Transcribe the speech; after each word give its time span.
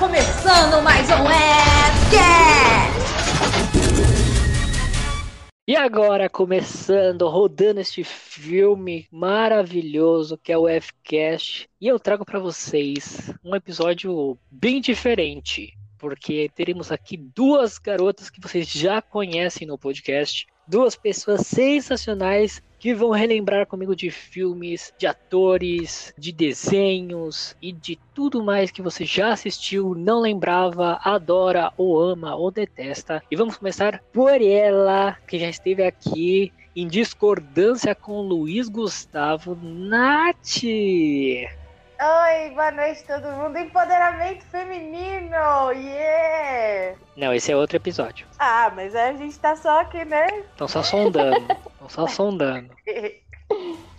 começando 0.00 0.82
mais 0.82 1.06
um 1.10 1.26
Fcast! 2.08 2.20
E 5.68 5.76
agora, 5.76 6.26
começando, 6.30 7.28
rodando 7.28 7.80
este 7.80 8.02
filme 8.02 9.06
maravilhoso 9.12 10.38
que 10.38 10.50
é 10.50 10.56
o 10.56 10.66
Fcast, 10.66 11.68
e 11.78 11.86
eu 11.86 12.00
trago 12.00 12.24
para 12.24 12.38
vocês 12.38 13.30
um 13.44 13.54
episódio 13.54 14.38
bem 14.50 14.80
diferente, 14.80 15.76
porque 15.98 16.50
teremos 16.54 16.90
aqui 16.90 17.18
duas 17.18 17.76
garotas 17.76 18.30
que 18.30 18.40
vocês 18.40 18.66
já 18.70 19.02
conhecem 19.02 19.68
no 19.68 19.76
podcast, 19.76 20.46
duas 20.66 20.96
pessoas 20.96 21.46
sensacionais 21.46 22.62
que 22.80 22.94
vão 22.94 23.10
relembrar 23.10 23.66
comigo 23.66 23.94
de 23.94 24.10
filmes, 24.10 24.92
de 24.98 25.06
atores, 25.06 26.14
de 26.16 26.32
desenhos 26.32 27.54
e 27.60 27.70
de 27.72 27.98
tudo 28.14 28.42
mais 28.42 28.70
que 28.70 28.80
você 28.80 29.04
já 29.04 29.32
assistiu, 29.32 29.94
não 29.94 30.20
lembrava, 30.20 30.98
adora 31.04 31.70
ou 31.76 32.00
ama 32.00 32.34
ou 32.34 32.50
detesta. 32.50 33.22
E 33.30 33.36
vamos 33.36 33.58
começar 33.58 34.02
por 34.10 34.40
ela, 34.40 35.14
que 35.28 35.38
já 35.38 35.50
esteve 35.50 35.84
aqui 35.84 36.52
em 36.74 36.88
discordância 36.88 37.94
com 37.94 38.22
Luiz 38.22 38.66
Gustavo 38.66 39.54
Nath. 39.62 40.64
Oi, 42.02 42.48
boa 42.54 42.70
noite 42.70 43.04
todo 43.06 43.30
mundo. 43.32 43.58
Empoderamento 43.58 44.42
feminino, 44.46 45.70
yeah! 45.70 46.96
Não, 47.14 47.34
esse 47.34 47.52
é 47.52 47.56
outro 47.56 47.76
episódio. 47.76 48.26
Ah, 48.38 48.72
mas 48.74 48.96
a 48.96 49.12
gente 49.12 49.38
tá 49.38 49.54
só 49.54 49.82
aqui, 49.82 50.02
né? 50.06 50.26
Estão 50.50 50.66
só 50.66 50.82
sondando, 50.82 51.52
estão 51.52 51.88
só 51.90 52.06
sondando. 52.06 52.70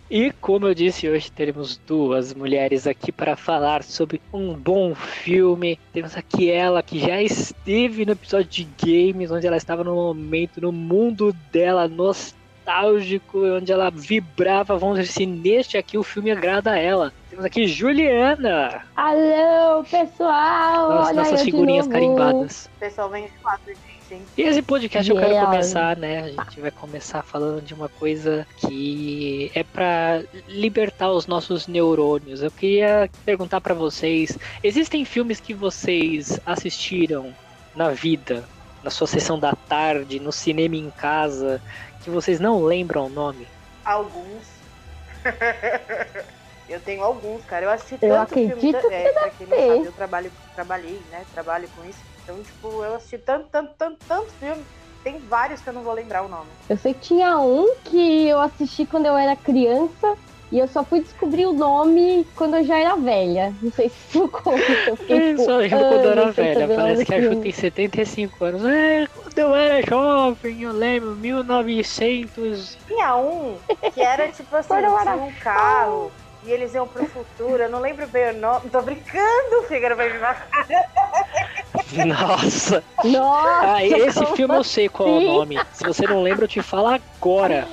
E 0.09 0.29
como 0.41 0.67
eu 0.67 0.73
disse, 0.73 1.07
hoje 1.07 1.31
teremos 1.31 1.77
duas 1.77 2.33
mulheres 2.33 2.85
aqui 2.85 3.13
para 3.13 3.37
falar 3.37 3.81
sobre 3.81 4.21
um 4.33 4.54
bom 4.54 4.93
filme. 4.93 5.79
Temos 5.93 6.17
aqui 6.17 6.51
ela 6.51 6.83
que 6.83 6.99
já 6.99 7.21
esteve 7.21 8.05
no 8.05 8.11
episódio 8.11 8.49
de 8.49 8.67
games, 8.85 9.31
onde 9.31 9.48
ela 9.48 9.55
estava 9.55 9.85
no 9.85 9.95
momento, 9.95 10.59
no 10.59 10.70
mundo 10.70 11.31
dela, 11.49 11.87
nostálgico, 11.87 12.40
onde 12.79 13.71
ela 13.71 13.89
vibrava. 13.89 14.77
Vamos 14.77 14.97
ver 14.97 15.07
se 15.07 15.25
neste 15.25 15.77
aqui 15.77 15.97
o 15.97 16.03
filme 16.03 16.31
agrada 16.31 16.71
a 16.71 16.77
ela. 16.77 17.13
Temos 17.29 17.45
aqui 17.45 17.67
Juliana. 17.67 18.81
Alô, 18.95 19.83
pessoal! 19.83 20.89
Nossa, 20.89 21.09
Olha 21.11 21.13
nossas 21.21 21.41
figurinhas 21.43 21.87
carimbadas. 21.87 22.69
Pessoal, 22.79 23.09
vem 23.09 23.25
de 23.25 23.31
quatro, 23.41 23.67
gente. 23.67 24.13
hein? 24.13 24.21
E 24.37 24.41
esse 24.41 24.61
podcast 24.61 25.09
eu 25.09 25.15
quero 25.15 25.29
Yeah. 25.31 25.49
começar, 25.49 25.95
né? 25.97 26.19
A 26.37 26.43
gente 26.43 26.59
vai 26.59 26.71
começar 26.71 27.21
falando 27.23 27.61
de 27.61 27.73
uma 27.73 27.87
coisa 27.87 28.45
que 28.57 29.49
é 29.55 29.63
pra 29.63 30.21
libertar 30.49 31.09
os 31.11 31.27
nossos 31.27 31.67
neurônios. 31.67 32.41
Eu 32.43 32.51
queria 32.51 33.09
perguntar 33.25 33.61
pra 33.61 33.73
vocês: 33.73 34.37
existem 34.61 35.05
filmes 35.05 35.39
que 35.39 35.53
vocês 35.53 36.39
assistiram 36.45 37.33
na 37.73 37.89
vida, 37.91 38.43
na 38.83 38.89
sua 38.89 39.07
sessão 39.07 39.39
da 39.39 39.53
tarde, 39.53 40.19
no 40.19 40.31
cinema 40.33 40.75
em 40.75 40.89
casa, 40.89 41.61
que 42.02 42.10
vocês 42.10 42.40
não 42.40 42.63
lembram 42.63 43.05
o 43.05 43.10
nome? 43.10 43.48
Alguns. 43.85 44.48
eu 46.68 46.80
tenho 46.82 47.04
alguns, 47.04 47.44
cara. 47.46 47.66
Eu 47.66 47.70
assisti 47.70 47.98
Eu 48.02 48.16
tanto 48.16 48.34
filme. 48.34 48.52
acredito 48.54 48.88
que 48.88 48.94
É, 48.94 49.12
pra 49.13 49.30
quem 49.30 49.48
não 49.48 49.57
sabe, 49.57 49.85
eu 49.85 49.91
trabalho, 49.94 50.32
trabalhei, 50.55 51.02
né? 51.12 51.26
Trabalho 51.32 51.70
com 51.76 51.85
isso. 51.85 51.99
Então, 52.24 52.41
tipo, 52.41 52.84
eu 52.84 52.96
assisti 52.96 53.18
tanto, 53.18 53.48
tanto, 53.52 53.74
tanto, 53.77 53.98
tanto 54.07 54.34
filme. 54.34 54.66
Tem 55.04 55.20
vários 55.20 55.62
que 55.62 55.70
eu 55.70 55.74
não 55.74 55.84
vou 55.84 55.94
lembrar 55.94 56.24
o 56.24 56.27
nome. 56.27 56.49
Eu 56.70 56.77
sei 56.77 56.94
que 56.94 56.99
tinha 56.99 57.38
um 57.40 57.76
que 57.84 58.27
eu 58.27 58.40
assisti 58.40 58.85
quando 58.85 59.07
eu 59.07 59.18
era 59.18 59.35
criança 59.35 60.16
e 60.52 60.60
eu 60.60 60.68
só 60.68 60.84
fui 60.84 60.99
descobrir 60.99 61.46
o 61.46 61.54
nome 61.54 62.27
quando 62.35 62.57
eu 62.57 62.66
já 62.66 62.77
era 62.77 62.96
velha. 62.98 63.55
Não 63.62 63.71
sei 63.71 63.88
se 63.88 63.96
isso 64.09 64.28
conta. 64.28 64.59
Eu 64.88 64.97
fiquei, 64.97 65.31
tipo, 65.31 65.46
só 65.46 65.57
lembro 65.57 65.80
quando 65.80 66.03
eu 66.03 66.12
era 66.12 66.31
velha. 66.31 66.68
Parece 66.68 67.06
que 67.06 67.13
a 67.13 67.22
Ju 67.22 67.35
tem 67.38 67.52
75 67.52 68.44
anos. 68.44 68.66
É, 68.66 69.07
quando 69.07 69.38
eu 69.38 69.56
era 69.56 69.81
jovem, 69.88 70.61
eu 70.63 70.73
lembro, 70.73 71.16
1900. 71.16 72.78
Tinha 72.85 73.16
um 73.16 73.56
que 73.94 74.01
era 74.01 74.28
tipo 74.28 74.53
assim, 74.53 74.73
era 74.73 75.16
um 75.16 75.31
carro 75.34 76.11
e 76.44 76.51
eles 76.51 76.73
iam 76.73 76.85
pro 76.85 77.06
futuro. 77.06 77.63
Eu 77.63 77.69
não 77.69 77.79
lembro 77.79 78.06
bem 78.07 78.31
o 78.31 78.38
nome. 78.38 78.69
Tô 78.69 78.81
brincando, 78.81 79.63
Figueira 79.69 79.95
vai 79.95 80.11
me 80.11 80.19
matar. 80.19 80.50
Nossa! 82.06 82.84
Nossa! 83.06 83.73
Ah, 83.73 83.85
esse 83.85 84.25
filme 84.35 84.56
eu 84.56 84.63
sei 84.63 84.90
qual 84.90 85.07
é 85.07 85.11
o 85.11 85.22
nome. 85.22 85.59
Se 85.72 85.85
você 85.85 86.06
não 86.06 86.22
lembra, 86.22 86.44
eu 86.44 86.50
te 86.50 86.61
falo 86.61 86.88
agora. 86.88 87.67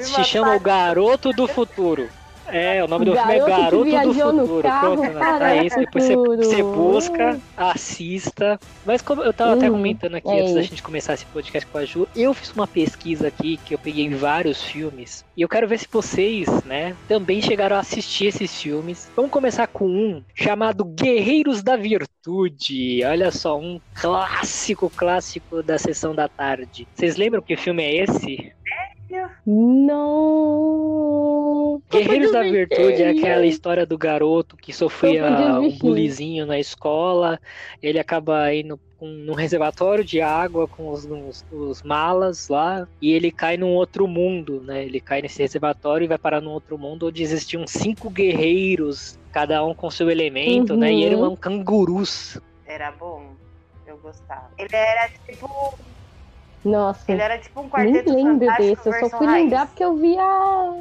Se 0.00 0.24
chama 0.24 0.56
O 0.56 0.60
Garoto 0.60 1.30
do 1.30 1.46
Futuro. 1.46 2.08
É, 2.46 2.84
o 2.84 2.88
nome 2.88 3.04
do 3.06 3.14
filme 3.16 3.34
é 3.34 3.38
Garoto 3.38 3.90
Garoto 3.90 4.14
do 4.14 4.40
Futuro. 4.40 4.62
carro 4.62 4.96
Pronto, 4.96 5.12
né? 5.12 5.18
para 5.20 5.38
Tá 5.38 5.54
o 5.54 5.64
esse. 5.66 5.78
Depois 5.78 6.04
você, 6.04 6.62
busca, 6.62 7.40
assista. 7.56 8.60
Mas 8.84 9.02
como 9.02 9.22
eu 9.22 9.32
tava 9.32 9.54
até 9.54 9.68
Hum, 9.68 9.72
comentando 9.72 10.14
aqui 10.16 10.28
é 10.28 10.40
antes 10.40 10.54
da 10.54 10.60
isso. 10.60 10.70
gente 10.70 10.82
começar 10.82 11.14
esse 11.14 11.26
podcast 11.26 11.68
com 11.70 11.78
a 11.78 11.84
Ju, 11.84 12.06
eu 12.14 12.34
fiz 12.34 12.52
uma 12.52 12.66
pesquisa 12.66 13.28
aqui 13.28 13.56
que 13.56 13.74
eu 13.74 13.78
peguei 13.78 14.08
vários 14.10 14.62
filmes. 14.62 15.24
E 15.36 15.42
eu 15.42 15.48
quero 15.48 15.66
ver 15.66 15.78
se 15.78 15.88
vocês, 15.90 16.46
né, 16.64 16.94
também 17.08 17.40
chegaram 17.40 17.76
a 17.76 17.80
assistir 17.80 18.26
esses 18.26 18.60
filmes. 18.60 19.10
Vamos 19.16 19.30
começar 19.30 19.66
com 19.66 19.86
um 19.86 20.22
chamado 20.34 20.84
Guerreiros 20.84 21.62
da 21.62 21.76
Virtude. 21.76 23.02
Olha 23.04 23.30
só, 23.30 23.58
um 23.58 23.80
clássico, 23.94 24.90
clássico 24.90 25.62
da 25.62 25.78
sessão 25.78 26.14
da 26.14 26.28
tarde. 26.28 26.86
Vocês 26.94 27.16
lembram 27.16 27.42
que 27.42 27.56
filme 27.56 27.82
é 27.82 28.02
esse? 28.04 28.52
Não! 30.44 31.82
Guerreiros 31.90 32.32
da 32.32 32.42
Virtude 32.42 33.02
é 33.02 33.10
aquela 33.10 33.46
história. 33.46 33.84
do 33.86 33.98
garoto 33.98 34.56
que 34.56 34.72
sofria 34.72 35.24
um 35.26 35.62
vestir. 35.62 35.80
bullyzinho 35.80 36.46
na 36.46 36.58
escola. 36.58 37.38
Ele 37.82 37.98
acaba 37.98 38.52
indo 38.54 38.78
num 39.00 39.34
reservatório 39.34 40.02
de 40.04 40.20
água 40.20 40.66
com 40.66 40.88
os, 40.90 41.04
os- 41.04 41.44
os 41.52 41.82
malas 41.82 42.48
lá 42.48 42.88
e 43.02 43.12
ele 43.12 43.30
cai 43.30 43.56
num 43.58 43.74
outro 43.74 44.06
mundo, 44.08 44.62
né? 44.62 44.84
Ele 44.84 44.98
cai 45.00 45.20
nesse 45.20 45.42
reservatório 45.42 46.04
e 46.04 46.08
vai 46.08 46.16
parar 46.18 46.40
num 46.40 46.52
outro 46.52 46.78
mundo 46.78 47.08
onde 47.08 47.22
existiam 47.22 47.66
cinco 47.66 48.08
guerreiros, 48.08 49.18
cada 49.32 49.62
um 49.64 49.74
com 49.74 49.90
seu 49.90 50.08
elemento, 50.10 50.74
né? 50.76 50.92
E 50.92 51.04
Uhum. 51.06 51.12
eram 51.24 51.36
cangurus. 51.36 52.40
Era 52.66 52.90
bom. 52.92 53.34
Eu 53.86 53.98
gostava. 53.98 54.48
Ele 54.56 54.74
era 54.74 55.10
tipo. 55.26 55.74
Nossa, 56.64 57.12
Ele 57.12 57.20
era 57.20 57.38
tipo 57.38 57.60
um 57.60 57.64
nem 57.64 57.70
quarteto 57.70 58.14
lembro 58.14 58.46
fantástico 58.46 58.84
desse. 58.84 59.04
Eu 59.04 59.08
só 59.10 59.18
fui 59.18 59.26
raiz. 59.26 59.44
lembrar 59.44 59.66
porque 59.66 59.84
eu 59.84 59.96
vi 59.96 60.18
a. 60.18 60.72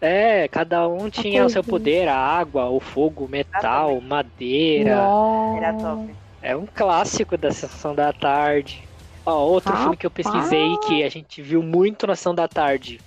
É, 0.00 0.48
cada 0.48 0.86
um 0.86 1.08
tinha 1.08 1.44
o 1.44 1.48
seu 1.48 1.64
poder, 1.64 2.06
a 2.06 2.16
água, 2.16 2.68
o 2.68 2.78
fogo, 2.78 3.24
o 3.24 3.28
metal, 3.28 3.90
Exatamente. 3.90 4.06
madeira. 4.06 4.96
Nossa. 5.08 5.56
Era 5.56 5.72
top. 5.72 6.14
É 6.42 6.56
um 6.56 6.66
clássico 6.66 7.36
da 7.36 7.50
sessão 7.50 7.94
da 7.94 8.12
tarde. 8.12 8.82
Ó, 9.24 9.34
outro 9.34 9.70
Rapaz. 9.70 9.82
filme 9.82 9.96
que 9.96 10.06
eu 10.06 10.10
pesquisei 10.10 10.76
que 10.86 11.02
a 11.02 11.08
gente 11.08 11.42
viu 11.42 11.62
muito 11.62 12.06
na 12.06 12.14
sessão 12.14 12.34
da 12.34 12.46
tarde. 12.46 13.00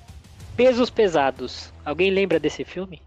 Pesos 0.58 0.90
Pesados. 0.90 1.72
Alguém 1.86 2.12
lembra 2.12 2.40
desse 2.40 2.66
filme? 2.66 3.02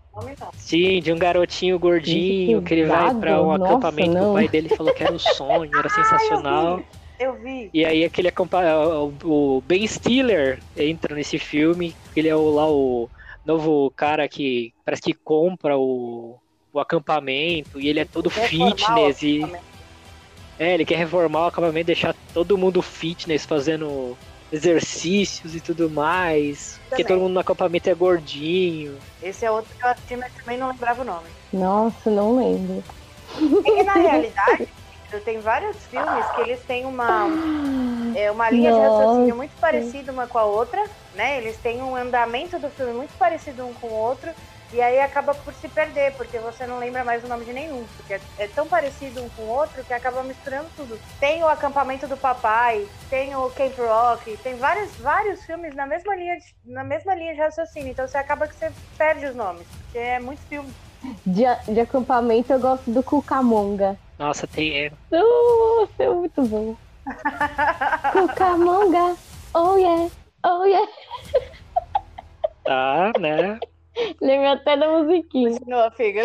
Sim, 0.55 1.01
de 1.01 1.13
um 1.13 1.19
garotinho 1.19 1.79
gordinho 1.79 2.61
Peso 2.61 2.67
que 2.67 2.75
ele 2.75 2.87
vai 2.87 3.15
pra 3.15 3.43
um 3.43 3.57
Nossa, 3.57 3.65
acampamento 3.65 4.17
que 4.17 4.25
o 4.25 4.33
pai 4.33 4.49
dele 4.49 4.69
falou 4.71 4.95
que 4.95 5.03
era 5.03 5.13
um 5.13 5.19
sonho, 5.19 5.71
era 5.77 5.89
sensacional. 5.91 6.83
Eu 7.19 7.35
vi. 7.35 7.71
E 7.73 7.85
aí 7.85 8.05
aquele 8.05 8.29
acampa- 8.29 8.63
o 8.77 9.13
o 9.25 9.61
Ben 9.63 9.87
Stiller 9.87 10.61
entra 10.77 11.15
nesse 11.15 11.39
filme, 11.39 11.95
ele 12.17 12.29
é 12.29 12.37
o, 12.37 12.51
lá 12.51 12.71
o 12.71 13.09
novo 13.45 13.91
cara 13.97 14.29
que 14.29 14.73
parece 14.85 15.03
que 15.03 15.15
compra 15.15 15.77
o, 15.79 16.39
o 16.73 16.81
acampamento 16.81 17.81
e 17.81 17.89
ele 17.89 18.01
é 18.01 18.05
todo 18.05 18.31
fitness 18.31 19.23
e 19.23 19.41
é, 20.59 20.75
ele 20.75 20.85
quer 20.85 20.97
reformar 20.97 21.45
o 21.45 21.47
acampamento, 21.47 21.87
deixar 21.87 22.15
todo 22.33 22.59
mundo 22.59 22.83
fitness, 22.83 23.45
fazendo 23.45 24.17
exercícios 24.53 25.55
e 25.55 25.61
tudo 25.61 25.89
mais. 25.91 26.79
Porque 26.89 27.03
Também. 27.03 27.17
todo 27.17 27.23
mundo 27.23 27.35
no 27.35 27.41
acampamento 27.41 27.89
é 27.89 27.95
gordinho. 27.95 28.97
Esse 29.23 29.45
é 29.45 29.51
outro 29.51 29.75
que 29.77 29.85
eu 29.85 29.89
assisti, 29.89 30.17
mas 30.17 30.33
também 30.35 30.59
não 30.59 30.69
lembrava 30.69 31.03
o 31.03 31.05
nome. 31.05 31.27
Nossa, 31.53 32.11
não 32.11 32.37
lembro. 32.37 32.85
É 33.65 33.71
que 33.77 33.83
na 33.83 33.95
realidade, 33.99 34.69
tem 35.21 35.41
vários 35.41 35.77
filmes 35.87 36.27
que 36.35 36.41
eles 36.41 36.61
têm 36.65 36.85
uma, 36.87 37.27
é, 38.15 38.31
uma 38.31 38.51
linha 38.51 38.73
de 38.73 38.79
raciocínio 38.79 39.21
Nossa. 39.21 39.35
muito 39.35 39.61
parecida 39.61 40.13
uma 40.13 40.27
com 40.27 40.39
a 40.39 40.45
outra, 40.45 40.85
né? 41.15 41.39
Eles 41.39 41.57
têm 41.59 41.83
um 41.83 41.95
andamento 41.97 42.59
do 42.59 42.71
filme 42.71 42.93
muito 42.93 43.17
parecido 43.19 43.67
um 43.67 43.75
com 43.75 43.89
o 43.89 43.93
outro. 43.93 44.33
E 44.73 44.81
aí 44.81 44.99
acaba 45.01 45.35
por 45.35 45.53
se 45.53 45.69
perder, 45.69 46.15
porque 46.15 46.39
você 46.39 46.67
não 46.67 46.79
lembra 46.79 47.05
mais 47.05 47.23
o 47.23 47.29
nome 47.29 47.45
de 47.45 47.53
nenhum. 47.53 47.85
Porque 47.97 48.15
é, 48.15 48.21
é 48.39 48.49
tão 48.49 48.67
parecido 48.67 49.23
um 49.23 49.29
com 49.29 49.43
o 49.43 49.49
outro 49.49 49.85
que 49.85 49.93
acaba 49.93 50.23
misturando 50.23 50.67
tudo. 50.75 50.99
Tem 51.21 51.43
o 51.43 51.49
acampamento 51.49 52.07
do 52.07 52.17
papai, 52.17 52.89
tem 53.11 53.37
o 53.37 53.51
Camp 53.51 53.77
Rock, 53.77 54.35
tem 54.39 54.57
vários, 54.57 54.97
vários 54.97 55.45
filmes 55.45 55.75
na 55.75 55.85
mesma 55.87 56.17
linha 56.17 56.39
de, 56.39 56.55
na 56.65 56.83
mesma 56.83 57.15
linha 57.15 57.35
de 57.35 57.41
raciocínio. 57.41 57.91
Então 57.91 58.09
você 58.09 58.17
acaba 58.17 58.49
que 58.49 58.55
você 58.55 58.73
perde 58.97 59.27
os 59.27 59.35
nomes, 59.35 59.67
porque 59.85 59.99
é 59.99 60.19
muito 60.19 60.41
filme. 60.49 60.73
De, 61.27 61.43
de 61.73 61.81
acampamento 61.81 62.53
eu 62.53 62.61
gosto 62.61 62.91
do 62.91 63.03
Cucamonga. 63.03 63.99
Nossa, 64.19 64.47
tem. 64.47 64.87
é, 64.87 64.93
Nossa, 65.11 66.03
é 66.03 66.09
muito 66.11 66.43
bom. 66.43 66.77
Cucamonga, 68.13 69.17
oh 69.55 69.77
yeah, 69.77 70.11
oh 70.45 70.65
yeah. 70.65 70.89
Tá, 72.65 73.13
né? 73.19 73.59
Lembro 74.21 74.49
até 74.49 74.77
da 74.77 74.89
musiquinha. 74.89 75.51
Continua, 75.51 75.91
Figa. 75.91 76.25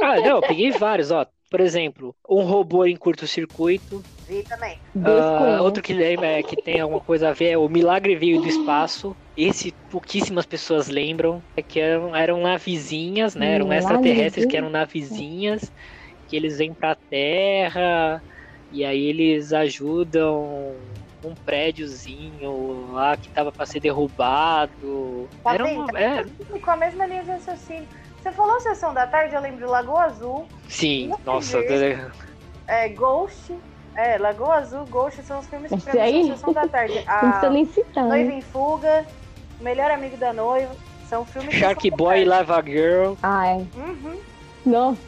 Ah, 0.00 0.16
não, 0.16 0.36
eu 0.36 0.42
peguei 0.42 0.70
vários, 0.72 1.10
ó. 1.10 1.26
Por 1.50 1.60
exemplo, 1.60 2.14
um 2.28 2.42
robô 2.42 2.84
em 2.86 2.96
curto-circuito. 2.96 4.00
Vi 4.28 4.44
também. 4.44 4.78
Desconheço. 4.94 5.64
outro 5.64 5.82
que 5.82 5.92
lembra 5.92 6.26
é, 6.28 6.42
que 6.44 6.62
tem 6.62 6.80
alguma 6.80 7.00
coisa 7.00 7.30
a 7.30 7.32
ver 7.32 7.50
é 7.50 7.58
o 7.58 7.68
Milagre 7.68 8.14
Veio 8.14 8.40
do 8.40 8.46
Espaço. 8.46 9.16
Esse 9.36 9.72
pouquíssimas 9.90 10.46
pessoas 10.46 10.86
lembram. 10.86 11.42
É 11.56 11.62
que 11.62 11.80
eram, 11.80 12.14
eram 12.14 12.40
navezinhas, 12.40 13.34
né? 13.34 13.56
Eram 13.56 13.66
Milagre 13.66 13.94
extraterrestres 13.94 14.46
que 14.46 14.56
eram 14.56 14.70
navezinhas. 14.70 15.72
Que 16.28 16.36
eles 16.36 16.58
vêm 16.58 16.72
pra 16.72 16.94
Terra. 16.94 18.22
E 18.70 18.84
aí 18.84 19.06
eles 19.06 19.52
ajudam 19.52 20.76
um 21.24 21.34
prédiozinho 21.44 22.92
lá 22.92 23.16
que 23.16 23.28
tava 23.30 23.50
pra 23.50 23.66
ser 23.66 23.80
derrubado. 23.80 25.28
Tá 25.42 25.54
Era 25.54 25.64
bem, 25.64 25.76
uma, 25.76 25.86
tá 25.88 26.00
é, 26.00 26.24
Com 26.60 26.70
a 26.70 26.76
mesma 26.76 27.06
linha 27.06 27.24
de 27.24 27.30
raciocínio. 27.30 27.88
Você 28.22 28.30
falou 28.32 28.60
Sessão 28.60 28.92
da 28.92 29.06
Tarde, 29.06 29.34
eu 29.34 29.40
lembro 29.40 29.68
Lagoa 29.70 30.04
Azul, 30.04 30.46
sim, 30.68 31.10
nossa. 31.24 31.58
acredito. 31.58 32.12
é, 32.66 32.88
Ghost. 32.90 33.54
É, 33.96 34.18
Lagoa 34.18 34.56
Azul, 34.56 34.84
Ghost 34.86 35.22
são 35.22 35.40
os 35.40 35.46
filmes 35.46 35.70
que 35.70 35.80
pra 35.80 36.04
mim 36.06 36.28
Sessão 36.28 36.52
da 36.52 36.68
Tarde. 36.68 37.02
A 37.08 37.48
nem 37.50 37.64
citar. 37.66 38.04
Noiva 38.04 38.30
né? 38.30 38.36
em 38.36 38.40
Fuga, 38.40 39.06
Melhor 39.60 39.90
Amigo 39.90 40.16
da 40.16 40.32
Noiva, 40.32 40.74
são 41.08 41.24
filmes 41.24 41.54
Shark 41.54 41.90
Boy 41.90 42.20
e. 42.20 42.24
Lava 42.24 42.62
Girl. 42.62 43.14
Ai, 43.22 43.66
Uhum. 43.74 44.18
nossa, 44.64 45.00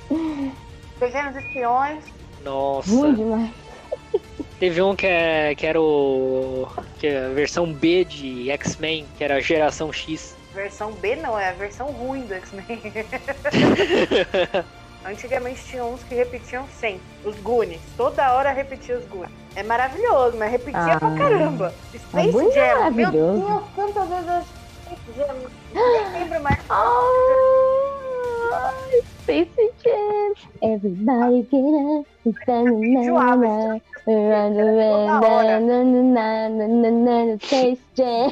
Pequenos 0.99 1.37
Espiões. 1.37 2.03
Nossa. 2.43 2.91
ruim 2.91 3.15
demais. 3.15 3.51
Teve 4.59 4.81
um 4.83 4.95
que, 4.97 5.07
é, 5.07 5.55
que 5.55 5.67
era 5.67 5.81
o. 5.81 6.69
Que 6.99 7.09
é 7.09 7.27
a 7.27 7.29
versão 7.31 7.73
B 7.73 8.05
de 8.05 8.51
X-Men, 8.51 9.07
que 9.17 9.25
era 9.25 9.37
a 9.37 9.41
geração 9.41 9.93
X. 9.93 10.37
Versão 10.55 10.93
B 10.93 11.17
não, 11.17 11.37
é 11.39 11.49
a 11.49 11.53
versão 11.53 11.87
ruim 11.89 12.25
do 12.27 12.35
X-Men. 12.35 12.65
Antigamente 15.05 15.65
tinha 15.65 15.85
uns 15.85 16.05
que 16.05 16.15
repetiam 16.15 16.65
sempre. 16.79 17.01
Os 17.25 17.35
Goonies. 17.41 17.81
Toda 17.97 18.35
hora 18.35 18.53
repetia 18.53 18.97
os 18.99 19.05
Goonies. 19.07 19.33
É 19.57 19.63
maravilhoso, 19.63 20.37
mas 20.37 20.51
repetia 20.53 20.95
Ah. 20.95 20.99
pra 20.99 21.11
caramba. 21.17 21.73
Space 21.95 22.31
Goonies 22.31 22.55
é 22.57 22.69
Jam. 22.69 22.91
Meu 22.91 23.07
maravilhoso. 23.07 23.47
Deus, 23.47 23.63
quantas 23.75 24.09
vezes 24.09 24.29
eu 24.29 24.43
Space 24.97 25.13
Jam? 25.17 25.35
Nem 25.75 26.13
lembro 26.21 26.43
mais. 26.43 26.59
Ah, 26.71 28.75
Space 29.23 29.73
Jam. 29.83 30.35
Everybody 30.63 31.49
get 31.51 31.75
up. 31.75 32.07
Enjoava 32.27 33.81
Space 37.41 37.81
Jam. 37.97 38.31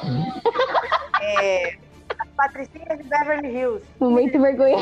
É, 1.23 1.75
as 2.41 2.53
Patricinhas 2.53 2.99
de 2.99 3.05
Beverly 3.05 3.49
Hills. 3.57 3.85
Momento 3.99 4.41
vergonha. 4.41 4.79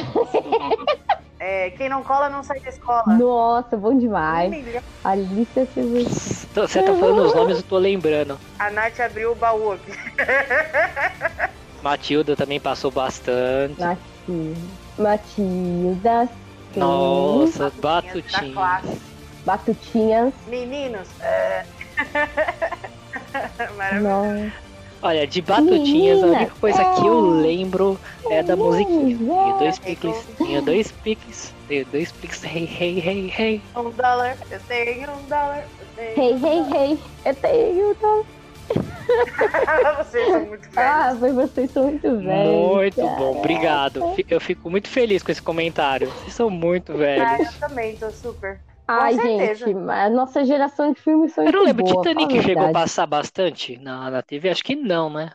É, 1.41 1.71
quem 1.71 1.89
não 1.89 2.03
cola 2.03 2.29
não 2.29 2.43
sai 2.43 2.59
da 2.61 2.69
escola. 2.69 3.05
Nossa, 3.07 3.77
bom 3.77 3.91
Um 3.93 3.99
demais. 3.99 4.51
milhão. 4.51 4.83
Alicia 5.05 5.67
Silverstone. 5.73 6.67
Você 6.69 6.83
tá 6.83 6.95
falando 6.95 7.23
os 7.23 7.35
nomes, 7.35 7.59
eu 7.59 7.63
tô 7.63 7.79
lembrando. 7.79 8.39
A 8.59 8.71
Nath 8.71 8.99
abriu 9.01 9.33
o 9.33 9.35
baú 9.37 9.73
aqui. 9.73 9.93
Matilda 11.83 12.35
também 12.35 12.59
passou 12.59 12.91
bastante. 12.91 13.81
Matilda. 13.81 14.61
Matilda. 14.99 16.29
sim. 16.75 16.81
Nossa, 16.81 17.71
Da 17.71 18.03
Batutinha. 18.03 18.53
classe. 18.55 19.01
Batutinhas. 19.47 20.35
Meninos. 20.49 21.09
é. 21.21 21.65
Maravilhoso. 23.77 24.09
Nossa. 24.45 24.68
Olha, 25.01 25.27
de 25.27 25.41
Batutinhas, 25.41 26.23
a 26.23 26.27
única 26.27 26.53
coisa 26.61 26.85
que 26.97 27.07
eu 27.07 27.21
lembro 27.21 27.99
é 28.31 28.43
da 28.43 28.57
musiquinha. 28.57 29.17
Tinha 29.17 29.55
dois 29.59 29.79
piques, 29.79 30.27
tinha 30.37 30.63
dois 30.63 30.93
piques, 30.93 31.55
tinha 31.69 31.85
dois 31.85 32.13
piques, 32.13 32.45
hey, 32.45 32.69
hey, 32.81 32.99
hey, 33.07 33.35
hey. 33.39 33.63
Um 33.77 33.91
dólar, 33.91 34.37
eu 34.51 34.61
tenho 34.67 35.11
um 35.13 35.23
dólar. 35.29 35.65
Eu 35.81 35.87
tenho 36.15 36.21
Hey, 36.27 36.35
um 36.35 36.47
hey, 36.75 36.91
hey. 36.91 36.99
Eu 37.25 37.35
tenho. 37.37 37.95
Tô... 37.95 38.07
dólar. 38.07 38.27
Vocês 40.05 40.27
são 40.29 40.41
muito 40.47 40.69
Ah, 40.77 41.15
velhos. 41.15 41.21
mas 41.21 41.35
vocês 41.51 41.71
são 41.71 41.85
muito 41.85 42.17
velhos. 42.19 42.75
Muito 42.75 42.97
cara. 42.97 43.17
bom, 43.17 43.39
obrigado. 43.39 44.15
Eu 44.29 44.41
fico 44.41 44.69
muito 44.69 44.89
feliz 44.89 45.23
com 45.23 45.33
esse 45.33 45.41
comentário. 45.41 46.09
Vocês 46.11 46.35
são 46.35 46.51
muito 46.51 46.93
Ah, 46.93 46.97
velhos. 46.97 47.47
eu 47.55 47.69
também 47.69 47.97
tô 47.97 48.11
super. 48.11 48.61
Ai, 48.89 49.15
certeza. 49.15 49.67
gente, 49.67 49.79
a 49.91 50.11
nossa 50.11 50.45
geração 50.45 50.93
de 50.93 51.01
filmes 51.01 51.33
são 51.33 51.45
Eu 51.45 51.53
não 51.53 51.63
lembro, 51.65 51.85
boa, 51.85 52.03
Titanic 52.05 52.43
chegou 52.43 52.67
a 52.67 52.73
passar 52.73 53.07
bastante 53.07 53.77
na, 53.79 54.11
na 54.11 54.23
TV? 54.23 54.49
Acho 54.49 54.65
que 54.65 54.75
não, 54.75 55.11
né? 55.11 55.31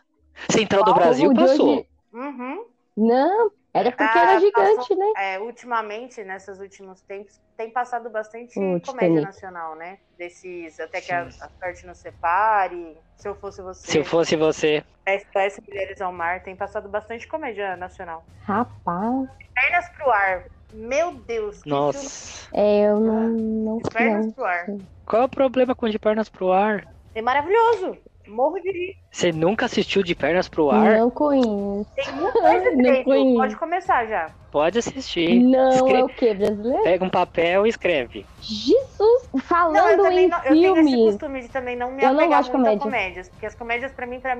Central 0.50 0.84
do 0.84 0.90
O 0.90 0.94
Brasil 0.94 1.32
passou. 1.34 1.70
hoje- 1.70 1.88
Uhum. 2.12 2.66
Não, 2.96 3.50
era 3.72 3.90
porque 3.90 4.18
Ah, 4.18 4.22
era 4.22 4.40
gigante, 4.40 4.94
né? 4.94 5.12
É, 5.16 5.38
ultimamente, 5.40 6.22
nesses 6.22 6.60
últimos 6.60 7.00
tempos, 7.02 7.40
tem 7.56 7.70
passado 7.70 8.08
bastante 8.10 8.56
O 8.58 8.80
comédia 8.80 8.80
Titanic. 8.80 9.22
nacional, 9.22 9.74
né? 9.76 9.98
Desses 10.16 10.78
Até 10.78 11.00
que 11.00 11.12
a, 11.12 11.22
a 11.22 11.30
sorte 11.30 11.86
nos 11.86 11.98
separe, 11.98 12.96
Se 13.16 13.28
eu 13.28 13.34
fosse 13.34 13.62
você, 13.62 13.90
Se 13.90 13.98
eu 13.98 14.04
fosse 14.04 14.36
você. 14.36 14.84
SOS 15.06 15.60
Mulheres 15.68 16.00
ao 16.00 16.12
Mar, 16.12 16.42
tem 16.42 16.56
passado 16.56 16.88
bastante 16.88 17.26
comédia 17.28 17.76
nacional. 17.76 18.24
Rapaz, 18.46 19.28
Pernas 19.54 19.88
pro 19.90 20.10
Ar. 20.10 20.44
Meu 20.74 21.12
Deus, 21.12 21.56
que 21.58 21.62
filme. 21.70 21.78
Nossa. 21.78 22.48
é, 22.52 22.86
eu 22.88 22.98
não, 23.00 23.28
não 23.30 23.76
De 23.78 23.84
sei. 23.92 23.92
Pernas 24.06 24.26
não. 24.26 24.32
pro 24.32 24.44
Ar. 24.44 24.66
Qual 25.06 25.22
é 25.22 25.24
o 25.24 25.28
problema 25.28 25.74
com 25.74 25.88
De 25.88 25.98
Pernas 25.98 26.28
pro 26.28 26.52
Ar? 26.52 26.84
É 27.14 27.22
maravilhoso. 27.22 27.96
Morro 28.26 28.58
de 28.58 28.70
rir. 28.72 28.94
Você 29.12 29.30
nunca 29.32 29.66
assistiu 29.66 30.02
De 30.02 30.14
Pernas 30.14 30.48
pro 30.48 30.70
Ar? 30.70 30.98
Não 30.98 31.10
conheço. 31.10 31.86
Tem 31.94 32.06
dois 32.16 32.64
e 32.72 32.76
Não 32.76 33.04
conheço. 33.04 33.36
Pode 33.36 33.56
começar 33.56 34.06
já. 34.06 34.26
Pode 34.50 34.78
assistir. 34.78 35.40
Não, 35.42 35.70
Escre- 35.70 36.00
é 36.00 36.04
o 36.04 36.08
que, 36.08 36.34
brasileiro? 36.34 36.82
Pega 36.82 37.04
um 37.04 37.10
papel 37.10 37.66
e 37.66 37.68
escreve. 37.68 38.26
Jesus! 38.40 39.28
Não, 39.32 39.38
eu 39.38 39.40
Falando 39.42 40.02
também 40.02 40.24
em 40.24 40.28
não, 40.28 40.38
eu 40.38 40.42
tenho 40.52 40.76
esse 40.76 40.90
filme. 40.90 41.04
costume 41.04 41.40
de 41.42 41.48
também 41.50 41.76
não 41.76 41.92
me 41.92 42.02
Eu 42.02 42.12
não 42.14 42.20
apegar 42.20 42.38
gosto 42.40 42.52
de 42.52 42.56
muito 42.58 42.66
a 42.66 42.78
comédia. 42.78 42.82
comédias. 42.82 43.28
Porque 43.28 43.46
as 43.46 43.54
comédias, 43.54 43.92
pra 43.92 44.06
mim, 44.06 44.20
pra... 44.20 44.38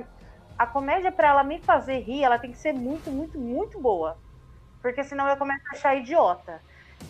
a 0.57 0.65
comédia, 0.67 1.11
pra 1.11 1.29
ela 1.29 1.43
me 1.43 1.59
fazer 1.59 1.99
rir, 1.99 2.23
ela 2.23 2.39
tem 2.39 2.51
que 2.51 2.57
ser 2.57 2.73
muito, 2.73 3.09
muito, 3.11 3.39
muito 3.39 3.79
boa. 3.79 4.17
Porque 4.85 5.03
senão 5.03 5.27
eu 5.27 5.35
começo 5.35 5.63
a 5.71 5.75
achar 5.75 5.95
idiota. 5.95 6.61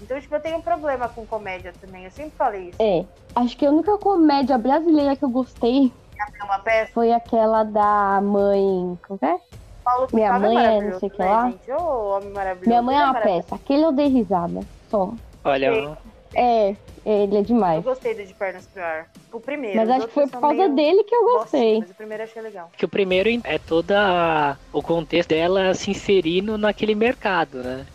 Então, 0.01 0.17
tipo, 0.21 0.33
eu 0.33 0.39
tenho 0.39 0.55
um 0.55 0.61
problema 0.61 1.09
com 1.09 1.25
comédia 1.25 1.73
também. 1.81 2.05
Eu 2.05 2.11
sempre 2.11 2.31
falei 2.37 2.69
isso. 2.69 2.77
É, 2.79 3.03
acho 3.35 3.57
que 3.57 3.65
a 3.65 3.69
única 3.69 3.97
comédia 3.97 4.57
brasileira 4.57 5.13
que 5.13 5.25
eu 5.25 5.29
gostei 5.29 5.91
É 6.39 6.43
uma 6.45 6.59
peça. 6.59 6.93
foi 6.93 7.11
aquela 7.11 7.65
da 7.65 8.21
mãe. 8.21 8.97
Como 9.05 9.19
que 9.19 9.25
é? 9.25 9.37
Paulo 9.83 10.07
Minha 10.13 10.31
Gustavo 10.31 10.53
mãe 10.55 10.65
é 10.65 10.81
não 10.83 10.99
sei 11.01 11.09
o 11.09 11.11
que 11.11 11.19
né, 11.19 11.29
lá. 11.29 11.49
gente? 11.49 11.71
Ô, 11.73 12.15
homem 12.15 12.29
maravilhoso. 12.29 12.69
Minha 12.69 12.81
mãe 12.81 12.95
é 12.95 12.99
Ele 12.99 13.09
uma 13.09 13.19
peça. 13.19 13.55
Aquele 13.55 13.83
eu 13.83 13.91
dei 13.91 14.07
risada. 14.07 14.61
Só. 14.89 15.13
Olha, 15.43 15.97
É, 16.35 16.75
ele 17.05 17.35
é 17.35 17.39
Eu 17.39 17.43
demais. 17.43 17.83
gostei 17.83 18.13
do 18.13 18.25
De 18.25 18.33
Pernas 18.33 18.67
pro 18.67 18.83
Ar. 18.83 19.07
O 19.31 19.39
primeiro. 19.39 19.77
Mas 19.77 19.89
acho 19.89 20.07
que 20.07 20.13
foi 20.13 20.27
por 20.27 20.41
causa 20.41 20.55
meio 20.55 20.75
dele 20.75 21.03
que 21.03 21.15
eu 21.15 21.23
gostei. 21.23 21.79
Mas 21.79 21.91
o 21.91 21.95
primeiro 21.95 22.23
eu 22.23 22.27
achei 22.27 22.41
legal. 22.41 22.71
que 22.77 22.85
o 22.85 22.89
primeiro 22.89 23.29
é 23.43 23.57
toda 23.57 24.57
o 24.73 24.81
contexto 24.81 25.29
dela 25.29 25.73
se 25.73 25.91
inserindo 25.91 26.57
naquele 26.57 26.95
mercado, 26.95 27.63
né? 27.63 27.85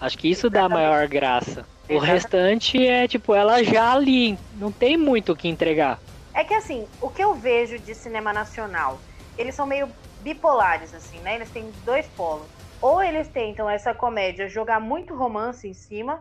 Acho 0.00 0.16
que 0.16 0.30
isso 0.30 0.48
dá 0.48 0.64
a 0.64 0.68
maior 0.68 1.06
graça. 1.08 1.64
O 1.88 1.92
Exatamente. 1.92 2.12
restante 2.12 2.86
é 2.86 3.08
tipo 3.08 3.34
ela 3.34 3.62
já 3.62 3.92
ali, 3.92 4.38
não 4.58 4.70
tem 4.72 4.96
muito 4.96 5.32
o 5.32 5.36
que 5.36 5.48
entregar. 5.48 5.98
É 6.32 6.44
que 6.44 6.54
assim, 6.54 6.86
o 7.02 7.10
que 7.10 7.22
eu 7.22 7.34
vejo 7.34 7.78
de 7.78 7.94
cinema 7.94 8.32
nacional, 8.32 8.98
eles 9.36 9.54
são 9.54 9.66
meio 9.66 9.88
bipolares, 10.22 10.94
assim, 10.94 11.18
né? 11.18 11.34
Eles 11.34 11.50
têm 11.50 11.70
dois 11.84 12.06
polos. 12.08 12.46
Ou 12.80 13.02
eles 13.02 13.28
tentam 13.28 13.68
essa 13.68 13.92
comédia 13.92 14.48
jogar 14.48 14.80
muito 14.80 15.14
romance 15.14 15.68
em 15.68 15.74
cima, 15.74 16.20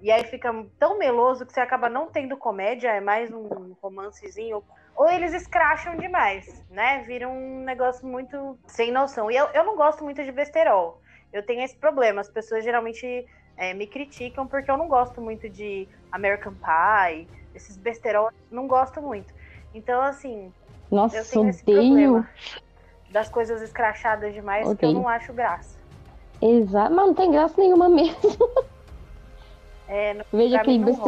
e 0.00 0.10
aí 0.10 0.24
fica 0.24 0.52
tão 0.78 0.98
meloso 0.98 1.44
que 1.44 1.52
você 1.52 1.60
acaba 1.60 1.88
não 1.88 2.06
tendo 2.06 2.36
comédia, 2.36 2.88
é 2.88 3.00
mais 3.00 3.32
um 3.32 3.74
romancezinho. 3.82 4.62
Ou 4.96 5.08
eles 5.10 5.32
escracham 5.32 5.96
demais, 5.96 6.64
né? 6.70 7.04
Vira 7.06 7.28
um 7.28 7.62
negócio 7.64 8.06
muito 8.06 8.58
sem 8.66 8.90
noção. 8.90 9.30
E 9.30 9.36
eu, 9.36 9.46
eu 9.46 9.64
não 9.64 9.76
gosto 9.76 10.02
muito 10.02 10.22
de 10.22 10.32
besterol. 10.32 11.00
Eu 11.32 11.44
tenho 11.44 11.62
esse 11.62 11.76
problema. 11.76 12.20
As 12.20 12.28
pessoas 12.28 12.64
geralmente 12.64 13.26
é, 13.56 13.74
me 13.74 13.86
criticam 13.86 14.46
porque 14.46 14.70
eu 14.70 14.76
não 14.76 14.88
gosto 14.88 15.20
muito 15.20 15.48
de 15.48 15.86
American 16.10 16.54
Pie, 16.54 17.28
esses 17.54 17.76
besterol, 17.76 18.30
não 18.50 18.66
gosto 18.66 19.00
muito. 19.02 19.32
Então, 19.74 20.00
assim, 20.00 20.52
eu 20.90 20.96
Nossa, 20.96 21.30
tenho 21.30 21.48
esse 21.48 21.62
odeio. 21.62 21.84
problema 21.84 22.30
das 23.10 23.28
coisas 23.28 23.62
escrachadas 23.62 24.34
demais 24.34 24.72
que 24.74 24.84
eu 24.84 24.92
não 24.92 25.08
acho 25.08 25.32
graça. 25.32 25.78
Exato, 26.40 26.94
mas 26.94 27.06
não 27.06 27.14
tem 27.14 27.30
graça 27.30 27.60
nenhuma 27.60 27.88
mesmo. 27.88 28.18
É, 29.88 30.14
não- 30.14 30.24
Veja 30.30 30.58
não 30.78 30.84
beste... 30.84 31.00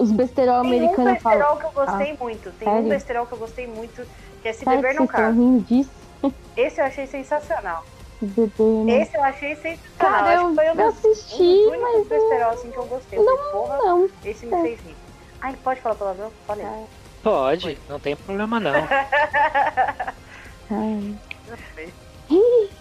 os- 0.00 0.12
besterol 0.12 0.62
Tem 0.62 0.72
um 0.72 0.74
americanos 0.74 1.22
falam. 1.22 1.38
besterol 1.38 1.56
que 1.58 1.66
eu 1.66 1.72
gostei 1.84 2.16
muito. 2.18 2.52
Tem 2.52 2.68
um 2.68 2.72
sério? 2.72 2.88
besterol 2.88 3.26
que 3.26 3.34
eu 3.34 3.38
gostei 3.38 3.66
muito, 3.66 4.06
que 4.40 4.48
é 4.48 4.52
Se 4.52 4.64
Sabe 4.64 4.76
Beber 4.76 4.92
que 4.92 4.98
Não 5.32 5.58
disso? 5.58 5.92
Esse 6.56 6.80
eu 6.80 6.86
achei 6.86 7.06
sensacional. 7.06 7.84
Não. 8.22 8.88
Esse 8.88 9.16
eu 9.16 9.22
achei 9.22 9.54
sensacional. 9.56 9.84
Cara, 9.98 10.48
que 10.48 10.54
foi 10.54 10.64
um 10.64 10.68
eu 10.68 10.74
dos, 10.76 10.84
assisti, 11.04 11.42
um 11.42 11.82
mas 11.82 12.08
besterol 12.08 12.50
assim, 12.52 12.70
que 12.70 12.78
eu 12.78 12.86
gostei. 12.86 13.18
Eu 13.18 13.24
falei, 13.24 13.40
porra, 13.52 13.78
não. 13.78 14.08
esse 14.24 14.46
me 14.46 14.62
fez 14.62 14.80
rir. 14.80 14.96
Ai, 15.42 15.54
pode 15.62 15.80
falar 15.82 15.94
palavrão? 15.96 16.32
Falei. 16.46 16.66
Pode, 17.22 17.78
não 17.88 18.00
tem 18.00 18.16
problema 18.16 18.58
não. 18.58 18.72
Ai, 20.70 21.14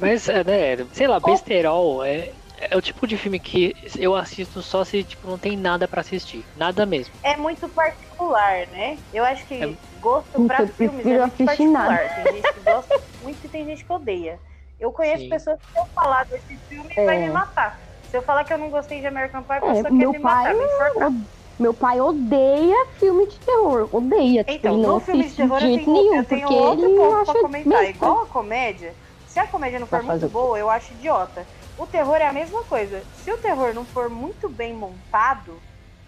Mas, 0.00 0.28
é, 0.28 0.44
né, 0.44 0.86
sei 0.92 1.06
lá, 1.06 1.20
besterol 1.20 2.02
é, 2.04 2.32
é 2.60 2.76
o 2.76 2.82
tipo 2.82 3.06
de 3.06 3.16
filme 3.16 3.38
que 3.38 3.74
eu 3.98 4.14
assisto 4.14 4.62
só 4.62 4.84
se 4.84 5.04
tipo, 5.04 5.26
não 5.28 5.38
tem 5.38 5.56
nada 5.56 5.86
pra 5.86 6.00
assistir. 6.00 6.48
Nada 6.54 6.84
mesmo. 6.84 7.14
É 7.22 7.36
muito 7.36 7.68
particular, 7.68 8.66
né? 8.68 8.98
Eu 9.12 9.24
acho 9.24 9.46
que 9.46 9.54
É- 9.54 9.76
gosto 10.00 10.46
pra 10.46 10.62
eu 10.62 10.68
filmes 10.68 11.06
é 11.06 11.18
muito 11.18 11.42
assistir 11.42 11.66
nada. 11.66 11.96
particular. 11.96 12.24
Tem 12.24 12.34
gente 12.36 12.52
que 12.54 12.60
gosta 12.60 13.00
muito 13.20 13.44
e 13.44 13.48
tem 13.48 13.64
gente 13.66 13.84
que 13.84 13.92
odeia. 13.92 14.40
Eu 14.78 14.92
conheço 14.92 15.24
Sim. 15.24 15.28
pessoas 15.28 15.58
que 15.58 15.66
se 15.72 15.78
eu 15.78 15.86
falar 15.94 16.24
desse 16.26 16.58
filme 16.68 16.94
É. 16.96 17.04
vai 17.04 17.18
me 17.18 17.30
matar. 17.30 17.80
Se 18.06 18.16
eu 18.16 18.22
falar 18.22 18.44
que 18.44 18.52
eu 18.52 18.58
não 18.58 18.70
gostei 18.70 19.00
de 19.00 19.06
American 19.06 19.42
Pie, 19.44 19.52
a 19.54 19.56
É, 19.56 19.60
pessoa 19.60 19.82
quer 19.84 19.92
meu 19.92 20.12
me 20.12 20.18
matar, 20.18 20.42
pai 20.44 20.54
me 20.54 20.64
enforcar. 20.64 21.12
Meu 21.58 21.74
pai 21.74 22.00
odeia 22.00 22.86
filme 22.98 23.26
de 23.26 23.40
terror. 23.40 23.88
Odeia. 23.92 24.44
Tipo, 24.44 24.56
Então, 24.58 24.76
não 24.78 24.94
no 24.94 25.00
filme 25.00 25.28
de 25.28 25.34
terror 25.34 25.58
de 25.58 25.66
eu 25.66 25.74
tenho, 25.74 25.92
nenhum, 25.92 26.14
eu 26.14 26.24
tenho 26.24 26.40
porque 26.46 26.54
outro 26.54 26.84
ele 26.86 26.96
ponto 26.96 27.24
pra 27.24 27.40
comentar. 27.40 27.78
besta. 27.80 27.90
Igual 27.96 28.20
a 28.22 28.26
comédia, 28.26 28.96
se 29.26 29.40
a 29.40 29.46
comédia 29.48 29.80
não 29.80 29.86
for 29.88 30.02
muito 30.02 30.28
boa, 30.28 30.56
eu 30.58 30.70
acho 30.70 30.94
idiota. 30.94 31.48
O 31.78 31.86
terror 31.86 32.16
é 32.16 32.26
a 32.26 32.32
mesma 32.32 32.62
coisa. 32.64 33.02
Se 33.22 33.32
o 33.32 33.38
terror 33.38 33.72
não 33.72 33.84
for 33.84 34.08
muito 34.10 34.48
bem 34.48 34.74
montado, 34.74 35.60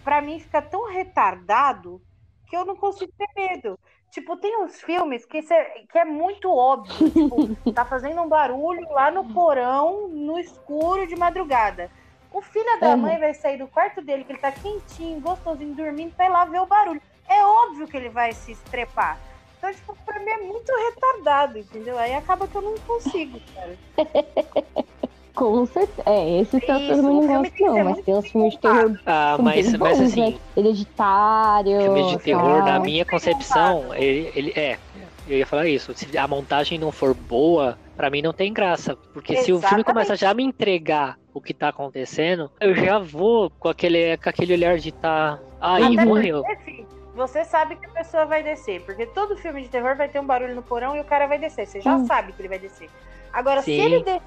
pra 0.03 0.21
mim 0.21 0.39
fica 0.39 0.61
tão 0.61 0.91
retardado 0.91 2.01
que 2.47 2.55
eu 2.57 2.65
não 2.65 2.75
consigo 2.75 3.11
ter 3.17 3.27
medo. 3.35 3.79
Tipo, 4.09 4.35
tem 4.35 4.61
uns 4.61 4.81
filmes 4.81 5.25
que, 5.25 5.41
cê- 5.41 5.85
que 5.89 5.97
é 5.97 6.03
muito 6.03 6.53
óbvio. 6.53 7.09
Tipo, 7.09 7.55
tá 7.73 7.85
fazendo 7.85 8.21
um 8.21 8.27
barulho 8.27 8.85
lá 8.91 9.09
no 9.09 9.23
porão, 9.33 10.09
no 10.09 10.37
escuro 10.37 11.07
de 11.07 11.15
madrugada. 11.15 11.89
O 12.33 12.41
filho 12.41 12.79
da 12.79 12.95
mãe 12.97 13.17
vai 13.19 13.33
sair 13.33 13.57
do 13.57 13.67
quarto 13.67 14.01
dele, 14.01 14.23
que 14.25 14.33
ele 14.33 14.39
tá 14.39 14.51
quentinho, 14.51 15.19
gostosinho, 15.21 15.73
dormindo, 15.75 16.13
vai 16.17 16.29
lá 16.29 16.43
ver 16.45 16.59
o 16.59 16.65
barulho. 16.65 17.01
É 17.27 17.45
óbvio 17.45 17.87
que 17.87 17.95
ele 17.95 18.09
vai 18.09 18.33
se 18.33 18.51
estrepar. 18.51 19.17
Então, 19.57 19.71
tipo, 19.73 19.95
pra 20.05 20.19
mim 20.19 20.29
é 20.29 20.37
muito 20.37 20.71
retardado, 20.73 21.57
entendeu? 21.57 21.97
Aí 21.97 22.13
acaba 22.13 22.47
que 22.47 22.55
eu 22.55 22.61
não 22.61 22.75
consigo, 22.79 23.39
cara. 23.55 23.77
Com 25.35 25.65
certeza. 25.65 26.03
É, 26.05 26.39
esses 26.39 26.53
eu 26.53 26.59
Isso, 26.59 26.87
também 26.95 27.17
o 27.17 27.21
não 27.21 27.27
gosto, 27.41 27.53
não. 27.61 27.83
Mas 27.85 28.01
tem 28.01 28.15
uns 28.15 28.31
filmes 28.31 28.53
de 28.53 28.59
terror 28.59 28.99
Ah, 29.05 29.37
mas, 29.39 29.73
mas 29.77 29.97
bons, 29.97 30.07
assim, 30.07 30.31
né? 30.33 30.39
Hereditário. 30.57 31.81
filme 31.81 32.03
de 32.05 32.19
terror, 32.19 32.63
tal. 32.63 32.65
na 32.65 32.79
minha 32.79 33.05
concepção, 33.05 33.93
ele, 33.93 34.31
ele 34.35 34.53
é. 34.55 34.77
Eu 35.27 35.37
ia 35.37 35.45
falar 35.45 35.67
isso. 35.67 35.93
Se 35.95 36.17
a 36.17 36.27
montagem 36.27 36.77
não 36.77 36.91
for 36.91 37.13
boa, 37.13 37.77
pra 37.95 38.09
mim 38.09 38.21
não 38.21 38.33
tem 38.33 38.51
graça. 38.53 38.97
Porque 39.13 39.35
se 39.37 39.43
o 39.53 39.57
filme 39.59 39.59
Exatamente. 39.59 39.85
começa 39.85 40.15
já 40.15 40.31
a 40.31 40.33
me 40.33 40.43
entregar 40.43 41.17
o 41.33 41.39
que 41.39 41.53
tá 41.53 41.69
acontecendo, 41.69 42.51
eu 42.59 42.75
já 42.75 42.99
vou 42.99 43.49
com 43.51 43.69
aquele, 43.69 44.17
com 44.17 44.29
aquele 44.29 44.53
olhar 44.53 44.77
de 44.77 44.91
tá. 44.91 45.39
Aí, 45.61 45.93
Até 45.93 46.05
morreu. 46.05 46.43
porque, 46.43 46.63
filho, 46.63 46.87
você 47.15 47.45
sabe 47.45 47.75
que 47.77 47.85
a 47.85 47.89
pessoa 47.89 48.25
vai 48.25 48.43
descer. 48.43 48.81
Porque 48.81 49.05
todo 49.05 49.37
filme 49.37 49.61
de 49.61 49.69
terror 49.69 49.95
vai 49.95 50.09
ter 50.09 50.19
um 50.19 50.25
barulho 50.25 50.55
no 50.55 50.63
porão 50.63 50.95
e 50.95 50.99
o 50.99 51.05
cara 51.05 51.27
vai 51.27 51.37
descer. 51.39 51.65
Você 51.67 51.79
já 51.79 51.95
Hum. 51.95 52.05
sabe 52.05 52.33
que 52.33 52.41
ele 52.41 52.49
vai 52.49 52.59
descer. 52.59 52.89
Agora, 53.31 53.61
se 53.61 53.73
Sim. 53.73 53.79
ele 53.81 53.99
descer, 54.03 54.21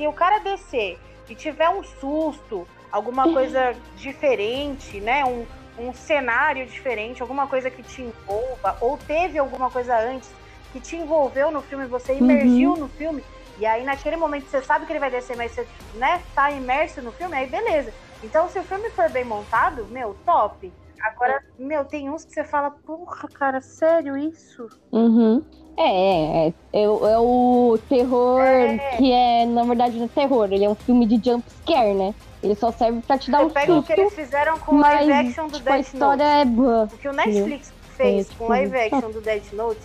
se 0.00 0.06
o 0.06 0.12
cara 0.14 0.38
descer 0.38 0.98
e 1.28 1.34
tiver 1.34 1.68
um 1.68 1.84
susto, 1.84 2.66
alguma 2.90 3.30
coisa 3.34 3.76
diferente, 3.96 4.98
né? 4.98 5.22
Um, 5.26 5.44
um 5.78 5.92
cenário 5.92 6.64
diferente, 6.64 7.20
alguma 7.20 7.46
coisa 7.46 7.70
que 7.70 7.82
te 7.82 8.00
envolva, 8.00 8.78
ou 8.80 8.96
teve 8.96 9.38
alguma 9.38 9.70
coisa 9.70 9.98
antes 9.98 10.32
que 10.72 10.80
te 10.80 10.96
envolveu 10.96 11.50
no 11.50 11.60
filme, 11.60 11.86
você 11.86 12.14
imergiu 12.14 12.76
no 12.76 12.88
filme, 12.88 13.22
e 13.58 13.66
aí 13.66 13.84
naquele 13.84 14.16
momento 14.16 14.48
você 14.48 14.62
sabe 14.62 14.86
que 14.86 14.92
ele 14.92 14.98
vai 14.98 15.10
descer, 15.10 15.36
mas 15.36 15.52
você 15.52 15.66
né, 15.94 16.22
tá 16.34 16.50
imerso 16.50 17.02
no 17.02 17.12
filme, 17.12 17.36
aí 17.36 17.46
beleza. 17.46 17.92
Então, 18.22 18.48
se 18.48 18.58
o 18.58 18.64
filme 18.64 18.88
for 18.90 19.10
bem 19.10 19.24
montado, 19.24 19.86
meu, 19.86 20.16
top. 20.24 20.72
Agora, 21.02 21.42
meu, 21.58 21.84
tem 21.84 22.10
uns 22.10 22.24
que 22.24 22.32
você 22.32 22.44
fala, 22.44 22.70
porra, 22.70 23.28
cara, 23.28 23.60
sério 23.60 24.16
isso? 24.16 24.66
Uhum. 24.92 25.44
É, 25.76 25.82
é, 25.82 26.48
é, 26.48 26.82
é 26.82 26.88
o- 26.88 27.06
é 27.06 27.18
o 27.18 27.78
terror 27.88 28.40
É. 28.42 28.96
que 28.96 29.10
é, 29.12 29.46
na 29.46 29.62
verdade, 29.64 29.96
não 29.98 30.04
é 30.04 30.08
terror. 30.08 30.48
Ele 30.52 30.64
é 30.64 30.68
um 30.68 30.74
filme 30.74 31.06
de 31.06 31.30
jump 31.30 31.44
scare, 31.62 31.94
né? 31.94 32.14
Ele 32.42 32.54
só 32.54 32.70
serve 32.72 33.00
pra 33.02 33.18
te 33.18 33.30
dar 33.30 33.38
Você 33.38 33.44
um 33.44 33.50
pega 33.50 33.72
o 33.74 33.82
que 33.82 33.88
susto, 33.88 34.00
eles 34.00 34.14
fizeram 34.14 34.58
com 34.58 34.76
o 34.76 34.80
live 34.80 35.12
action 35.12 35.46
do 35.46 35.56
tipo, 35.58 35.68
a 35.70 35.72
Death 35.76 35.86
história 35.86 36.24
Note. 36.24 36.40
é 36.40 36.44
boa. 36.44 36.88
O 36.92 36.98
que 36.98 37.08
o 37.08 37.12
Netflix 37.12 37.72
fez 37.96 38.26
É, 38.26 38.28
com 38.28 38.30
tipo, 38.32 38.48
live 38.48 38.78
action 38.78 39.10
do 39.10 39.20
Death 39.20 39.52
Note 39.52 39.80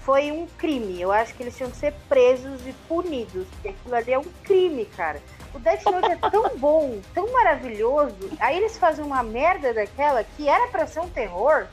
foi 0.00 0.32
um 0.32 0.46
crime. 0.58 1.00
Eu 1.00 1.12
acho 1.12 1.34
que 1.34 1.42
eles 1.42 1.56
tinham 1.56 1.70
que 1.70 1.76
ser 1.76 1.92
presos 2.08 2.66
e 2.66 2.72
punidos. 2.88 3.46
Porque 3.48 3.68
aquilo 3.68 3.94
ali 3.94 4.12
é 4.12 4.18
um 4.18 4.24
crime, 4.42 4.84
cara. 4.86 5.20
O 5.54 5.58
Death 5.58 5.84
Note 5.84 6.10
é 6.12 6.16
tão 6.30 6.50
bom, 6.56 6.98
tão 7.14 7.30
maravilhoso. 7.32 8.14
Aí 8.38 8.56
eles 8.56 8.78
fazem 8.78 9.04
uma 9.04 9.22
merda 9.22 9.72
daquela 9.74 10.24
que 10.24 10.48
era 10.48 10.68
pra 10.68 10.86
ser 10.86 11.00
um 11.00 11.08
terror. 11.08 11.66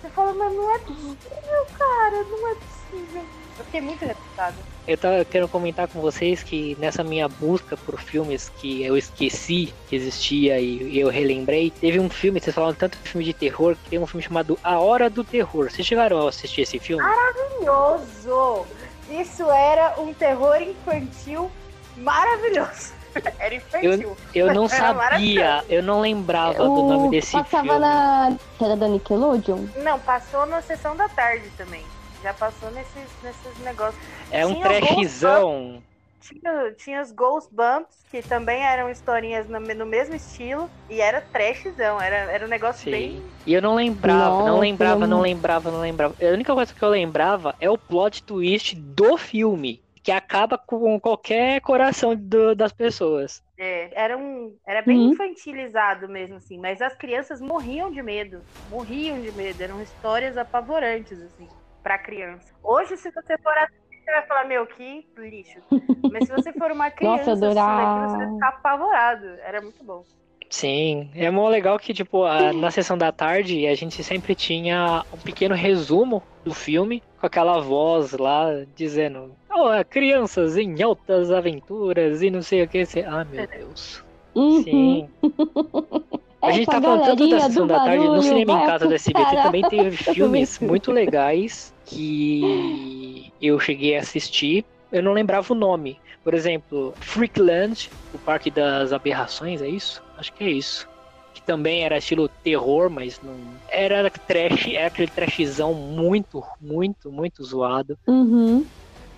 Você 0.00 0.08
fala, 0.10 0.32
mas 0.34 0.52
não 0.54 0.74
é 0.74 0.78
possível, 0.78 1.66
cara, 1.78 2.22
não 2.30 2.48
é 2.48 2.54
possível. 2.54 2.83
Eu 3.56 3.64
fiquei 3.64 3.80
muito 3.80 4.04
reputada. 4.04 4.54
Eu 4.86 4.98
tava 4.98 5.24
querendo 5.24 5.48
comentar 5.48 5.86
com 5.88 6.00
vocês 6.00 6.42
que 6.42 6.76
nessa 6.78 7.04
minha 7.04 7.28
busca 7.28 7.76
por 7.76 7.98
filmes 8.00 8.50
que 8.58 8.82
eu 8.84 8.96
esqueci 8.96 9.72
que 9.88 9.94
existia 9.96 10.58
e 10.60 10.98
eu 10.98 11.08
relembrei, 11.08 11.70
teve 11.70 12.00
um 12.00 12.10
filme, 12.10 12.40
vocês 12.40 12.54
falaram 12.54 12.74
tanto 12.74 12.98
de 12.98 13.08
filme 13.08 13.24
de 13.24 13.32
terror, 13.32 13.76
que 13.76 13.90
tem 13.90 13.98
um 13.98 14.06
filme 14.06 14.22
chamado 14.22 14.58
A 14.62 14.78
Hora 14.80 15.08
do 15.08 15.22
Terror. 15.22 15.70
Vocês 15.70 15.86
chegaram 15.86 16.26
a 16.26 16.28
assistir 16.28 16.62
esse 16.62 16.78
filme? 16.78 17.02
Maravilhoso! 17.02 18.66
Isso 19.10 19.48
era 19.50 19.94
um 20.00 20.12
terror 20.12 20.60
infantil 20.60 21.50
maravilhoso. 21.96 22.92
Era 23.38 23.54
infantil. 23.54 24.16
Eu 24.34 24.52
não 24.52 24.64
Era 24.72 24.76
sabia, 24.76 25.64
eu 25.68 25.82
não 25.84 26.00
lembrava 26.00 26.64
do 26.64 26.82
nome 26.82 27.10
desse 27.10 27.30
passava 27.30 27.62
filme. 27.62 27.78
na. 27.78 28.36
Que 28.58 28.64
era 28.64 28.74
da 28.76 28.88
Nickelodeon? 28.88 29.66
Não, 29.76 30.00
passou 30.00 30.44
na 30.46 30.60
sessão 30.60 30.96
da 30.96 31.08
tarde 31.08 31.48
também. 31.56 31.82
Já 32.24 32.34
passou 32.34 32.70
nesses, 32.70 33.18
nesses 33.20 33.58
negócios. 33.58 34.02
É 34.28 34.44
um 34.46 34.54
trashzão. 34.54 35.82
Tinha, 36.20 36.72
tinha 36.74 37.02
os 37.02 37.12
Ghost 37.12 37.54
Bumps, 37.54 38.02
que 38.08 38.22
também 38.22 38.62
eram 38.64 38.88
historinhas 38.90 39.46
no, 39.48 39.60
no 39.60 39.86
mesmo 39.86 40.14
estilo, 40.14 40.70
e 40.88 41.00
era 41.00 41.20
trashzão, 41.20 42.00
era, 42.00 42.32
era 42.32 42.46
um 42.46 42.48
negócio 42.48 42.88
Sim. 42.88 42.90
bem. 42.90 43.36
E 43.46 43.52
eu 43.52 43.60
não 43.62 43.74
lembrava, 43.74 44.42
não 44.42 44.58
lembrava, 44.58 45.06
não- 45.06 45.20
lembrava, 45.20 45.70
não 45.70 45.80
lembrava. 45.80 46.16
A 46.20 46.26
única 46.32 46.54
coisa 46.54 46.74
que 46.74 46.82
eu 46.84 46.88
lembrava 46.88 47.54
é 47.60 47.68
o 47.70 47.78
plot 47.78 48.22
twist 48.24 48.74
do 48.76 49.16
filme, 49.18 49.84
que 50.02 50.10
acaba 50.10 50.56
com 50.58 50.98
qualquer 51.00 51.60
coração 51.60 52.14
do- 52.16 52.54
das 52.54 52.72
pessoas. 52.72 53.42
é, 53.56 53.90
era, 54.00 54.16
um, 54.18 54.58
era 54.66 54.82
bem 54.82 55.04
Uhum. 55.04 55.06
infantilizado 55.06 56.08
mesmo, 56.08 56.36
assim, 56.36 56.58
mas 56.58 56.82
as 56.82 56.94
crianças 56.96 57.40
morriam 57.40 57.90
de 57.90 58.02
medo. 58.02 58.46
Morriam 58.64 59.20
de 59.20 59.30
medo. 59.32 59.62
Eram 59.62 59.80
histórias 59.80 60.36
apavorantes, 60.36 61.20
assim, 61.20 61.54
pra 61.84 61.98
criança. 61.98 62.52
Hoje, 62.64 62.96
se 62.96 63.10
você 63.12 63.38
for 63.38 63.52
você 64.04 64.10
vai 64.10 64.26
falar, 64.26 64.44
meu, 64.44 64.66
que 64.66 65.06
lixo. 65.16 65.60
Mas 66.12 66.26
se 66.26 66.32
você 66.32 66.52
for 66.52 66.72
uma 66.72 66.90
criança 66.90 67.30
Nossa, 67.30 67.36
você 67.54 67.54
vai 67.54 68.32
ficar 68.34 68.48
apavorado. 68.48 69.26
Era 69.44 69.60
muito 69.60 69.84
bom. 69.84 70.02
Sim, 70.50 71.10
é 71.14 71.30
mó 71.30 71.48
legal 71.48 71.78
que, 71.78 71.92
tipo, 71.94 72.24
a- 72.24 72.52
na 72.52 72.70
sessão 72.70 72.96
da 72.98 73.10
tarde 73.10 73.66
a 73.66 73.74
gente 73.74 74.02
sempre 74.04 74.34
tinha 74.34 75.04
um 75.12 75.18
pequeno 75.18 75.54
resumo 75.54 76.22
do 76.44 76.54
filme, 76.54 77.02
com 77.20 77.26
aquela 77.26 77.60
voz 77.60 78.12
lá 78.12 78.46
dizendo: 78.76 79.34
Oh, 79.50 79.70
crianças 79.88 80.56
em 80.56 80.80
altas 80.82 81.30
aventuras 81.30 82.22
e 82.22 82.30
não 82.30 82.42
sei 82.42 82.62
o 82.62 82.68
que. 82.68 82.84
Ah, 83.06 83.24
meu 83.24 83.46
Deus. 83.48 84.04
Uhum. 84.34 84.62
Sim. 84.62 85.10
A 86.44 86.52
gente 86.52 86.66
tá 86.66 86.80
falando 86.80 87.04
tanto 87.04 87.28
da 87.28 87.40
sessão 87.40 87.66
da 87.66 87.84
tarde 87.84 88.06
no 88.06 88.22
cinema 88.22 88.40
em 88.52 88.56
vai 88.56 88.66
casa 88.66 88.86
do 88.86 88.94
SBT 88.94 89.36
também 89.42 89.62
teve 89.68 89.96
filmes 90.14 90.58
muito 90.58 90.92
legais 90.92 91.72
que 91.86 93.32
eu 93.40 93.58
cheguei 93.58 93.96
a 93.96 94.00
assistir. 94.00 94.64
Eu 94.92 95.02
não 95.02 95.12
lembrava 95.12 95.52
o 95.52 95.56
nome. 95.56 95.98
Por 96.22 96.34
exemplo, 96.34 96.94
Freakland, 97.00 97.90
o 98.14 98.18
Parque 98.18 98.50
das 98.50 98.92
Aberrações, 98.92 99.60
é 99.60 99.68
isso? 99.68 100.02
Acho 100.16 100.32
que 100.32 100.44
é 100.44 100.50
isso. 100.50 100.88
Que 101.34 101.42
também 101.42 101.84
era 101.84 101.98
estilo 101.98 102.28
terror, 102.28 102.88
mas 102.88 103.20
não. 103.22 103.34
Era 103.68 104.08
trash, 104.08 104.68
era 104.68 104.86
aquele 104.86 105.08
trashzão 105.08 105.74
muito, 105.74 106.42
muito, 106.60 107.10
muito 107.10 107.44
zoado. 107.44 107.98
Uhum. 108.06 108.64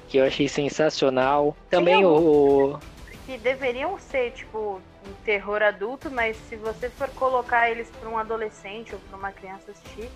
Que 0.09 0.18
eu 0.18 0.25
achei 0.25 0.49
sensacional. 0.49 1.56
Também 1.71 1.99
Tinha 1.99 2.09
o. 2.09 2.78
que 3.26 3.38
deveriam 3.38 3.99
ser, 3.99 4.33
tipo, 4.33 4.80
um 5.07 5.13
terror 5.25 5.63
adulto, 5.63 6.11
mas 6.11 6.37
se 6.49 6.57
você 6.57 6.91
for 6.91 7.09
colocar 7.11 7.71
eles 7.71 7.89
pra 8.01 8.09
um 8.09 8.19
adolescente 8.19 8.95
ou 8.95 9.01
pra 9.09 9.19
uma 9.19 9.33
criança 9.33 9.71
assistir, 9.71 10.11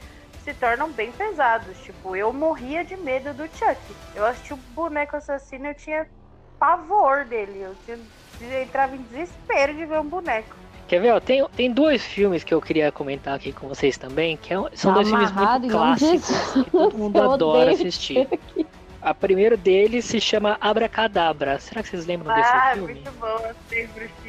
se 0.44 0.54
tornam 0.54 0.90
bem 0.90 1.12
pesados. 1.12 1.78
Tipo, 1.78 2.16
eu 2.16 2.32
morria 2.32 2.84
de 2.84 2.96
medo 2.96 3.32
do 3.34 3.44
Chuck. 3.56 3.78
Eu 4.14 4.26
assisti 4.26 4.54
o 4.54 4.56
boneco 4.74 5.16
assassino 5.16 5.66
eu 5.68 5.74
tinha 5.74 6.06
pavor 6.58 7.24
dele. 7.24 7.60
Eu, 7.60 7.74
tinha, 7.84 7.98
eu 8.40 8.62
entrava 8.62 8.94
em 8.94 9.02
desespero 9.02 9.74
de 9.74 9.86
ver 9.86 10.00
um 10.00 10.08
boneco. 10.08 10.56
Quer 10.88 11.00
ver? 11.00 11.12
Ó, 11.12 11.20
tem, 11.20 11.46
tem 11.50 11.72
dois 11.72 12.04
filmes 12.04 12.42
que 12.42 12.52
eu 12.52 12.60
queria 12.60 12.90
comentar 12.90 13.34
aqui 13.34 13.52
com 13.52 13.68
vocês 13.68 13.96
também, 13.96 14.36
que 14.36 14.52
é 14.52 14.56
são 14.74 14.92
Tá 14.92 14.94
dois 14.94 15.08
filmes 15.08 15.30
muito 15.30 15.68
clássicos 15.70 16.52
que 16.52 16.70
todo 16.70 16.98
mundo 16.98 17.16
Eu 17.20 17.32
adora 17.32 17.70
assistir. 17.70 18.28
A 19.00 19.14
primeiro 19.14 19.56
deles 19.56 20.04
se 20.04 20.20
chama 20.20 20.58
Abracadabra. 20.60 21.58
Será 21.58 21.82
que 21.82 21.88
vocês 21.88 22.06
lembram 22.06 22.34
desse 22.34 22.50
Ah, 22.52 22.72
filme? 22.74 22.94
muito 22.94 23.12
bom, 23.12 23.52
três 23.68 23.88
bruxinhas. 23.90 24.19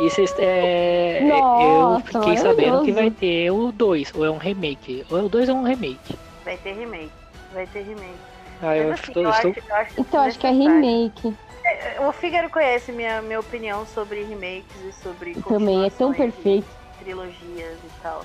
E 0.00 0.08
vocês, 0.10 0.34
é, 0.38 1.20
Nossa, 1.20 1.62
eu 1.62 2.00
fiquei 2.04 2.36
sabendo 2.36 2.82
que 2.82 2.92
vai 2.92 3.10
ter 3.10 3.50
o 3.50 3.72
2, 3.72 4.12
ou 4.14 4.24
é 4.24 4.30
um 4.30 4.36
remake. 4.36 5.04
Ou 5.10 5.18
é 5.18 5.22
o 5.22 5.28
2 5.28 5.48
ou 5.48 5.56
é 5.56 5.58
um 5.58 5.62
remake. 5.64 6.16
Vai 6.44 6.56
ter 6.56 6.72
remake. 6.74 7.10
Vai 7.52 7.66
ter 7.66 7.82
remake. 7.82 8.14
Ah, 8.62 8.76
eu 8.76 8.92
assim, 8.92 9.02
estou, 9.08 9.22
eu 9.24 9.30
estou- 9.30 9.50
acho, 9.50 9.60
eu 9.68 9.74
acho 9.76 10.00
Então, 10.00 10.20
acho 10.22 10.38
que 10.38 10.46
é 10.46 10.50
remake. 10.50 11.34
É, 11.64 12.00
O 12.00 12.12
Fígaro 12.12 12.48
conhece 12.48 12.92
minha, 12.92 13.20
minha 13.20 13.40
opinião 13.40 13.84
sobre 13.86 14.22
remakes 14.24 14.80
e 14.84 14.92
sobre 14.92 15.34
Também 15.34 15.84
é 15.84 15.90
tão 15.90 16.12
perfeito. 16.14 16.66
trilogias 17.00 17.78
e 17.84 17.90
tal. 18.02 18.24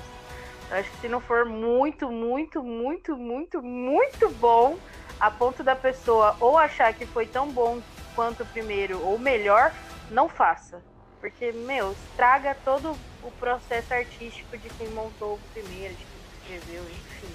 Eu 0.70 0.78
acho 0.78 0.90
que 0.90 0.96
se 0.98 1.08
não 1.08 1.20
for 1.20 1.44
muito, 1.44 2.10
muito, 2.10 2.62
muito, 2.62 3.16
muito, 3.16 3.62
muito 3.62 4.30
bom, 4.30 4.76
a 5.20 5.30
ponto 5.30 5.62
da 5.62 5.76
pessoa 5.76 6.36
ou 6.40 6.56
achar 6.56 6.92
que 6.94 7.04
foi 7.04 7.26
tão 7.26 7.48
bom 7.50 7.80
quanto 8.14 8.42
o 8.44 8.46
primeiro 8.46 9.04
ou 9.04 9.18
melhor, 9.18 9.72
não 10.10 10.28
faça. 10.28 10.80
Porque, 11.24 11.52
meu, 11.52 11.92
estraga 11.92 12.54
todo 12.66 12.94
o 13.22 13.30
processo 13.40 13.94
artístico 13.94 14.58
de 14.58 14.68
quem 14.68 14.86
montou 14.90 15.36
o 15.36 15.40
primeiro, 15.54 15.94
de 15.94 16.04
quem 16.04 16.58
escreveu, 16.58 16.82
enfim. 16.82 17.34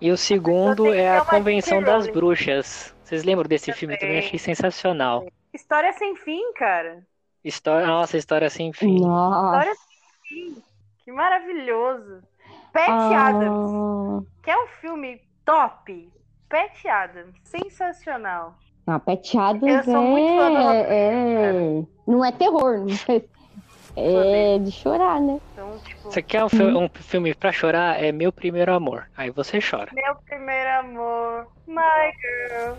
E 0.00 0.12
o 0.12 0.16
segundo 0.16 0.94
é 0.94 1.16
a 1.18 1.24
Convenção 1.24 1.82
das. 1.82 2.06
Bruxas. 2.06 2.94
Vocês 3.02 3.24
lembram 3.24 3.48
desse 3.48 3.72
filme? 3.72 3.94
Eu 3.96 3.98
também 3.98 4.20
achei 4.20 4.38
sensacional. 4.38 5.26
História 5.52 5.92
sem 5.94 6.14
fim, 6.14 6.52
cara. 6.52 7.04
História, 7.42 7.84
nossa, 7.84 8.16
história 8.16 8.48
sem 8.48 8.72
fim. 8.72 9.00
Nossa. 9.00 9.58
História 9.58 9.74
sem 9.74 10.52
fim. 10.52 10.62
Que 11.04 11.10
maravilhoso. 11.10 12.22
Pat 12.72 12.90
Adams, 12.90 13.72
Ah, 13.72 14.20
que 14.40 14.50
é 14.52 14.56
um 14.56 14.68
filme 14.68 15.20
top. 15.44 16.12
Pat 16.48 16.86
Adams, 16.86 17.34
sensacional. 17.42 18.54
Não, 18.86 19.00
Pat 19.00 19.34
Adams 19.34 19.86
Eu 19.86 19.92
sou 19.94 20.02
muito 20.02 20.28
fã 20.36 20.50
do 20.50 20.58
é, 20.58 20.86
é... 20.90 21.82
Não 22.06 22.24
é 22.24 22.32
terror, 22.32 22.84
não 22.86 23.14
é... 23.14 24.54
é 24.54 24.58
de 24.58 24.70
chorar, 24.72 25.20
né? 25.20 25.38
Então, 25.52 25.78
tipo, 25.78 26.10
Você 26.10 26.20
quer 26.22 26.44
um, 26.44 26.48
fi- 26.48 26.62
um 26.64 26.88
filme 26.94 27.34
pra 27.34 27.50
chorar? 27.52 28.02
É 28.02 28.12
Meu 28.12 28.30
Primeiro 28.32 28.74
Amor. 28.74 29.06
Aí 29.16 29.30
você 29.30 29.58
chora. 29.60 29.90
meu 29.94 30.14
primeiro 30.26 30.70
amor, 30.80 31.46
my 31.66 32.12
girl, 32.20 32.74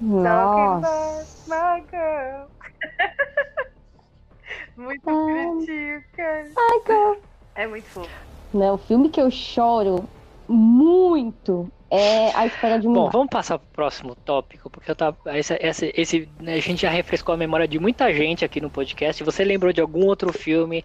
Nossa. 0.00 1.26
my 1.46 1.84
girl. 1.90 2.46
muito 4.76 5.08
Ah. 5.08 5.12
bonitinho, 5.12 6.02
cara. 6.16 6.46
Ai, 6.56 6.80
cara. 6.80 7.16
É 7.54 7.66
muito 7.66 7.86
fofo. 7.88 8.10
Não, 8.54 8.74
o 8.74 8.78
filme 8.78 9.08
que 9.10 9.20
eu 9.20 9.30
choro 9.30 10.04
muito 10.48 11.70
é 11.90 12.30
A 12.34 12.46
Espera 12.46 12.78
de 12.78 12.86
um 12.86 12.92
Bom, 12.92 13.10
vamos 13.10 13.28
passar 13.28 13.58
pro 13.58 13.68
próximo 13.72 14.14
tópico, 14.14 14.68
porque 14.68 14.90
eu 14.90 14.96
tava. 14.96 15.16
Essa, 15.26 15.56
essa, 15.60 15.86
esse, 15.94 16.28
né, 16.40 16.54
a 16.54 16.60
gente 16.60 16.82
já 16.82 16.90
refrescou 16.90 17.34
a 17.34 17.38
memória 17.38 17.66
de 17.66 17.78
muita 17.78 18.12
gente 18.12 18.44
aqui 18.44 18.60
no 18.60 18.70
podcast. 18.70 19.22
Você 19.24 19.44
lembrou 19.44 19.72
de 19.72 19.80
algum 19.80 20.04
outro 20.06 20.32
filme 20.32 20.84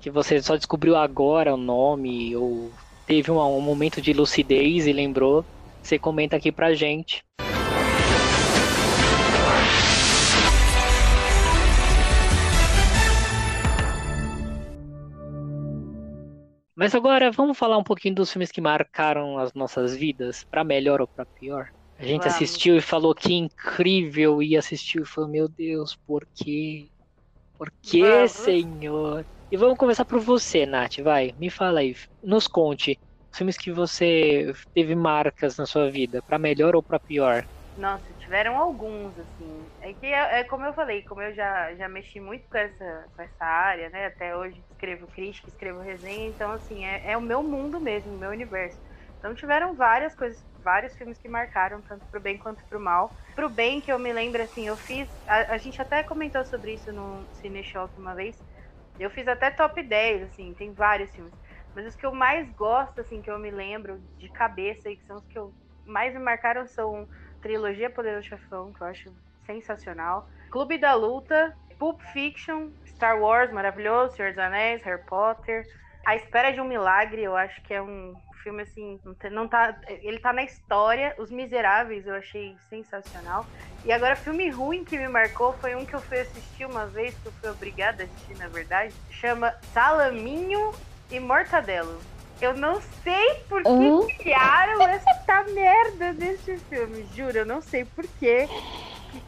que 0.00 0.10
você 0.10 0.40
só 0.40 0.56
descobriu 0.56 0.96
agora 0.96 1.54
o 1.54 1.58
nome, 1.58 2.34
ou 2.34 2.70
teve 3.06 3.30
um, 3.30 3.38
um 3.38 3.60
momento 3.60 4.00
de 4.00 4.12
lucidez 4.12 4.86
e 4.86 4.92
lembrou? 4.92 5.44
Você 5.82 5.98
comenta 5.98 6.36
aqui 6.36 6.50
pra 6.50 6.74
gente. 6.74 7.22
Mas 16.80 16.94
agora 16.94 17.30
vamos 17.30 17.58
falar 17.58 17.76
um 17.76 17.84
pouquinho 17.84 18.14
dos 18.14 18.32
filmes 18.32 18.50
que 18.50 18.58
marcaram 18.58 19.36
as 19.36 19.52
nossas 19.52 19.94
vidas, 19.94 20.46
pra 20.50 20.64
melhor 20.64 21.02
ou 21.02 21.06
pra 21.14 21.26
pior. 21.34 21.68
A 21.98 22.02
gente 22.06 22.22
Vamos. 22.22 22.34
assistiu 22.34 22.74
e 22.74 22.80
falou 22.80 23.14
que 23.14 23.34
incrível 23.34 24.42
e 24.42 24.56
assistiu 24.56 25.02
e 25.02 25.06
falou, 25.06 25.28
meu 25.28 25.46
Deus, 25.46 25.94
por 26.06 26.26
quê? 26.34 26.88
Por 27.58 27.70
quê, 27.82 28.26
Vamos. 28.26 28.30
senhor? 28.30 29.26
E 29.50 29.58
vamos 29.58 29.76
começar 29.76 30.06
por 30.06 30.20
você, 30.20 30.64
Nath, 30.64 31.00
vai, 31.02 31.32
me 31.36 31.50
fala 31.50 31.80
aí, 31.80 31.94
nos 32.22 32.48
conte 32.48 32.98
os 33.30 33.36
filmes 33.36 33.58
que 33.58 33.70
você 33.70 34.50
teve 34.74 34.94
marcas 34.94 35.58
na 35.58 35.66
sua 35.66 35.90
vida, 35.90 36.22
pra 36.26 36.38
melhor 36.38 36.74
ou 36.74 36.82
pra 36.82 36.98
pior. 36.98 37.44
Nossa, 37.76 38.14
tiveram 38.30 38.56
alguns, 38.56 39.18
assim. 39.18 39.68
É 39.80 39.92
que 39.92 40.06
é, 40.06 40.38
é 40.40 40.44
como 40.44 40.64
eu 40.64 40.72
falei, 40.72 41.02
como 41.02 41.20
eu 41.20 41.34
já, 41.34 41.74
já 41.74 41.88
mexi 41.88 42.20
muito 42.20 42.48
com 42.48 42.56
essa, 42.58 43.08
com 43.16 43.22
essa 43.22 43.44
área, 43.44 43.90
né? 43.90 44.06
Até 44.06 44.36
hoje 44.36 44.60
escrevo 44.70 45.08
crítica, 45.08 45.50
escrevo 45.50 45.80
resenha, 45.80 46.28
então 46.28 46.52
assim, 46.52 46.84
é, 46.84 47.10
é 47.10 47.16
o 47.16 47.20
meu 47.20 47.42
mundo 47.42 47.80
mesmo, 47.80 48.14
o 48.14 48.18
meu 48.18 48.30
universo. 48.30 48.78
Então 49.18 49.34
tiveram 49.34 49.74
várias 49.74 50.14
coisas, 50.14 50.40
vários 50.62 50.94
filmes 50.94 51.18
que 51.18 51.28
marcaram, 51.28 51.82
tanto 51.82 52.06
pro 52.08 52.20
bem 52.20 52.38
quanto 52.38 52.64
pro 52.68 52.78
mal. 52.78 53.12
Pro 53.34 53.50
bem, 53.50 53.80
que 53.80 53.90
eu 53.90 53.98
me 53.98 54.12
lembro, 54.12 54.40
assim, 54.40 54.68
eu 54.68 54.76
fiz. 54.76 55.08
A, 55.26 55.54
a 55.54 55.58
gente 55.58 55.82
até 55.82 56.04
comentou 56.04 56.44
sobre 56.44 56.74
isso 56.74 56.92
no 56.92 57.26
Cine 57.32 57.64
Shock 57.64 57.98
uma 57.98 58.14
vez. 58.14 58.36
Eu 58.96 59.10
fiz 59.10 59.26
até 59.26 59.50
top 59.50 59.82
10, 59.82 60.22
assim, 60.22 60.54
tem 60.54 60.72
vários 60.72 61.10
filmes. 61.12 61.34
Mas 61.74 61.84
os 61.84 61.96
que 61.96 62.06
eu 62.06 62.14
mais 62.14 62.48
gosto, 62.54 63.00
assim, 63.00 63.20
que 63.20 63.30
eu 63.30 63.40
me 63.40 63.50
lembro 63.50 64.00
de 64.16 64.28
cabeça 64.28 64.88
e 64.88 64.96
que 64.96 65.04
são 65.04 65.16
os 65.16 65.26
que 65.26 65.38
eu 65.38 65.52
mais 65.84 66.14
me 66.14 66.20
marcaram 66.20 66.66
são 66.66 67.08
trilogia 67.40 67.90
Poderoso 67.90 68.26
Chefão, 68.28 68.72
que 68.72 68.80
eu 68.80 68.86
acho 68.86 69.12
sensacional. 69.46 70.28
Clube 70.50 70.78
da 70.78 70.94
Luta, 70.94 71.54
Pulp 71.78 72.00
Fiction, 72.12 72.70
Star 72.86 73.18
Wars, 73.20 73.52
maravilhoso, 73.52 74.16
Senhor 74.16 74.30
dos 74.30 74.38
Anéis, 74.38 74.82
Harry 74.82 75.02
Potter. 75.04 75.64
A 76.04 76.16
Espera 76.16 76.52
de 76.52 76.60
um 76.60 76.64
Milagre, 76.64 77.22
eu 77.22 77.36
acho 77.36 77.62
que 77.62 77.74
é 77.74 77.82
um 77.82 78.14
filme 78.42 78.62
assim, 78.62 78.98
não 79.30 79.46
tá, 79.46 79.78
ele 79.86 80.18
tá 80.18 80.32
na 80.32 80.42
história. 80.42 81.14
Os 81.18 81.30
Miseráveis 81.30 82.06
eu 82.06 82.14
achei 82.14 82.56
sensacional. 82.68 83.46
E 83.84 83.92
agora 83.92 84.16
filme 84.16 84.48
ruim 84.48 84.84
que 84.84 84.98
me 84.98 85.08
marcou 85.08 85.52
foi 85.54 85.74
um 85.74 85.84
que 85.84 85.94
eu 85.94 86.00
fui 86.00 86.20
assistir 86.20 86.64
uma 86.64 86.86
vez, 86.86 87.14
que 87.18 87.26
eu 87.26 87.32
fui 87.32 87.50
obrigada 87.50 88.02
a 88.02 88.06
assistir, 88.06 88.36
na 88.36 88.48
verdade, 88.48 88.94
chama 89.10 89.54
Salaminho 89.72 90.72
e 91.10 91.20
Mortadelo. 91.20 92.00
Eu 92.40 92.54
não 92.54 92.80
sei 92.80 93.34
por 93.48 93.62
que 93.62 93.68
Hã? 93.68 94.06
criaram 94.18 94.82
essa 94.82 95.44
merda 95.54 96.14
desse 96.14 96.56
filme, 96.58 97.04
juro, 97.14 97.38
eu 97.38 97.46
não 97.46 97.60
sei 97.60 97.84
por 97.84 98.06
que 98.06 98.46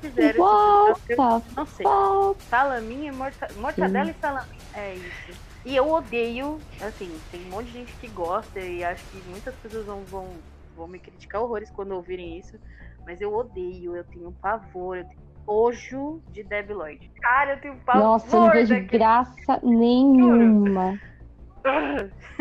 fizeram 0.01 0.40
What 0.40 0.92
esse 0.92 1.07
filme. 1.07 1.22
Eu 1.31 1.40
the 1.40 1.55
não 1.57 1.66
sei. 1.66 1.87
fuck? 1.87 2.42
Salaminho 2.48 3.12
e 3.12 3.16
morta... 3.16 3.48
mortadela 3.57 4.11
e 4.11 4.14
salaminho. 4.14 4.62
É 4.75 4.94
isso. 4.94 5.38
E 5.64 5.77
eu 5.77 5.90
odeio, 5.92 6.59
assim, 6.81 7.11
tem 7.31 7.44
um 7.46 7.51
monte 7.51 7.66
de 7.66 7.72
gente 7.72 7.96
que 7.96 8.09
gosta 8.09 8.59
e 8.59 8.83
acho 8.83 9.05
que 9.11 9.16
muitas 9.29 9.55
pessoas 9.57 9.87
vão, 9.87 10.03
vão, 10.05 10.29
vão 10.75 10.88
me 10.88 10.98
criticar 10.98 11.42
horrores 11.42 11.70
quando 11.70 11.92
ouvirem 11.92 12.38
isso. 12.38 12.59
Mas 13.07 13.20
eu 13.20 13.35
odeio, 13.35 13.96
eu 13.96 14.05
tenho 14.05 14.33
pavor, 14.40 14.96
eu 14.96 15.05
tenho 15.05 15.20
ojo 15.46 16.22
de 16.33 16.42
Debbie 16.42 16.72
Lloyd. 16.72 17.11
Cara, 17.20 17.53
eu 17.55 17.61
tenho 17.61 17.77
pavor 17.85 18.03
Nossa, 18.03 18.37
eu 18.37 18.40
não 18.40 18.51
vejo 18.51 18.75
daquele- 18.75 18.98
graça 18.98 19.61
nenhuma. 19.62 20.92
Ah, 20.92 21.12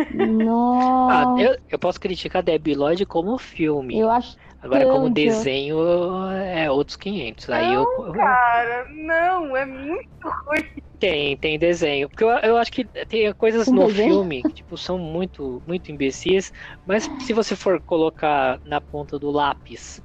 Nossa, 0.10 1.32
eu, 1.38 1.58
eu 1.70 1.80
posso 1.80 2.00
criticar 2.00 2.44
Debbie 2.44 2.76
Lloyd 2.76 3.06
como 3.06 3.38
filme. 3.38 4.00
eu 4.00 4.10
acho 4.10 4.36
Agora, 4.62 4.86
como 4.88 5.10
desenho, 5.10 5.78
é 6.32 6.70
outros 6.70 6.96
500. 6.98 7.50
Aí 7.50 7.74
eu, 7.74 7.86
Cara, 8.14 8.86
não, 8.90 9.56
é 9.58 9.66
muito 9.66 10.02
ruim. 10.48 10.70
Tem, 11.00 11.36
tem 11.38 11.58
desenho. 11.58 12.08
Porque 12.10 12.24
eu, 12.24 12.30
eu 12.30 12.58
acho 12.58 12.72
que 12.72 12.86
tem 13.08 13.34
coisas 13.34 13.66
Tem 13.66 13.74
no 13.74 13.88
desenho? 13.88 14.14
filme 14.16 14.44
que 14.44 14.54
tipo, 14.54 14.78
são 14.78 14.98
muito, 15.00 15.64
muito 15.66 15.92
imbecis, 15.92 16.52
mas 16.86 17.10
se 17.18 17.34
você 17.34 17.56
for 17.56 17.82
colocar 17.82 18.60
na 18.64 18.80
ponta 18.80 19.18
do 19.18 19.32
lápis 19.32 20.00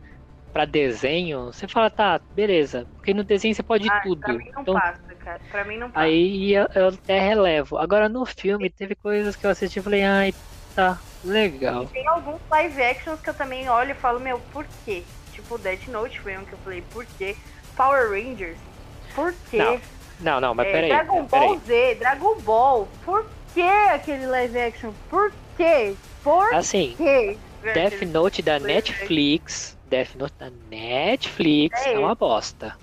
pra 0.57 0.64
desenho, 0.64 1.47
você 1.53 1.69
fala, 1.69 1.90
tá, 1.90 2.19
beleza. 2.35 2.87
Porque 2.97 3.12
no 3.12 3.23
desenho 3.23 3.55
você 3.55 3.62
pode 3.62 3.88
Ah, 3.90 4.01
tudo. 4.03 4.21
Pra 4.21 4.33
mim 4.33 4.51
não 4.55 4.62
Então, 4.62 4.75
passa, 4.75 5.14
cara. 5.23 5.40
Pra 5.51 5.64
mim 5.64 5.77
não 5.77 5.90
passa. 5.90 6.07
aí 6.07 6.53
eu, 6.55 6.66
eu 6.75 6.88
até 6.88 7.19
relevo. 7.19 7.77
Agora 7.77 8.09
no 8.09 8.25
filme 8.25 8.71
teve 8.71 8.95
coisas 8.95 9.37
que 9.37 9.45
eu 9.47 9.51
assisti 9.51 9.79
e 9.79 9.83
falei, 9.83 10.03
ai, 10.03 10.33
tá, 10.75 10.99
legal. 11.23 11.87
Tem 11.88 12.09
alguns 12.09 12.40
live 12.51 12.83
actions 12.83 13.21
que 13.21 13.29
eu 13.29 13.35
também 13.35 13.69
olho 13.69 13.90
e 13.90 13.95
falo, 13.95 14.19
meu, 14.19 14.38
por 14.53 14.66
quê? 14.85 15.03
Tipo, 15.33 15.59
Death 15.59 15.88
Note 15.88 16.19
foi 16.21 16.38
um 16.38 16.45
que 16.47 16.55
eu 16.55 16.59
falei, 16.59 16.83
por 16.90 17.05
quê? 17.19 17.37
Power 17.77 18.09
Rangers, 18.09 18.57
por 19.14 19.35
quê? 19.51 19.59
Não, 19.59 19.81
Não, 20.19 20.40
não, 20.40 20.55
mas 20.55 20.69
É, 20.69 20.73
peraí. 20.73 20.88
Dragon 20.88 21.27
peraí. 21.27 21.49
Ball 21.49 21.59
Z, 21.59 21.95
Dragon 21.97 22.40
Ball, 22.40 22.88
por 23.05 23.27
que 23.53 23.61
aquele 23.61 24.27
live 24.27 24.59
action? 24.59 24.92
Por 25.11 25.31
quê? 25.59 25.95
Por 26.23 26.55
Assim, 26.55 26.95
quê? 26.97 27.37
Death 27.62 28.01
Note 28.03 28.40
da. 28.42 28.59
Netflix. 28.59 29.76
Death 29.87 30.14
Note 30.16 30.35
da 30.38 30.51
Netflix 30.51 31.87
É 31.87 31.92
é, 31.92 31.99
uma 31.99 32.14
bosta. 32.14 32.79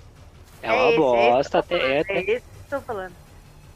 É, 0.62 0.72
uma 0.72 0.92
esse, 0.92 1.16
esse 1.16 1.42
bosta, 1.42 1.58
até, 1.60 1.78
falando, 1.78 2.00
até, 2.02 2.18
É 2.18 2.20
esse 2.30 2.46
que 2.46 2.74
eu 2.74 2.80
tô 2.80 2.86
falando. 2.86 3.16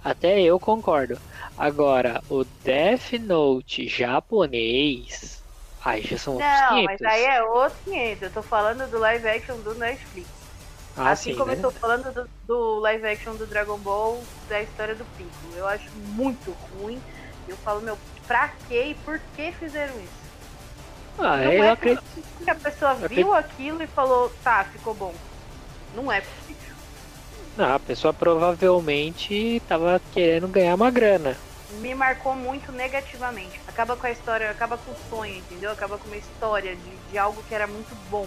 até 0.02 0.40
eu 0.42 0.58
concordo. 0.60 1.20
Agora, 1.56 2.22
o 2.28 2.44
Death 2.44 3.12
Note 3.20 3.88
japonês. 3.88 5.44
Ai, 5.80 6.02
já 6.02 6.18
são 6.18 6.34
outros 6.36 6.60
Não, 6.60 6.66
500. 6.66 6.84
mas 6.84 7.04
aí 7.04 7.24
é 7.24 7.42
outro 7.42 7.78
500. 7.84 8.22
Eu 8.22 8.32
tô 8.32 8.42
falando 8.42 8.88
do 8.90 8.98
live 8.98 9.28
action 9.28 9.60
do 9.60 9.74
Netflix. 9.74 10.30
ah, 10.94 11.10
assim 11.10 11.32
sim, 11.32 11.34
como 11.34 11.50
né? 11.50 11.54
eu 11.54 11.58
tô 11.58 11.70
falando 11.70 12.12
do, 12.12 12.30
do 12.42 12.78
live 12.80 13.06
action 13.06 13.36
do 13.36 13.46
Dragon 13.46 13.78
Ball, 13.78 14.28
da 14.48 14.62
história 14.62 14.94
do 14.96 15.04
Pico. 15.06 15.54
Eu 15.54 15.66
acho 15.66 15.90
muito 15.96 16.52
ruim. 16.52 17.04
Eu 17.46 17.56
falo, 17.58 17.80
meu, 17.82 17.98
pra 18.26 18.48
quê 18.68 18.84
e 18.90 18.94
por 18.96 19.20
que 19.34 19.52
fizeram 19.52 20.00
isso? 20.00 20.17
Ah, 21.18 21.36
Não 21.36 21.52
é 21.64 21.70
acredito. 21.70 22.02
Que 22.44 22.50
a 22.50 22.54
pessoa 22.54 22.94
viu 22.94 23.34
aquilo 23.34 23.82
e 23.82 23.86
falou, 23.86 24.32
tá, 24.42 24.64
ficou 24.64 24.94
bom. 24.94 25.14
Não 25.94 26.10
é 26.10 26.20
possível. 26.20 26.74
Não, 27.56 27.74
a 27.74 27.78
pessoa 27.80 28.14
provavelmente 28.14 29.60
tava 29.68 30.00
querendo 30.12 30.46
ganhar 30.48 30.74
uma 30.74 30.90
grana. 30.90 31.36
Me 31.80 31.94
marcou 31.94 32.34
muito 32.34 32.72
negativamente. 32.72 33.60
Acaba 33.66 33.96
com 33.96 34.06
a 34.06 34.10
história, 34.10 34.50
acaba 34.50 34.78
com 34.78 34.90
o 34.92 34.96
sonho, 35.10 35.36
entendeu? 35.36 35.70
Acaba 35.72 35.98
com 35.98 36.06
uma 36.06 36.16
história 36.16 36.74
de, 36.76 36.96
de 37.10 37.18
algo 37.18 37.42
que 37.48 37.54
era 37.54 37.66
muito 37.66 37.94
bom. 38.10 38.26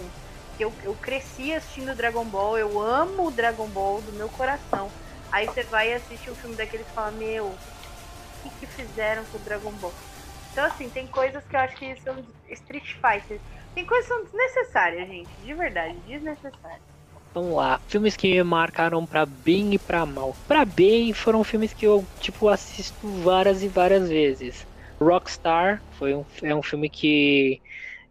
que 0.56 0.64
eu, 0.64 0.72
eu 0.84 0.94
cresci 0.94 1.52
assistindo 1.54 1.96
Dragon 1.96 2.24
Ball, 2.24 2.58
eu 2.58 2.80
amo 2.80 3.28
o 3.28 3.30
Dragon 3.30 3.66
Ball 3.68 4.00
do 4.02 4.12
meu 4.12 4.28
coração. 4.28 4.90
Aí 5.32 5.46
você 5.46 5.62
vai 5.64 5.92
assistir 5.94 6.30
um 6.30 6.34
filme 6.36 6.54
daqueles 6.54 6.86
e 6.86 6.94
fala, 6.94 7.10
meu, 7.10 7.46
o 7.46 7.56
que, 8.42 8.50
que 8.60 8.66
fizeram 8.66 9.24
com 9.24 9.38
o 9.38 9.40
Dragon 9.40 9.72
Ball? 9.72 9.92
Então, 10.52 10.64
assim, 10.66 10.88
tem 10.90 11.06
coisas 11.06 11.42
que 11.46 11.56
eu 11.56 11.60
acho 11.60 11.76
que 11.76 11.96
são 11.96 12.14
Street 12.50 12.84
Fighter. 13.00 13.40
Tem 13.74 13.86
coisas 13.86 14.06
que 14.06 14.14
são 14.14 14.24
desnecessárias, 14.24 15.08
gente. 15.08 15.30
De 15.40 15.54
verdade, 15.54 15.94
desnecessárias. 16.06 16.82
Vamos 17.34 17.56
lá, 17.56 17.80
filmes 17.88 18.14
que 18.14 18.42
marcaram 18.42 19.06
pra 19.06 19.24
bem 19.24 19.72
e 19.72 19.78
pra 19.78 20.04
mal. 20.04 20.36
Pra 20.46 20.66
bem 20.66 21.14
foram 21.14 21.42
filmes 21.42 21.72
que 21.72 21.86
eu, 21.86 22.06
tipo, 22.20 22.48
assisto 22.48 23.08
várias 23.22 23.62
e 23.62 23.68
várias 23.68 24.10
vezes. 24.10 24.66
Rockstar 25.00 25.82
foi 25.92 26.14
um, 26.14 26.24
é 26.42 26.54
um 26.54 26.62
filme 26.62 26.90
que 26.90 27.58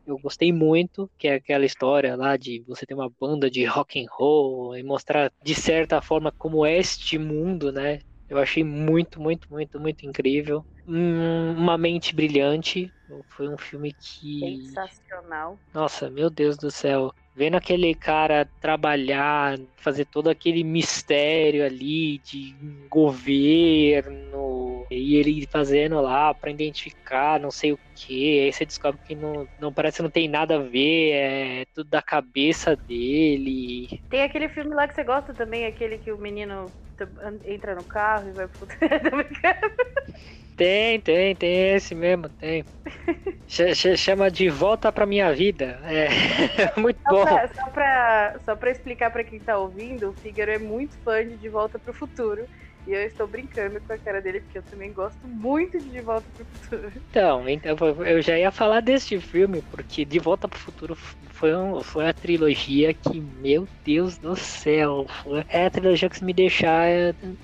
eu 0.08 0.17
gostei 0.17 0.51
muito, 0.51 1.10
que 1.19 1.27
é 1.27 1.36
aquela 1.36 1.65
história 1.65 2.15
lá 2.15 2.36
de 2.36 2.63
você 2.67 2.84
ter 2.86 2.95
uma 2.95 3.12
banda 3.19 3.49
de 3.49 3.63
rock 3.63 4.01
and 4.01 4.08
roll 4.10 4.75
e 4.75 4.82
mostrar 4.82 5.32
de 5.43 5.54
certa 5.54 6.01
forma 6.01 6.34
como 6.38 6.65
é 6.65 6.80
este 6.80 7.19
mundo, 7.19 7.71
né? 7.71 7.99
Eu 8.27 8.39
achei 8.39 8.63
muito, 8.63 9.21
muito, 9.21 9.45
muito, 9.51 9.80
muito 9.80 10.06
incrível. 10.06 10.65
Uma 10.86 11.78
mente 11.78 12.15
brilhante. 12.15 12.94
Foi 13.30 13.48
um 13.48 13.58
filme 13.58 13.94
que. 13.94 14.39
Sensacional. 14.74 15.60
Nossa, 15.74 16.10
meu 16.10 16.30
Deus 16.30 16.58
do 16.58 16.72
céu. 16.72 17.12
Vendo 17.34 17.56
aquele 17.56 17.96
cara 17.96 18.50
trabalhar, 18.60 19.58
fazer 19.78 20.06
todo 20.06 20.30
aquele 20.30 20.65
mistério 20.65 21.65
ali 21.65 22.20
de 22.20 22.58
governo, 22.89 24.86
e 24.91 25.15
ele 25.15 25.48
fazendo 25.50 26.02
lá 26.02 26.34
para 26.34 26.52
identificar 26.52 27.39
não 27.39 27.50
sei 27.50 27.72
o 27.72 27.80
que, 27.96 28.41
aí 28.41 28.52
você 28.52 28.65
descobre 28.65 29.00
que 29.06 29.15
não, 29.15 29.48
não 29.58 29.74
parece 29.74 29.98
que 29.98 30.04
não 30.04 30.10
tem 30.10 30.28
nada 30.28 30.58
a 30.58 30.62
ver, 30.62 31.12
é 31.13 31.65
tudo 31.74 31.89
da 31.89 32.02
cabeça 32.02 32.76
dele. 32.76 33.88
Tem 34.10 34.24
aquele 34.24 34.50
filme 34.50 34.76
lá 34.76 34.86
que 34.86 34.94
você 34.94 35.04
gosta 35.06 35.34
também, 35.34 35.65
aquele 35.65 36.00
que 36.00 36.12
o 36.12 36.17
menino 36.17 36.70
entra 37.46 37.76
no 37.76 37.84
carro 37.86 38.28
e 38.28 38.32
vai 38.34 38.48
pro. 38.50 38.67
Tem, 40.62 41.02
tem, 41.02 41.36
tem 41.36 41.76
esse 41.76 41.95
mesmo, 41.95 42.30
tem. 42.30 42.63
Chama 43.97 44.30
de 44.30 44.47
Volta 44.47 44.91
pra 44.91 45.08
Minha 45.08 45.34
Vida. 45.34 45.80
É 45.86 46.08
muito 46.80 47.00
só 47.02 47.10
bom. 47.10 47.24
Pra, 47.26 47.47
só, 47.47 47.69
pra, 47.71 48.39
só 48.45 48.56
pra 48.56 48.69
explicar 48.69 49.10
pra 49.10 49.24
quem 49.24 49.39
tá 49.39 49.58
ouvindo, 49.58 50.12
o 50.12 50.13
Fígaro 50.13 50.52
é 50.52 50.60
muito 50.60 50.95
fã 51.04 51.28
de 51.28 51.36
De 51.36 51.50
Volta 51.50 51.80
pro 51.80 51.91
Futuro. 51.95 52.45
E 52.88 52.91
eu 52.91 53.02
estou 53.06 53.28
brincando 53.28 53.80
com 53.82 53.94
a 53.94 53.98
cara 53.98 54.22
dele, 54.22 54.39
porque 54.39 54.58
eu 54.58 54.63
também 54.63 54.91
gosto 54.91 55.28
muito 55.28 55.80
de 55.80 55.89
De 55.89 56.02
Volta 56.02 56.28
pro 56.36 56.46
Futuro. 56.46 56.91
Então, 57.10 57.48
então 57.48 57.76
eu 58.06 58.22
já 58.22 58.38
ia 58.38 58.52
falar 58.52 58.82
deste 58.82 59.20
filme, 59.20 59.62
porque 59.70 60.04
De 60.04 60.20
Volta 60.20 60.48
pro 60.48 60.60
Futuro 60.60 60.96
foi, 60.96 61.56
um, 61.56 61.82
foi 61.82 62.08
a 62.08 62.13
trilogia 62.13 62.94
que, 62.94 63.22
meu 63.22 63.67
Deus 63.86 64.17
do 64.17 64.36
céu, 64.36 65.06
foi, 65.22 65.44
é 65.50 65.65
a 65.65 65.70
trilogia 65.70 66.10
que 66.10 66.17
se 66.17 66.26
me 66.26 66.34
deixar, 66.34 66.88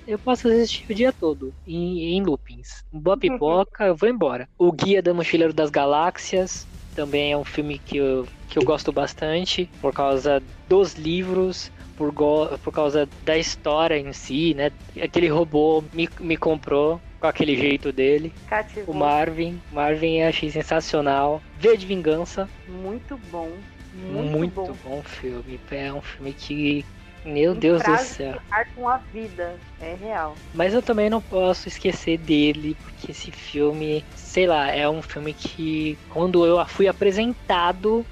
eu 0.06 0.18
posso 0.18 0.48
assistir 0.48 0.90
o 0.90 0.94
dia 0.94 1.12
todo, 1.12 1.54
em, 1.66 2.16
em 2.16 2.22
loopings. 2.22 2.84
Boa 2.92 3.16
pipoca, 3.18 3.86
eu 3.86 3.94
vou 3.94 4.08
embora. 4.08 4.48
O 4.58 4.72
Guia 4.72 5.02
da 5.02 5.14
Mochileiro 5.14 5.52
das 5.52 5.70
Galáxias, 5.70 6.66
também 6.94 7.30
é 7.32 7.36
um 7.36 7.44
filme 7.44 7.78
que 7.78 7.96
eu, 7.96 8.26
que 8.48 8.58
eu 8.58 8.64
gosto 8.64 8.90
bastante, 8.90 9.70
por 9.80 9.92
causa 9.92 10.42
dos 10.68 10.94
livros, 10.94 11.70
por, 11.98 12.14
por 12.62 12.72
causa 12.72 13.08
da 13.24 13.36
história 13.36 13.98
em 13.98 14.12
si, 14.12 14.54
né? 14.54 14.70
Aquele 15.02 15.28
robô 15.28 15.82
me, 15.92 16.08
me 16.20 16.36
comprou 16.36 17.00
com 17.20 17.26
aquele 17.26 17.56
jeito 17.56 17.92
dele. 17.92 18.32
Cativou. 18.46 18.94
O 18.94 18.98
Marvin. 18.98 19.60
Marvin 19.72 20.20
eu 20.20 20.28
achei 20.28 20.48
sensacional. 20.50 21.42
V 21.58 21.76
de 21.76 21.84
Vingança. 21.84 22.48
Muito 22.68 23.18
bom. 23.30 23.50
Muito, 23.92 24.30
muito 24.30 24.54
bom. 24.54 24.76
bom 24.84 25.02
filme. 25.02 25.58
É 25.72 25.92
um 25.92 26.00
filme 26.00 26.32
que 26.32 26.84
meu 27.24 27.54
Deus 27.54 27.82
do 27.82 27.96
céu. 27.98 28.40
com 28.74 28.88
a 28.88 28.98
vida, 29.12 29.56
é 29.80 29.94
real. 29.94 30.36
Mas 30.54 30.72
eu 30.72 30.80
também 30.80 31.10
não 31.10 31.20
posso 31.20 31.68
esquecer 31.68 32.16
dele, 32.16 32.76
porque 32.80 33.10
esse 33.10 33.30
filme, 33.32 34.04
sei 34.14 34.46
lá, 34.46 34.70
é 34.70 34.88
um 34.88 35.02
filme 35.02 35.34
que 35.34 35.98
quando 36.10 36.46
eu 36.46 36.64
fui 36.66 36.86
apresentado 36.86 38.06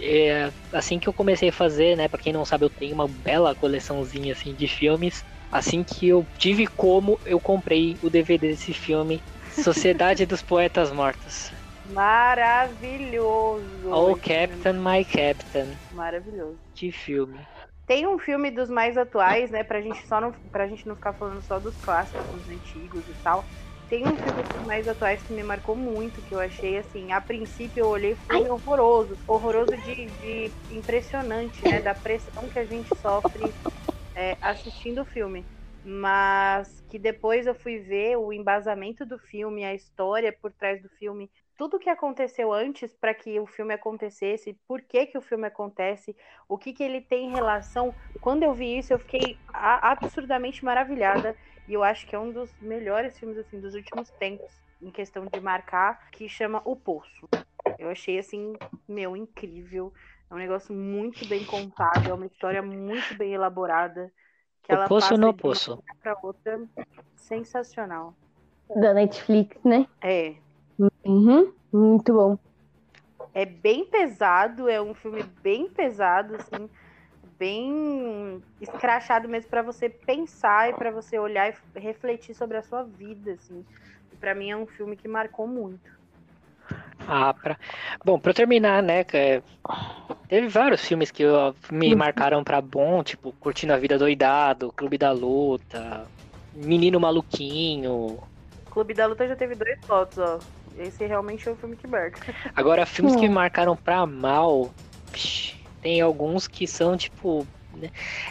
é, 0.00 0.52
assim 0.72 0.98
que 0.98 1.08
eu 1.08 1.14
comecei 1.14 1.48
a 1.48 1.52
fazer, 1.52 1.96
né, 1.96 2.08
para 2.08 2.20
quem 2.20 2.32
não 2.32 2.44
sabe, 2.44 2.64
eu 2.64 2.70
tenho 2.70 2.94
uma 2.94 3.08
bela 3.08 3.54
coleçãozinha 3.54 4.32
assim 4.32 4.54
de 4.54 4.68
filmes. 4.68 5.24
Assim 5.50 5.82
que 5.82 6.08
eu 6.08 6.26
tive 6.38 6.66
como, 6.66 7.18
eu 7.24 7.40
comprei 7.40 7.98
o 8.00 8.08
DVD 8.08 8.48
desse 8.48 8.72
filme, 8.72 9.20
Sociedade 9.50 10.24
dos 10.24 10.42
Poetas 10.42 10.92
Mortos. 10.92 11.52
Maravilhoso. 11.84 13.90
Oh, 13.92 14.14
Captain, 14.14 14.82
My 14.82 15.04
Captain. 15.04 15.78
Maravilhoso. 15.90 16.60
Que 16.74 16.92
filme. 16.92 17.48
Tem 17.86 18.06
um 18.06 18.18
filme 18.18 18.50
dos 18.52 18.70
mais 18.70 18.96
atuais, 18.96 19.50
né, 19.50 19.64
pra 19.64 19.80
gente 19.80 20.06
só 20.06 20.20
não, 20.20 20.32
pra 20.52 20.68
gente 20.68 20.86
não 20.86 20.94
ficar 20.94 21.12
falando 21.14 21.42
só 21.42 21.58
dos 21.58 21.76
clássicos, 21.76 22.30
dos 22.30 22.48
antigos 22.48 23.08
e 23.08 23.14
tal. 23.14 23.50
Tem 23.90 24.06
um 24.06 24.16
filme 24.16 24.44
dos 24.44 24.64
mais 24.64 24.86
atuais 24.86 25.20
que 25.24 25.32
me 25.32 25.42
marcou 25.42 25.74
muito, 25.74 26.22
que 26.22 26.32
eu 26.32 26.38
achei 26.38 26.78
assim, 26.78 27.10
a 27.10 27.20
princípio 27.20 27.80
eu 27.80 27.88
olhei 27.88 28.14
foi 28.14 28.48
horroroso. 28.48 29.18
Horroroso 29.26 29.76
de, 29.76 30.10
de 30.12 30.54
impressionante, 30.70 31.66
né? 31.66 31.80
Da 31.82 31.92
pressão 31.92 32.48
que 32.48 32.60
a 32.60 32.64
gente 32.64 32.88
sofre 32.96 33.52
é, 34.14 34.38
assistindo 34.40 35.02
o 35.02 35.04
filme. 35.04 35.44
Mas 35.82 36.80
que 36.88 37.00
depois 37.00 37.48
eu 37.48 37.54
fui 37.54 37.80
ver 37.80 38.16
o 38.16 38.32
embasamento 38.32 39.04
do 39.04 39.18
filme, 39.18 39.64
a 39.64 39.74
história 39.74 40.32
por 40.40 40.52
trás 40.52 40.80
do 40.80 40.88
filme, 40.90 41.28
tudo 41.56 41.78
que 41.78 41.90
aconteceu 41.90 42.52
antes 42.52 42.94
para 42.94 43.12
que 43.12 43.40
o 43.40 43.46
filme 43.46 43.74
acontecesse, 43.74 44.56
por 44.68 44.82
que, 44.82 45.06
que 45.06 45.18
o 45.18 45.22
filme 45.22 45.46
acontece, 45.46 46.16
o 46.48 46.56
que, 46.56 46.72
que 46.72 46.82
ele 46.82 47.00
tem 47.00 47.26
em 47.26 47.32
relação. 47.32 47.94
Quando 48.20 48.44
eu 48.44 48.54
vi 48.54 48.78
isso, 48.78 48.92
eu 48.92 48.98
fiquei 48.98 49.40
absurdamente 49.52 50.64
maravilhada. 50.64 51.36
E 51.70 51.74
eu 51.74 51.84
acho 51.84 52.04
que 52.04 52.16
é 52.16 52.18
um 52.18 52.32
dos 52.32 52.52
melhores 52.60 53.16
filmes 53.16 53.38
assim 53.38 53.60
dos 53.60 53.76
últimos 53.76 54.10
tempos, 54.10 54.50
em 54.82 54.90
questão 54.90 55.24
de 55.26 55.40
marcar, 55.40 56.10
que 56.10 56.28
chama 56.28 56.60
O 56.64 56.74
Poço. 56.74 57.28
Eu 57.78 57.88
achei 57.88 58.18
assim, 58.18 58.56
meu, 58.88 59.16
incrível. 59.16 59.92
É 60.28 60.34
um 60.34 60.38
negócio 60.38 60.74
muito 60.74 61.24
bem 61.28 61.44
contado, 61.44 62.10
é 62.10 62.12
uma 62.12 62.26
história 62.26 62.60
muito 62.60 63.14
bem 63.16 63.34
elaborada. 63.34 64.12
Que 64.64 64.72
o 64.72 64.74
ela 64.74 64.88
Poço 64.88 65.10
passa 65.10 65.20
no 65.20 65.32
de 65.32 65.40
Poço. 65.40 65.74
uma 65.74 65.94
pra 66.02 66.18
outra. 66.20 66.60
Sensacional. 67.14 68.16
Da 68.74 68.92
Netflix, 68.92 69.56
né? 69.62 69.86
É. 70.02 70.34
Uhum, 71.04 71.54
muito 71.72 72.12
bom. 72.12 72.36
É 73.32 73.46
bem 73.46 73.84
pesado, 73.84 74.68
é 74.68 74.82
um 74.82 74.92
filme 74.92 75.22
bem 75.22 75.70
pesado, 75.70 76.34
assim, 76.34 76.68
bem 77.40 78.42
escrachado 78.60 79.26
mesmo 79.26 79.48
para 79.48 79.62
você 79.62 79.88
pensar 79.88 80.68
e 80.68 80.74
para 80.74 80.90
você 80.90 81.18
olhar 81.18 81.50
e 81.50 81.80
refletir 81.80 82.34
sobre 82.34 82.58
a 82.58 82.62
sua 82.62 82.82
vida, 82.82 83.32
assim. 83.32 83.64
E 84.12 84.16
para 84.16 84.34
mim 84.34 84.50
é 84.50 84.56
um 84.56 84.66
filme 84.66 84.94
que 84.94 85.08
marcou 85.08 85.46
muito. 85.46 85.90
Ah, 87.08 87.32
pra... 87.32 87.56
Bom, 88.04 88.20
pra 88.20 88.30
eu 88.30 88.34
terminar, 88.34 88.82
né, 88.82 89.06
é, 89.14 89.42
teve 90.28 90.48
vários 90.48 90.84
filmes 90.84 91.10
que 91.10 91.24
me 91.72 91.94
marcaram 91.96 92.44
pra 92.44 92.60
bom, 92.60 93.02
tipo 93.02 93.32
Curtindo 93.32 93.72
a 93.72 93.78
Vida 93.78 93.98
Doidado, 93.98 94.70
Clube 94.76 94.98
da 94.98 95.10
Luta, 95.10 96.06
Menino 96.54 97.00
Maluquinho. 97.00 98.18
Clube 98.70 98.92
da 98.92 99.06
Luta 99.06 99.26
já 99.26 99.34
teve 99.34 99.54
dois 99.54 99.80
votos, 99.86 100.18
ó. 100.18 100.38
Esse 100.78 101.04
realmente 101.06 101.48
é 101.48 101.52
o 101.52 101.56
filme 101.56 101.74
que 101.74 101.86
marca. 101.86 102.32
Agora, 102.54 102.86
filmes 102.86 103.16
que 103.16 103.22
me 103.22 103.34
marcaram 103.34 103.74
pra 103.74 104.06
mal, 104.06 104.70
psh, 105.10 105.59
tem 105.80 106.00
alguns 106.00 106.46
que 106.46 106.66
são, 106.66 106.96
tipo, 106.96 107.46
né, 107.74 107.90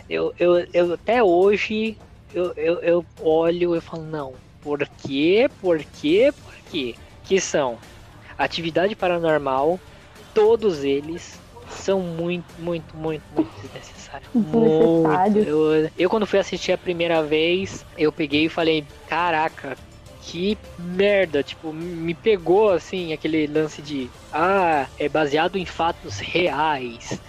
eu, 0.09 0.33
eu, 0.39 0.65
eu 0.73 0.93
até 0.93 1.23
hoje 1.23 1.97
eu, 2.33 2.53
eu, 2.55 2.79
eu 2.79 3.05
olho 3.21 3.75
e 3.75 3.81
falo, 3.81 4.03
não, 4.03 4.33
por 4.61 4.87
quê, 5.03 5.49
por 5.61 5.83
quê, 5.83 6.31
por 6.43 6.53
quê? 6.69 6.95
Que 7.23 7.39
são 7.39 7.77
Atividade 8.37 8.95
Paranormal, 8.95 9.79
todos 10.33 10.83
eles 10.83 11.39
são 11.69 11.99
muito, 11.99 12.45
muito, 12.59 12.95
muito, 12.95 13.23
muito 13.35 13.49
desnecessários. 13.61 14.29
Muito. 14.33 15.37
Eu, 15.37 15.89
eu, 15.97 16.09
quando 16.09 16.25
fui 16.25 16.39
assistir 16.39 16.71
a 16.71 16.77
primeira 16.77 17.21
vez, 17.21 17.85
eu 17.97 18.11
peguei 18.11 18.45
e 18.45 18.49
falei, 18.49 18.85
caraca, 19.07 19.77
que 20.21 20.57
merda, 20.77 21.43
tipo, 21.43 21.73
me 21.73 22.13
pegou 22.13 22.71
assim, 22.71 23.13
aquele 23.13 23.47
lance 23.47 23.81
de, 23.81 24.09
ah, 24.31 24.87
é 24.97 25.09
baseado 25.09 25.57
em 25.57 25.65
fatos 25.65 26.19
reais. 26.19 27.19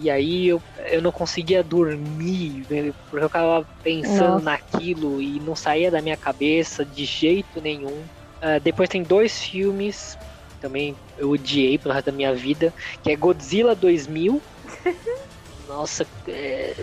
E 0.00 0.08
aí 0.08 0.46
eu, 0.46 0.62
eu 0.90 1.02
não 1.02 1.10
conseguia 1.10 1.62
dormir, 1.62 2.66
né, 2.70 2.92
porque 3.10 3.24
eu 3.24 3.28
ficava 3.28 3.66
pensando 3.82 4.34
Nossa. 4.34 4.44
naquilo 4.44 5.20
e 5.20 5.40
não 5.40 5.56
saía 5.56 5.90
da 5.90 6.00
minha 6.00 6.16
cabeça 6.16 6.84
de 6.84 7.04
jeito 7.04 7.60
nenhum. 7.60 8.04
Uh, 8.40 8.60
depois 8.62 8.88
tem 8.88 9.02
dois 9.02 9.42
filmes 9.42 10.16
também 10.60 10.96
eu 11.16 11.30
odiei 11.30 11.78
pelo 11.78 11.94
resto 11.94 12.06
da 12.06 12.12
minha 12.12 12.34
vida, 12.34 12.72
que 13.02 13.10
é 13.10 13.16
Godzilla 13.16 13.74
2000. 13.74 14.40
Nossa, 15.68 16.06
é, 16.26 16.74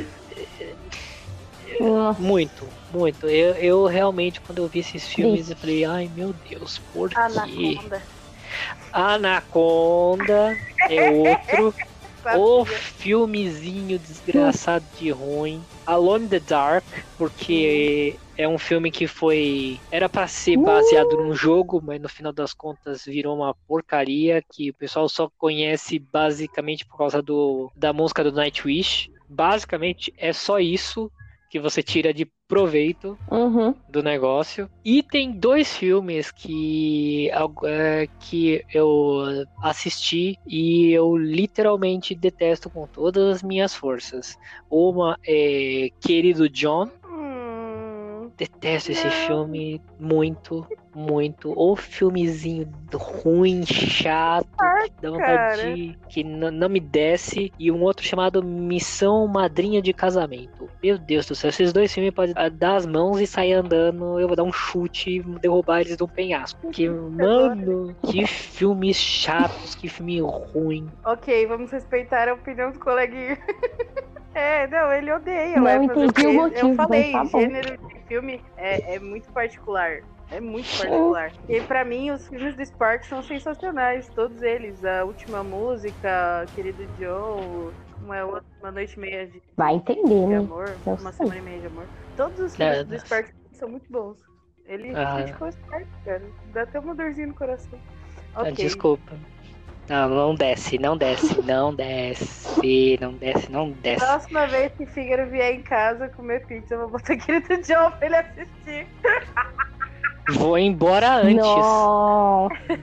é, 0.58 0.76
Nossa. 1.80 2.22
muito, 2.22 2.68
muito. 2.92 3.28
Eu, 3.28 3.54
eu 3.56 3.86
realmente, 3.86 4.40
quando 4.42 4.60
eu 4.60 4.68
vi 4.68 4.80
esses 4.80 5.08
filmes, 5.08 5.50
eu 5.50 5.56
falei, 5.56 5.84
ai 5.86 6.10
meu 6.14 6.34
Deus, 6.50 6.80
por 6.94 7.10
quê? 7.10 7.18
Anaconda. 7.20 8.04
Anaconda 8.94 10.58
é 10.90 11.04
outro. 11.04 11.74
Sabia. 12.26 12.42
O 12.42 12.66
filmezinho 12.66 14.00
desgraçado 14.00 14.86
de 15.00 15.12
ruim. 15.12 15.62
Alone 15.86 16.26
in 16.26 16.30
the 16.30 16.40
Dark, 16.40 16.84
porque 17.18 18.16
é 18.38 18.48
um 18.48 18.58
filme 18.58 18.90
que 18.90 19.08
foi. 19.08 19.80
Era 19.92 20.10
pra 20.10 20.28
ser 20.28 20.58
baseado 20.58 21.18
num 21.18 21.36
jogo, 21.36 21.82
mas 21.84 22.02
no 22.02 22.10
final 22.10 22.34
das 22.34 22.54
contas 22.54 23.06
virou 23.06 23.36
uma 23.36 23.54
porcaria 23.68 24.44
que 24.52 24.72
o 24.72 24.74
pessoal 24.74 25.08
só 25.08 25.30
conhece 25.38 26.00
basicamente 26.00 26.86
por 26.86 26.98
causa 26.98 27.22
do, 27.22 27.72
da 27.76 27.94
música 27.94 28.24
do 28.24 28.32
Nightwish. 28.32 29.12
Basicamente 29.30 30.14
é 30.18 30.34
só 30.34 30.60
isso 30.60 31.12
que 31.56 31.60
você 31.60 31.82
tira 31.82 32.14
de 32.14 32.28
proveito 32.50 33.18
Uhum. 33.32 33.74
do 33.88 34.04
negócio. 34.04 34.70
E 34.84 35.02
tem 35.02 35.32
dois 35.32 35.74
filmes 35.78 36.30
que, 36.30 37.32
é, 37.64 38.10
que 38.20 38.62
eu 38.74 39.24
assisti 39.64 40.38
e 40.46 40.92
eu 40.92 41.16
literalmente 41.16 42.14
detesto 42.14 42.70
com 42.70 42.86
todas 42.86 43.38
as 43.38 43.42
minhas 43.42 43.74
forças. 43.74 44.38
Uma 44.70 45.18
é 45.26 45.92
Querido 46.02 46.50
John. 46.50 46.90
Detesto 48.38 48.92
esse 48.92 49.06
Não. 49.06 49.12
filme 49.12 49.82
muito, 49.98 50.68
muito. 50.94 51.54
O 51.56 51.74
filmezinho 51.76 52.70
ruim, 52.94 53.66
chato, 53.66 54.46
que 54.48 55.02
dá 55.02 55.10
vontade 55.10 55.62
cara. 55.62 55.74
de. 55.74 55.98
que 56.10 56.22
não 56.24 56.68
me 56.68 56.82
desce. 56.82 57.54
E 57.58 57.72
um 57.72 57.82
outro 57.82 58.06
chamado 58.06 58.44
Missão 58.44 59.26
Madrinha 59.26 59.82
de 59.82 59.94
Casamento. 59.94 60.70
Meu 60.84 60.98
Deus 60.98 61.26
do 61.26 61.34
céu, 61.34 61.50
esses 61.50 61.72
dois 61.72 61.94
filmes 61.94 62.14
podem 62.14 62.34
ah, 62.38 62.50
dar 62.50 62.76
as 62.76 62.86
mãos 62.86 63.22
e 63.22 63.28
sair 63.28 63.54
andando. 63.54 64.20
Eu 64.20 64.28
vou 64.28 64.36
dar 64.36 64.44
um 64.44 64.52
chute 64.52 65.18
e 65.18 65.22
derrubar 65.40 65.80
eles 65.80 65.96
de 65.96 66.04
um 66.04 66.08
penhasco. 66.08 66.70
Que, 66.72 66.90
mano, 66.92 67.96
que 68.06 68.28
filmes 68.28 68.98
chatos, 68.98 69.76
que 69.76 69.88
filme 69.88 70.20
ruim. 70.20 70.90
ok, 71.06 71.48
vamos 71.48 71.72
respeitar 71.72 72.28
a 72.28 72.34
opinião 72.34 72.72
do 72.72 72.80
coleguinha. 72.80 73.38
é, 74.36 74.68
não, 74.68 74.92
ele 74.92 75.12
odeia. 75.12 75.56
Não 75.58 75.84
entendi 75.84 76.28
o 76.28 76.34
motivo, 76.34 76.68
Eu 76.68 76.76
falei, 76.76 77.12
tá 77.14 77.26
gênero 77.26 77.78
de 77.78 77.95
filme 78.08 78.42
é, 78.58 78.96
é 78.96 79.00
muito 79.00 79.30
particular. 79.32 80.02
É 80.32 80.40
muito 80.40 80.66
particular. 80.78 81.32
E 81.48 81.62
pra 81.62 81.86
mim, 81.86 82.10
os 82.12 82.28
filmes 82.28 82.56
do 82.56 82.66
Spark 82.66 83.04
são 83.06 83.22
sensacionais, 83.22 84.08
todos 84.10 84.42
eles. 84.42 84.84
A 84.84 85.04
última 85.06 85.44
música, 85.44 86.46
Querido 86.56 86.84
Joe, 87.00 87.72
uma, 88.02 88.24
outra- 88.26 88.44
uma 88.60 88.72
noite 88.72 88.94
e 88.96 89.00
meia 89.00 89.28
de, 89.28 89.42
Vai 89.56 89.76
entender, 89.76 90.04
de 90.04 90.26
né? 90.28 90.38
amor, 90.38 90.76
uma 90.86 90.98
sei. 91.12 91.26
semana 91.28 91.38
e 91.38 91.42
meia 91.42 91.60
de 91.60 91.68
amor. 91.68 91.86
Todos 92.18 92.40
os 92.40 92.56
filmes 92.56 92.78
É, 92.80 92.84
do 92.84 92.94
nossa. 92.94 93.06
Spark 93.06 93.30
são 93.54 93.70
muito 93.70 93.92
bons. 93.92 94.18
Ele 94.66 94.92
Ah. 94.96 95.18
criticou 95.18 95.48
o 95.48 95.52
Spark, 95.52 95.86
cara. 96.04 96.24
Dá 96.52 96.64
até 96.64 96.80
uma 96.80 96.96
dorzinha 96.96 97.28
no 97.28 97.36
coração. 97.36 97.78
Ah, 98.34 98.42
Ok. 98.42 98.54
Desculpa. 98.54 99.14
Não, 99.88 100.10
não 100.10 100.36
desce, 100.36 100.80
não 100.80 100.98
desce, 100.98 101.42
não 101.44 101.74
desce, 101.74 102.98
não 103.00 103.14
desce, 103.14 103.52
não 103.52 103.70
desce. 103.72 104.04
Próxima 104.06 104.48
vez 104.48 104.72
que 104.76 104.86
Fígaro 104.88 105.30
vier 105.30 105.54
em 105.54 105.62
casa 105.62 106.10
comer 106.10 106.46
pizza, 106.48 106.74
eu 106.74 106.80
vou 106.82 106.90
botar 106.90 107.16
Querido 107.18 107.48
Joe 107.64 107.92
pra 107.92 108.06
ele 108.08 108.16
assistir. 108.16 108.88
Vou 110.30 110.58
embora 110.58 111.18
antes. 111.18 111.36
Nossa. 111.36 112.80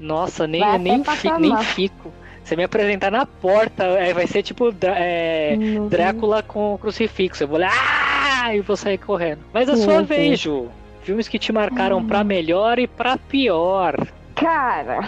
Nossa, 0.00 0.46
nem, 0.46 0.60
Vai 0.60 0.78
nem, 0.78 1.02
passar 1.02 1.34
fi- 1.36 1.40
nem 1.40 1.56
fico. 1.58 2.10
Você 2.42 2.56
me 2.56 2.64
apresentar 2.64 3.10
na 3.10 3.26
porta, 3.26 3.84
é, 3.84 4.14
vai 4.14 4.26
ser 4.26 4.42
tipo 4.42 4.74
é, 4.82 5.54
Uhum. 5.58 5.88
Drácula 5.88 6.42
com 6.42 6.72
o 6.74 6.78
crucifixo. 6.78 7.42
Eu 7.44 7.48
vou 7.48 7.58
lá 7.58 7.68
ah! 7.70 8.54
e 8.54 8.60
vou 8.60 8.74
sair 8.74 8.96
correndo. 8.96 9.40
Mas 9.52 9.68
a 9.68 9.76
Sim, 9.76 9.82
sua 9.82 10.02
vez, 10.02 10.40
Ju. 10.40 10.70
Filmes 11.02 11.28
que 11.28 11.38
te 11.38 11.52
marcaram 11.52 12.02
pra 12.06 12.24
melhor 12.24 12.78
e 12.78 12.86
pra 12.86 13.18
pior. 13.18 13.94
Cara, 14.34 15.00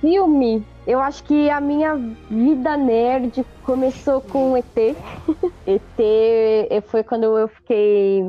filme. 0.00 0.66
Eu 0.86 1.00
acho 1.00 1.24
que 1.24 1.50
a 1.50 1.60
minha 1.60 1.96
vida 2.30 2.76
nerd 2.76 3.44
começou 3.62 4.20
com 4.22 4.56
ET. 4.56 4.66
ET 5.66 6.82
foi 6.88 7.02
quando 7.02 7.24
eu 7.38 7.48
fiquei 7.48 8.22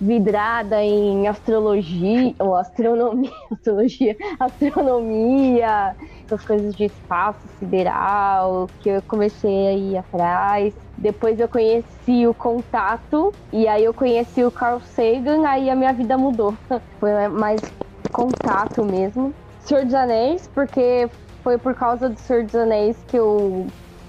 vidrada 0.00 0.82
em 0.82 1.26
astrologia, 1.26 2.34
ou 2.40 2.54
astronomia, 2.54 3.30
astrologia, 3.50 4.16
astronomia, 4.38 5.96
essas 6.24 6.44
coisas 6.44 6.74
de 6.74 6.84
espaço 6.84 7.48
sideral, 7.58 8.70
que 8.80 8.90
eu 8.90 9.02
comecei 9.02 9.66
a 9.68 9.72
ir 9.72 9.96
atrás. 9.96 10.74
Depois 10.96 11.40
eu 11.40 11.48
conheci 11.48 12.26
o 12.26 12.34
Contato, 12.34 13.34
e 13.52 13.66
aí 13.66 13.84
eu 13.84 13.94
conheci 13.94 14.44
o 14.44 14.52
Carl 14.52 14.80
Sagan, 14.80 15.46
aí 15.46 15.70
a 15.70 15.76
minha 15.76 15.92
vida 15.92 16.16
mudou. 16.18 16.56
Foi 17.00 17.28
mais 17.28 17.62
contato 18.12 18.84
mesmo. 18.84 19.34
Senhor 19.66 19.84
dos 19.84 19.94
Anéis, 19.94 20.48
porque 20.54 21.08
foi 21.42 21.58
por 21.58 21.74
causa 21.74 22.08
do 22.08 22.18
Senhor 22.18 22.44
dos 22.44 22.54
Anéis 22.54 22.96
que 23.08 23.16
eu 23.16 23.66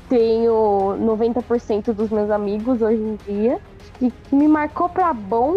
tenho 0.07 0.97
90% 0.99 1.93
dos 1.93 2.09
meus 2.09 2.29
amigos 2.29 2.81
hoje 2.81 3.01
em 3.01 3.17
dia. 3.27 3.59
E 3.99 4.11
que 4.11 4.35
me 4.35 4.47
marcou 4.47 4.87
pra 4.87 5.11
bom 5.13 5.55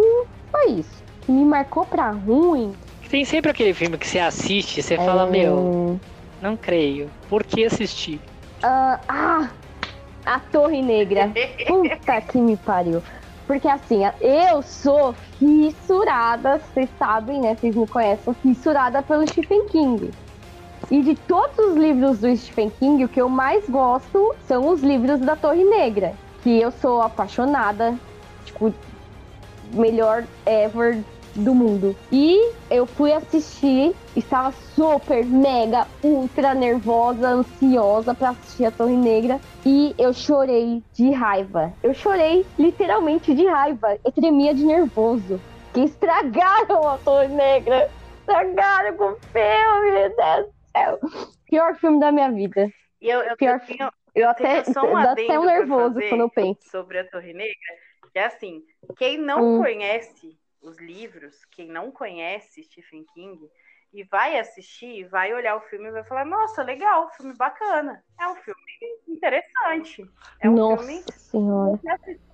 foi 0.51 0.71
isso. 0.73 1.03
Que 1.21 1.33
me 1.33 1.45
marcou 1.45 1.85
pra 1.85 2.11
ruim. 2.11 2.73
Tem 3.11 3.25
sempre 3.25 3.51
aquele 3.51 3.75
filme 3.75 3.99
que 3.99 4.07
você 4.07 4.19
assiste 4.19 4.79
e 4.79 4.83
você 4.83 4.97
fala, 4.97 5.27
é, 5.27 5.31
meu, 5.31 6.01
não 6.41 6.57
creio. 6.57 7.11
Por 7.29 7.45
que 7.45 7.65
assistir? 7.65 8.21
ah, 8.63 9.01
ah, 9.09 9.49
a 10.25 10.39
Torre 10.39 10.81
Negra. 10.81 11.31
Puta 11.67 12.21
que 12.23 12.39
me 12.39 12.57
pariu. 12.57 13.03
Porque 13.51 13.67
assim, 13.67 14.03
eu 14.21 14.63
sou 14.63 15.13
fissurada, 15.41 16.61
vocês 16.73 16.89
sabem, 16.97 17.41
né? 17.41 17.57
Vocês 17.57 17.75
me 17.75 17.85
conhecem, 17.85 18.33
fissurada 18.35 19.03
pelo 19.03 19.27
Stephen 19.27 19.67
King. 19.67 20.13
E 20.89 21.03
de 21.03 21.17
todos 21.17 21.59
os 21.59 21.77
livros 21.77 22.21
do 22.21 22.37
Stephen 22.37 22.71
King, 22.71 23.05
o 23.05 23.09
que 23.09 23.21
eu 23.21 23.29
mais 23.29 23.69
gosto 23.69 24.37
são 24.47 24.69
os 24.69 24.83
livros 24.83 25.19
da 25.19 25.35
Torre 25.35 25.65
Negra. 25.65 26.13
Que 26.45 26.61
eu 26.61 26.71
sou 26.71 27.03
apaixonada, 27.03 27.99
tipo, 28.45 28.73
melhor 29.73 30.23
ever 30.47 31.03
do 31.35 31.55
mundo. 31.55 31.97
E 32.13 32.53
eu 32.71 32.87
fui 32.87 33.13
assistir, 33.13 33.95
estava 34.17 34.53
super, 34.75 35.25
mega, 35.25 35.87
ultra 36.03 36.55
nervosa, 36.55 37.29
ansiosa 37.29 38.15
pra 38.15 38.31
assistir 38.31 38.65
a 38.67 38.71
Torre 38.71 38.97
Negra. 38.97 39.41
E 39.65 39.95
eu 39.99 40.13
chorei 40.13 40.83
de 40.95 41.11
raiva. 41.11 41.73
Eu 41.83 41.95
chorei 41.95 42.45
literalmente 42.59 43.35
de 43.35 43.47
raiva. 43.47 43.99
Eu 44.05 44.13
tremia 44.13 44.55
de 44.55 44.65
nervoso. 44.65 45.41
Que 45.73 45.81
estragaram 45.81 46.89
a 46.89 46.99
Torre 46.99 47.29
Negra. 47.29 47.89
Estragaram 48.21 48.97
com 48.97 49.13
o 49.13 49.17
filme, 49.33 49.91
meu 49.93 50.17
Deus 50.17 50.47
do 50.47 50.53
céu. 50.77 50.99
Pior 51.47 51.75
filme 51.77 52.01
da 52.01 52.13
minha 52.13 52.31
vida. 52.31 52.71
E 53.01 53.09
eu, 53.09 53.21
eu 53.23 53.37
Pior 53.37 53.61
tenho, 53.61 53.91
Eu 54.15 54.29
até 54.29 54.63
tenho 54.63 54.87
um 54.87 54.93
dá 55.03 55.13
adendo 55.13 55.33
até 55.33 55.39
um 55.39 55.45
nervoso 55.45 56.01
quando 56.09 56.21
eu 56.21 56.31
penso. 56.31 56.59
sobre 56.71 56.99
a 56.99 57.05
Torre 57.09 57.33
Negra, 57.33 57.55
que 58.13 58.19
é 58.19 58.27
assim, 58.27 58.63
quem 58.97 59.17
não 59.19 59.55
Hum. 59.55 59.59
conhece 59.59 60.39
os 60.63 60.79
livros, 60.79 61.45
quem 61.47 61.69
não 61.69 61.91
conhece 61.91 62.63
Stephen 62.63 63.05
King, 63.15 63.51
e 63.93 64.05
vai 64.05 64.39
assistir, 64.39 65.09
vai 65.09 65.33
olhar 65.35 65.57
o 65.57 65.61
filme 65.63 65.89
e 65.89 65.91
vai 65.93 66.05
falar, 66.05 66.25
nossa, 66.25 66.63
legal, 66.63 67.11
filme 67.17 67.35
bacana. 67.35 68.05
É 68.21 68.29
um 68.29 68.37
filme 68.37 68.61
interessante. 69.09 70.09
É 70.41 70.49
um 70.49 70.55
Nossa 70.55 70.85
filme 70.85 71.05
senhora. 71.11 71.81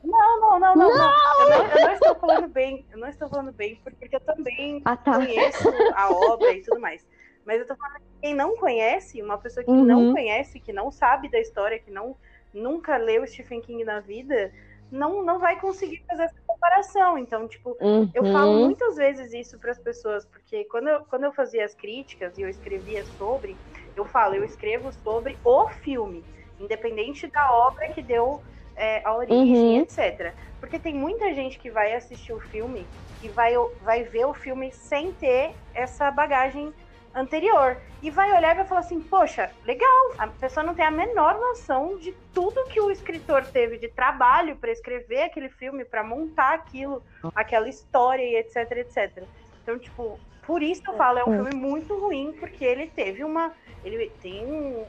Não, 0.04 0.40
não, 0.40 0.60
não, 0.60 0.76
não, 0.76 0.88
não. 0.94 1.40
Eu, 1.40 1.48
não. 1.48 1.66
eu 1.70 1.80
não 1.86 1.92
estou 1.92 2.14
falando 2.16 2.48
bem. 2.48 2.86
Eu 2.90 2.98
não 2.98 3.08
estou 3.08 3.28
falando 3.28 3.52
bem, 3.52 3.76
porque 3.82 4.08
eu 4.14 4.20
também 4.20 4.82
Ah, 4.84 4.96
tá. 4.96 5.16
conheço 5.16 5.68
a 5.94 6.10
obra 6.10 6.52
e 6.52 6.62
tudo 6.62 6.80
mais. 6.80 7.06
Mas 7.44 7.60
eu 7.60 7.66
tô 7.66 7.76
falando 7.76 7.98
que 8.00 8.20
quem 8.20 8.34
não 8.34 8.56
conhece, 8.56 9.22
uma 9.22 9.38
pessoa 9.38 9.64
que 9.64 9.70
Uhum. 9.70 9.84
não 9.84 10.12
conhece, 10.12 10.60
que 10.60 10.72
não 10.72 10.90
sabe 10.90 11.30
da 11.30 11.40
história, 11.40 11.78
que 11.78 11.90
não 11.90 12.16
nunca 12.52 12.96
leu 12.96 13.26
Stephen 13.26 13.60
King 13.60 13.84
na 13.84 14.00
vida, 14.00 14.52
não, 14.90 15.24
não 15.24 15.38
vai 15.40 15.58
conseguir 15.60 16.02
fazer 16.08 16.24
essa 16.24 16.40
comparação. 16.46 17.18
Então, 17.18 17.48
tipo, 17.48 17.76
eu 18.14 18.24
falo 18.24 18.54
Uhum. 18.54 18.60
muitas 18.60 18.96
vezes 18.96 19.32
isso 19.32 19.58
para 19.58 19.72
as 19.72 19.78
pessoas, 19.78 20.24
porque 20.26 20.64
quando 20.66 20.88
eu, 20.88 21.04
quando 21.06 21.24
eu 21.24 21.32
fazia 21.32 21.64
as 21.64 21.74
críticas 21.74 22.36
e 22.38 22.42
eu 22.42 22.48
escrevia 22.48 23.04
sobre, 23.04 23.60
eu 23.94 24.04
falo, 24.06 24.34
eu 24.34 24.44
escrevo 24.44 24.92
sobre 24.92 25.38
o 25.44 25.68
filme, 25.68 26.26
independente 26.58 27.30
da 27.30 27.52
obra 27.52 27.88
que 27.94 28.02
deu 28.02 28.42
é, 28.74 29.02
a 29.06 29.14
origem, 29.16 29.76
Uhum. 29.76 29.78
etc. 29.78 30.34
Porque 30.60 30.78
tem 30.78 30.94
muita 30.94 31.32
gente 31.34 31.58
que 31.58 31.70
vai 31.70 31.94
assistir 31.94 32.32
o 32.32 32.40
filme 32.40 32.90
e 33.20 33.30
vai, 33.30 33.54
vai 33.80 34.04
ver 34.04 34.26
o 34.26 34.34
filme 34.34 34.70
sem 34.72 35.12
ter 35.14 35.56
essa 35.74 36.10
bagagem 36.10 36.74
anterior. 37.16 37.78
E 38.02 38.10
vai 38.10 38.30
olhar 38.36 38.52
e 38.52 38.58
vai 38.58 38.66
falar 38.66 38.80
assim, 38.80 39.00
poxa, 39.00 39.50
legal. 39.64 40.12
A 40.18 40.28
pessoa 40.28 40.62
não 40.62 40.74
tem 40.74 40.84
a 40.84 40.90
menor 40.90 41.34
noção 41.40 41.96
de 41.98 42.12
tudo 42.34 42.66
que 42.66 42.80
o 42.80 42.90
escritor 42.90 43.44
teve 43.46 43.78
de 43.78 43.88
trabalho 43.88 44.54
para 44.56 44.70
escrever 44.70 45.22
aquele 45.22 45.48
filme, 45.48 45.84
para 45.84 46.04
montar 46.04 46.54
aquilo, 46.54 47.02
aquela 47.34 47.68
história 47.68 48.22
e 48.22 48.36
etc, 48.36 48.70
etc. 48.72 49.24
Então, 49.62 49.78
tipo, 49.78 50.20
por 50.46 50.62
isso 50.62 50.82
eu 50.86 50.94
falo, 50.94 51.18
é 51.18 51.24
um 51.24 51.32
É. 51.32 51.36
filme 51.36 51.54
muito 51.54 51.98
ruim, 51.98 52.32
porque 52.38 52.64
ele 52.64 52.86
teve 52.88 53.24
uma. 53.24 53.52
Ele 53.82 54.10
tem 54.20 54.44
um 54.46 54.86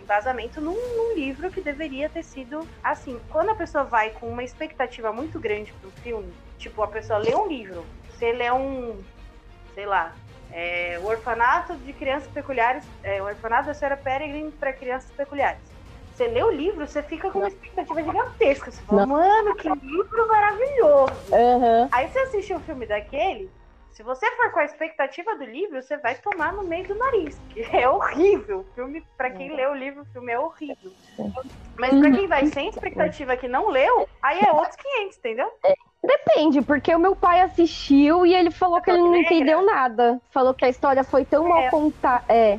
embasamento 0.00 0.60
num, 0.60 0.74
num 0.74 1.14
livro 1.14 1.50
que 1.50 1.60
deveria 1.60 2.08
ter 2.08 2.22
sido 2.24 2.66
assim. 2.82 3.18
Quando 3.30 3.50
a 3.50 3.54
pessoa 3.54 3.84
vai 3.84 4.10
com 4.10 4.28
uma 4.28 4.42
expectativa 4.44 5.12
muito 5.12 5.38
grande 5.40 5.72
pro 5.80 5.90
filme, 6.02 6.32
tipo, 6.58 6.82
a 6.82 6.88
pessoa 6.88 7.18
lê 7.18 7.34
um 7.34 7.46
livro, 7.46 7.84
você 8.08 8.32
lê 8.32 8.50
um, 8.50 9.00
sei 9.74 9.86
lá, 9.86 10.14
é, 10.52 10.98
o 11.00 11.06
orfanato 11.06 11.76
de 11.78 11.92
crianças 11.92 12.28
peculiares, 12.30 12.86
é, 13.02 13.22
o 13.22 13.26
orfanato 13.26 13.66
da 13.66 13.74
senhora 13.74 13.96
Peregrine 13.96 14.50
para 14.52 14.72
crianças 14.72 15.10
peculiares. 15.12 15.62
você 16.12 16.26
lê 16.26 16.42
o 16.42 16.50
livro, 16.50 16.86
você 16.86 17.02
fica 17.02 17.30
com 17.30 17.38
uma 17.38 17.48
expectativa 17.48 18.02
gigantesca. 18.02 18.70
Você 18.70 18.82
fala, 18.82 19.06
mano, 19.06 19.54
que 19.56 19.68
livro 19.68 20.28
maravilhoso. 20.28 21.34
Aham. 21.34 21.88
Aí 21.92 22.08
você 22.08 22.18
assiste 22.18 22.54
um 22.54 22.60
filme 22.60 22.86
daquele, 22.86 23.50
se 23.92 24.02
você 24.02 24.30
for 24.36 24.50
com 24.52 24.60
a 24.60 24.64
expectativa 24.64 25.36
do 25.36 25.44
livro, 25.44 25.82
você 25.82 25.96
vai 25.98 26.14
tomar 26.14 26.52
no 26.52 26.64
meio 26.64 26.86
do 26.86 26.94
nariz, 26.94 27.38
que 27.50 27.60
é 27.76 27.88
horrível. 27.88 28.60
O 28.60 28.64
filme, 28.74 29.04
pra 29.16 29.30
quem 29.30 29.54
lê 29.54 29.66
o 29.66 29.74
livro, 29.74 30.02
o 30.02 30.06
filme 30.06 30.32
é 30.32 30.38
horrível. 30.38 30.92
Mas 31.78 31.98
pra 31.98 32.10
quem 32.10 32.26
vai 32.28 32.46
sem 32.46 32.68
expectativa 32.68 33.36
que 33.36 33.48
não 33.48 33.68
leu, 33.68 34.08
aí 34.22 34.40
é 34.40 34.52
outros 34.52 34.76
500, 34.76 35.18
entendeu? 35.18 35.52
Depende, 36.02 36.62
porque 36.62 36.94
o 36.94 36.98
meu 36.98 37.14
pai 37.14 37.42
assistiu 37.42 38.24
e 38.24 38.34
ele 38.34 38.50
falou 38.50 38.80
que 38.80 38.90
ele 38.90 38.98
não 39.02 39.14
entendeu 39.16 39.64
nada. 39.64 40.20
Falou 40.30 40.54
que 40.54 40.64
a 40.64 40.68
história 40.68 41.04
foi 41.04 41.24
tão 41.24 41.46
mal 41.46 41.60
É. 41.60 41.70
contada. 41.70 42.24
É. 42.28 42.58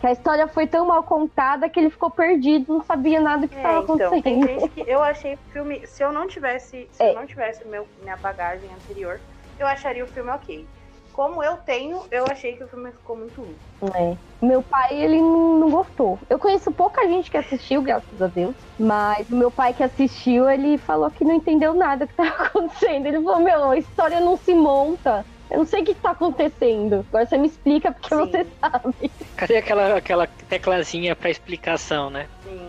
Que 0.00 0.06
a 0.06 0.12
história 0.12 0.46
foi 0.46 0.66
tão 0.66 0.86
mal 0.86 1.02
contada 1.02 1.68
que 1.68 1.78
ele 1.78 1.90
ficou 1.90 2.08
perdido, 2.08 2.72
não 2.72 2.82
sabia 2.82 3.20
nada 3.20 3.42
do 3.42 3.48
que 3.48 3.56
É, 3.56 3.58
estava 3.58 3.80
então, 3.80 3.96
tem 3.96 4.06
acontecendo. 4.20 4.46
gente 4.60 4.68
que 4.70 4.80
eu 4.90 5.02
achei 5.02 5.34
o 5.34 5.38
filme, 5.52 5.86
se 5.88 6.02
eu 6.04 6.12
não 6.12 6.28
tivesse, 6.28 6.88
se 6.92 7.02
É. 7.02 7.10
eu 7.10 7.14
não 7.16 7.26
tivesse 7.26 7.66
meu, 7.66 7.86
minha 8.02 8.16
bagagem 8.16 8.70
anterior, 8.72 9.20
eu 9.58 9.66
acharia 9.66 10.04
o 10.04 10.06
filme 10.06 10.30
ok. 10.30 10.64
Como 11.18 11.42
eu 11.42 11.56
tenho, 11.56 12.00
eu 12.12 12.26
achei 12.30 12.52
que 12.52 12.62
o 12.62 12.68
filme 12.68 12.92
ficou 12.92 13.16
muito 13.16 13.40
ruim. 13.40 13.56
É. 13.92 14.16
Meu 14.40 14.62
pai, 14.62 15.02
ele 15.02 15.20
não, 15.20 15.68
gostou. 15.68 16.16
Eu 16.30 16.38
conheço 16.38 16.70
pouca 16.70 17.08
gente 17.08 17.28
que 17.28 17.36
assistiu, 17.36 17.82
graças 17.82 18.22
a 18.22 18.28
Deus. 18.28 18.54
Mas 18.78 19.28
o 19.28 19.34
meu 19.34 19.50
pai 19.50 19.74
que 19.74 19.82
assistiu, 19.82 20.48
ele 20.48 20.78
falou 20.78 21.10
que 21.10 21.24
não 21.24 21.34
entendeu 21.34 21.74
nada 21.74 22.06
que 22.06 22.14
tava 22.14 22.30
acontecendo. 22.46 23.06
Ele 23.06 23.20
falou, 23.20 23.40
meu, 23.40 23.70
a 23.70 23.76
história 23.76 24.20
não 24.20 24.36
se 24.36 24.54
monta. 24.54 25.26
Eu 25.50 25.58
não 25.58 25.66
sei 25.66 25.82
o 25.82 25.84
que 25.84 25.94
tá 25.96 26.12
acontecendo. 26.12 27.04
Agora 27.08 27.26
você 27.26 27.36
me 27.36 27.48
explica 27.48 27.90
porque 27.90 28.14
Sim. 28.14 28.20
você 28.20 28.46
sabe. 28.60 29.10
Cadê 29.36 29.56
aquela, 29.56 29.96
aquela 29.96 30.26
teclazinha 30.48 31.16
pra 31.16 31.30
explicação, 31.30 32.10
né? 32.10 32.28
Sim. 32.44 32.67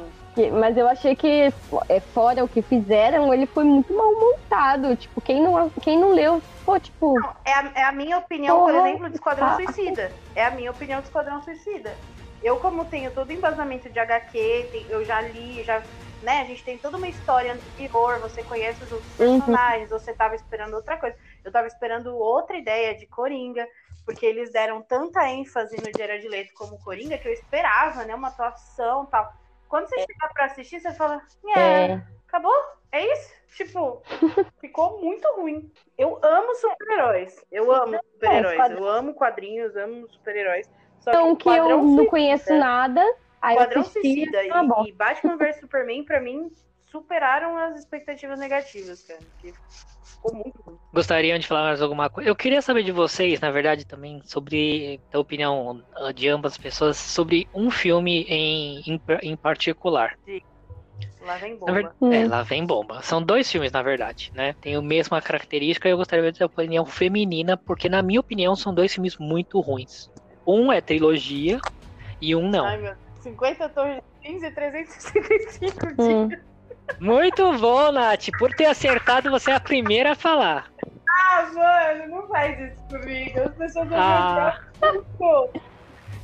Mas 0.54 0.78
eu 0.78 0.88
achei 0.88 1.16
que, 1.16 1.54
é, 1.90 2.00
fora 2.14 2.44
o 2.44 2.50
que 2.50 2.62
fizeram, 2.62 3.34
ele 3.34 3.48
foi 3.48 3.64
muito 3.64 3.94
mal 3.96 4.12
montado. 4.14 4.96
Tipo, 4.96 5.22
quem 5.22 5.42
não, 5.42 5.70
quem 5.82 6.00
não 6.00 6.12
leu, 6.12 6.42
pô, 6.66 6.80
tipo, 6.80 7.16
É 7.46 7.52
a, 7.54 7.72
é 7.76 7.84
a 7.84 7.92
minha 7.92 8.18
opinião, 8.18 8.62
por 8.62 8.74
Porra. 8.74 8.88
exemplo, 8.88 9.10
de 9.10 9.16
Esquadrão 9.16 9.48
Ah. 9.48 9.56
Suicida. 9.56 10.16
É 10.36 10.46
a 10.46 10.52
minha 10.52 10.72
opinião 10.72 11.02
de 11.02 11.08
Esquadrão 11.08 11.42
Suicida. 11.42 12.00
Eu, 12.42 12.58
como 12.58 12.86
tenho 12.86 13.14
todo 13.14 13.32
embasamento 13.34 13.90
de 13.90 14.00
HQ, 14.00 14.88
eu 14.90 15.04
já 15.04 15.22
li, 15.22 15.64
já. 15.64 15.84
Né, 16.22 16.42
a 16.42 16.46
gente 16.46 16.64
tem 16.66 16.78
toda 16.78 16.98
uma 16.98 17.08
história 17.08 17.54
anterior, 17.54 18.20
você 18.20 18.44
conhece 18.44 18.84
os 18.84 18.92
outros 18.92 19.14
Uhum. 19.18 19.40
personagens, 19.40 19.90
você 19.90 20.14
tava 20.14 20.36
esperando 20.36 20.74
outra 20.74 20.98
coisa. 20.98 21.16
Eu 21.46 21.52
tava 21.52 21.68
esperando 21.68 22.14
outra 22.18 22.58
ideia 22.58 22.94
de 22.96 23.08
Coringa, 23.08 23.66
porque 24.06 24.26
eles 24.26 24.52
deram 24.52 24.82
tanta 24.82 25.28
ênfase 25.30 25.78
no 25.78 25.94
Jared 25.94 26.28
Leto 26.28 26.54
como 26.54 26.78
Coringa 26.80 27.18
que 27.18 27.28
eu 27.28 27.32
esperava, 27.32 28.04
né, 28.04 28.14
uma 28.16 28.28
atuação 28.30 29.06
e 29.06 29.10
tal. 29.12 29.30
Quando 29.70 29.88
você 29.88 30.00
chega 30.00 30.30
pra 30.34 30.46
assistir, 30.46 30.80
você 30.82 30.92
fala, 30.92 31.22
é, 31.56 31.92
é, 31.92 32.04
acabou? 32.28 32.54
É 32.92 33.14
isso? 33.14 33.34
Tipo, 33.56 34.02
ficou 34.60 35.00
muito 35.02 35.28
ruim. 35.36 35.72
Eu 35.98 36.20
amo 36.24 36.56
super-heróis. 36.56 37.46
Eu 37.52 37.72
amo 37.72 37.98
super-heróis. 38.14 38.72
Eu 38.72 38.88
amo 38.88 39.14
quadrinhos, 39.14 39.76
amo 39.78 40.10
super-heróis. 40.10 40.70
Só 41.00 41.12
então 41.12 41.36
que 41.36 41.44
que 41.44 41.50
eu 41.56 41.70
não 41.70 41.84
Suicida- 41.84 42.10
conheço 42.10 42.54
nada. 42.56 43.02
Aí 43.42 43.56
eu 43.56 43.62
Quadrão 43.62 43.82
assisti, 43.84 44.02
Suicida 44.02 44.64
bom. 44.64 44.84
e, 44.86 44.90
e 44.90 44.92
Batman 44.92 45.38
vs 45.38 45.60
Superman, 45.62 46.04
pra 46.04 46.20
mim, 46.20 46.52
superaram 46.88 47.58
as 47.58 47.78
expectativas 47.80 48.38
negativas, 48.40 49.04
cara. 49.04 49.20
Que 49.40 49.54
ficou 50.20 50.34
muito 50.34 50.62
ruim. 50.66 50.78
Gostariam 50.94 51.40
de 51.40 51.48
falar 51.48 51.64
mais 51.64 51.82
alguma 51.82 52.10
coisa? 52.10 52.30
Eu 52.30 52.36
queria 52.36 52.62
saber 52.62 52.84
de 52.84 52.92
vocês, 52.92 53.40
na 53.40 53.52
verdade, 53.52 53.86
também, 53.86 54.22
sobre 54.26 55.00
a 55.12 55.20
opinião 55.20 55.82
ah, 55.96 56.12
de 56.12 56.28
ambas 56.28 56.54
as 56.54 56.58
pessoas 56.58 56.98
sobre 56.98 57.48
um 57.54 57.72
filme 57.72 58.24
em, 58.24 58.82
em, 58.86 59.02
em 59.24 59.38
particular. 59.38 60.14
Lá 61.22 61.38
vem 61.38 61.58
bomba. 61.58 61.74
ver- 61.74 61.92
Hum. 62.02 62.14
É, 62.14 62.28
lá 62.28 62.44
vem 62.44 62.66
bomba. 62.66 63.02
São 63.02 63.22
dois 63.22 63.52
filmes, 63.52 63.72
na 63.72 63.82
verdade, 63.82 64.32
né? 64.34 64.54
Tem 64.62 64.76
a 64.76 64.82
mesma 64.82 65.22
característica 65.22 65.88
e 65.88 65.92
eu 65.92 65.98
gostaria 65.98 66.32
de 66.32 66.38
ter 66.38 66.44
a 66.44 66.48
opinião 66.48 66.86
feminina, 66.86 67.58
porque, 67.58 67.90
na 67.90 68.02
minha 68.02 68.20
opinião, 68.20 68.56
são 68.56 68.74
dois 68.74 68.94
filmes 68.94 69.16
muito 69.20 69.60
ruins. 69.60 70.10
Um 70.48 70.72
é 70.72 70.82
trilogia 70.82 71.60
e 72.22 72.36
um 72.36 72.50
não. 72.50 72.66
Ai, 72.66 72.78
meu. 72.78 72.96
50 73.22 73.68
torres 73.70 73.98
de 73.98 74.30
15 74.32 74.46
e 74.46 74.52
365 74.52 75.88
Hum. 76.02 76.30
Muito 77.00 77.58
bom, 77.58 77.92
Nath. 77.92 78.28
Por 78.38 78.54
ter 78.54 78.66
acertado, 78.66 79.30
você 79.30 79.52
é 79.52 79.56
a 79.56 79.60
primeira 79.60 80.12
a 80.12 80.16
falar. 80.16 80.72
Ah, 81.10 81.52
mano, 81.54 82.08
não 82.16 82.28
faz 82.28 82.58
isso 82.60 82.82
comigo. 82.88 83.40
As 83.42 83.56
pessoas 83.56 83.90
vão 83.90 84.00
Ah. 84.00 84.58
me. 84.82 85.60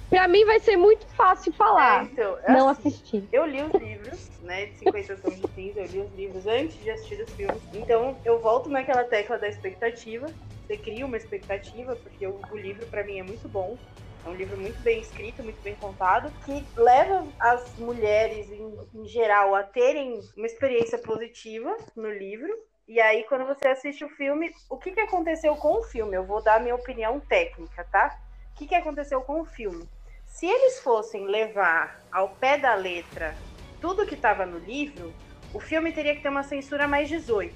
Pra 0.09 0.27
mim 0.27 0.45
vai 0.45 0.59
ser 0.59 0.77
muito 0.77 1.05
fácil 1.15 1.51
É, 1.51 1.55
falar. 1.55 2.03
então, 2.05 2.37
é 2.43 2.53
não 2.53 2.69
assim. 2.69 2.87
assistir. 2.89 3.27
Eu 3.33 3.45
li 3.45 3.61
os 3.61 3.73
livros, 3.73 4.29
né, 4.41 4.67
de 4.67 4.77
50 4.77 5.15
tons 5.17 5.35
de 5.35 5.47
cinza, 5.53 5.79
eu 5.81 5.85
li 5.87 5.99
os 5.99 6.13
livros 6.15 6.47
antes 6.47 6.81
de 6.81 6.89
assistir 6.89 7.21
os 7.21 7.33
filmes. 7.33 7.61
Então, 7.73 8.17
eu 8.23 8.39
volto 8.41 8.69
naquela 8.69 9.03
tecla 9.03 9.37
da 9.37 9.47
expectativa. 9.47 10.27
Você 10.65 10.77
cria 10.77 11.05
uma 11.05 11.17
expectativa, 11.17 11.95
porque 11.95 12.25
o, 12.25 12.39
o 12.51 12.57
livro, 12.57 12.85
pra 12.87 13.03
mim, 13.03 13.19
é 13.19 13.23
muito 13.23 13.49
bom. 13.49 13.77
É 14.25 14.29
um 14.29 14.33
livro 14.33 14.57
muito 14.57 14.81
bem 14.81 14.99
escrito, 14.99 15.43
muito 15.43 15.61
bem 15.61 15.75
contado, 15.75 16.31
que 16.43 16.65
leva 16.75 17.27
as 17.39 17.77
mulheres, 17.77 18.51
em, 18.51 18.75
em 18.95 19.07
geral, 19.07 19.53
a 19.53 19.61
terem 19.61 20.19
uma 20.35 20.47
experiência 20.47 20.97
positiva 20.97 21.77
no 21.95 22.09
livro. 22.09 22.51
E 22.87 22.99
aí, 22.99 23.23
quando 23.25 23.45
você 23.45 23.67
assiste 23.67 24.03
o 24.03 24.09
filme, 24.09 24.51
o 24.67 24.77
que, 24.77 24.91
que 24.91 24.99
aconteceu 24.99 25.55
com 25.55 25.79
o 25.79 25.83
filme? 25.83 26.17
Eu 26.17 26.25
vou 26.25 26.41
dar 26.41 26.55
a 26.55 26.59
minha 26.59 26.73
opinião 26.73 27.19
técnica, 27.19 27.83
tá? 27.91 28.17
O 28.51 28.57
que, 28.57 28.67
que 28.67 28.73
aconteceu 28.75 29.21
com 29.21 29.41
o 29.41 29.45
filme? 29.45 29.87
Se 30.25 30.47
eles 30.47 30.79
fossem 30.79 31.27
levar 31.27 32.01
ao 32.11 32.29
pé 32.29 32.57
da 32.57 32.73
letra 32.73 33.35
tudo 33.79 34.07
que 34.07 34.15
estava 34.15 34.43
no 34.43 34.57
livro, 34.57 35.13
o 35.53 35.59
filme 35.59 35.91
teria 35.91 36.15
que 36.15 36.21
ter 36.21 36.29
uma 36.29 36.43
censura 36.43 36.87
mais 36.87 37.07
18. 37.07 37.53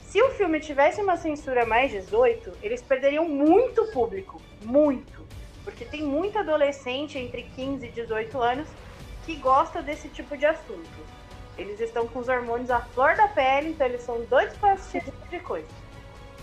Se 0.00 0.22
o 0.22 0.30
filme 0.30 0.60
tivesse 0.60 1.00
uma 1.02 1.16
censura 1.16 1.66
mais 1.66 1.90
18, 1.90 2.52
eles 2.62 2.80
perderiam 2.80 3.28
muito 3.28 3.84
público. 3.92 4.40
Muito. 4.64 5.15
Porque 5.66 5.84
tem 5.84 6.04
muito 6.04 6.38
adolescente 6.38 7.18
entre 7.18 7.42
15 7.42 7.84
e 7.84 7.90
18 7.90 8.40
anos 8.40 8.68
que 9.24 9.34
gosta 9.34 9.82
desse 9.82 10.08
tipo 10.08 10.36
de 10.36 10.46
assunto. 10.46 10.88
Eles 11.58 11.80
estão 11.80 12.06
com 12.06 12.20
os 12.20 12.28
hormônios 12.28 12.70
à 12.70 12.80
flor 12.80 13.16
da 13.16 13.26
pele, 13.26 13.70
então 13.70 13.84
eles 13.84 14.02
são 14.02 14.24
doidos 14.26 14.56
para 14.58 14.74
assistir 14.74 14.98
esse 14.98 15.10
tipo 15.10 15.28
de 15.28 15.40
coisa. 15.40 15.66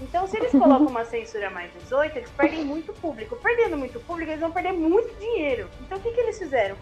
Então, 0.02 0.28
se 0.28 0.36
eles 0.36 0.52
colocam 0.52 0.88
uma 0.88 1.06
censura 1.06 1.50
mais 1.50 1.72
18, 1.72 2.18
eles 2.18 2.30
perdem 2.32 2.66
muito 2.66 2.92
público. 2.92 3.38
Perdendo 3.38 3.78
muito 3.78 3.98
público, 4.02 4.30
eles 4.30 4.42
vão 4.42 4.52
perder 4.52 4.74
muito 4.74 5.18
dinheiro. 5.18 5.70
Então, 5.80 5.98
o 5.98 6.02
que, 6.02 6.12
que 6.12 6.20
eles 6.20 6.38
fizeram? 6.38 6.76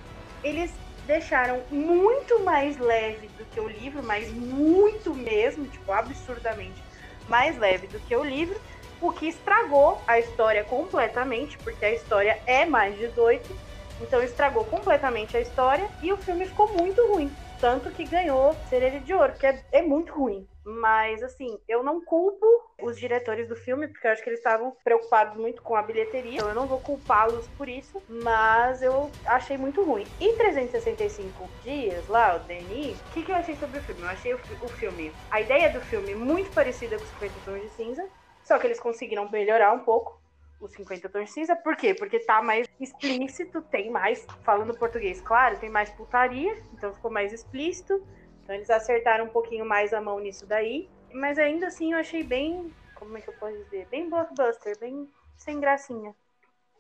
Eles 0.44 0.74
deixaram 1.06 1.62
muito 1.70 2.40
mais 2.40 2.80
leve 2.80 3.28
do 3.38 3.46
que 3.46 3.60
o 3.60 3.68
livro, 3.68 4.02
mas 4.02 4.32
muito 4.32 5.14
mesmo, 5.14 5.68
tipo, 5.68 5.92
absurdamente 5.92 6.82
mais 7.30 7.56
leve 7.60 7.86
do 7.86 8.00
que 8.00 8.16
o 8.16 8.24
livro, 8.24 8.60
o 9.02 9.12
que 9.12 9.28
estragou 9.28 10.00
a 10.08 10.20
história 10.20 10.64
completamente, 10.64 11.58
porque 11.58 11.84
a 11.84 11.92
história 11.92 12.40
é 12.46 12.66
mais 12.66 12.96
18, 12.98 13.58
então 14.00 14.22
estragou 14.24 14.64
completamente 14.66 15.36
a 15.36 15.42
história 15.42 15.88
e 16.02 16.14
o 16.14 16.18
filme 16.18 16.46
ficou 16.46 16.68
muito 16.74 17.06
ruim. 17.08 17.32
Tanto 17.60 17.92
que 17.92 18.06
ganhou 18.06 18.56
Cereja 18.70 19.00
de 19.00 19.14
Ouro, 19.14 19.34
que 19.34 19.46
é, 19.46 19.64
é 19.72 19.82
muito 19.84 20.12
ruim. 20.14 20.48
Mas, 20.64 21.22
assim, 21.22 21.60
eu 21.68 21.84
não 21.84 22.04
culpo 22.04 22.46
os 22.82 22.98
diretores 22.98 23.48
do 23.48 23.56
filme, 23.56 23.88
porque 23.88 24.08
eu 24.08 24.12
acho 24.12 24.24
que 24.24 24.30
eles 24.30 24.40
estavam 24.40 24.76
preocupados 24.84 25.38
muito 25.38 25.62
com 25.62 25.76
a 25.76 25.82
bilheteria. 25.84 26.36
Então 26.36 26.50
eu 26.50 26.56
não 26.56 26.68
vou 26.68 26.80
culpá-los 26.80 27.48
por 27.50 27.70
isso, 27.70 28.02
mas 28.08 28.82
eu 28.82 29.12
achei 29.26 29.58
muito 29.58 29.84
ruim. 29.84 30.06
E 30.20 30.34
365 30.34 31.50
dias 31.64 32.08
lá, 32.08 32.36
o 32.36 32.40
DNI, 32.48 32.94
o 32.94 33.14
que, 33.14 33.24
que 33.24 33.32
eu 33.32 33.36
achei 33.36 33.56
sobre 33.56 33.80
o 33.80 33.84
filme? 33.84 34.02
Eu 34.02 34.10
achei 34.10 34.34
o, 34.34 34.40
o 34.62 34.70
filme, 34.70 35.14
a 35.30 35.40
ideia 35.42 35.70
do 35.70 35.82
filme 35.82 36.16
muito 36.16 36.52
parecida 36.52 36.98
com 36.98 37.06
50 37.06 37.34
Tons 37.46 37.62
de 37.62 37.70
Cinza, 37.70 38.08
só 38.52 38.60
que 38.60 38.68
eles 38.68 38.82
conseguiram 38.82 39.32
melhorar 39.32 39.72
um 39.72 39.80
pouco 39.80 40.20
os 40.60 40.74
50 40.74 41.08
tons 41.08 41.32
cinza. 41.32 41.56
Por 41.56 41.74
quê? 41.78 41.94
Porque 41.94 42.20
tá 42.20 42.42
mais 42.42 42.68
explícito, 42.82 43.62
tem 43.62 43.90
mais, 43.90 44.28
falando 44.44 44.78
português, 44.78 45.22
claro, 45.22 45.58
tem 45.58 45.70
mais 45.70 45.90
putaria, 45.92 46.62
então 46.74 46.94
ficou 46.94 47.10
mais 47.10 47.32
explícito. 47.32 48.06
Então 48.44 48.54
eles 48.54 48.70
acertaram 48.70 49.24
um 49.24 49.30
pouquinho 49.30 49.66
mais 49.66 49.94
a 49.94 50.02
mão 50.02 50.20
nisso 50.20 50.46
daí. 50.46 50.90
Mas 51.14 51.40
ainda 51.40 51.68
assim 51.68 51.94
eu 51.94 52.00
achei 52.00 52.24
bem, 52.24 52.74
como 52.96 53.18
é 53.18 53.22
que 53.22 53.30
eu 53.30 53.34
posso 53.36 53.56
dizer? 53.56 53.88
Bem 53.88 54.10
blockbuster, 54.10 54.78
bem 54.80 55.10
sem 55.38 55.58
gracinha. 55.58 56.14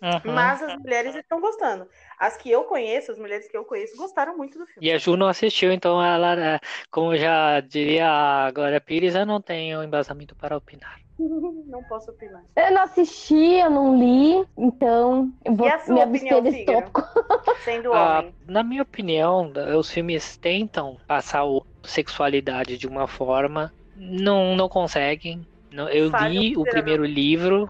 Uhum. 0.02 0.34
Mas 0.34 0.62
as 0.62 0.78
mulheres 0.80 1.16
estão 1.16 1.40
gostando. 1.40 1.88
As 2.18 2.38
que 2.38 2.50
eu 2.50 2.64
conheço, 2.64 3.12
as 3.12 3.18
mulheres 3.20 3.48
que 3.48 3.56
eu 3.58 3.66
conheço, 3.66 3.96
gostaram 3.98 4.36
muito 4.38 4.58
do 4.58 4.66
filme. 4.66 4.88
E 4.88 4.92
a 4.92 4.98
Ju 4.98 5.16
não 5.16 5.28
assistiu, 5.28 5.72
então 5.72 6.04
ela, 6.04 6.56
é, 6.56 6.60
como 6.90 7.16
já 7.16 7.60
diria 7.62 8.08
a 8.08 8.52
Glória 8.52 8.82
Pires, 8.82 9.16
eu 9.16 9.26
não 9.26 9.42
tenho 9.42 9.84
embasamento 9.84 10.36
para 10.36 10.58
opinar. 10.58 11.00
Não 11.68 11.84
posso 11.84 12.10
opinar. 12.12 12.44
Eu 12.56 12.72
não 12.72 12.82
assisti, 12.82 13.36
eu 13.36 13.70
não 13.70 13.96
li, 13.98 14.46
então 14.58 15.32
eu 15.46 15.56
vou 15.56 15.68
E 15.68 15.70
a 15.70 15.80
sua 15.80 15.94
me 15.96 16.02
opinião, 16.02 16.38
abster 16.40 16.52
desse 16.52 16.66
tópico. 16.66 17.02
Sendo 17.64 17.92
Ah, 17.94 18.22
homem. 18.22 18.36
na 18.42 18.64
minha 18.64 18.82
opinião, 18.82 19.52
os 19.78 19.92
filmes 19.92 20.38
tentam 20.38 20.98
passar 21.08 21.44
a 21.44 21.88
sexualidade 21.88 22.78
de 22.78 22.88
uma 22.88 23.08
forma, 23.08 23.72
não, 23.96 24.56
não 24.56 24.68
conseguem. 24.68 25.48
Não- 25.70 25.90
Eu 25.90 26.10
Falham 26.10 26.32
li 26.44 26.58
o 26.58 26.66
primeiro 26.66 27.06
livro, 27.06 27.70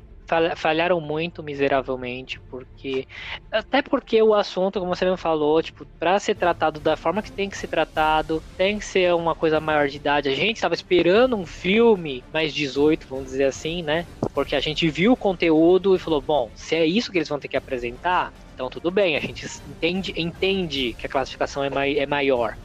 falharam 0.56 1.00
muito 1.02 1.44
miseravelmente, 1.44 2.40
porque. 2.50 3.06
Até 3.52 3.82
porque 3.82 4.22
o 4.22 4.34
assunto, 4.34 4.80
como 4.80 4.96
você 4.96 5.06
mesmo 5.06 5.18
falou, 5.18 5.62
tipo, 5.62 5.86
pra 6.00 6.20
ser 6.20 6.36
tratado 6.36 6.80
da 6.80 6.96
forma 6.96 7.22
que 7.22 7.32
tem 7.32 7.50
que 7.50 7.58
ser 7.58 7.68
tratado, 7.68 8.44
tem 8.58 8.78
que 8.80 8.86
ser 8.86 9.14
uma 9.14 9.36
coisa 9.36 9.60
maior 9.60 9.88
de 9.88 9.98
idade. 9.98 10.30
A 10.30 10.36
gente 10.36 10.58
estava 10.58 10.74
esperando 10.74 11.36
um 11.38 11.46
filme 11.46 12.26
mais 12.32 12.54
18, 12.54 13.08
vamos 13.10 13.26
dizer 13.32 13.46
assim, 13.46 13.82
né? 13.84 14.06
Porque 14.34 14.56
a 14.56 14.60
gente 14.60 14.90
viu 14.90 15.14
o 15.14 15.18
conteúdo 15.18 15.96
e 15.96 16.00
falou, 16.00 16.22
bom, 16.22 16.52
se 16.56 16.76
é 16.76 16.86
isso 16.86 17.12
que 17.12 17.18
eles 17.18 17.30
vão 17.30 17.40
ter 17.40 17.48
que 17.50 17.58
apresentar, 17.58 18.34
então 18.54 18.70
tudo 18.70 18.92
bem, 18.92 19.18
a 19.18 19.20
gente 19.20 19.46
entende, 19.66 20.14
entende 20.16 20.94
que 20.96 21.06
a 21.06 21.10
classificação 21.10 21.64
é, 21.64 21.70
mai 21.70 21.98
é 21.98 22.06
maior. 22.06 22.56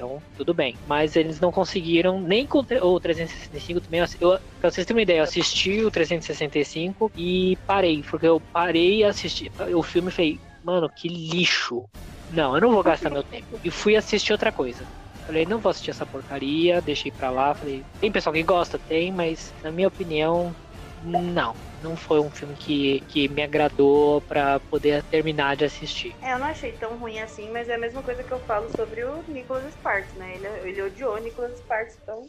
Então, 0.00 0.22
tudo 0.34 0.54
bem. 0.54 0.78
Mas 0.86 1.14
eles 1.14 1.38
não 1.40 1.52
conseguiram, 1.52 2.18
nem 2.22 2.46
com 2.46 2.60
o 2.60 3.00
365 3.00 3.82
também. 3.82 4.00
Eu, 4.18 4.38
pra 4.58 4.70
vocês 4.70 4.86
terem 4.86 4.96
uma 4.96 5.02
ideia, 5.02 5.18
eu 5.18 5.24
assisti 5.24 5.84
o 5.84 5.90
365 5.90 7.12
e 7.14 7.58
parei. 7.66 8.02
Porque 8.02 8.26
eu 8.26 8.40
parei 8.50 9.00
e 9.00 9.04
assisti 9.04 9.52
o 9.74 9.82
filme 9.82 10.08
e 10.08 10.12
falei, 10.12 10.40
mano, 10.64 10.88
que 10.88 11.06
lixo. 11.06 11.84
Não, 12.30 12.54
eu 12.54 12.62
não 12.62 12.72
vou 12.72 12.82
gastar 12.82 13.10
meu 13.10 13.22
tempo. 13.22 13.60
E 13.62 13.70
fui 13.70 13.94
assistir 13.94 14.32
outra 14.32 14.50
coisa. 14.50 14.86
Falei, 15.26 15.44
não 15.44 15.58
vou 15.58 15.68
assistir 15.68 15.90
essa 15.90 16.06
porcaria, 16.06 16.80
deixei 16.80 17.12
pra 17.12 17.30
lá. 17.30 17.54
Falei, 17.54 17.84
tem 18.00 18.10
pessoal 18.10 18.32
que 18.32 18.42
gosta? 18.42 18.78
Tem, 18.78 19.12
mas 19.12 19.52
na 19.62 19.70
minha 19.70 19.88
opinião, 19.88 20.56
não 21.02 21.54
não 21.82 21.96
foi 21.96 22.20
um 22.20 22.30
filme 22.30 22.54
que, 22.54 23.00
que 23.08 23.28
me 23.28 23.42
agradou 23.42 24.20
para 24.22 24.60
poder 24.60 25.02
terminar 25.04 25.56
de 25.56 25.64
assistir. 25.64 26.14
É, 26.22 26.32
eu 26.32 26.38
não 26.38 26.46
achei 26.46 26.72
tão 26.72 26.96
ruim 26.96 27.20
assim, 27.20 27.50
mas 27.50 27.68
é 27.68 27.74
a 27.74 27.78
mesma 27.78 28.02
coisa 28.02 28.22
que 28.22 28.32
eu 28.32 28.40
falo 28.40 28.68
sobre 28.76 29.04
o 29.04 29.22
Nicholas 29.28 29.72
Sparks, 29.72 30.14
né? 30.14 30.36
Ele, 30.36 30.70
ele 30.70 30.82
odiou 30.82 31.14
o 31.14 31.18
Nicholas 31.18 31.58
Sparks, 31.58 31.98
então. 32.02 32.26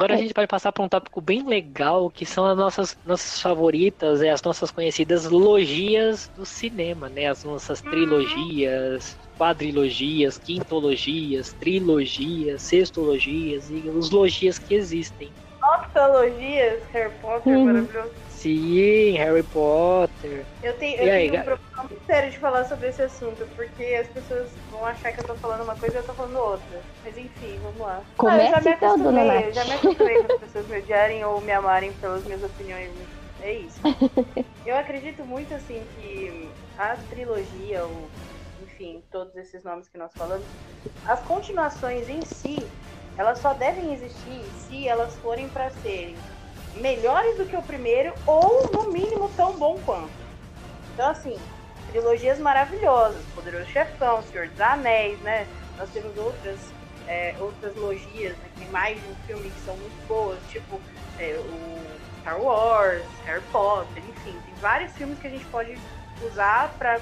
Agora 0.00 0.14
a 0.14 0.16
gente 0.16 0.32
pode 0.32 0.48
passar 0.48 0.72
para 0.72 0.82
um 0.82 0.88
tópico 0.88 1.20
bem 1.20 1.46
legal, 1.46 2.08
que 2.08 2.24
são 2.24 2.46
as 2.46 2.56
nossas, 2.56 2.96
nossas 3.04 3.38
favoritas, 3.38 4.22
é, 4.22 4.30
as 4.30 4.40
nossas 4.40 4.70
conhecidas 4.70 5.26
logias 5.26 6.30
do 6.34 6.46
cinema, 6.46 7.10
né? 7.10 7.26
As 7.26 7.44
nossas 7.44 7.82
uhum. 7.82 7.90
trilogias, 7.90 9.14
quadrilogias, 9.40 10.36
quintologias, 10.36 11.54
trilogias, 11.54 12.60
sextologias 12.60 13.70
e 13.70 13.88
os 13.88 14.10
logias 14.10 14.58
que 14.58 14.74
existem. 14.74 15.32
Octologias, 15.78 16.82
Harry 16.92 17.10
Potter, 17.22 17.56
uhum. 17.56 17.64
maravilhoso. 17.64 18.10
Sim, 18.28 19.12
Harry 19.16 19.42
Potter. 19.44 20.44
Eu 20.62 20.74
tenho, 20.74 20.98
eu 20.98 21.12
aí, 21.12 21.30
tenho 21.30 21.40
um 21.40 21.44
problema 21.44 21.88
muito 21.88 22.04
sério 22.04 22.30
de 22.30 22.38
falar 22.38 22.64
sobre 22.66 22.88
esse 22.88 23.00
assunto, 23.00 23.48
porque 23.56 23.82
as 23.82 24.08
pessoas 24.08 24.50
vão 24.70 24.84
achar 24.84 25.10
que 25.10 25.20
eu 25.20 25.24
tô 25.24 25.34
falando 25.36 25.64
uma 25.64 25.76
coisa 25.76 25.96
e 25.96 25.98
eu 26.00 26.04
tô 26.04 26.12
falando 26.12 26.36
outra. 26.36 26.82
Mas 27.02 27.16
enfim, 27.16 27.58
vamos 27.62 27.80
lá. 27.80 28.02
Comece 28.18 28.40
ah, 28.40 28.44
eu 28.44 28.50
já 28.50 28.60
me 28.60 28.70
acostumei, 28.70 29.30
tudo, 29.30 29.46
eu 29.46 29.52
já 29.54 29.64
me 29.64 29.72
acostumei 29.72 30.22
com 30.22 30.32
as 30.32 30.40
pessoas 30.40 30.68
me 30.68 30.78
odiarem 30.78 31.24
ou 31.24 31.40
me 31.40 31.52
amarem 31.52 31.92
pelas 31.94 32.22
minhas 32.24 32.44
opiniões. 32.44 32.90
É 33.42 33.52
isso. 33.54 33.80
eu 34.66 34.76
acredito 34.76 35.24
muito 35.24 35.54
assim 35.54 35.82
que 35.98 36.46
a 36.76 36.94
trilogia, 37.08 37.84
ou 37.84 38.10
enfim, 38.80 39.02
todos 39.10 39.36
esses 39.36 39.62
nomes 39.62 39.88
que 39.88 39.98
nós 39.98 40.10
falamos, 40.14 40.46
as 41.06 41.20
continuações 41.20 42.08
em 42.08 42.22
si, 42.22 42.66
elas 43.18 43.38
só 43.38 43.52
devem 43.52 43.92
existir 43.92 44.42
se 44.66 44.88
elas 44.88 45.14
forem 45.16 45.48
para 45.50 45.68
serem 45.82 46.16
melhores 46.76 47.36
do 47.36 47.44
que 47.44 47.56
o 47.56 47.62
primeiro 47.62 48.14
ou 48.26 48.70
no 48.72 48.90
mínimo 48.90 49.30
tão 49.36 49.52
bom 49.58 49.78
quanto. 49.84 50.10
Então 50.94 51.10
assim, 51.10 51.38
trilogias 51.90 52.38
maravilhosas, 52.38 53.22
Poderoso 53.34 53.66
Chefão, 53.66 54.22
Senhor 54.22 54.48
dos 54.48 54.60
Anéis, 54.60 55.20
né? 55.20 55.46
Nós 55.76 55.90
temos 55.90 56.16
outras 56.16 56.58
é, 57.06 57.34
outras 57.38 57.76
logias, 57.76 58.36
né? 58.38 58.50
tem 58.56 58.68
mais 58.68 58.98
de 58.98 59.08
um 59.08 59.14
filme 59.26 59.50
que 59.50 59.60
são 59.60 59.76
muito 59.76 60.06
boas, 60.06 60.38
tipo 60.48 60.80
é, 61.18 61.34
o 61.38 62.20
Star 62.20 62.40
Wars, 62.40 63.04
Harry 63.26 63.42
Potter, 63.52 64.02
enfim, 64.08 64.38
tem 64.46 64.54
vários 64.60 64.92
filmes 64.92 65.18
que 65.18 65.26
a 65.26 65.30
gente 65.30 65.44
pode 65.46 65.76
usar 66.22 66.72
para 66.78 66.98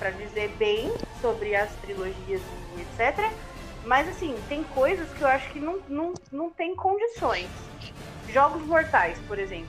para 0.00 0.10
dizer 0.10 0.48
bem 0.56 0.90
sobre 1.20 1.54
as 1.54 1.70
trilogias 1.76 2.40
e 2.74 2.80
etc. 2.80 3.30
Mas 3.84 4.08
assim, 4.08 4.34
tem 4.48 4.64
coisas 4.64 5.12
que 5.12 5.22
eu 5.22 5.28
acho 5.28 5.48
que 5.50 5.60
não, 5.60 5.78
não, 5.88 6.14
não 6.32 6.50
tem 6.50 6.74
condições. 6.74 7.48
Jogos 8.30 8.62
Mortais, 8.62 9.18
por 9.28 9.38
exemplo. 9.38 9.68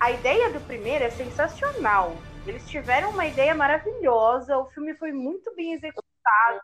A 0.00 0.10
ideia 0.10 0.50
do 0.50 0.60
primeiro 0.60 1.04
é 1.04 1.10
sensacional. 1.10 2.16
Eles 2.46 2.66
tiveram 2.66 3.10
uma 3.10 3.26
ideia 3.26 3.54
maravilhosa, 3.54 4.56
o 4.56 4.66
filme 4.70 4.94
foi 4.94 5.12
muito 5.12 5.54
bem 5.54 5.74
executado, 5.74 6.60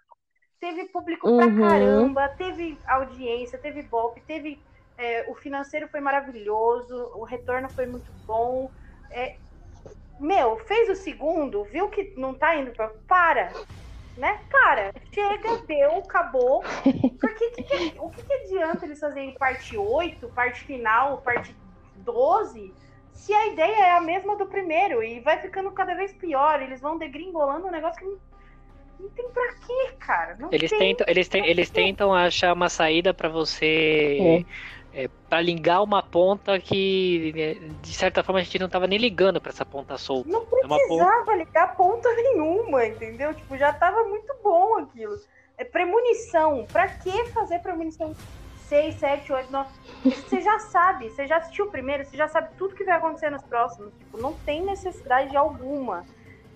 teve 0.58 0.86
público 0.86 1.28
uhum. 1.28 1.36
pra 1.36 1.68
caramba, 1.68 2.28
teve 2.30 2.78
audiência, 2.86 3.58
teve 3.58 3.82
golpe, 3.82 4.22
teve. 4.22 4.62
É, 4.96 5.26
o 5.28 5.34
financeiro 5.34 5.88
foi 5.88 6.00
maravilhoso, 6.00 7.10
o 7.16 7.24
retorno 7.24 7.68
foi 7.68 7.84
muito 7.84 8.10
bom. 8.26 8.70
É, 9.10 9.36
meu, 10.18 10.58
fez 10.66 10.88
o 10.88 10.94
segundo, 10.94 11.64
viu 11.64 11.88
que 11.88 12.14
não 12.16 12.34
tá 12.34 12.56
indo 12.56 12.70
pra. 12.72 12.88
Para! 13.06 13.52
Né? 14.16 14.38
Cara, 14.48 14.92
chega, 15.12 15.56
deu, 15.66 15.98
acabou. 15.98 16.62
Porque 17.20 17.50
que 17.50 17.62
que, 17.64 17.94
o 17.98 18.10
que, 18.10 18.22
que 18.22 18.32
adianta 18.32 18.86
eles 18.86 19.00
fazerem 19.00 19.34
parte 19.34 19.76
8, 19.76 20.28
parte 20.28 20.60
final, 20.64 21.18
parte 21.18 21.54
12, 21.96 22.72
se 23.12 23.32
a 23.32 23.48
ideia 23.48 23.86
é 23.86 23.90
a 23.96 24.00
mesma 24.00 24.36
do 24.36 24.46
primeiro 24.46 25.02
e 25.02 25.18
vai 25.18 25.40
ficando 25.40 25.70
cada 25.72 25.94
vez 25.94 26.12
pior, 26.12 26.62
eles 26.62 26.80
vão 26.80 26.96
degringolando 26.96 27.66
um 27.66 27.70
negócio 27.70 27.98
que 27.98 28.04
não, 28.04 28.18
não 29.00 29.08
tem 29.08 29.28
pra 29.30 29.52
quê, 29.66 29.96
cara. 29.98 30.36
Não 30.38 30.48
eles, 30.52 30.70
tem, 30.70 30.78
tentam, 30.78 31.06
eles, 31.08 31.28
te, 31.28 31.38
eles 31.38 31.70
tentam 31.70 32.14
achar 32.14 32.52
uma 32.52 32.68
saída 32.68 33.12
para 33.12 33.28
você. 33.28 34.18
É 34.20 34.83
é, 34.94 35.08
para 35.28 35.40
ligar 35.40 35.82
uma 35.82 36.02
ponta 36.02 36.58
que, 36.60 37.32
né, 37.34 37.54
de 37.82 37.92
certa 37.92 38.22
forma, 38.22 38.40
a 38.40 38.42
gente 38.44 38.58
não 38.60 38.68
tava 38.68 38.86
nem 38.86 38.98
ligando 38.98 39.40
para 39.40 39.50
essa 39.50 39.66
ponta 39.66 39.98
solta. 39.98 40.28
Não 40.30 40.46
precisava 40.46 40.76
é 40.76 40.86
ponta... 40.86 41.34
ligar 41.34 41.76
ponta 41.76 42.14
nenhuma, 42.14 42.86
entendeu? 42.86 43.34
Tipo, 43.34 43.56
já 43.56 43.72
tava 43.72 44.04
muito 44.04 44.32
bom 44.42 44.78
aquilo. 44.78 45.18
É 45.58 45.64
premonição. 45.64 46.64
Pra 46.72 46.86
que 46.88 47.26
fazer 47.30 47.58
premonição 47.58 48.14
6, 48.68 48.94
7, 48.94 49.32
8, 49.32 49.52
9? 49.52 49.68
Você 50.04 50.40
já 50.40 50.58
sabe, 50.60 51.10
você 51.10 51.26
já 51.26 51.38
assistiu 51.38 51.66
o 51.66 51.70
primeiro, 51.70 52.04
você 52.04 52.16
já 52.16 52.28
sabe 52.28 52.50
tudo 52.56 52.76
que 52.76 52.84
vai 52.84 52.96
acontecer 52.96 53.30
nos 53.30 53.42
próximos. 53.42 53.92
Tipo, 53.98 54.18
não 54.18 54.32
tem 54.32 54.62
necessidade 54.64 55.36
alguma. 55.36 56.04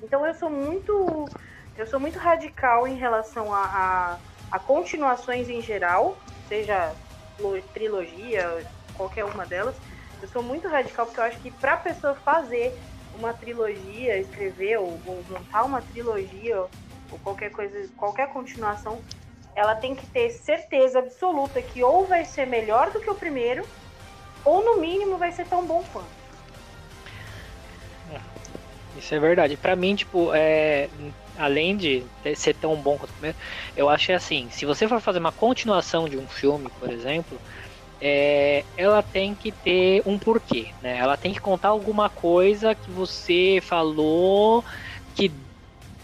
Então 0.01 0.25
eu 0.25 0.35
sou 0.35 0.49
muito. 0.49 1.29
Eu 1.77 1.87
sou 1.87 1.99
muito 1.99 2.19
radical 2.19 2.87
em 2.87 2.97
relação 2.97 3.53
a, 3.53 3.63
a, 3.63 4.19
a 4.51 4.59
continuações 4.59 5.49
em 5.49 5.61
geral, 5.61 6.17
seja 6.49 6.93
trilogia, 7.73 8.67
qualquer 8.95 9.25
uma 9.25 9.47
delas, 9.47 9.77
eu 10.21 10.29
sou 10.29 10.43
muito 10.43 10.69
radical 10.69 11.07
porque 11.07 11.21
eu 11.21 11.25
acho 11.25 11.39
que 11.39 11.51
para 11.51 11.75
a 11.75 11.77
pessoa 11.77 12.15
fazer 12.15 12.77
uma 13.15 13.33
trilogia, 13.33 14.19
escrever 14.19 14.79
ou, 14.79 15.01
montar 15.29 15.65
uma 15.65 15.81
trilogia 15.81 16.61
ou 16.61 17.19
qualquer 17.23 17.51
coisa, 17.51 17.89
qualquer 17.97 18.29
continuação, 18.29 19.01
ela 19.55 19.75
tem 19.75 19.95
que 19.95 20.07
ter 20.07 20.31
certeza 20.31 20.99
absoluta 20.99 21.61
que 21.63 21.83
ou 21.83 22.07
vai 22.07 22.25
ser 22.25 22.47
melhor 22.47 22.91
do 22.91 23.01
que 23.01 23.11
o 23.11 23.15
primeiro, 23.15 23.67
ou 24.45 24.65
no 24.65 24.81
mínimo 24.81 25.17
vai 25.17 25.33
ser 25.33 25.47
tão 25.47 25.67
bom 25.67 25.83
quanto. 25.93 26.07
É, 28.13 28.21
isso 28.97 29.15
é 29.15 29.19
verdade. 29.19 29.57
Para 29.57 29.75
mim, 29.75 29.95
tipo, 29.97 30.33
é, 30.33 30.89
além 31.39 31.77
de 31.77 32.11
ser 32.37 32.55
tão 32.55 32.83
bom 32.83 32.99
quanto 32.99 33.11
o 33.11 33.15
primeiro, 33.15 33.39
eu 33.77 33.89
acho 33.89 34.13
é 34.13 34.15
assim, 34.17 34.49
se 34.51 34.67
você 34.67 34.89
for 34.89 35.01
fazer 35.01 35.19
uma 35.21 35.33
continuação 35.33 36.09
de 36.09 36.19
um 36.19 36.29
filme, 36.29 36.71
por 36.79 36.91
exemplo, 36.91 37.43
é, 38.01 38.67
ela 38.77 39.03
tem 39.03 39.37
que 39.37 39.53
ter 39.53 40.03
um 40.07 40.19
porquê, 40.19 40.75
né? 40.81 40.99
Ela 40.99 41.17
tem 41.17 41.33
que 41.35 41.41
contar 41.41 41.69
alguma 41.71 42.11
coisa 42.11 42.75
que 42.75 42.91
você 42.91 43.61
falou 43.63 44.65
que 45.15 45.31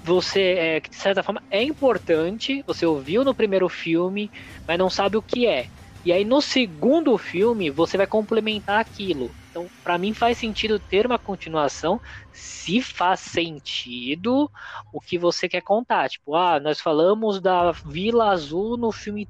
você, 0.03 0.41
é, 0.77 0.81
que 0.81 0.91
de 0.91 0.97
certa 0.97 1.23
forma, 1.23 1.43
é 1.51 1.63
importante, 1.63 2.63
você 2.67 2.85
ouviu 2.87 3.25
no 3.25 3.35
primeiro 3.35 3.69
filme, 3.69 4.31
mas 4.67 4.79
não 4.79 4.91
sabe 4.91 5.17
o 5.17 5.23
que 5.23 5.47
é. 5.47 5.69
E 6.05 6.13
aí 6.13 6.25
no 6.25 6.41
segundo 6.43 7.17
filme 7.19 7.71
você 7.71 7.97
vai 7.97 8.07
complementar 8.07 8.81
aquilo. 8.81 9.37
Então, 9.55 9.71
para 9.85 9.97
mim 9.97 10.13
faz 10.13 10.37
sentido 10.37 10.81
ter 10.81 11.07
uma 11.07 11.17
continuação 11.17 12.01
se 12.33 12.83
faz 12.83 13.21
sentido 13.21 14.51
o 14.93 15.01
que 15.01 15.17
você 15.17 15.49
quer 15.49 15.61
contar. 15.61 16.09
Tipo, 16.09 16.35
ah, 16.35 16.59
nós 16.59 16.81
falamos 16.81 17.41
da 17.41 17.71
Vila 17.71 18.31
Azul 18.31 18.77
no 18.77 18.91
filme 18.91 19.29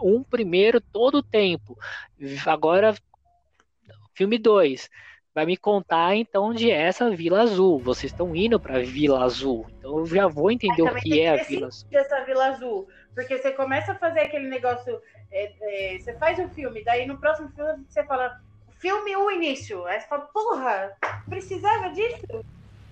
um 0.00 0.22
primeiro 0.22 0.80
todo 0.80 1.16
o 1.18 1.22
tempo. 1.22 1.76
Agora 2.46 2.94
filme 4.14 4.38
2 4.38 4.88
vai 5.34 5.44
me 5.44 5.58
contar 5.58 6.16
então 6.16 6.54
de 6.54 6.70
essa 6.70 7.10
Vila 7.10 7.42
Azul. 7.42 7.78
Vocês 7.78 8.10
estão 8.10 8.34
indo 8.34 8.58
para 8.58 8.78
Vila 8.78 9.22
Azul. 9.22 9.66
Então 9.78 9.98
eu 9.98 10.06
já 10.06 10.26
vou 10.26 10.50
entender 10.50 10.80
o 10.80 10.94
que 10.94 11.20
é 11.20 11.38
a 11.38 11.44
Vila 11.44 11.66
Azul. 11.66 11.88
Essa 11.92 12.24
Vila 12.24 12.46
Azul, 12.46 12.88
porque 13.14 13.36
você 13.36 13.52
começa 13.52 13.92
a 13.92 13.96
fazer 13.96 14.20
aquele 14.20 14.48
negócio, 14.48 14.98
é, 15.30 15.52
é, 15.60 15.98
você 15.98 16.14
faz 16.14 16.38
o 16.38 16.44
um 16.44 16.48
filme, 16.48 16.82
daí 16.82 17.04
no 17.04 17.18
próximo 17.18 17.50
filme 17.50 17.84
você 17.86 18.02
fala 18.04 18.40
filme 18.80 19.16
o 19.16 19.30
início. 19.30 19.84
Aí 19.86 20.00
você 20.00 20.06
fala, 20.06 20.22
porra, 20.32 20.92
precisava 21.28 21.90
disso? 21.90 22.44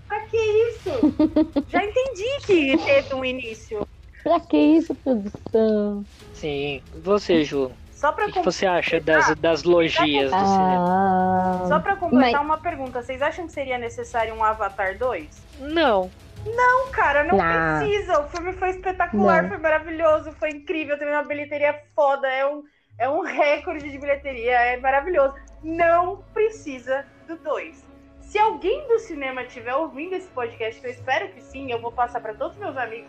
Pra 0.09 0.21
que 0.27 0.37
isso? 0.37 0.91
Já 1.69 1.85
entendi 1.85 2.25
que 2.47 2.77
teve 2.85 3.15
um 3.15 3.25
início. 3.25 3.87
Pra 4.23 4.41
que 4.41 4.57
isso, 4.57 4.95
produção? 4.95 6.05
Sim. 6.35 6.83
Você, 7.03 7.45
Ju, 7.45 7.71
Só 7.93 8.13
pra 8.13 8.25
o 8.25 8.33
que 8.33 8.39
que 8.41 8.45
você 8.45 8.67
acha 8.67 9.01
das, 9.01 9.35
das 9.37 9.63
logias 9.65 10.31
do 10.31 10.39
cinema? 10.39 11.61
Ah, 11.63 11.65
Só 11.69 11.79
pra 11.81 11.97
completar 11.97 12.33
Mas- 12.33 12.43
uma 12.45 12.59
pergunta, 12.59 13.03
vocês 13.03 13.21
acham 13.23 13.47
que 13.47 13.53
seria 13.53 13.79
necessário 13.79 14.35
um 14.35 14.43
Avatar 14.45 14.97
2? 14.99 15.29
Não. 15.61 16.11
Não, 16.47 16.91
cara, 16.91 17.25
não 17.25 17.39
Não. 17.39 17.79
precisa. 17.79 18.21
O 18.21 18.29
filme 18.29 18.53
foi 18.53 18.71
espetacular, 18.71 19.43
Não. 19.43 19.49
foi 19.49 19.59
maravilhoso, 19.59 20.33
foi 20.33 20.51
incrível, 20.51 20.99
teve 20.99 21.11
uma 21.11 21.23
bilheteria 21.23 21.79
foda, 21.95 22.27
é 22.29 22.47
um, 22.47 22.63
é 22.99 23.09
um 23.09 23.23
recorde 23.23 23.91
de 23.91 23.99
bilheteria, 23.99 24.53
é 24.53 24.77
maravilhoso. 24.77 25.35
Não 25.63 26.23
precisa 26.33 27.05
do 27.27 27.37
2. 27.37 27.85
Se 28.21 28.39
alguém 28.39 28.87
do 28.89 28.99
cinema 28.99 29.43
estiver 29.43 29.75
ouvindo 29.75 30.15
esse 30.15 30.29
podcast, 30.29 30.83
eu 30.85 30.91
espero 30.91 31.29
que 31.29 31.41
sim, 31.41 31.71
eu 31.71 31.81
vou 31.81 31.93
passar 31.93 32.21
pra 32.21 32.35
todos 32.35 32.55
os 32.57 32.63
meus 32.63 32.77
amigos, 32.77 33.09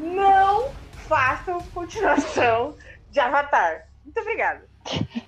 não 0.00 0.70
façam 1.08 1.60
continuação 1.72 2.74
de 3.10 3.20
Avatar. 3.20 3.86
Muito 4.04 4.20
obrigada. 4.20 4.66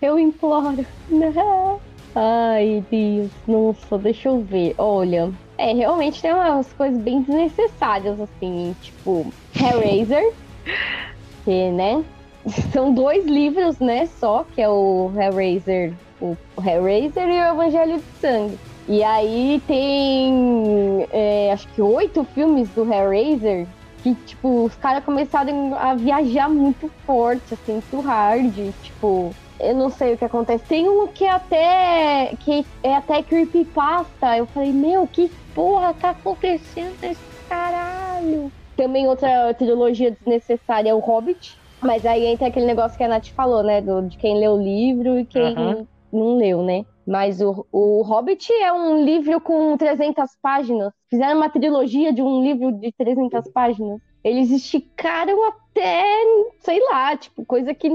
eu 0.03 0.19
imploro. 0.19 0.85
Não. 1.09 1.81
Ai, 2.15 2.85
Deus. 2.91 3.31
Nossa, 3.47 3.99
deixa 3.99 4.29
eu 4.29 4.41
ver. 4.41 4.75
Olha, 4.79 5.33
é, 5.59 5.73
realmente 5.73 6.21
tem 6.21 6.33
umas 6.33 6.73
coisas 6.73 7.01
bem 7.01 7.23
desnecessárias, 7.23 8.21
assim, 8.21 8.75
tipo, 8.81 9.33
Hellraiser, 9.55 10.33
que, 11.45 11.71
né? 11.71 12.05
São 12.73 12.93
dois 12.93 13.25
livros, 13.25 13.79
né, 13.79 14.07
só, 14.07 14.45
que 14.55 14.63
é 14.63 14.69
o 14.69 15.11
Hellraiser, 15.17 15.93
o 16.21 16.37
Hellraiser 16.65 17.29
e 17.29 17.41
o 17.41 17.53
Evangelho 17.53 17.97
de 17.97 18.21
Sangue. 18.21 18.59
E 18.89 19.03
aí 19.03 19.61
tem, 19.67 21.07
é, 21.13 21.51
acho 21.53 21.67
que 21.69 21.83
oito 21.83 22.23
filmes 22.25 22.69
do 22.71 22.83
Hellraiser 22.83 23.67
que, 24.03 24.15
tipo, 24.25 24.65
os 24.65 24.77
caras 24.77 25.05
começaram 25.05 25.75
a 25.75 25.95
viajar 25.95 26.49
muito 26.49 26.89
forte, 27.05 27.55
assim, 27.55 27.73
muito 27.73 28.01
hard, 28.01 28.55
tipo, 28.81 29.35
eu 29.59 29.75
não 29.75 29.91
sei 29.91 30.15
o 30.15 30.17
que 30.17 30.25
acontece. 30.25 30.65
Tem 30.65 30.89
um 30.89 31.09
que 31.09 31.25
é 31.25 31.31
até, 31.31 32.37
que 32.39 32.65
é 32.85 32.95
até 32.95 33.21
creepypasta, 33.25 34.37
eu 34.37 34.47
falei, 34.47 34.73
meu, 34.73 35.09
que 35.09 35.29
porra 35.53 35.93
tá 35.93 36.11
acontecendo 36.11 36.95
nesse 37.03 37.21
caralho? 37.49 38.53
Também 38.77 39.09
outra 39.09 39.53
trilogia 39.55 40.13
desnecessária 40.13 40.91
é 40.91 40.95
o 40.95 41.01
Hobbit, 41.01 41.57
mas 41.83 42.05
aí 42.07 42.27
entra 42.27 42.49
aquele 42.49 42.67
negócio 42.67 42.97
que 42.97 43.05
a 43.05 43.09
Nath 43.09 43.29
falou, 43.29 43.63
né, 43.63 43.81
do, 43.81 44.03
de 44.03 44.17
quem 44.17 44.39
leu 44.39 44.53
o 44.53 44.63
livro 44.63 45.19
e 45.19 45.27
quem 45.27 45.57
Aham. 45.57 45.87
não 46.13 46.37
leu, 46.37 46.63
né? 46.63 46.85
Mas 47.07 47.41
o, 47.41 47.65
o 47.71 48.03
Hobbit 48.03 48.53
é 48.53 48.73
um 48.73 49.05
livro 49.05 49.41
com 49.41 49.77
300 49.77 50.29
páginas. 50.43 50.93
Fizeram 51.09 51.37
uma 51.37 51.49
trilogia 51.49 52.13
de 52.13 52.21
um 52.21 52.43
livro 52.43 52.73
de 52.73 52.93
300 52.93 53.49
páginas. 53.53 54.01
Eles 54.25 54.51
esticaram 54.51 55.45
até, 55.45 56.03
sei 56.59 56.81
lá, 56.81 57.17
tipo, 57.17 57.45
coisa 57.47 57.73
que 57.73 57.89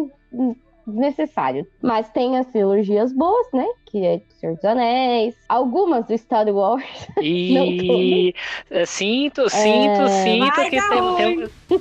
desnecessário. 0.87 1.67
Mas 1.81 2.09
tem 2.09 2.37
as 2.37 2.47
trilogias 2.47 3.11
boas, 3.13 3.47
né? 3.53 3.65
Que 3.85 4.05
é 4.05 4.17
do 4.17 4.23
Senhor 4.39 4.55
dos 4.55 4.65
Anéis. 4.65 5.35
Algumas 5.49 6.05
do 6.05 6.17
Star 6.17 6.47
Wars. 6.49 6.83
E 7.21 8.33
eh, 8.69 8.85
sinto, 8.85 9.49
sinto, 9.49 10.07
sinto 10.23 10.55
Vai 10.55 10.69
que 10.69 10.75
dar 10.77 10.89
tem- 10.89 10.99
ruim. 11.01 11.49
tem- 11.67 11.79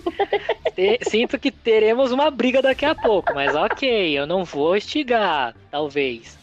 te- 0.99 1.11
sinto 1.11 1.39
que 1.39 1.51
teremos 1.51 2.13
uma 2.13 2.31
briga 2.31 2.61
daqui 2.63 2.85
a 2.85 2.95
pouco, 2.95 3.33
mas 3.35 3.55
ok, 3.55 4.19
eu 4.19 4.27
não 4.27 4.45
vou 4.45 4.77
estigar, 4.77 5.55
talvez. 5.71 6.39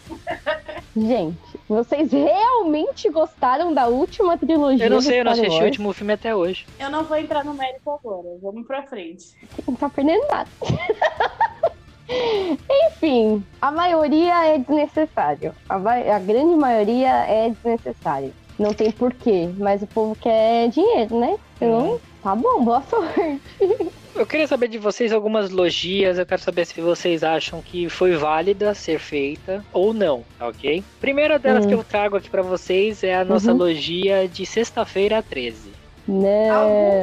Gente, 0.95 1.37
vocês 1.67 2.11
realmente 2.11 3.09
gostaram 3.09 3.73
da 3.73 3.87
última 3.87 4.37
trilogia 4.37 4.85
Eu 4.85 4.89
não 4.89 4.97
do 4.97 5.03
sei, 5.03 5.19
eu 5.19 5.25
não 5.25 5.33
assisti 5.33 5.61
o 5.61 5.65
último 5.65 5.93
filme 5.93 6.13
até 6.13 6.33
hoje. 6.35 6.65
Eu 6.79 6.89
não 6.89 7.03
vou 7.03 7.17
entrar 7.17 7.43
no 7.43 7.53
mérito 7.53 7.89
agora, 7.91 8.37
vamos 8.41 8.65
pra 8.65 8.83
frente. 8.83 9.25
Não 9.67 9.75
tá 9.75 9.89
perdendo 9.89 10.25
nada. 10.29 10.49
Enfim, 12.87 13.43
a 13.61 13.71
maioria 13.71 14.45
é 14.53 14.57
desnecessário. 14.57 15.53
A, 15.69 15.75
a 15.75 16.19
grande 16.19 16.55
maioria 16.55 17.09
é 17.27 17.49
desnecessário. 17.49 18.33
Não 18.57 18.73
tem 18.73 18.91
porquê, 18.91 19.49
mas 19.57 19.81
o 19.83 19.87
povo 19.87 20.15
quer 20.15 20.67
dinheiro, 20.69 21.19
né? 21.19 21.37
Então, 21.57 21.99
tá 22.23 22.35
bom, 22.35 22.63
boa 22.63 22.81
sorte. 22.83 23.39
Eu 24.15 24.25
queria 24.25 24.47
saber 24.47 24.67
de 24.67 24.79
vocês 24.79 25.13
algumas 25.13 25.51
logias, 25.51 26.17
eu 26.17 26.25
quero 26.25 26.41
saber 26.41 26.65
se 26.65 26.81
vocês 26.81 27.23
acham 27.23 27.61
que 27.61 27.87
foi 27.87 28.15
válida 28.15 28.73
ser 28.73 28.97
feita 28.97 29.63
ou 29.71 29.93
não, 29.93 30.23
tá 30.39 30.47
ok? 30.47 30.83
Primeira 30.99 31.37
delas 31.37 31.65
Hum. 31.65 31.67
que 31.67 31.75
eu 31.75 31.83
trago 31.83 32.17
aqui 32.17 32.27
pra 32.27 32.41
vocês 32.41 33.03
é 33.03 33.13
a 33.15 33.23
nossa 33.23 33.51
Uhum. 33.51 33.57
logia 33.59 34.27
de 34.27 34.43
sexta-feira 34.43 35.21
13. 35.21 35.71
Não, 36.07 36.25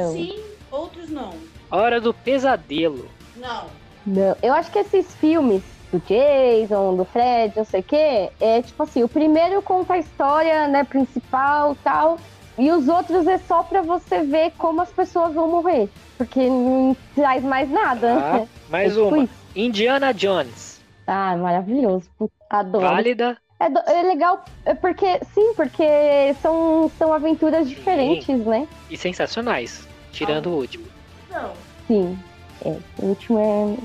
Alguns 0.03 0.11
sim, 0.13 0.39
outros 0.69 1.09
não. 1.09 1.29
Hora 1.71 2.01
do 2.01 2.13
pesadelo. 2.13 3.09
Não. 3.37 3.67
Não. 4.05 4.35
Eu 4.41 4.53
acho 4.53 4.71
que 4.71 4.79
esses 4.79 5.13
filmes 5.15 5.61
do 5.91 5.99
Jason, 5.99 6.95
do 6.95 7.05
Fred, 7.05 7.53
não 7.55 7.65
sei 7.65 7.79
o 7.81 7.83
quê, 7.83 8.29
é 8.39 8.61
tipo 8.61 8.83
assim, 8.83 9.03
o 9.03 9.07
primeiro 9.09 9.61
conta 9.61 9.93
a 9.93 9.97
história, 9.97 10.67
né, 10.67 10.83
principal 10.83 11.73
e 11.73 11.75
tal, 11.83 12.17
e 12.57 12.71
os 12.71 12.87
outros 12.87 13.27
é 13.27 13.37
só 13.37 13.63
pra 13.63 13.81
você 13.81 14.23
ver 14.23 14.51
como 14.57 14.81
as 14.81 14.91
pessoas 14.91 15.33
vão 15.33 15.49
morrer. 15.49 15.89
Porque 16.17 16.49
não 16.49 16.95
traz 17.13 17.43
mais 17.43 17.69
nada. 17.69 18.15
Tá? 18.21 18.33
né? 18.39 18.47
Mais 18.69 18.91
É 18.91 18.95
tipo 18.95 19.15
uma. 19.15 19.23
isso. 19.23 19.33
Indiana 19.55 20.13
Jones. 20.13 20.81
Ah, 21.07 21.35
maravilhoso. 21.35 22.09
Puta, 22.17 22.33
Adoro. 22.49 22.85
Válida. 22.85 23.37
É, 23.59 23.69
do- 23.69 23.79
é 23.85 24.01
legal, 24.03 24.43
é 24.65 24.73
porque, 24.73 25.19
sim, 25.33 25.53
porque 25.55 26.33
são, 26.41 26.89
são 26.97 27.13
aventuras 27.13 27.69
diferentes, 27.69 28.37
né? 28.45 28.67
e 28.89 28.97
sensacionais, 28.97 29.87
tirando 30.11 30.47
o 30.47 30.55
último. 30.57 30.85
Não. 31.29 31.53
Sim. 31.87 32.17
É, 32.65 32.77
o 32.99 33.05
último 33.05 33.39
é. 33.39 33.77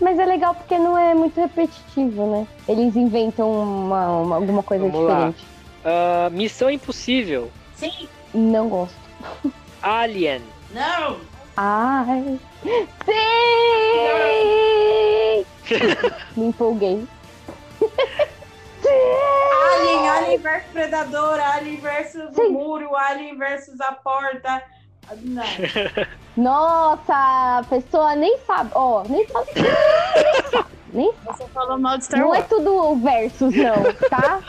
Mas 0.00 0.18
é 0.18 0.26
legal 0.26 0.54
porque 0.54 0.76
não 0.76 0.98
é 0.98 1.14
muito 1.14 1.40
repetitivo, 1.40 2.26
né? 2.26 2.46
Eles 2.68 2.94
inventam 2.96 3.50
uma, 3.50 4.18
uma- 4.18 4.36
alguma 4.36 4.62
coisa 4.62 4.86
Vamos 4.88 5.08
diferente. 5.08 5.46
Ah, 5.84 6.28
Missão 6.30 6.70
Impossível. 6.70 7.50
Sim. 7.74 8.08
Não 8.34 8.68
gosto. 8.68 8.94
Alien. 9.82 10.42
Não. 10.72 11.16
Ai. 11.56 12.38
Sim! 13.04 13.12
Me 16.36 16.46
empolguei. 16.46 17.06
Alien, 18.84 20.08
Alien 20.08 20.38
versus 20.40 20.70
Predador, 20.72 21.40
Alien 21.40 21.80
versus 21.80 22.30
o 22.32 22.34
Sim. 22.34 22.48
muro, 22.50 22.94
Alien 22.96 23.38
versus 23.38 23.80
a 23.80 23.92
porta. 23.92 24.62
Não. 25.22 25.42
Nossa, 26.36 27.12
a 27.58 27.64
pessoa 27.68 28.14
nem 28.16 28.38
sabe. 28.46 28.70
Ó, 28.74 29.02
nem 29.08 29.26
sabe. 29.28 29.48
nem 30.92 31.12
Você 31.26 31.44
falou 31.48 31.78
mal 31.78 31.98
de 31.98 32.04
Star 32.04 32.20
Não 32.20 32.34
é 32.34 32.38
Wars. 32.38 32.48
tudo 32.48 32.96
versus, 32.96 33.54
não, 33.54 34.08
tá? 34.08 34.40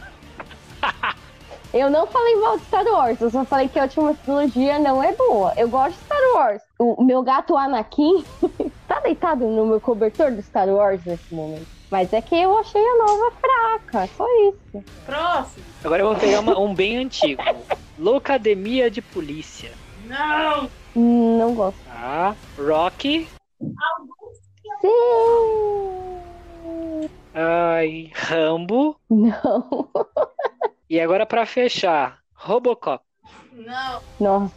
Eu 1.73 1.89
não 1.89 2.05
falei 2.05 2.35
mal 2.37 2.57
de 2.57 2.65
Star 2.65 2.85
Wars, 2.85 3.19
eu 3.19 3.31
só 3.31 3.43
falei 3.45 3.67
que 3.67 3.79
a 3.79 3.83
última 3.83 4.13
trilogia 4.13 4.77
não 4.79 5.03
é 5.03 5.11
boa. 5.13 5.53
Eu 5.57 5.67
gosto 5.67 5.97
de 5.97 6.05
Star 6.05 6.19
Wars. 6.35 6.61
O 6.77 7.03
meu 7.03 7.23
gato 7.23 7.57
Anakin 7.57 8.23
tá 8.87 8.99
deitado 8.99 9.45
no 9.47 9.65
meu 9.65 9.81
cobertor 9.81 10.31
do 10.31 10.41
Star 10.41 10.69
Wars 10.69 11.01
nesse 11.03 11.33
momento. 11.33 11.65
Mas 11.89 12.13
é 12.13 12.21
que 12.21 12.35
eu 12.35 12.57
achei 12.57 12.81
a 12.81 12.97
nova 13.05 13.31
fraca, 13.41 14.09
só 14.15 14.25
isso. 14.49 14.85
Próximo. 15.05 15.65
Agora 15.83 16.01
eu 16.03 16.07
vou 16.09 16.15
pegar 16.15 16.39
uma- 16.41 16.59
um 16.59 16.73
bem 16.73 16.97
antigo. 16.97 17.41
Locademia 17.97 18.89
de 18.89 19.01
Polícia. 19.01 19.71
Não. 20.03 20.69
Não 20.95 21.55
gosto. 21.55 21.77
Tá? 21.85 22.35
Rock. 22.57 23.27
Sim! 24.81 24.89
Ai, 27.33 28.11
Rambo. 28.13 28.95
Não. 29.09 29.89
E 30.89 30.99
agora 30.99 31.25
pra 31.25 31.45
fechar, 31.45 32.19
Robocop. 32.35 33.03
Não. 33.51 34.01
Nossa. 34.19 34.53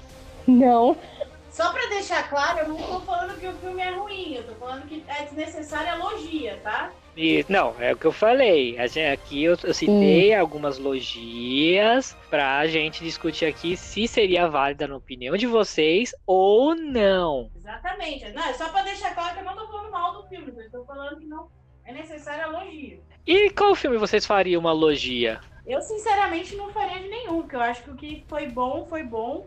Não. 0.47 0.97
Só 1.57 1.73
pra 1.73 1.87
deixar 1.87 2.29
claro, 2.29 2.59
eu 2.59 2.69
não 2.69 2.77
tô 2.77 3.01
falando 3.01 3.41
que 3.41 3.47
o 3.47 3.53
filme 3.55 3.81
é 3.81 3.91
ruim, 3.91 4.35
eu 4.35 4.45
tô 4.45 4.55
falando 4.57 4.87
que 4.87 5.03
é 5.09 5.23
desnecessária 5.23 5.95
a 5.95 5.97
logia, 5.97 6.61
tá? 6.63 6.93
E, 7.17 7.47
não, 7.49 7.75
é 7.81 7.95
o 7.95 7.97
que 7.97 8.05
eu 8.05 8.13
falei. 8.13 8.77
Gente- 8.89 9.11
aqui 9.11 9.43
eu, 9.43 9.57
eu 9.65 9.73
citei 9.73 10.35
algumas 10.35 10.77
logias 10.79 12.15
pra 12.29 12.67
gente 12.67 13.03
discutir 13.03 13.47
aqui 13.47 13.75
se 13.75 14.07
seria 14.07 14.47
válida 14.51 14.87
na 14.87 14.97
opinião 14.97 15.35
de 15.35 15.47
vocês 15.47 16.15
ou 16.27 16.75
não. 16.75 17.51
Exatamente. 17.57 18.31
Não, 18.33 18.45
é 18.45 18.53
só 18.53 18.69
pra 18.69 18.83
deixar 18.83 19.15
claro 19.15 19.33
que 19.33 19.41
eu 19.41 19.45
não 19.47 19.57
tô 19.57 19.67
falando 19.67 19.91
mal 19.91 20.13
do 20.13 20.29
filme, 20.29 20.53
eu 20.55 20.71
tô 20.71 20.85
falando 20.85 21.19
que 21.19 21.25
não 21.25 21.49
é 21.87 21.93
necessária 21.95 22.45
a 22.45 22.49
logia. 22.49 22.99
E 23.27 23.49
qual 23.49 23.75
filme 23.75 23.97
vocês 23.97 24.27
fariam 24.27 24.61
uma 24.61 24.73
logia? 24.73 25.41
Eu, 25.67 25.81
sinceramente, 25.81 26.55
não 26.55 26.71
faria 26.71 27.01
de 27.01 27.09
nenhum, 27.09 27.41
porque 27.41 27.57
eu 27.57 27.63
acho 27.63 27.83
que 27.83 27.91
o 27.91 27.97
que 27.97 28.25
foi 28.29 28.47
bom, 28.47 28.85
foi 28.91 29.03
bom. 29.03 29.47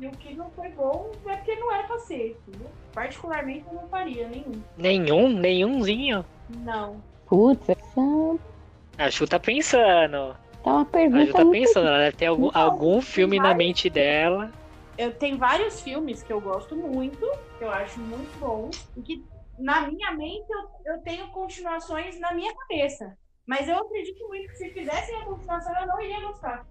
E 0.00 0.06
o 0.06 0.10
que 0.12 0.34
não 0.34 0.50
foi 0.52 0.70
bom 0.70 1.10
é 1.28 1.36
porque 1.36 1.54
não 1.56 1.70
era 1.72 1.84
pra 1.84 1.98
ser, 1.98 2.38
entendeu? 2.48 2.70
Particularmente, 2.94 3.66
eu 3.66 3.74
não 3.74 3.88
faria 3.88 4.26
nenhum. 4.28 4.62
Nenhum? 4.78 5.28
Nenhumzinho? 5.28 6.24
Não. 6.48 7.02
Putz, 7.26 7.68
essa 7.68 8.00
A 8.98 9.10
Chu 9.10 9.28
tá 9.28 9.38
pensando. 9.38 10.34
tá 10.64 10.70
uma 10.70 10.80
A 10.80 10.84
Ju 10.84 10.90
pergunta 10.90 11.32
tá 11.32 11.44
pensando, 11.50 11.88
ela 11.88 11.98
deve 11.98 12.16
ter 12.16 12.26
algum, 12.26 12.50
Não, 12.50 12.60
algum 12.60 13.02
filme 13.02 13.38
na 13.38 13.54
mente 13.54 13.90
dela. 13.90 14.50
eu 14.96 15.12
tenho 15.12 15.36
vários 15.36 15.82
filmes 15.82 16.22
que 16.22 16.32
eu 16.32 16.40
gosto 16.40 16.74
muito, 16.74 17.20
que 17.58 17.64
eu 17.64 17.70
acho 17.70 18.00
muito 18.00 18.38
bons, 18.38 18.90
e 18.96 19.02
que 19.02 19.22
na 19.58 19.86
minha 19.86 20.12
mente 20.12 20.46
eu, 20.50 20.94
eu 20.94 21.02
tenho 21.02 21.28
continuações 21.28 22.18
na 22.18 22.32
minha 22.32 22.54
cabeça. 22.54 23.16
Mas 23.50 23.68
eu 23.68 23.76
acredito 23.80 24.28
muito 24.28 24.46
que 24.48 24.54
se 24.58 24.70
fizessem 24.70 25.22
a 25.22 25.24
continuação 25.24 25.72
eu 25.80 25.86
não 25.88 26.00
iria 26.00 26.20
gostar. 26.20 26.64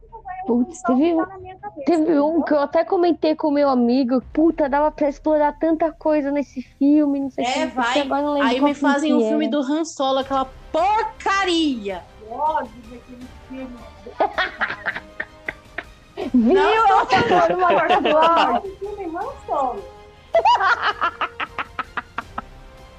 Putz, 0.47 0.81
teve, 0.83 1.13
Tá 1.13 1.25
na 1.25 1.37
minha 1.37 1.57
cabeça, 1.57 1.83
teve 1.85 2.17
um 2.21 2.41
que 2.41 2.53
eu 2.53 2.59
até 2.61 2.85
comentei 2.85 3.35
com 3.35 3.51
meu 3.51 3.67
amigo. 3.67 4.21
Puta, 4.31 4.69
dava 4.69 4.89
pra 4.89 5.09
explorar 5.09 5.59
tanta 5.59 5.91
coisa 5.91 6.31
nesse 6.31 6.61
filme, 6.61 7.19
não 7.19 7.29
sei 7.31 7.43
É, 7.43 7.51
que, 7.51 7.65
vai. 7.75 7.99
agora 7.99 8.21
não 8.21 8.31
lembro 8.35 8.47
Aí 8.47 8.61
me 8.61 8.73
fazem 8.73 9.13
um 9.13 9.19
era. 9.19 9.27
filme 9.27 9.49
do 9.49 9.57
Han 9.59 9.83
Solo, 9.83 10.19
aquela 10.19 10.45
porcaria. 10.71 12.01
Ódio 12.31 12.71
daquele 12.89 13.27
filme. 13.49 13.77
Viu? 16.33 16.53
Não, 16.53 16.87
uma 17.57 17.83
do. 17.99 18.57
Aquele 18.57 18.75
filme 18.77 19.17
Han 19.17 19.31
Solo. 19.45 19.83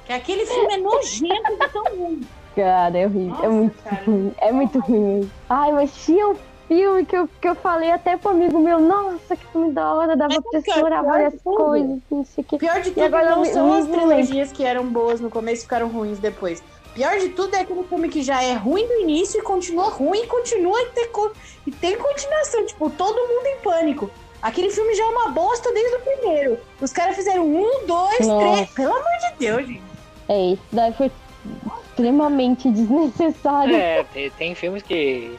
Que 0.05 0.13
aquele 0.15 0.45
filme 0.45 0.75
é 0.75 0.77
nojento 0.77 1.57
de 1.59 1.69
tão 1.69 1.85
ruim. 1.85 2.21
Cara, 2.57 2.99
é 2.99 3.07
horrível. 3.07 3.29
Nossa, 3.31 3.47
é 3.47 3.49
muito 3.49 3.83
cara. 3.83 4.03
ruim. 4.05 4.35
É 4.39 4.53
muito 4.53 4.79
ruim. 4.81 5.31
Ai, 5.49 5.73
mas 5.73 5.93
tinha 6.05 6.29
um 6.29 6.37
filme 6.69 7.05
que 7.05 7.17
eu, 7.17 7.29
que 7.41 7.49
eu 7.49 7.55
falei 7.55 7.91
até 7.91 8.17
pro 8.17 8.31
amigo 8.31 8.59
meu, 8.59 8.81
nossa, 8.81 9.37
que 9.37 9.47
filme 9.49 9.73
da 9.73 9.93
hora, 9.95 10.17
dava 10.17 10.35
Mas, 10.35 10.43
pra 10.43 10.63
cara, 10.63 10.77
explorar 10.77 11.03
várias 11.03 11.35
coisas, 11.43 11.99
não 12.11 12.25
sei 12.25 12.43
o 12.43 12.47
que. 12.47 12.59
Pior 12.59 12.81
de 12.81 12.91
tudo 12.91 13.05
agora 13.05 13.31
não 13.31 13.41
me- 13.43 13.53
são 13.53 13.73
me 13.73 13.79
as 13.81 13.87
trilogias 13.87 14.53
que 14.53 14.65
eram 14.65 14.87
boas 14.87 15.21
no 15.21 15.31
começo 15.31 15.61
e 15.61 15.65
ficaram 15.65 15.89
ruins 15.89 16.19
depois. 16.19 16.63
Pior 16.95 17.19
de 17.19 17.29
tudo 17.31 17.55
é 17.55 17.61
aquele 17.61 17.85
filme 17.85 18.09
que 18.09 18.23
já 18.23 18.43
é 18.43 18.55
ruim 18.55 18.87
do 18.87 18.95
início 19.01 19.39
e 19.39 19.43
continua 19.43 19.91
ruim 19.91 20.23
e 20.23 20.27
continua 20.27 20.81
e 20.83 20.87
tem, 20.87 21.09
e 21.67 21.71
tem 21.71 21.97
continuação. 21.97 22.67
Tipo, 22.67 22.91
todo 22.91 23.15
mundo 23.17 23.47
em 23.47 23.57
pânico. 23.63 24.11
Aquele 24.43 24.71
filme 24.71 24.95
já 24.95 25.05
é 25.05 25.07
uma 25.07 25.29
bosta 25.29 25.73
desde 25.73 25.97
o 25.97 26.01
primeiro. 26.01 26.59
Os 26.81 26.93
caras 26.93 27.15
fizeram 27.15 27.47
um, 27.47 27.87
dois, 27.87 28.27
Nossa. 28.27 28.55
três. 28.55 28.71
Pelo 28.71 28.93
amor 28.93 29.19
de 29.21 29.39
Deus, 29.39 29.67
gente. 29.67 29.83
É, 30.29 30.47
isso 30.53 30.63
daí 30.73 30.93
foi 30.95 31.11
extremamente 31.91 32.69
desnecessário. 32.73 33.75
É, 33.75 34.03
tem, 34.05 34.31
tem 34.31 34.55
filmes 34.55 34.83
que 34.83 35.39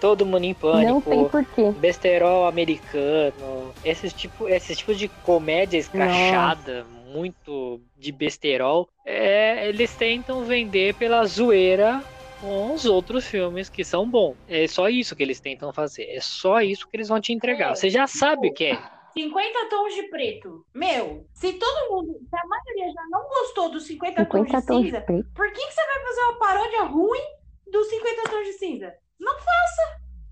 todo 0.00 0.26
mundo 0.26 0.44
em 0.44 0.54
pânico. 0.54 0.92
não 0.92 1.00
tem 1.00 1.24
porquê. 1.28 1.70
Besterol 1.72 2.46
americano, 2.46 3.72
esses 3.82 4.12
tipo, 4.12 4.48
esses 4.48 4.76
tipos 4.76 4.98
de 4.98 5.08
comédia 5.22 5.78
escrachada, 5.78 6.84
muito 7.06 7.80
de 7.96 8.12
besterol, 8.12 8.88
é, 9.06 9.68
eles 9.68 9.96
tentam 9.96 10.44
vender 10.44 10.94
pela 10.94 11.24
zoeira 11.24 12.02
com 12.40 12.74
os 12.74 12.84
outros 12.84 13.26
filmes 13.26 13.70
que 13.70 13.84
são 13.84 14.08
bons. 14.08 14.36
É 14.46 14.66
só 14.66 14.88
isso 14.88 15.16
que 15.16 15.22
eles 15.22 15.40
tentam 15.40 15.72
fazer. 15.72 16.04
É 16.10 16.20
só 16.20 16.60
isso 16.60 16.86
que 16.86 16.96
eles 16.96 17.08
vão 17.08 17.20
te 17.20 17.32
entregar. 17.32 17.72
É, 17.72 17.74
Você 17.74 17.88
já 17.88 18.06
sabe 18.06 18.48
o 18.48 18.52
que 18.52 18.64
é. 18.64 18.78
50 19.14 19.68
tons 19.70 19.94
de 19.94 20.02
preto. 20.04 20.64
Meu, 20.74 21.26
se 21.32 21.52
todo 21.54 21.90
mundo, 21.90 22.18
se 22.28 22.36
a 22.36 22.46
maioria 22.46 22.92
já 22.92 23.02
não 23.10 23.28
gostou 23.28 23.70
dos 23.70 23.86
50, 23.86 24.24
tons 24.26 24.46
50 24.48 24.60
de 24.60 24.66
tons 24.66 24.80
de 24.82 24.84
cinza, 24.90 25.00
preto. 25.02 25.28
por 25.34 25.46
que, 25.52 25.66
que 25.66 25.72
você 25.72 25.86
vai 25.86 26.02
fazer 26.02 26.20
uma 26.22 26.38
paródia 26.38 26.82
ruim 26.84 27.22
dos 27.70 27.88
50 27.88 28.30
tons 28.30 28.46
de 28.46 28.52
cinza? 28.54 28.94
Não 29.20 29.34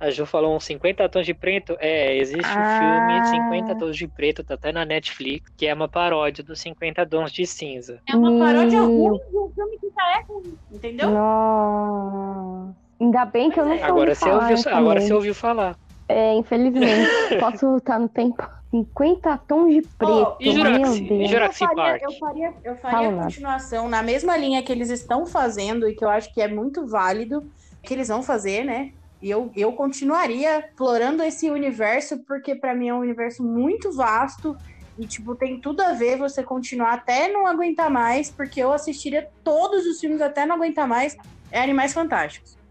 A 0.01 0.11
Ju 0.11 0.26
falou 0.26 0.57
uns 0.57 0.64
50 0.64 1.09
tons 1.09 1.24
de 1.24 1.33
preto. 1.33 1.76
É, 1.78 2.16
existe 2.16 2.41
o 2.41 2.59
Ah. 2.59 3.24
filme 3.30 3.45
50 3.61 3.78
tons 3.78 3.97
de 3.97 4.09
preto, 4.09 4.43
tá 4.43 4.55
até 4.55 4.72
na 4.72 4.85
Netflix, 4.85 5.49
que 5.57 5.64
é 5.66 5.72
uma 5.72 5.89
paródia 5.89 6.43
dos 6.43 6.61
50 6.61 7.07
tons 7.07 7.30
de 7.33 7.47
cinza. 7.47 8.01
É 8.09 8.16
uma 8.16 8.37
paródia 8.45 8.80
ruim 8.80 9.16
de 9.30 9.39
um 9.39 9.49
filme 9.55 9.78
que 9.78 9.89
já 9.91 10.18
é 10.18 10.22
ruim, 10.24 10.59
entendeu? 10.72 11.09
Nossa. 11.11 12.76
Ainda 13.01 13.24
bem 13.26 13.51
que 13.51 13.61
eu 13.61 13.64
não 13.64 13.72
é. 13.72 13.78
soube 13.78 13.91
Agora 13.91 14.14
você 14.14 14.28
ouviu, 14.28 14.57
agora 14.72 15.01
você 15.01 15.14
ouviu 15.14 15.35
falar. 15.35 15.76
É, 16.09 16.35
infelizmente. 16.35 17.09
Posso 17.39 17.66
voltar 17.66 18.01
no 18.01 18.09
tempo. 18.09 18.43
50 18.73 19.37
tons 19.47 19.75
de 19.75 19.83
preto. 19.83 20.37
e 20.41 20.51
Juraxi? 20.51 21.03
Meu 21.03 21.14
E 21.14 21.18
Deus. 21.18 21.31
Juraxi? 21.31 21.62
eu 21.64 21.68
faria, 21.68 21.85
Park. 21.85 22.03
eu 22.03 22.18
faria, 22.18 22.55
eu 22.64 22.77
faria 22.77 23.11
Fala 23.11 23.23
continuação 23.25 23.89
na 23.89 24.03
mesma 24.03 24.35
linha 24.37 24.62
que 24.62 24.73
eles 24.73 24.89
estão 24.89 25.27
fazendo 25.27 25.87
e 25.87 25.95
que 25.95 26.03
eu 26.03 26.09
acho 26.09 26.33
que 26.33 26.41
é 26.41 26.49
muito 26.49 26.87
válido 26.87 27.43
que 27.83 27.93
eles 27.93 28.09
vão 28.09 28.23
fazer, 28.23 28.64
né? 28.64 28.89
E 29.20 29.31
eu, 29.31 29.53
eu 29.55 29.73
continuaria 29.75 30.59
explorando 30.61 31.23
esse 31.23 31.51
universo 31.51 32.25
porque 32.25 32.55
pra 32.57 32.75
mim 32.75 32.89
é 32.89 32.95
um 32.95 33.01
universo 33.01 33.45
muito 33.45 33.95
vasto 33.95 34.57
e 34.99 35.07
tipo 35.07 35.37
tem 35.37 35.61
tudo 35.61 35.81
a 35.83 35.93
ver 35.93 36.16
você 36.16 36.43
continuar 36.43 36.95
até 36.95 37.29
não 37.29 37.47
aguentar 37.47 37.91
mais, 37.91 38.35
porque 38.35 38.61
eu 38.61 38.73
assistiria 38.73 39.27
todos 39.45 39.87
os 39.87 40.01
filmes 40.01 40.20
até 40.20 40.47
não 40.47 40.57
aguentar 40.57 40.89
mais. 40.89 41.14
É 41.51 41.61
Animais 41.61 41.93
Fantásticos. 41.93 42.61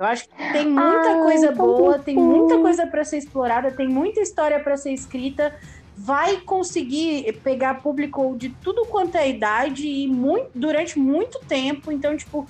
Eu 0.00 0.06
acho 0.06 0.26
que 0.28 0.52
tem 0.52 0.66
muita 0.66 1.10
Ai, 1.10 1.22
coisa 1.22 1.52
tão 1.52 1.66
boa, 1.66 1.98
tem 1.98 2.16
muita 2.16 2.58
coisa 2.58 2.86
pra 2.86 3.04
ser 3.04 3.18
explorada, 3.18 3.70
tem 3.70 3.86
muita 3.86 4.20
história 4.20 4.58
pra 4.58 4.76
ser 4.76 4.92
escrita 4.92 5.54
vai 6.02 6.38
conseguir 6.38 7.30
pegar 7.44 7.82
público 7.82 8.34
de 8.34 8.48
tudo 8.48 8.86
quanto 8.86 9.16
é 9.16 9.28
idade 9.28 9.86
e 9.86 10.08
muito, 10.08 10.48
durante 10.54 10.98
muito 10.98 11.38
tempo. 11.40 11.92
Então, 11.92 12.16
tipo, 12.16 12.46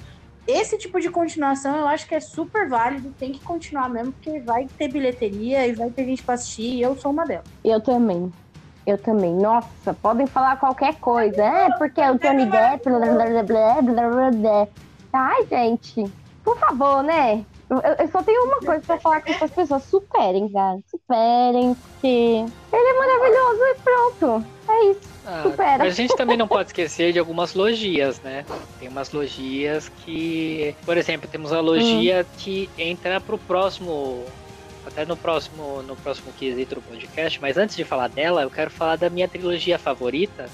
esse 0.46 0.78
tipo 0.78 1.00
de 1.00 1.10
continuação 1.10 1.76
eu 1.76 1.88
acho 1.88 2.06
que 2.06 2.14
é 2.14 2.20
super 2.20 2.68
válido, 2.68 3.12
tem 3.18 3.32
que 3.32 3.40
continuar 3.40 3.88
mesmo, 3.88 4.12
porque 4.12 4.38
vai 4.38 4.68
ter 4.78 4.86
bilheteria 4.86 5.66
e 5.66 5.72
vai 5.72 5.90
ter 5.90 6.04
gente 6.04 6.22
pra 6.22 6.34
assistir, 6.34 6.74
e 6.76 6.82
eu 6.82 6.96
sou 6.96 7.10
uma 7.10 7.26
delas. 7.26 7.44
Eu 7.64 7.80
também. 7.80 8.32
Eu 8.86 8.96
também. 8.96 9.34
Nossa, 9.34 9.94
podem 9.94 10.28
falar 10.28 10.56
qualquer 10.56 10.94
coisa. 11.00 11.42
É, 11.42 11.70
porque 11.76 12.00
é 12.00 12.10
o 12.10 12.18
Johnny 12.18 12.46
Depp. 12.46 12.88
Blá, 12.88 12.98
blá, 12.98 13.42
blá, 13.42 13.82
blá, 13.82 14.08
blá, 14.08 14.30
blá. 14.30 14.68
Ai, 15.12 15.46
gente. 15.46 16.19
Por 16.44 16.58
favor, 16.58 17.02
né? 17.02 17.44
Eu, 17.70 17.78
eu- 17.98 18.08
só 18.08 18.22
tenho 18.22 18.42
uma 18.44 18.58
coisa 18.58 18.82
pra 18.82 18.98
falar 18.98 19.20
com 19.22 19.32
essas 19.32 19.50
pessoas. 19.50 19.84
Superem, 19.84 20.50
cara. 20.50 20.78
Superem, 20.90 21.74
porque 21.74 22.06
ele 22.06 22.88
é 22.88 22.98
maravilhoso 22.98 23.60
e 23.62 23.74
pronto. 23.84 24.46
É 24.68 24.84
isso. 24.90 25.00
Ah, 25.24 25.42
Supera. 25.42 25.78
mas 25.84 25.92
a 25.92 25.96
gente 25.96 26.16
também 26.16 26.36
não 26.36 26.48
pode 26.48 26.70
esquecer 26.70 27.12
de 27.12 27.18
algumas 27.18 27.54
logias, 27.54 28.20
né? 28.22 28.44
Tem 28.78 28.88
umas 28.88 29.12
logias 29.12 29.88
que, 29.88 30.74
por 30.84 30.96
exemplo, 30.96 31.28
temos 31.30 31.52
a 31.52 31.60
logia 31.60 32.26
que 32.38 32.68
entra 32.78 33.20
pro 33.20 33.38
próximo, 33.38 34.24
até 34.86 35.04
no 35.04 35.16
próximo, 35.16 35.82
no 35.82 35.94
próximo 35.94 36.32
quesito 36.32 36.76
do 36.76 36.82
podcast. 36.82 37.40
Mas 37.40 37.56
antes 37.58 37.76
de 37.76 37.84
falar 37.84 38.08
dela, 38.08 38.42
eu 38.42 38.50
quero 38.50 38.70
falar 38.70 38.96
da 38.96 39.10
minha 39.10 39.28
trilogia 39.28 39.78
favorita, 39.78 40.48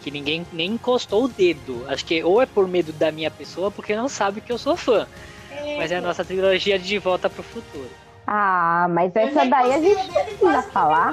que 0.00 0.10
ninguém 0.10 0.46
nem 0.52 0.72
encostou 0.72 1.24
o 1.24 1.28
dedo. 1.28 1.84
Acho 1.88 2.04
que 2.04 2.22
ou 2.24 2.40
é 2.40 2.46
por 2.46 2.66
medo 2.68 2.92
da 2.92 3.10
minha 3.12 3.30
pessoa, 3.30 3.70
porque 3.70 3.94
não 3.94 4.08
sabe 4.08 4.40
que 4.40 4.52
eu 4.52 4.58
sou 4.58 4.76
fã. 4.76 5.06
Mas 5.76 5.90
é 5.92 5.96
a 5.96 6.00
nossa 6.00 6.24
trilogia 6.24 6.78
de 6.78 6.86
De 6.86 6.98
Volta 6.98 7.28
pro 7.28 7.42
Futuro. 7.42 7.90
Ah, 8.26 8.86
mas 8.90 9.14
essa 9.16 9.44
daí 9.46 9.72
a 9.72 9.80
gente 9.80 10.12
precisa 10.12 10.62
falar. 10.62 11.12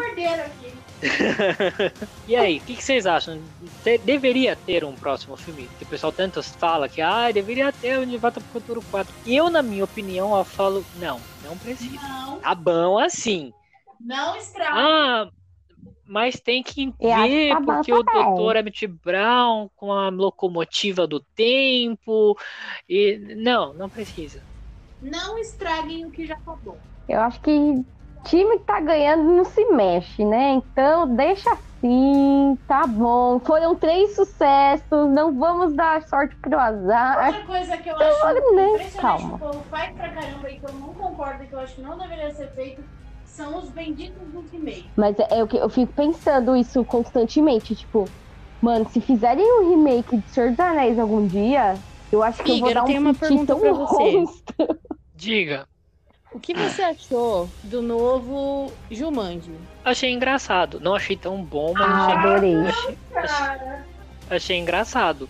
E 2.28 2.36
aí, 2.36 2.58
o 2.58 2.62
que, 2.62 2.76
que 2.76 2.84
vocês 2.84 3.06
acham? 3.06 3.40
Te- 3.84 4.00
deveria 4.00 4.56
ter 4.56 4.84
um 4.84 4.96
próximo 4.96 5.38
filme? 5.38 5.70
Que 5.78 5.84
o 5.86 5.88
pessoal 5.88 6.12
tanto 6.12 6.42
fala 6.44 6.90
que 6.90 7.02
ah, 7.02 7.32
deveria 7.32 7.72
ter 7.72 8.00
um 8.00 8.06
De 8.06 8.18
Volta 8.18 8.40
pro 8.42 8.50
Futuro 8.50 8.82
4. 8.92 9.14
Eu, 9.26 9.50
na 9.50 9.62
minha 9.62 9.84
opinião, 9.84 10.36
eu 10.38 10.44
falo, 10.44 10.84
não, 10.96 11.20
não 11.44 11.58
precisa. 11.58 12.02
Não, 12.02 12.40
Tá 12.40 12.56
bom 12.56 12.98
assim. 12.98 13.54
não 14.00 14.36
estraga. 14.36 14.72
Ah, 14.74 15.30
mas 16.08 16.40
tem 16.40 16.64
que 16.64 16.94
ver, 17.00 17.50
tá 17.50 17.62
porque 17.62 17.94
o. 17.94 18.04
Dr. 18.04 18.58
Emmett 18.58 18.88
Brown 18.88 19.70
com 19.76 19.92
a 19.92 20.10
locomotiva 20.10 21.06
do 21.06 21.20
tempo. 21.36 22.38
E 22.90 23.18
não, 23.38 23.74
não 23.74 23.90
precisa. 23.90 24.42
Não 25.02 25.38
estraguem 25.38 26.06
o 26.06 26.12
que 26.12 26.26
já 26.26 26.36
tá 26.38 26.56
bom. 26.64 26.78
Eu 27.08 27.20
acho 27.22 27.40
que 27.42 27.86
time 28.26 28.58
que 28.58 28.66
tá 28.66 28.80
ganhando 28.80 29.24
não 29.24 29.46
se 29.46 29.64
mexe, 29.66 30.26
né? 30.26 30.54
Então 30.54 31.16
deixa 31.16 31.50
assim, 31.52 32.58
tá 32.68 32.86
bom. 32.88 33.40
Foram 33.40 33.76
três 33.76 34.16
sucessos, 34.16 35.10
não 35.10 35.38
vamos 35.38 35.74
dar 35.74 36.02
sorte 36.04 36.36
pro 36.38 36.60
azar. 36.60 37.28
Outra 37.28 37.46
coisa 37.46 37.78
que 37.78 37.90
eu 37.90 37.96
Então, 37.96 38.08
acho 38.08 38.26
olha, 38.26 38.42
né? 38.52 38.70
impressionante 38.70 39.02
Calma. 39.02 39.38
que 39.38 39.44
o 39.46 39.48
povo 39.48 39.64
faz 39.70 39.96
pra 39.96 40.10
caramba 40.10 40.50
e 40.50 40.60
que 40.60 40.66
eu 40.66 40.74
não 40.74 40.94
concordo 40.94 41.44
e 41.44 41.48
que 41.48 41.54
eu 41.54 41.60
acho 41.60 41.76
que 41.76 41.82
não 41.82 41.98
deveria 41.98 42.32
ser 42.34 42.50
feito 42.54 42.84
são 43.28 43.60
os 43.60 43.70
benditos 43.70 44.28
dos 44.32 44.50
remakes. 44.52 44.86
Mas 44.96 45.16
é 45.30 45.44
o 45.44 45.48
que 45.48 45.58
eu 45.58 45.70
fico 45.70 45.94
pensando 45.94 46.56
isso 46.56 46.84
constantemente, 46.86 47.76
tipo, 47.76 48.06
mano, 48.62 48.88
se 48.90 49.00
fizerem 49.02 49.46
um 49.46 49.70
remake 49.70 50.18
de 50.18 50.30
Senhor 50.30 50.50
dos 50.52 50.60
Anéis 50.60 50.98
algum 50.98 51.28
dia, 51.28 51.76
eu 52.12 52.24
acho 52.24 52.42
que 52.44 52.52
eu 52.52 52.60
vou 52.60 52.74
dar 52.74 52.90
eu 52.90 52.96
um 52.96 53.00
uma 53.00 53.14
pergunta 53.14 53.46
tão 53.48 53.60
pra 53.60 53.74
você. 53.74 54.12
monstro. 54.12 54.56
Diga. 55.16 55.68
O 56.32 56.40
que 56.40 56.54
você 56.54 56.84
achou 56.84 57.50
do 57.64 57.82
novo 57.82 58.72
Jumanji? 58.92 59.52
Achei 59.84 60.12
engraçado. 60.12 60.80
Não 60.80 60.94
achei 60.94 61.16
tão 61.16 61.42
bom, 61.42 61.74
mas 61.74 61.88
Ah, 61.90 62.06
achei, 62.06 62.16
adorei. 62.18 62.56
achei, 62.68 62.98
achei, 63.16 63.86
achei 64.30 64.58
engraçado. 64.58 65.30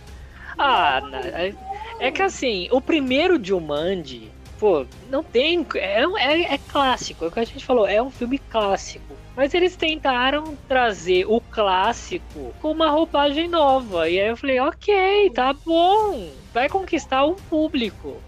Ah, 0.57 0.99
é, 1.35 1.53
é 1.99 2.11
que 2.11 2.21
assim, 2.21 2.67
o 2.71 2.81
primeiro 2.81 3.41
Jumanji, 3.41 4.31
pô, 4.59 4.85
não 5.09 5.23
tem. 5.23 5.65
É, 5.75 6.03
é, 6.03 6.53
é 6.53 6.57
clássico, 6.57 7.25
é 7.25 7.27
o 7.27 7.31
que 7.31 7.39
a 7.39 7.43
gente 7.45 7.65
falou, 7.65 7.87
é 7.87 8.01
um 8.01 8.09
filme 8.11 8.37
clássico. 8.39 9.15
Mas 9.35 9.53
eles 9.53 9.75
tentaram 9.75 10.55
trazer 10.67 11.25
o 11.27 11.39
clássico 11.39 12.53
com 12.61 12.71
uma 12.71 12.89
roupagem 12.89 13.47
nova. 13.47 14.09
E 14.09 14.19
aí 14.19 14.29
eu 14.29 14.35
falei, 14.37 14.59
ok, 14.59 15.29
tá 15.29 15.53
bom. 15.53 16.29
Vai 16.53 16.67
conquistar 16.67 17.23
um 17.25 17.35
público. 17.35 18.19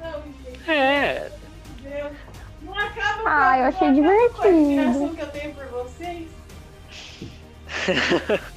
Não, 0.00 0.22
gente, 0.22 0.70
É, 0.70 1.30
meu 1.82 1.90
Deus. 1.90 2.12
Não 2.62 2.78
acaba 2.78 3.22
com 3.22 3.28
Ah, 3.28 3.50
a- 3.50 3.58
eu 3.58 3.64
achei 3.66 3.90
não 3.90 4.10
acaba 4.10 4.28
com 4.30 4.42
a 4.42 4.46
divertido. 4.46 4.80
admiração 4.80 5.14
que 5.14 5.20
eu 5.20 5.26
tenho 5.28 5.54
por 5.54 5.66
vocês. 5.66 6.28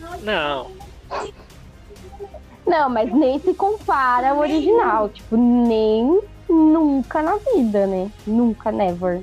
Não. 0.00 0.18
Não, 0.20 0.70
mas 2.66 3.12
nem 3.12 3.38
se 3.38 3.54
compara 3.54 4.30
ao 4.30 4.38
original. 4.38 5.08
Tipo, 5.08 5.36
nem 5.36 6.20
nunca 6.48 7.22
na 7.22 7.36
vida, 7.54 7.86
né? 7.86 8.10
Nunca, 8.26 8.70
never. 8.72 9.20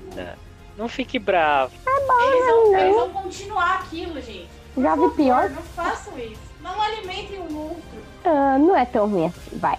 Não 0.77 0.87
fique 0.87 1.19
bravo. 1.19 1.73
Eles 1.85 2.45
vão, 2.45 2.75
eles 2.77 2.95
vão 2.95 3.09
continuar 3.09 3.79
aquilo, 3.79 4.15
gente. 4.21 4.47
Por 4.73 4.83
Já 4.83 4.95
vi 4.95 5.01
favor, 5.01 5.15
pior? 5.15 5.49
Não 5.49 5.61
façam 5.61 6.17
isso. 6.17 6.39
Não 6.61 6.81
alimentem 6.81 7.39
um 7.39 7.57
outro. 7.57 7.83
Ah, 8.23 8.57
não 8.57 8.75
é 8.75 8.85
tão 8.85 9.09
ruim 9.09 9.25
assim, 9.25 9.57
vai. 9.57 9.77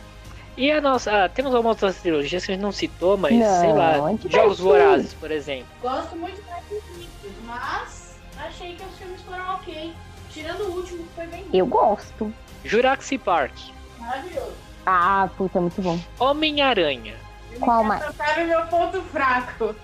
E 0.57 0.71
a 0.71 0.81
nossa. 0.81 1.25
ah, 1.25 1.29
temos 1.29 1.55
algumas 1.55 1.77
outras 1.77 1.97
trilogias 2.03 2.45
que 2.45 2.53
a 2.53 2.55
gente 2.55 2.63
não 2.63 2.73
citou, 2.73 3.17
mas 3.17 3.33
Não, 3.35 3.61
sei 3.61 3.73
lá. 3.73 3.93
é 3.93 3.99
divertido. 4.01 4.35
Jogos 4.35 4.59
Vorazes, 4.59 5.15
por 5.15 5.31
exemplo. 5.31 5.67
Gosto 5.81 6.17
muito 6.17 6.43
mais 6.51 6.63
dos 6.65 6.97
livros, 6.99 7.33
mas 7.47 8.17
achei 8.39 8.75
que 8.75 8.83
os 8.83 8.99
filmes 8.99 9.21
foram 9.23 9.55
ok. 9.55 9.93
Tirando 10.31 10.61
o 10.65 10.77
último, 10.77 10.99
que 10.99 11.15
foi 11.15 11.27
bem 11.27 11.45
Eu 11.53 11.67
gosto. 11.67 12.33
Jurassic 12.65 13.19
Park. 13.19 13.53
maravilhoso. 13.99 14.53
Ah, 14.87 15.29
puta, 15.37 15.61
muito 15.61 15.81
bom. 15.83 15.99
Homem-Aranha. 16.19 17.15
Qual 17.61 17.85
mais? 17.85 18.05
Tocaram 18.07 18.47
meu 18.47 18.63
ponto 18.67 19.03
fraco. 19.03 19.75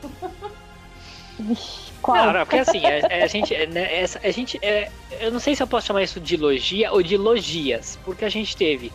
Vixe, 1.38 1.92
qual? 2.00 2.16
Não, 2.26 2.32
não, 2.32 2.40
porque 2.46 2.58
assim, 2.58 2.82
a, 2.86 3.24
a 3.24 3.26
gente. 3.26 3.54
é, 3.54 3.66
né, 3.66 4.00
essa, 4.00 4.18
a 4.22 4.30
gente 4.30 4.58
é, 4.62 4.90
eu 5.20 5.30
não 5.30 5.38
sei 5.38 5.54
se 5.54 5.62
eu 5.62 5.66
posso 5.66 5.86
chamar 5.86 6.02
isso 6.02 6.18
de 6.18 6.36
logia 6.36 6.90
ou 6.92 7.02
de 7.02 7.16
logias, 7.16 7.98
porque 8.04 8.24
a 8.24 8.28
gente 8.30 8.56
teve 8.56 8.90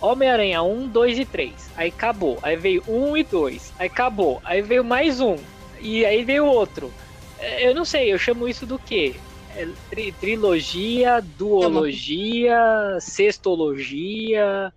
Homem-Aranha 0.00 0.62
1, 0.62 0.88
2 0.88 1.18
e 1.20 1.24
3. 1.24 1.52
Aí 1.76 1.88
acabou. 1.88 2.38
Aí 2.42 2.56
veio 2.56 2.82
1 2.88 3.16
e 3.16 3.22
2. 3.22 3.72
Aí 3.78 3.86
acabou. 3.86 4.40
Aí 4.44 4.60
veio 4.60 4.84
mais 4.84 5.20
um. 5.20 5.36
E 5.80 6.04
aí 6.04 6.24
veio 6.24 6.46
outro. 6.46 6.92
É, 7.38 7.68
Eu 7.68 7.74
não 7.74 7.84
sei, 7.84 8.12
eu 8.12 8.18
chamo 8.18 8.48
isso 8.48 8.66
do 8.66 8.78
quê? 8.78 9.14
É 9.56 9.66
tri- 9.90 10.12
trilogia, 10.12 11.20
duologia, 11.20 12.58
sextologia, 13.00 14.72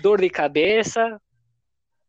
dor 0.00 0.20
de 0.20 0.30
cabeça. 0.30 1.20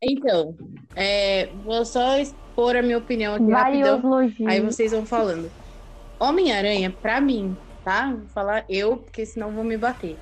Então, 0.02 0.56
é, 0.96 1.48
vou 1.64 1.84
só 1.86 2.18
expor 2.20 2.76
a 2.76 2.82
minha 2.82 2.98
opinião 2.98 3.34
aqui 3.34 3.46
rapidão. 3.52 4.02
Aí 4.46 4.62
vocês 4.62 4.92
vão 4.92 5.06
falando. 5.06 5.52
Homem-Aranha, 6.20 6.92
pra 6.92 7.20
mim, 7.20 7.58
tá? 7.84 8.14
Vou 8.14 8.28
falar 8.30 8.66
eu, 8.70 8.98
porque 8.98 9.26
senão 9.26 9.52
vão 9.52 9.64
me 9.64 9.78
bater. 9.78 10.18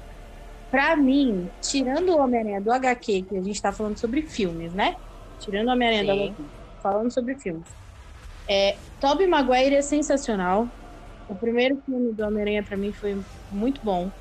Pra 0.71 0.95
mim, 0.95 1.49
tirando 1.61 2.09
o 2.09 2.17
Homem-Aranha 2.19 2.61
do 2.61 2.71
HQ, 2.71 3.23
que 3.23 3.37
a 3.37 3.41
gente 3.43 3.61
tá 3.61 3.71
falando 3.71 3.99
sobre 3.99 4.23
filmes, 4.23 4.73
né? 4.73 4.95
Tirando 5.39 5.67
o 5.67 5.71
Homem-Aranha 5.71 6.05
do. 6.05 6.11
HQ, 6.23 6.43
falando 6.81 7.11
sobre 7.11 7.37
filmes. 7.37 7.67
É, 8.49 8.77
Tobey 8.99 9.27
Maguire 9.27 9.75
é 9.75 9.81
sensacional. 9.81 10.67
O 11.33 11.37
primeiro 11.39 11.81
filme 11.85 12.13
do 12.13 12.23
Homem-Aranha 12.25 12.63
pra 12.63 12.77
mim 12.77 12.93
foi 12.93 13.15
muito 13.51 13.81
bom. 13.83 14.11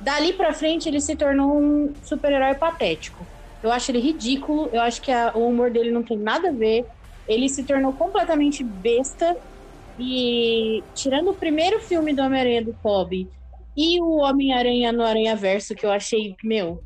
Dali 0.00 0.32
pra 0.32 0.52
frente, 0.52 0.88
ele 0.88 1.00
se 1.00 1.16
tornou 1.16 1.58
um 1.58 1.94
super-herói 2.02 2.54
patético. 2.56 3.28
Eu 3.62 3.70
acho 3.70 3.90
ele 3.90 3.98
ridículo, 4.00 4.68
eu 4.72 4.80
acho 4.80 5.00
que 5.00 5.10
a- 5.10 5.32
o 5.34 5.48
humor 5.48 5.70
dele 5.70 5.90
não 5.90 6.02
tem 6.02 6.18
nada 6.18 6.48
a 6.50 6.52
ver. 6.52 6.84
Ele 7.26 7.48
se 7.48 7.64
tornou 7.64 7.92
completamente 7.94 8.62
besta. 8.64 9.34
E 9.98 10.84
tirando 10.94 11.28
o 11.28 11.38
primeiro 11.38 11.80
filme 11.80 12.14
do 12.14 12.22
Homem-Aranha 12.22 12.62
do 12.64 12.74
Tobey 12.82 13.30
e 13.74 13.98
o 14.00 14.18
Homem-Aranha 14.18 14.92
no 14.92 15.02
Aranha 15.02 15.34
Verso, 15.34 15.74
que 15.74 15.86
eu 15.86 15.90
achei, 15.90 16.34
meu, 16.44 16.82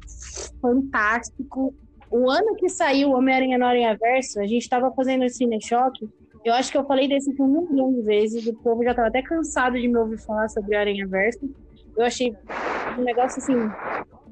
fantástico. 0.63 1.75
O 2.11 2.31
ano 2.31 2.55
que 2.57 2.69
saiu 2.69 3.11
o 3.11 3.15
Homem-Aranha 3.17 3.59
no 3.59 3.65
Aranha 3.65 3.97
Verso, 4.01 4.41
a 4.41 4.47
gente 4.47 4.69
tava 4.69 4.93
fazendo 4.93 5.25
esse 5.25 5.39
Cine 5.39 5.59
Choque. 5.61 6.09
Eu 6.45 6.55
acho 6.55 6.71
que 6.73 6.79
eu 6.79 6.85
falei 6.87 7.07
desse 7.09 7.35
filme 7.35 7.59
um 7.59 7.69
milhão 7.71 7.93
de 7.93 8.03
vezes. 8.03 8.47
O 8.47 8.55
povo 8.55 8.83
já 8.83 8.95
tava 8.95 9.09
até 9.09 9.23
cansado 9.23 9.79
de 9.79 9.87
me 9.89 9.97
ouvir 9.99 10.19
falar 10.25 10.49
sobre 10.49 10.75
Aranha 10.75 11.07
Verso. 11.07 11.41
Eu 11.97 12.05
achei 12.07 12.33
um 12.99 13.03
negócio 13.05 13.43
assim, 13.43 13.57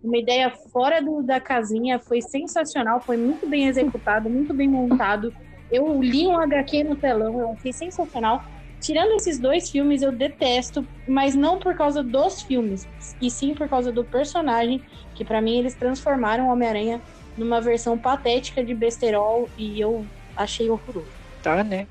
uma 0.03 0.17
ideia 0.17 0.51
fora 0.73 1.03
do- 1.03 1.23
da 1.23 1.41
casinha, 1.41 1.99
foi 1.99 2.23
sensacional, 2.23 3.03
foi 3.05 3.17
muito 3.17 3.49
bem 3.49 3.67
executado, 3.67 4.31
muito 4.31 4.55
bem 4.55 4.69
montado. 4.69 5.31
Eu 5.71 6.01
li 6.01 6.27
um 6.27 6.39
HQ 6.39 6.85
no 6.85 6.97
telão, 6.97 7.39
eu 7.41 7.53
achei 7.53 7.73
sensacional. 7.73 8.41
Tirando 8.81 9.13
esses 9.17 9.39
dois 9.41 9.69
filmes, 9.71 10.01
eu 10.03 10.13
detesto, 10.13 10.87
mas 11.07 11.35
não 11.35 11.59
por 11.59 11.77
causa 11.77 12.03
dos 12.03 12.41
filmes, 12.43 12.87
e 13.21 13.29
sim 13.29 13.53
por 13.55 13.69
causa 13.69 13.93
do 13.93 14.05
personagem, 14.05 14.83
que 15.15 15.25
pra 15.25 15.43
mim 15.43 15.59
eles 15.59 15.75
transformaram 15.75 16.49
Homem-Aranha 16.49 17.03
numa 17.37 17.61
versão 17.61 17.99
patética 17.99 18.65
de 18.65 18.75
besterol, 18.75 19.51
e 19.59 19.83
eu 19.83 20.07
achei 20.37 20.71
horroroso. 20.71 21.13
Tá, 21.43 21.63
né? 21.65 21.87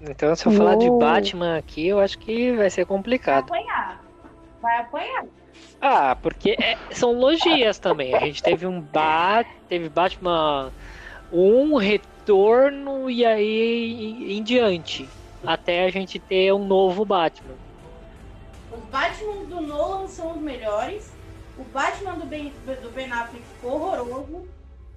Então, 0.00 0.34
se 0.34 0.46
eu 0.46 0.52
falar 0.52 0.76
de. 0.76 0.90
Batman 0.90 1.56
aqui, 1.56 1.88
eu 1.88 1.98
acho 1.98 2.18
que 2.18 2.52
vai 2.52 2.68
ser 2.70 2.84
complicado. 2.84 3.44
apanhar. 3.44 4.04
Vai 4.60 4.78
apanhar. 4.80 5.24
Ah, 5.80 6.16
porque 6.16 6.56
é- 6.60 6.76
são 6.92 7.12
logias 7.12 7.78
também. 7.78 8.14
A 8.14 8.20
gente 8.20 8.42
teve 8.42 8.66
um 8.66 8.80
Bat, 8.80 9.48
teve 9.68 9.88
Batman 9.88 10.72
um 11.32 11.76
retorno 11.76 13.10
e 13.10 13.24
aí 13.24 13.94
em, 14.02 14.38
em 14.38 14.42
diante. 14.42 15.08
Até 15.44 15.84
a 15.84 15.90
gente 15.90 16.18
ter 16.18 16.52
um 16.52 16.66
novo 16.66 17.04
Batman. 17.04 17.54
Os 18.70 18.84
Batman 18.90 19.44
do 19.44 19.60
Nolan 19.60 20.08
são 20.08 20.32
os 20.32 20.42
melhores. 20.42 21.14
O 21.58 21.64
Batman 21.64 22.14
do 22.14 22.26
Ben, 22.26 22.52
do 22.82 22.90
ben 22.90 23.10
Affleck 23.12 23.44
ficou 23.44 23.72
horroroso. 23.72 24.46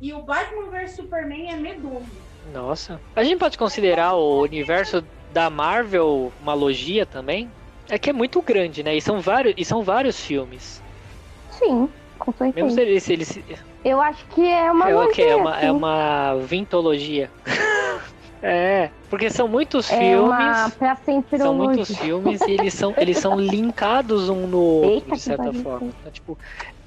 E 0.02 0.14
o 0.14 0.22
Batman 0.24 0.70
vs 0.70 0.92
Superman 0.96 1.52
é 1.52 1.56
medonho. 1.56 2.29
Nossa. 2.54 3.00
A 3.16 3.24
gente 3.24 3.40
pode 3.40 3.58
considerar 3.58 4.14
o 4.16 4.42
universo 4.42 5.04
da 5.34 5.50
Marvel 5.50 6.32
uma 6.42 6.54
logia 6.54 7.06
também? 7.06 7.50
É 7.90 7.98
que 7.98 8.10
é 8.10 8.14
muito 8.14 8.42
grande, 8.42 8.84
né? 8.84 8.96
E 8.96 9.02
são 9.02 9.20
vários, 9.20 9.54
e 9.58 9.66
são 9.66 9.82
vários 9.84 10.20
filmes. 10.24 10.82
Sim, 11.52 11.90
com 12.18 12.34
Mesmo 12.54 12.72
certeza. 12.72 12.76
se 12.76 12.82
eles, 12.82 13.28
se 13.28 13.40
eles 13.40 13.64
Eu 13.84 14.00
acho 14.02 14.26
que 14.28 14.46
é 14.46 14.72
uma 14.72 14.90
é 14.90 14.96
o 14.96 15.08
quê? 15.10 15.24
É 15.24 15.36
logia, 15.36 15.38
uma, 15.38 15.60
é 15.60 15.72
uma 15.72 16.36
vintologia. 16.36 17.32
é, 18.42 18.92
porque 19.10 19.30
são 19.30 19.48
muitos 19.48 19.92
É 19.92 19.98
filmes. 19.98 20.30
uma 20.30 20.70
pra 20.70 20.96
sempre 20.98 21.38
São 21.38 21.54
muitos 21.56 21.98
filmes 21.98 22.42
e 22.42 22.52
eles 22.52 22.74
são, 22.74 22.94
eles 22.98 23.18
são 23.18 23.40
linkados 23.40 24.30
um 24.30 24.48
no 24.48 24.60
outro, 24.60 24.90
Eita, 24.92 25.12
de 25.16 25.20
certa 25.20 25.54
forma. 25.54 25.92
Então, 26.00 26.12
tipo, 26.12 26.38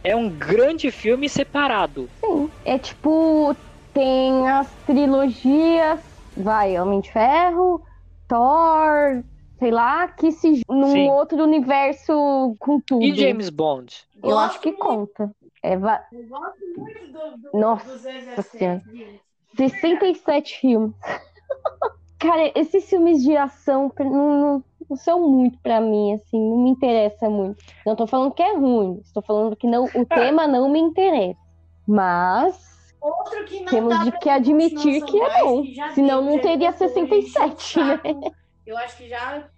é 0.04 0.14
um 0.14 0.28
grande 0.30 0.90
filme 0.90 1.28
separado. 1.28 2.08
Sim. 2.24 2.48
É 2.64 2.78
tipo, 2.78 3.56
tem 3.92 4.48
as 4.48 4.70
trilogias, 4.86 6.00
vai, 6.36 6.78
Homem 6.80 7.00
de 7.00 7.12
Ferro, 7.12 7.82
Thor, 8.28 9.22
sei 9.58 9.70
lá, 9.70 10.08
que 10.08 10.32
se 10.32 10.62
num 10.68 10.86
Sim. 10.92 11.10
outro 11.10 11.42
universo 11.42 12.56
com 12.58 12.80
tudo. 12.80 13.04
E 13.04 13.14
James 13.14 13.50
Bond? 13.50 13.94
Eu 14.22 14.30
Gosto 14.30 14.44
acho 14.50 14.60
que 14.60 14.70
muito. 14.70 14.82
conta. 14.84 15.30
É, 15.62 15.76
va- 15.76 16.04
Eu 16.12 16.26
gosto 16.26 16.58
muito 16.76 17.12
do, 17.12 17.50
do, 17.52 17.58
Nossa 17.58 17.86
do 17.92 17.98
007, 17.98 18.42
Senhora. 18.42 18.82
gente. 18.92 19.20
67 19.56 20.58
filmes. 20.60 20.94
Cara, 22.18 22.52
esses 22.54 22.88
filmes 22.88 23.22
de 23.22 23.36
ação 23.36 23.92
não, 23.98 24.10
não- 24.40 24.64
não 24.88 24.96
são 24.96 25.28
muito 25.28 25.58
pra 25.60 25.80
mim, 25.80 26.14
assim, 26.14 26.38
não 26.38 26.58
me 26.58 26.70
interessa 26.70 27.28
muito. 27.30 27.62
Não 27.86 27.94
tô 27.96 28.06
falando 28.06 28.32
que 28.32 28.42
é 28.42 28.54
ruim, 28.56 29.00
estou 29.04 29.22
falando 29.22 29.56
que 29.56 29.66
não, 29.66 29.84
o 29.84 30.04
tema 30.06 30.46
não 30.46 30.68
me 30.68 30.78
interessa. 30.80 31.38
Mas 31.86 32.71
Outro 33.02 33.44
que 33.46 33.58
não 33.60 33.66
Temos 33.66 33.98
dá 33.98 34.04
de 34.04 34.18
que 34.18 34.28
admitir 34.28 35.04
que 35.04 35.20
é 35.20 35.42
bom. 35.42 35.62
que 35.62 35.92
Senão 35.94 36.22
não 36.22 36.38
teria 36.38 36.72
foi, 36.72 36.88
67, 36.88 37.52
encheu 37.52 37.82
o 37.82 37.86
saco. 37.88 38.34
Eu 38.64 38.78
acho 38.78 38.96
que 38.96 39.08
já 39.08 39.48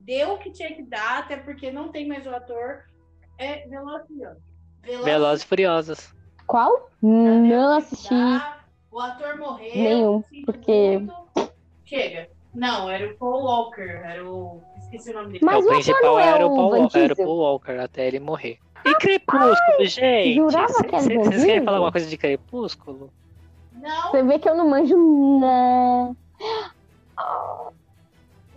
deu 0.00 0.34
o 0.34 0.38
que 0.38 0.50
tinha 0.52 0.72
que 0.72 0.82
dar, 0.84 1.18
até 1.18 1.36
porque 1.36 1.70
não 1.72 1.88
tem 1.88 2.06
mais 2.06 2.24
o 2.26 2.30
ator. 2.30 2.84
É 3.38 3.66
Velozes 3.68 4.08
e. 4.10 5.02
Velozes 5.04 5.42
e 5.44 5.46
Furiosos. 5.46 6.14
qual? 6.46 6.90
Não 7.02 7.42
que 7.80 7.84
assisti. 7.84 8.14
dá, 8.14 8.60
O 8.92 9.00
ator 9.00 9.36
morreu. 9.36 9.74
Nenhum, 9.74 10.22
porque- 10.46 10.98
muito. 10.98 11.52
Chega. 11.84 12.28
Não, 12.54 12.88
era 12.88 13.12
o 13.12 13.16
Paul 13.16 13.44
Walker, 13.44 13.82
era 13.82 14.24
o. 14.24 14.62
Esqueci 14.78 15.10
o 15.10 15.14
nome 15.14 15.32
dele. 15.32 15.40
Mas 15.44 15.56
É, 15.56 15.58
o 15.58 15.60
o 15.60 15.64
ator 15.64 15.74
principal 15.74 16.02
não 16.14 16.20
é 16.20 16.26
era, 16.28 16.46
o 16.46 16.52
o 16.52 16.56
Paul, 16.56 16.70
Van 16.70 16.88
era 17.00 17.12
o? 17.12 17.16
Paul 17.16 17.38
Walker 17.38 17.72
até 17.72 18.06
ele 18.06 18.20
morrer. 18.20 18.58
E 18.86 18.94
Crepúsculo, 18.96 19.84
gente? 19.84 20.34
jurava 20.34 20.84
que 20.84 20.94
era 20.94 21.24
Vocês 21.24 21.44
querem 21.44 21.64
falar 21.64 21.76
alguma 21.78 21.92
coisa 21.92 22.06
de 22.08 22.16
Crepúsculo? 22.16 23.10
Não, 23.72 24.10
Você 24.10 24.22
vê 24.22 24.38
que 24.38 24.48
eu 24.48 24.54
não 24.56 24.68
manjo 24.68 25.38
nada. 25.40 26.16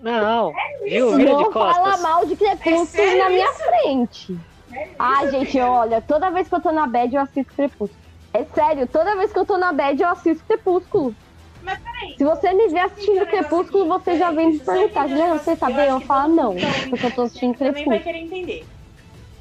Não. 0.01 0.53
Viu? 0.85 1.15
Vira 1.15 1.35
de 1.35 1.43
Não 1.43 1.51
fala 1.51 1.73
costas. 1.73 2.01
mal 2.01 2.25
de 2.25 2.35
Crepúsculo 2.35 3.03
É 3.03 3.17
na 3.17 3.29
minha 3.29 3.53
frente. 3.53 4.37
É 4.71 4.87
Ai, 4.97 5.25
isso, 5.25 5.31
gente, 5.39 5.59
olha, 5.59 6.01
toda 6.01 6.29
vez 6.29 6.47
que 6.47 6.55
eu 6.55 6.61
tô 6.61 6.71
na 6.71 6.87
bad, 6.87 7.13
eu 7.13 7.21
assisto 7.21 7.53
Crepúsculo. 7.53 7.99
É 8.33 8.43
sério, 8.45 8.87
toda 8.87 9.15
vez 9.15 9.33
que 9.33 9.39
eu 9.39 9.45
tô 9.45 9.57
na 9.57 9.73
bad, 9.73 10.01
eu 10.01 10.09
assisto 10.09 10.43
Crepúsculo. 10.45 11.15
Mas 11.63 11.79
peraí. 11.79 12.15
Se 12.17 12.23
você 12.23 12.53
me 12.53 12.67
ver 12.69 12.79
assistindo 12.79 13.23
é 13.23 13.25
Crepúsculo, 13.25 13.87
você 13.87 14.17
já 14.17 14.31
vem 14.31 14.51
me 14.51 14.59
perguntar, 14.59 15.05
um 15.07 15.17
você 15.37 15.55
tá 15.55 15.67
negócio. 15.67 15.75
bem? 15.75 15.87
Eu 15.89 15.95
Eu 15.95 16.01
falo, 16.01 16.35
não, 16.35 16.55
tá 16.55 16.67
porque 16.89 17.05
eu 17.05 17.11
tô 17.11 17.21
assistindo 17.23 17.57
também 17.57 17.73
vai 17.73 17.99
Crepúsculo. 17.99 18.03
querer 18.03 18.19
entender. 18.19 18.65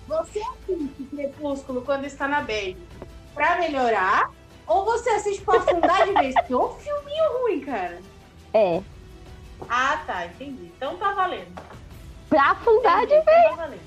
Você 0.08 0.40
assiste 0.40 1.04
Crepúsculo 1.10 1.82
quando 1.82 2.06
está 2.06 2.26
na 2.26 2.40
bad 2.40 2.76
pra 3.34 3.58
melhorar? 3.58 4.30
Ou 4.66 4.84
você 4.84 5.10
assiste 5.10 5.42
pra 5.42 5.58
afundar 5.58 6.06
de 6.06 6.12
vez? 6.14 6.34
Que 6.46 6.54
ô 6.54 6.70
filminho 6.70 7.42
ruim, 7.42 7.60
cara. 7.60 8.00
É. 8.54 8.80
Ah, 9.68 10.02
tá, 10.06 10.26
entendi. 10.26 10.72
Então 10.76 10.96
tá 10.96 11.12
valendo. 11.12 11.60
Pra 12.28 12.52
afundar 12.52 13.06
de 13.06 13.14
Entendi, 13.14 13.30
então 13.30 13.50
tá 13.50 13.56
valendo. 13.62 13.80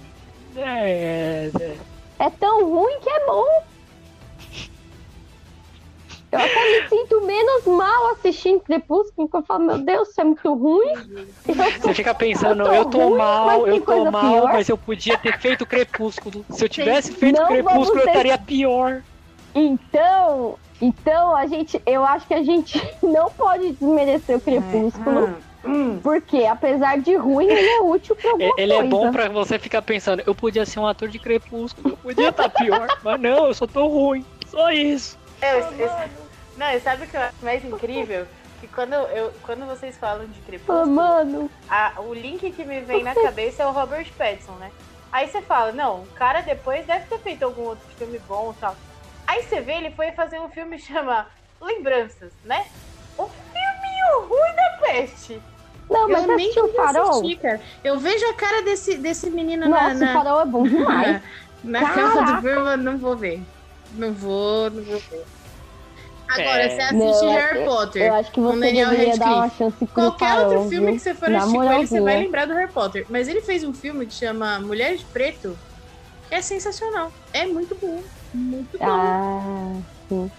É, 0.57 1.51
é. 1.55 1.77
É 2.19 2.29
tão 2.29 2.69
ruim 2.69 2.99
que 2.99 3.09
é 3.09 3.25
bom. 3.25 3.63
Eu 6.31 6.39
até 6.39 6.81
me 6.81 6.87
sinto 6.87 7.21
menos 7.25 7.65
mal 7.65 8.11
assistindo 8.11 8.61
Crepúsculo, 8.61 9.27
porque 9.27 9.37
eu 9.37 9.43
falo, 9.43 9.65
meu 9.65 9.77
Deus, 9.79 10.07
isso 10.09 10.21
é 10.21 10.23
muito 10.23 10.53
ruim. 10.53 10.93
Você 11.81 11.93
fica 11.93 12.13
pensando, 12.13 12.63
Eu 12.67 12.73
eu 12.73 12.85
tô 12.85 12.89
tô 12.99 13.07
ruim, 13.09 13.17
mal, 13.17 13.67
eu 13.67 13.81
tô 13.81 14.09
mal, 14.09 14.21
pior. 14.21 14.53
mas 14.53 14.69
eu 14.69 14.77
podia 14.77 15.17
ter 15.17 15.37
feito 15.39 15.65
Crepúsculo. 15.65 16.45
Se 16.49 16.63
eu 16.63 16.69
tivesse 16.69 17.11
feito 17.13 17.37
Não 17.39 17.47
Crepúsculo, 17.47 17.83
vamos 17.85 17.97
eu 17.99 18.03
ter- 18.03 18.09
estaria 18.11 18.37
pior. 18.37 19.01
Então, 19.53 20.57
então 20.81 21.35
a 21.35 21.45
gente, 21.47 21.81
eu 21.85 22.03
acho 22.05 22.25
que 22.25 22.33
a 22.33 22.41
gente 22.43 22.81
não 23.03 23.29
pode 23.31 23.73
desmerecer 23.73 24.37
o 24.37 24.39
Crepúsculo, 24.41 25.35
hum. 25.65 25.99
porque 26.01 26.45
apesar 26.45 26.97
de 26.99 27.13
ruim, 27.15 27.47
ele 27.47 27.67
é 27.67 27.81
útil 27.81 28.15
pra 28.15 28.31
alguma 28.31 28.53
Ele 28.57 28.71
é 28.71 28.77
coisa. 28.77 28.89
bom 28.89 29.11
pra 29.11 29.27
você 29.27 29.59
ficar 29.59 29.81
pensando, 29.81 30.23
eu 30.25 30.33
podia 30.33 30.65
ser 30.65 30.79
um 30.79 30.87
ator 30.87 31.09
de 31.09 31.19
Crepúsculo, 31.19 31.89
eu 31.89 31.97
podia 31.97 32.29
estar 32.29 32.47
pior, 32.49 32.87
mas 33.03 33.19
não, 33.19 33.47
eu 33.47 33.53
só 33.53 33.67
tô 33.67 33.85
ruim. 33.87 34.25
Só 34.47 34.71
isso. 34.71 35.19
Eu, 35.41 35.59
eu- 35.85 36.20
não, 36.57 36.69
e 36.71 36.79
sabe 36.79 37.05
o 37.05 37.07
que 37.07 37.15
eu 37.17 37.21
acho 37.21 37.35
mais 37.41 37.63
incrível? 37.63 38.27
Que 38.59 38.67
quando, 38.67 38.93
eu, 38.93 39.31
quando 39.43 39.65
vocês 39.65 39.97
falam 39.97 40.25
de 40.27 40.39
Crepúsculo, 40.41 40.87
mano, 40.87 41.49
a- 41.67 41.93
o 41.99 42.13
link 42.13 42.51
que 42.51 42.63
me 42.63 42.81
vem 42.81 43.03
na 43.03 43.15
cabeça 43.15 43.63
é 43.63 43.65
o 43.65 43.71
Robert 43.71 44.07
Pattinson, 44.17 44.53
né? 44.53 44.71
Aí 45.11 45.27
você 45.27 45.41
fala, 45.41 45.71
não, 45.71 46.03
o 46.03 46.07
cara 46.07 46.41
depois 46.41 46.85
deve 46.85 47.05
ter 47.05 47.19
feito 47.19 47.43
algum 47.43 47.63
outro 47.63 47.85
filme 47.97 48.19
bom 48.19 48.53
e 48.55 48.59
tal. 48.61 48.75
Aí 49.27 49.43
você 49.43 49.61
vê, 49.61 49.73
ele 49.73 49.91
foi 49.91 50.11
fazer 50.11 50.39
um 50.39 50.49
filme 50.49 50.77
que 50.77 50.83
chama 50.93 51.27
Lembranças, 51.59 52.33
né? 52.43 52.65
O 53.17 53.27
filminho 53.27 54.29
ruim 54.29 54.55
da 54.55 54.77
peste. 54.81 55.41
não, 55.89 56.07
mas 56.07 56.27
eu 56.27 56.35
nem 56.35 56.49
o 56.59 56.67
Farol? 56.73 57.09
assistir, 57.09 57.37
cara. 57.37 57.61
Eu 57.83 57.99
vejo 57.99 58.25
a 58.27 58.33
cara 58.35 58.61
desse, 58.61 58.97
desse 58.97 59.29
menino 59.29 59.67
na, 59.67 59.89
Nossa, 59.89 59.95
o 59.95 59.99
na, 59.99 60.13
Farol 60.13 60.41
é 60.41 60.45
bom 60.45 60.63
demais. 60.67 61.21
na 61.63 61.79
Caraca. 61.81 62.13
capa 62.25 62.41
do 62.41 62.47
eu 62.49 62.77
não 62.77 62.97
vou 62.97 63.15
ver. 63.17 63.41
Não 63.93 64.13
vou, 64.13 64.69
não 64.69 64.83
vou 64.83 64.99
ver. 64.99 65.23
Agora, 66.31 66.61
É. 66.63 66.69
você 66.69 66.81
assiste 66.81 67.25
Não, 67.25 67.33
Harry 67.33 67.65
Potter. 67.65 68.01
Eu 68.03 68.13
acho 68.15 68.31
que 68.31 68.41
com 68.41 68.47
você 68.47 68.59
Daniel 68.59 68.89
deveria 68.89 69.17
dar 69.17 69.25
uma 69.25 69.41
Radcliffe. 69.41 69.57
chance 69.79 69.93
Qualquer 69.93 70.39
outro 70.39 70.69
filme 70.69 70.85
viu? 70.87 70.93
que 70.95 70.99
você 70.99 71.13
for 71.13 71.29
Na 71.29 71.37
assistir 71.39 71.57
com 71.57 71.63
ele, 71.73 71.87
você 71.87 72.01
vai 72.01 72.17
lembrar 72.19 72.45
do 72.47 72.53
Harry 72.53 72.71
Potter. 72.71 73.05
Mas 73.09 73.27
ele 73.27 73.41
fez 73.41 73.63
um 73.63 73.73
filme 73.73 74.05
que 74.05 74.13
chama 74.13 74.59
Mulher 74.59 74.95
de 74.95 75.05
Preto, 75.05 75.57
que 76.29 76.35
é 76.35 76.41
sensacional. 76.41 77.11
É 77.33 77.45
muito 77.45 77.75
bom. 77.81 78.01
Muito 78.33 78.77
bom. 78.77 78.85
Ah, 78.85 79.73
sim. 80.07 80.31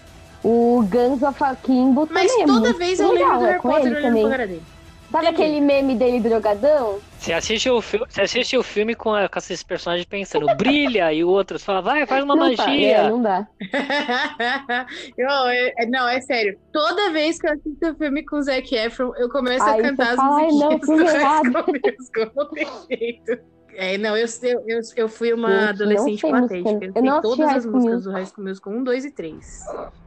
O 0.43 0.83
Guns 0.89 1.21
of 1.23 1.41
Akimbo 1.43 2.07
Mas 2.11 2.29
também 2.31 2.43
é 2.43 2.47
toda 2.47 2.59
muito 2.61 2.77
vez 2.77 2.99
eu 2.99 3.11
legal, 3.13 3.27
lembro 3.29 3.39
do 3.39 3.45
é 3.45 3.49
Harry 3.49 3.61
com 3.61 3.69
Potter 3.69 3.87
olhando 3.91 4.01
também. 4.03 4.21
pra 4.23 4.31
cara 4.31 4.47
dele. 4.47 4.63
Sabe 5.11 5.25
Entendi. 5.27 5.41
aquele 5.43 5.61
meme 5.61 5.95
dele 5.95 6.19
drogadão? 6.19 6.97
Você 7.23 7.31
assiste 7.31 7.69
o 7.69 7.79
filme, 7.81 8.05
você 8.09 8.21
assiste 8.21 8.57
o 8.57 8.61
filme 8.63 8.93
com, 8.95 9.13
a- 9.13 9.29
com 9.29 9.39
esses 9.39 9.63
personagens 9.63 10.05
pensando, 10.05 10.45
brilha, 10.57 11.13
e 11.13 11.23
o 11.23 11.29
outro 11.29 11.57
fala, 11.57 11.81
vai, 11.81 12.05
faz 12.05 12.21
uma 12.21 12.35
não, 12.35 12.53
tá, 12.53 12.65
magia. 12.67 12.97
é, 12.97 13.09
não 13.09 13.21
dá. 13.21 13.47
eu, 15.17 15.29
é- 15.47 15.85
não, 15.87 16.05
é 16.09 16.19
sério. 16.19 16.59
Toda 16.73 17.11
vez 17.13 17.39
que 17.39 17.47
eu 17.47 17.53
assisto 17.53 17.91
o 17.91 17.95
filme 17.95 18.25
com 18.25 18.35
o 18.35 18.41
Zac 18.43 18.75
Efron, 18.75 19.13
eu 19.15 19.29
começo 19.29 19.63
Aí 19.63 19.79
a 19.79 19.83
cantar 19.83 20.09
as 20.09 20.15
fala, 20.17 20.35
"Ai, 20.41 20.47
não, 20.51 20.71
musiquinhas 20.71 20.81
do 20.81 21.05
High 21.05 21.15
errado." 21.21 21.51
School 21.53 21.65
Musical. 21.97 22.31
Não 22.35 22.49
tem 22.49 22.67
jeito. 22.91 23.41
É, 23.75 23.97
não, 23.97 24.17
eu, 24.17 24.27
eu, 24.43 24.63
eu, 24.67 24.79
eu 24.97 25.07
fui 25.07 25.31
uma 25.33 25.49
Gente, 25.49 25.69
adolescente 25.69 26.21
patética. 26.29 26.69
Eu 26.87 26.91
Eu 26.93 27.01
sei 27.13 27.21
todas 27.21 27.39
as 27.49 27.65
músicas 27.65 27.71
Musical. 27.71 28.01
do 28.01 28.11
High 28.11 28.25
School 28.25 28.43
Musical 28.47 28.73
1, 28.73 28.83
2 28.83 29.05
e 29.05 29.11
3. 29.11 29.59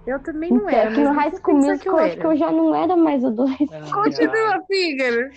Eu 0.07 0.23
também 0.23 0.51
não 0.51 0.59
Então, 0.59 0.69
era, 0.69 0.91
é 0.91 0.95
que 0.95 1.01
no 1.01 1.13
High 1.13 1.31
School 1.35 1.57
Musical 1.57 1.99
eu 1.99 2.05
acho 2.05 2.17
que 2.19 2.27
eu 2.27 2.37
já 2.37 2.53
não 2.53 2.75
era 2.75 2.95
mais 2.95 3.25
adolescente. 3.25 3.91
Continua, 3.91 4.63
Fígaro. 4.71 5.31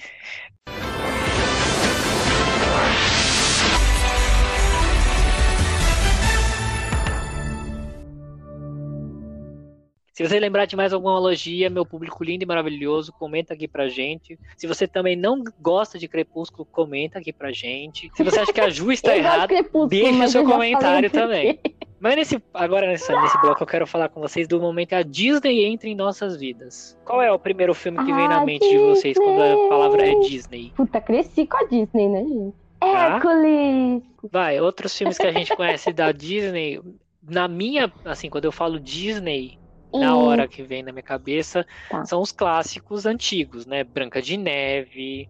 Se 10.20 10.28
você 10.28 10.38
lembrar 10.38 10.65
de 10.65 10.76
mais 10.76 10.91
alguma 10.91 11.13
analogia, 11.13 11.70
meu 11.70 11.86
público 11.86 12.26
lindo 12.26 12.43
e 12.43 12.45
maravilhoso, 12.45 13.13
comenta 13.13 13.53
aqui 13.53 13.70
pra 13.70 13.88
gente. 13.88 14.38
Se 14.57 14.67
você 14.67 14.86
também 14.86 15.15
não 15.15 15.41
gosta 15.61 15.97
de 15.97 16.09
Crepúsculo, 16.09 16.65
comenta 16.65 17.20
aqui 17.20 17.32
pra 17.32 17.53
gente. 17.53 18.11
Se 18.13 18.22
você 18.22 18.41
acha 18.41 18.51
que 18.51 18.59
a 18.59 18.70
Ju 18.70 18.91
está 18.91 19.15
errada, 19.15 19.47
deixa 19.88 20.28
seu 20.28 20.43
comentário 20.43 21.09
também. 21.09 21.57
Mas 22.01 22.17
nesse, 22.17 22.43
agora 22.53 22.88
nesse, 22.88 23.09
nesse 23.15 23.39
bloco 23.39 23.63
eu 23.63 23.67
quero 23.67 23.88
falar 23.88 24.09
com 24.09 24.20
vocês 24.20 24.45
do 24.45 24.59
momento 24.59 24.89
que 24.89 24.95
a 24.95 25.03
Disney 25.03 25.63
entra 25.63 25.88
em 25.88 25.95
nossas 25.95 26.36
vidas. 26.36 26.99
Qual 27.05 27.22
é 27.22 27.32
o 27.32 27.39
primeiro 27.39 27.74
filme 27.74 27.99
que 27.99 28.11
vem 28.11 28.28
na 28.28 28.41
Ah, 28.41 28.45
mente 28.45 28.67
de 28.67 28.78
vocês 28.78 29.17
quando 29.17 29.41
a 29.41 29.47
Disney! 29.47 29.70
palavra 29.70 30.05
é 30.05 30.15
Disney? 30.20 30.74
Puta, 30.76 30.99
cresci 30.99 31.47
com 31.47 31.55
a 31.55 31.63
Disney, 31.63 32.09
né, 32.09 32.26
gente? 32.26 32.55
Tá. 32.82 33.15
Hércules! 33.15 34.03
Vai, 34.30 34.59
outros 34.59 34.97
filmes 34.97 35.17
que 35.17 35.28
a 35.28 35.32
gente 35.32 35.55
conhece 35.55 35.93
da 35.93 36.11
Disney, 36.11 36.82
na 37.24 37.47
minha, 37.47 37.89
assim, 38.03 38.30
quando 38.30 38.43
eu 38.43 38.51
falo 38.51 38.82
Disney, 38.82 39.57
na 39.98 40.18
Hum, 40.18 40.18
hora 40.18 40.48
que 40.48 40.64
vem 40.64 40.84
na 40.84 40.92
minha 40.92 41.04
cabeça, 41.04 41.66
Tá. 41.88 42.04
são 42.04 42.22
os 42.22 42.32
clássicos 42.32 43.06
antigos, 43.06 43.66
né? 43.66 43.84
Branca 43.84 44.22
de 44.22 44.38
Neve. 44.38 45.30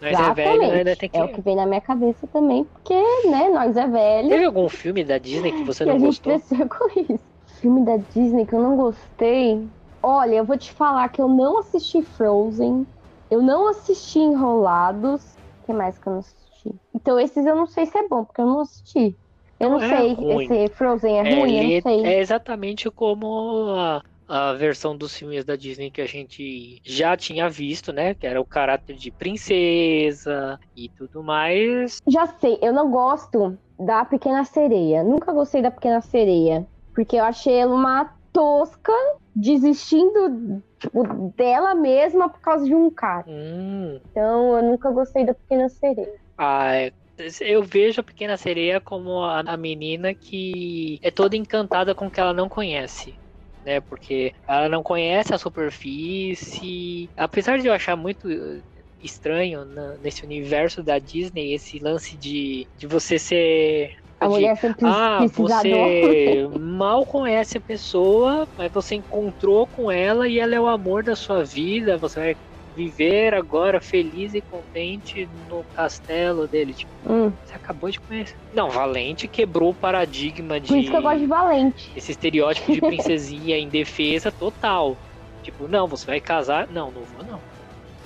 Nós 0.00 0.20
é 0.20 0.32
Exatamente. 0.32 0.96
tem 0.96 1.10
que- 1.10 1.20
É 1.20 1.24
o 1.24 1.28
que 1.28 1.42
vem 1.42 1.56
na 1.56 1.66
minha 1.66 1.80
cabeça 1.80 2.26
também, 2.28 2.64
porque, 2.64 2.94
né, 3.30 3.48
nós 3.50 3.76
é 3.76 3.86
velho. 3.86 4.28
Teve 4.28 4.44
algum 4.46 4.68
filme 4.70 5.04
da 5.04 5.18
Disney 5.18 5.52
que 5.52 5.64
você 5.64 5.84
e 5.84 5.90
a 5.90 5.98
não 5.98 5.98
gente 5.98 6.20
gostou? 6.22 6.40
com 6.68 7.14
isso. 7.14 7.24
Filme 7.60 7.84
da 7.84 7.96
Disney 7.96 8.46
que 8.46 8.54
eu 8.54 8.62
não 8.62 8.76
gostei. 8.76 9.70
Olha, 10.02 10.36
eu 10.36 10.44
vou 10.44 10.56
te 10.58 10.72
falar 10.72 11.08
que 11.08 11.20
eu 11.20 11.28
não 11.28 11.58
assisti 11.58 12.02
Frozen. 12.02 12.86
Eu 13.30 13.42
não 13.42 13.68
assisti 13.68 14.18
Enrolados. 14.18 15.22
O 15.62 15.66
que 15.66 15.72
mais 15.72 15.98
que 15.98 16.08
eu 16.08 16.12
não 16.14 16.20
assisti? 16.20 16.70
Então, 16.94 17.18
esses 17.18 17.44
eu 17.46 17.56
não 17.56 17.66
sei 17.66 17.86
se 17.86 17.98
é 17.98 18.08
bom, 18.08 18.24
porque 18.24 18.40
eu 18.40 18.46
não 18.46 18.60
assisti. 18.60 19.18
Eu 19.60 19.70
não 19.70 19.78
Não 19.78 19.84
é 19.84 19.88
sei. 19.88 20.14
ruim. 20.14 20.44
Esse 20.44 20.74
Frozen 20.74 21.18
é 21.18 21.22
ruim? 21.22 21.56
Eu 21.56 21.62
ele 21.64 21.74
não 21.74 21.82
sei. 21.82 22.04
é 22.06 22.20
exatamente 22.20 22.90
como 22.90 23.74
a, 23.76 24.02
a 24.28 24.52
versão 24.54 24.96
dos 24.96 25.16
filmes 25.16 25.44
da 25.44 25.56
Disney 25.56 25.90
que 25.90 26.00
a 26.00 26.06
gente 26.06 26.80
já 26.84 27.16
tinha 27.16 27.48
visto, 27.48 27.92
né? 27.92 28.14
Que 28.14 28.26
era 28.26 28.40
o 28.40 28.44
caráter 28.46 28.94
de 28.96 29.10
princesa 29.10 30.58
e 30.76 30.88
tudo 30.90 31.22
mais. 31.22 31.98
Já 32.06 32.26
sei, 32.26 32.58
eu 32.62 32.72
não 32.72 32.90
gosto 32.90 33.58
da 33.78 34.04
Pequena 34.04 34.44
Sereia. 34.44 35.02
Nunca 35.02 35.32
gostei 35.32 35.62
da 35.62 35.70
Pequena 35.70 36.00
Sereia. 36.00 36.66
Porque 36.94 37.16
eu 37.16 37.24
achei 37.24 37.54
ela 37.54 37.74
uma 37.74 38.10
tosca, 38.32 38.92
desistindo 39.34 40.62
tipo, 40.78 41.32
dela 41.36 41.74
mesma 41.74 42.28
por 42.28 42.40
causa 42.40 42.64
de 42.64 42.74
um 42.74 42.90
cara. 42.90 43.24
Hum, 43.28 44.00
Então 44.10 44.56
eu 44.56 44.62
nunca 44.62 44.90
gostei 44.90 45.24
da 45.24 45.34
Pequena 45.34 45.68
Sereia. 45.68 46.14
ah, 46.36 46.74
é- 46.74 46.92
eu 47.40 47.62
vejo 47.62 48.00
a 48.00 48.04
Pequena 48.04 48.36
Sereia 48.36 48.80
como 48.80 49.22
a, 49.24 49.40
a 49.40 49.56
menina 49.56 50.14
que 50.14 50.98
é 51.02 51.10
toda 51.10 51.36
encantada 51.36 51.94
com 51.94 52.06
o 52.06 52.10
que 52.10 52.20
ela 52.20 52.32
não 52.32 52.48
conhece. 52.48 53.20
Né, 53.60 53.80
porque 53.80 54.32
ela 54.46 54.68
não 54.68 54.82
conhece 54.84 55.34
a 55.34 55.38
superfície. 55.38 57.10
Apesar 57.16 57.58
de 57.58 57.66
eu 57.66 57.72
achar 57.72 57.96
muito 57.96 58.30
eh, 58.30 58.62
estranho 59.00 59.64
na- 59.64 59.98
nesse 59.98 60.24
universo 60.24 60.82
da 60.82 60.98
Disney 61.00 61.52
esse 61.54 61.78
lance 61.80 62.16
de, 62.16 62.70
de 62.76 62.86
você 62.86 63.18
ser 63.18 63.90
A 64.20 64.28
de- 64.28 64.28
mulher 64.28 64.56
sempre 64.56 64.84
Ah, 64.84 65.26
você 65.26 66.46
mal 66.48 67.04
conhece 67.06 67.58
a 67.58 67.60
pessoa, 67.60 68.48
mas 68.56 68.70
você 68.72 68.94
encontrou 68.94 69.66
com 69.66 69.90
ela 69.90 70.28
e 70.28 70.38
ela 70.38 70.54
é 70.54 70.60
o 70.60 70.68
amor 70.68 71.02
da 71.02 71.16
sua 71.16 71.44
vida. 71.44 71.98
Você 71.98 72.20
vai 72.20 72.36
viver 72.78 73.34
agora 73.34 73.80
feliz 73.80 74.34
e 74.34 74.40
contente 74.40 75.26
no 75.48 75.64
castelo 75.74 76.46
dele. 76.46 76.72
Tipo, 76.72 76.92
Hum, 77.04 77.30
você 77.44 77.56
acabou 77.56 77.90
de 77.90 77.98
conhecer. 78.00 78.36
Não, 78.52 78.70
Valente 78.70 79.26
quebrou 79.26 79.70
o 79.70 79.74
paradigma 79.74 80.60
de 80.60 80.68
por 80.68 80.78
isso 80.78 80.90
que 80.90 80.96
eu 80.96 81.02
gosto 81.02 81.18
de 81.18 81.26
Valente. 81.26 81.92
esse 81.96 82.12
estereótipo 82.12 82.72
de 82.72 82.80
princesinha 82.80 83.58
indefesa 83.58 84.30
total. 84.30 84.96
Tipo, 85.42 85.66
não, 85.66 85.88
você 85.88 86.06
vai 86.06 86.20
casar? 86.20 86.68
Não, 86.68 86.92
não 86.92 87.04
vou 87.04 87.24
não. 87.24 87.40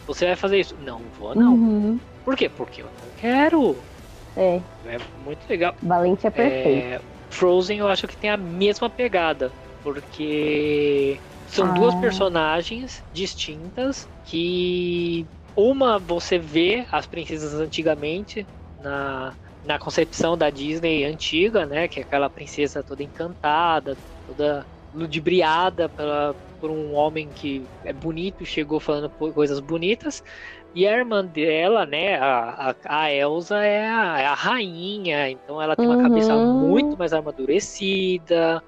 Você 0.07 0.25
vai 0.27 0.37
fazer 0.37 0.61
isso? 0.61 0.75
Não, 0.79 1.01
não 1.01 1.11
vou 1.11 1.35
não. 1.35 1.55
Uhum. 1.55 2.01
Por 2.25 2.35
quê? 2.37 2.49
Porque 2.49 2.81
eu 2.83 2.87
não 2.87 3.11
quero. 3.17 3.77
É, 4.37 4.57
É 4.87 4.99
muito 5.25 5.47
legal. 5.51 5.75
Valente 5.83 6.27
é 6.27 6.31
perfeito. 6.31 6.87
É, 6.87 7.01
Frozen 7.31 7.79
eu 7.79 7.89
acho 7.89 8.07
que 8.07 8.17
tem 8.17 8.31
a 8.31 8.37
mesma 8.37 8.89
pegada, 8.89 9.53
porque 9.83 11.19
são 11.53 11.69
Ah. 11.69 11.73
duas 11.73 11.95
personagens 11.95 13.05
distintas 13.13 14.09
que 14.25 15.29
uma 15.57 15.99
você 15.99 16.39
vê 16.39 16.87
as 16.91 17.07
princesas 17.07 17.55
antigamente 17.55 18.49
na, 18.77 19.37
na 19.63 19.79
concepção 19.79 20.37
da 20.39 20.51
Disney 20.51 21.05
antiga, 21.05 21.67
né, 21.67 21.89
que 21.89 22.01
é 22.01 22.03
aquela 22.05 22.31
princesa 22.31 22.83
toda 22.85 23.03
encantada, 23.03 23.99
toda 24.27 24.67
ludibriada 24.93 25.89
pela, 25.91 26.37
por 26.59 26.71
um 26.71 26.93
homem 26.95 27.33
que 27.33 27.71
é 27.85 27.93
bonito, 27.93 28.45
chegou 28.47 28.81
falando 28.81 29.11
coisas 29.35 29.61
bonitas. 29.61 30.23
E 30.75 30.87
a 30.87 30.93
irmã 30.97 31.25
dela, 31.27 31.85
né, 31.87 32.17
a, 32.17 32.71
a, 32.73 32.77
a 33.05 33.13
Elsa 33.13 33.59
é 33.65 33.87
a, 33.89 34.21
é 34.21 34.27
a 34.27 34.35
rainha, 34.35 35.29
então 35.31 35.61
ela 35.61 35.77
tem 35.77 35.89
uma 35.89 35.97
Uhum. 35.97 35.99
cabeça 35.99 36.41
muito 36.41 36.97
mais 36.99 37.13
amadurecida, 37.13 38.63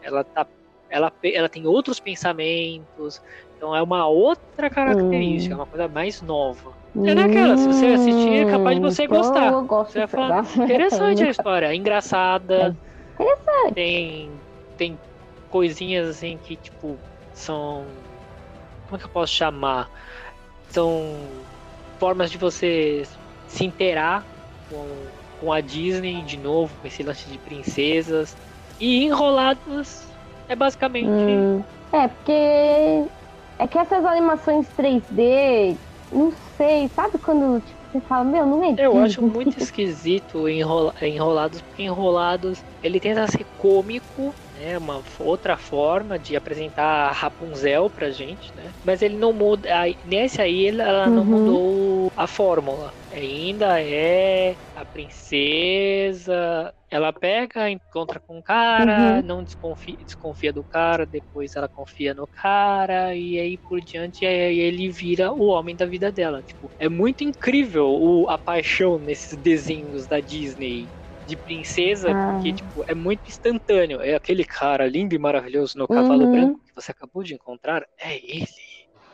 ela 0.00 0.24
tá 0.24 0.46
ela, 0.94 1.12
ela 1.24 1.48
tem 1.48 1.66
outros 1.66 1.98
pensamentos. 1.98 3.20
Então 3.56 3.74
é 3.74 3.82
uma 3.82 4.06
outra 4.06 4.70
característica, 4.70 5.54
Hum. 5.54 5.58
é 5.58 5.60
uma 5.60 5.66
coisa 5.66 5.88
mais 5.88 6.22
nova. 6.22 6.72
É 7.04 7.14
naquela, 7.14 7.56
se 7.56 7.66
você 7.66 7.86
assistir, 7.86 8.30
é 8.34 8.44
capaz 8.44 8.76
de 8.76 8.82
você 8.82 9.06
gostar. 9.06 9.52
Eu 9.52 9.64
gosto 9.64 9.92
Você 9.92 9.98
vai 9.98 10.06
falar, 10.08 10.44
interessante 10.56 11.24
a 11.24 11.28
história, 11.30 11.66
é 11.66 11.74
engraçada. 11.74 12.76
É 13.18 13.72
Tem, 13.72 14.30
tem 14.78 14.98
coisinhas 15.50 16.08
assim 16.08 16.38
que, 16.38 16.56
tipo, 16.56 16.96
são. 17.32 17.86
Como 18.84 18.96
é 18.96 18.98
que 18.98 19.06
eu 19.06 19.10
posso 19.10 19.32
chamar? 19.32 19.90
São 20.68 21.28
formas 21.98 22.30
de 22.30 22.38
você 22.38 23.02
se 23.48 23.64
inteirar 23.64 24.24
com, 24.68 24.86
com 25.40 25.52
a 25.52 25.60
Disney 25.60 26.22
de 26.22 26.36
novo, 26.36 26.76
com 26.80 26.86
esse 26.86 27.02
lance 27.02 27.28
de 27.28 27.38
princesas. 27.38 28.36
E 28.78 29.04
enrolados 29.04 30.13
é 30.48 30.56
basicamente. 30.56 31.08
Hum, 31.08 31.64
é, 31.92 32.08
porque 32.08 32.32
é 33.58 33.68
que 33.68 33.78
essas 33.78 34.04
animações 34.04 34.70
3D, 34.72 35.80
não 36.10 36.30
sei, 36.56 36.88
sabe 36.94 37.18
quando 37.18 37.60
tipo, 37.60 37.80
você 37.90 38.00
fala, 38.02 38.24
meu, 38.24 38.46
não 38.46 38.62
é 38.62 38.74
Eu 38.76 38.98
acho 38.98 39.22
muito 39.22 39.58
esquisito 39.58 40.48
enrola- 40.48 40.94
Enrolados, 41.00 41.62
porque 41.62 41.82
Enrolados. 41.82 42.64
Ele 42.82 43.00
tenta 43.00 43.26
ser 43.28 43.46
cômico, 43.56 44.36
né? 44.54 44.78
Uma 44.78 45.02
outra 45.18 45.56
forma 45.56 46.18
de 46.18 46.36
apresentar 46.36 47.12
Rapunzel 47.12 47.90
pra 47.90 48.10
gente, 48.10 48.54
né? 48.54 48.72
Mas 48.82 49.02
ele 49.02 49.16
não 49.16 49.32
muda. 49.32 49.68
Nesse 50.02 50.40
aí 50.40 50.66
ela 50.68 51.10
não 51.10 51.24
Uhum. 51.24 51.26
mudou 51.26 52.12
a 52.16 52.26
fórmula. 52.26 52.94
Ainda 53.10 53.80
é 53.82 54.56
a 54.74 54.84
princesa. 54.86 56.72
Ela 56.90 57.12
pega, 57.12 57.68
encontra 57.70 58.20
com 58.20 58.38
o 58.38 58.42
cara, 58.42 59.20
Uhum. 59.20 59.22
não 59.22 59.42
desconfia, 59.42 59.96
desconfia 60.04 60.52
do 60.52 60.64
cara, 60.64 61.04
depois 61.06 61.56
ela 61.56 61.68
confia 61.68 62.14
no 62.14 62.26
cara, 62.28 63.16
e 63.16 63.38
aí 63.38 63.58
por 63.58 63.80
diante 63.80 64.24
aí 64.24 64.58
ele 64.60 64.88
vira 64.90 65.32
o 65.32 65.46
homem 65.46 65.74
da 65.74 65.86
vida 65.86 66.12
dela. 66.12 66.42
Tipo, 66.44 66.72
é 66.78 66.88
muito 66.88 67.24
incrível 67.24 67.86
o, 67.88 68.28
a 68.30 68.38
paixão 68.38 68.98
nesses 68.98 69.36
desenhos 69.36 70.06
da 70.06 70.20
Disney 70.20 70.92
de 71.24 71.36
princesa, 71.36 72.10
Ah. 72.10 72.32
porque 72.32 72.52
tipo, 72.52 72.84
é 72.86 72.94
muito 72.94 73.28
instantâneo. 73.28 74.00
É 74.00 74.14
aquele 74.14 74.44
cara 74.44 74.86
lindo 74.86 75.14
e 75.14 75.18
maravilhoso 75.18 75.78
no 75.78 75.88
cavalo 75.88 76.24
Uhum. 76.24 76.30
branco 76.32 76.60
que 76.64 76.74
você 76.74 76.90
acabou 76.90 77.22
de 77.22 77.34
encontrar, 77.34 77.84
é 77.98 78.16
ele. 78.16 78.46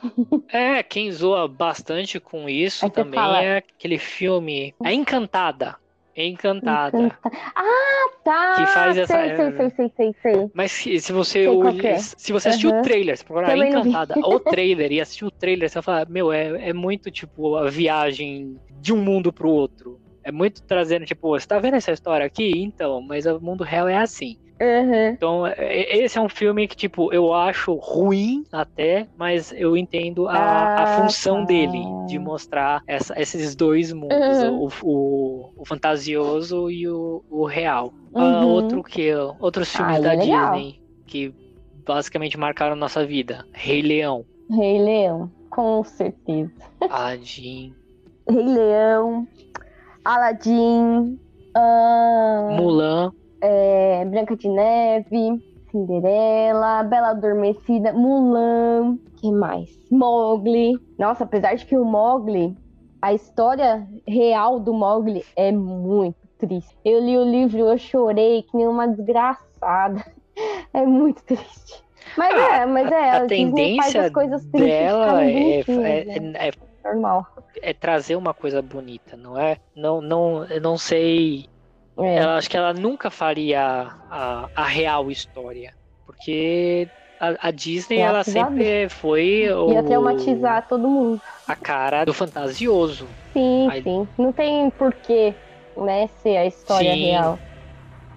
É, 0.53 0.83
quem 0.83 1.13
zoa 1.13 1.47
bastante 1.47 2.19
com 2.19 2.49
isso 2.49 2.85
Aí 2.87 2.91
você 2.91 2.95
também 2.95 3.21
fala- 3.21 3.43
é 3.43 3.59
aquele 3.59 3.99
filme. 3.99 4.75
É 4.83 4.93
Encantada. 4.95 5.77
É 6.17 6.27
Encantada. 6.27 6.97
Encanta- 6.99 7.31
Ah, 7.55 8.11
tá! 8.25 8.55
Que 8.57 8.67
faz 8.73 8.97
essa- 8.97 9.15
Sei, 9.15 9.37
sei, 9.37 9.53
sei, 9.53 9.71
sei, 9.71 9.93
sei, 9.97 10.15
sei. 10.23 10.51
Mas 10.55 10.73
se, 10.73 11.01
se 11.01 11.13
você 11.13 11.45
Sei 11.47 11.79
que 11.81 11.87
é. 11.87 11.99
se 11.99 12.33
você 12.33 12.49
assistiu 12.49 12.71
Aham. 12.71 12.81
o 12.81 12.83
trailer, 12.83 13.17
se 13.17 13.25
procurar 13.25 13.49
Também. 13.49 13.69
Encantada, 13.71 14.15
o 14.19 14.41
trailer 14.41 14.91
e 14.91 15.01
assistir 15.01 15.25
o 15.27 15.31
trailer, 15.31 15.69
você 15.69 15.75
vai 15.75 15.83
falar, 15.83 16.09
meu, 16.09 16.33
é, 16.33 16.71
é 16.71 16.73
muito 16.73 17.11
tipo 17.11 17.57
a 17.57 17.69
viagem 17.71 18.57
de 18.81 18.93
um 18.93 18.97
mundo 19.03 19.33
pro 19.33 19.49
outro. 19.51 20.00
É 20.23 20.31
muito 20.33 20.63
trazendo, 20.67 21.07
tipo, 21.07 21.29
você 21.31 21.47
tá 21.47 21.59
vendo 21.59 21.75
essa 21.77 21.93
história 21.93 22.27
aqui? 22.27 22.53
Então, 22.63 23.01
mas 23.01 23.27
o 23.27 23.41
mundo 23.41 23.65
real 23.65 23.89
é 23.89 23.97
assim. 23.97 24.37
Uhum. 24.61 25.07
Então, 25.09 25.47
é- 25.47 25.55
é- 25.59 25.97
esse 26.05 26.19
é 26.19 26.21
um 26.21 26.29
filme 26.29 26.69
que, 26.69 26.77
tipo, 26.77 27.11
eu 27.13 27.33
acho 27.33 27.75
ruim 27.75 28.43
até, 28.53 29.09
mas 29.17 29.51
eu 29.53 29.75
entendo 29.77 30.29
a, 30.29 30.67
a 30.67 30.83
Ah, 30.83 30.87
função 30.87 31.41
tá. 31.41 31.47
dele 31.47 31.83
de 32.09 32.19
mostrar 32.19 32.83
essa- 32.87 33.19
esses 33.19 33.55
dois 33.57 33.91
mundos, 33.93 34.43
Uhum. 34.43 34.59
o, 34.65 34.69
o- 34.83 35.53
o 35.57 35.65
fantasioso 35.67 36.71
e 36.71 36.87
o, 36.89 37.25
o 37.31 37.47
real. 37.47 37.95
Ah, 38.15 38.45
Uhum. 38.45 38.49
outro 38.49 38.83
que 38.83 39.15
outros 39.39 39.71
filmes 39.75 39.97
Ah, 39.97 40.01
da 40.01 40.15
é. 40.15 40.17
Disney 40.17 40.77
que 41.07 41.35
basicamente 41.73 42.37
marcaram 42.39 42.77
nossa 42.77 43.05
vida. 43.07 43.47
Rei 43.55 43.81
Leão, 43.83 44.27
Rei 44.51 44.79
Leão, 44.79 45.33
com 45.49 45.83
certeza. 45.85 46.53
Aladdin, 46.89 47.75
Rei 48.29 48.45
Leão, 48.45 49.27
Aladdin, 50.05 51.19
ah, 51.57 52.57
Mulan. 52.57 53.13
é, 53.43 54.05
Branca 54.07 54.37
de 54.37 54.49
Neve, 54.49 55.41
Cinderela, 55.71 56.83
Bela 56.85 57.11
Adormecida, 57.11 57.93
Mulan, 57.93 58.99
que 59.21 59.31
mais? 59.33 59.71
Mowgli. 59.91 60.73
Nossa, 60.99 61.25
apesar 61.25 61.55
de 61.55 61.65
que 61.67 61.77
o 61.77 61.85
Mowgli, 61.85 62.57
a 63.03 63.13
história 63.15 63.87
real 64.07 64.61
do 64.61 64.73
Mowgli 64.75 65.25
é 65.37 65.53
muito 65.53 66.19
triste. 66.39 66.75
Eu 66.85 67.01
li 67.01 67.17
o 67.19 67.25
livro, 67.25 67.59
eu 67.61 67.79
chorei 67.79 68.43
que 68.43 68.57
nem 68.57 68.67
uma 68.69 68.87
desgraçada. 68.89 70.05
É 70.73 70.87
muito 70.87 71.23
triste. 71.25 71.85
Mas 72.17 72.33
é, 72.35 72.65
mas 72.65 72.91
é, 72.91 73.11
A 73.11 73.17
a, 73.19 73.27
tendência 73.27 74.03
as 74.03 74.11
coisas 74.11 74.43
tristes 74.47 74.79
dela 74.79 75.23
é, 75.25 75.61
é, 75.61 76.05
né? 76.21 76.49
é- 76.49 76.53
normal. 76.85 77.27
é 77.63 77.73
trazer 77.73 78.17
uma 78.17 78.33
coisa 78.35 78.63
bonita, 78.63 79.17
não 79.17 79.39
é? 79.39 79.59
Não, 79.75 80.01
não, 80.01 80.45
eu 80.47 80.61
não 80.61 80.77
sei 80.79 81.47
É. 81.99 82.17
Ela 82.17 82.37
acho 82.37 82.49
que 82.49 82.57
ela 82.57 82.73
nunca 82.73 83.11
faria 83.11 83.61
a, 84.11 84.49
a 84.55 84.65
real 84.65 85.11
história. 85.11 85.75
Porque 86.07 86.89
a, 87.19 87.49
a 87.49 87.51
Disney, 87.51 87.99
ela 87.99 88.21
a 88.21 88.25
sempre 88.25 88.89
foi 88.89 89.51
o, 89.53 89.73
Ia 89.73 89.83
traumatizar 89.83 90.67
todo 90.67 90.89
mundo. 90.89 91.21
a 91.47 91.55
cara 91.55 92.05
do 92.05 92.15
fantasioso. 92.15 93.09
Sim, 93.33 93.69
Aí- 93.71 93.83
sim. 93.83 94.09
Não 94.19 94.33
tem 94.33 94.71
porquê, 94.71 95.35
né, 95.77 96.07
ser 96.23 96.37
a 96.39 96.47
história 96.47 96.93
Sim. 96.95 97.05
real. 97.05 97.39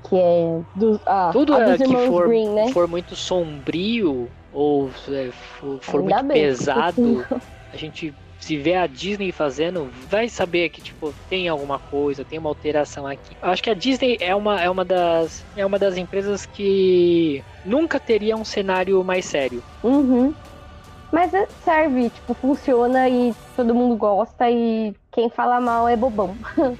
Que 0.10 0.16
é 0.18 0.62
do, 0.76 1.00
ah, 1.06 1.30
Tudo 1.32 1.54
a 1.54 1.74
é 1.74 1.78
que 1.78 1.96
for, 2.08 2.28
Green, 2.28 2.50
né? 2.54 2.68
for 2.74 2.88
muito 2.88 3.16
sombrio 3.16 4.30
ou 4.52 4.90
é, 5.10 5.32
for, 5.32 5.80
for 5.82 6.04
muito 6.04 6.24
bem, 6.24 6.42
pesado, 6.42 7.26
a 7.72 7.78
gente 7.78 8.14
se 8.44 8.58
vê 8.58 8.76
a 8.76 8.86
Disney 8.86 9.32
fazendo, 9.32 9.90
vai 10.10 10.28
saber 10.28 10.68
que 10.68 10.82
tipo 10.82 11.14
tem 11.30 11.48
alguma 11.48 11.80
coisa, 11.80 12.26
tem 12.26 12.38
uma 12.38 12.50
alteração 12.50 13.08
aqui. 13.08 13.38
Eu 13.42 13.50
acho 13.50 13.64
que 13.64 13.70
a 13.70 13.74
Disney 13.74 14.18
é 14.20 14.36
uma, 14.36 14.62
é 14.62 14.70
uma 14.70 14.84
das 14.84 15.46
é 15.56 15.66
uma 15.66 15.80
das 15.80 15.96
empresas 15.96 16.46
que 16.46 17.42
nunca 17.64 18.00
teria 18.00 18.36
um 18.36 18.44
cenário 18.44 19.02
mais 19.04 19.24
sério. 19.26 19.64
Uhum. 19.82 20.34
Mas 21.10 21.34
é- 21.34 21.48
serve, 21.64 22.10
tipo, 22.10 22.34
funciona 22.34 23.08
e 23.08 23.34
todo 23.56 23.74
mundo 23.74 23.96
gosta 23.96 24.50
e 24.50 24.94
quem 25.12 25.30
fala 25.30 25.62
mal 25.62 25.88
é 25.88 25.96
bobão. 25.96 26.36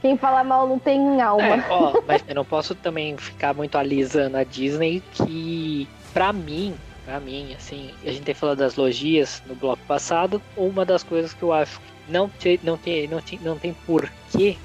quem 0.00 0.16
fala 0.16 0.44
mal 0.44 0.68
não 0.68 0.78
tem 0.78 1.20
alma. 1.20 1.56
É, 1.56 1.64
ó, 1.68 1.94
mas 2.06 2.22
eu 2.28 2.34
não 2.36 2.44
posso 2.44 2.74
também 2.74 3.16
ficar 3.16 3.52
muito 3.52 3.76
alisando 3.76 4.36
a 4.36 4.44
Disney 4.44 5.02
que, 5.12 5.88
pra 6.12 6.32
mim, 6.32 6.74
pra 7.06 7.20
mim, 7.20 7.54
assim, 7.54 7.90
a 8.04 8.10
gente 8.10 8.24
tem 8.24 8.34
falado 8.34 8.58
das 8.58 8.74
logias 8.74 9.40
no 9.46 9.54
bloco 9.54 9.82
passado, 9.86 10.42
uma 10.56 10.84
das 10.84 11.02
coisas 11.04 11.32
que 11.32 11.42
eu 11.44 11.52
acho 11.52 11.80
que 11.80 12.12
não 12.12 12.28
tem, 12.28 12.58
não 12.62 12.76
tem, 12.76 13.08
não 13.08 13.20
tem, 13.22 13.38
não 13.42 13.58
tem 13.58 13.72
porquê 13.86 14.56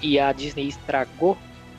e 0.00 0.18
a 0.18 0.32
Disney 0.32 0.68
estragou 0.68 1.36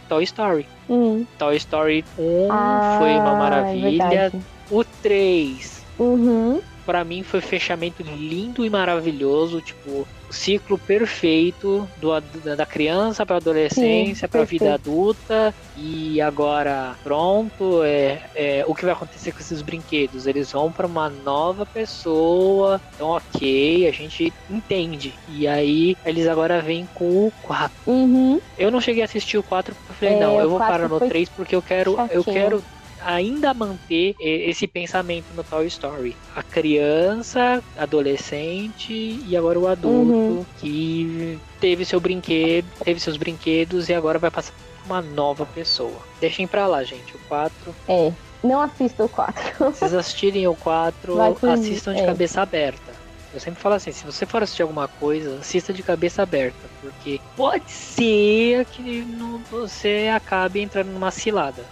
Toy 0.09 0.23
Story. 0.23 0.67
Hum. 0.89 1.25
Toy 1.39 1.55
Story 1.55 2.03
1 2.17 2.47
Ah, 2.51 2.95
foi 2.99 3.17
uma 3.17 3.31
é 3.31 3.35
maravilha. 3.35 4.29
verdade. 4.29 4.39
o 4.69 4.83
3 4.83 5.83
Uhum. 5.97 6.61
Pra 6.85 7.03
mim 7.03 7.23
foi 7.23 7.41
fechamento 7.41 8.03
lindo 8.03 8.65
e 8.65 8.69
maravilhoso, 8.69 9.61
tipo, 9.61 10.07
o 10.29 10.33
ciclo 10.33 10.77
perfeito 10.77 11.87
do, 11.97 12.09
da 12.55 12.65
criança 12.65 13.25
pra 13.25 13.37
adolescência, 13.37 14.27
pra 14.27 14.43
vida 14.43 14.73
adulta. 14.73 15.53
E 15.77 16.19
agora, 16.19 16.95
pronto, 17.03 17.83
é, 17.83 18.21
é, 18.35 18.65
o 18.67 18.75
que 18.75 18.83
vai 18.83 18.93
acontecer 18.93 19.31
com 19.31 19.39
esses 19.39 19.61
brinquedos? 19.61 20.27
Eles 20.27 20.51
vão 20.51 20.71
pra 20.71 20.87
uma 20.87 21.09
nova 21.09 21.65
pessoa, 21.65 22.81
então 22.95 23.09
ok, 23.09 23.87
a 23.87 23.91
gente 23.91 24.33
entende. 24.49 25.13
E 25.29 25.47
aí 25.47 25.95
eles 26.05 26.27
agora 26.27 26.61
vêm 26.61 26.87
com 26.93 27.27
o 27.27 27.33
4. 27.43 27.71
Uhum. 27.87 28.41
Eu 28.57 28.71
não 28.71 28.81
cheguei 28.81 29.01
a 29.01 29.05
assistir 29.05 29.37
o 29.37 29.43
4 29.43 29.73
porque 29.73 29.91
eu 29.91 29.95
falei, 29.95 30.15
É, 30.15 30.19
não, 30.19 30.39
eu 30.39 30.49
vou 30.49 30.57
4 30.57 30.73
parar 30.73 30.89
no 30.89 30.99
foi 30.99 31.09
3 31.09 31.29
porque 31.29 31.55
eu 31.55 31.61
quero, 31.61 31.97
eu 32.11 32.23
quero 32.23 32.63
ainda 33.05 33.53
manter 33.53 34.15
eh, 34.19 34.49
esse 34.49 34.67
pensamento 34.67 35.33
no 35.35 35.43
Toy 35.43 35.65
Story. 35.67 36.15
A 36.35 36.41
criança, 36.43 37.63
adolescente 37.77 39.19
e 39.27 39.35
agora 39.37 39.59
o 39.59 39.67
adulto 39.67 40.11
Uhum. 40.13 40.45
que 40.59 41.39
teve 41.59 41.85
seu 41.85 41.99
brinquedo, 41.99 42.67
teve 42.83 42.99
seus 42.99 43.17
brinquedos 43.17 43.89
e 43.89 43.93
agora 43.93 44.19
vai 44.19 44.31
passar 44.31 44.51
por 44.53 44.85
uma 44.85 45.01
nova 45.01 45.45
pessoa. 45.45 45.99
Deixem 46.19 46.47
pra 46.47 46.67
lá, 46.67 46.83
gente. 46.83 47.15
O 47.15 47.19
4, 47.27 47.75
É. 47.87 48.11
Não 48.43 48.59
assista 48.61 49.05
o 49.05 49.09
4. 49.09 49.41
se 49.57 49.57
vocês 49.79 49.93
assistirem 49.93 50.47
o 50.47 50.55
4, 50.55 51.15
Vai 51.15 51.33
por- 51.33 51.49
assistam 51.49 51.93
de 51.93 52.01
é. 52.01 52.05
cabeça 52.05 52.41
aberta. 52.41 52.91
Eu 53.33 53.39
sempre 53.39 53.59
falo 53.61 53.75
assim, 53.75 53.91
se 53.91 54.05
você 54.05 54.25
for 54.27 54.43
assistir 54.43 54.61
alguma 54.61 54.87
coisa, 54.87 55.39
assista 55.39 55.73
de 55.73 55.81
cabeça 55.81 56.21
aberta, 56.21 56.59
porque 56.81 57.19
pode 57.35 57.71
ser 57.71 58.65
que 58.65 59.01
não- 59.01 59.39
você 59.49 60.11
acabe 60.13 60.59
entrando 60.61 60.89
numa 60.91 61.09
cilada. 61.09 61.63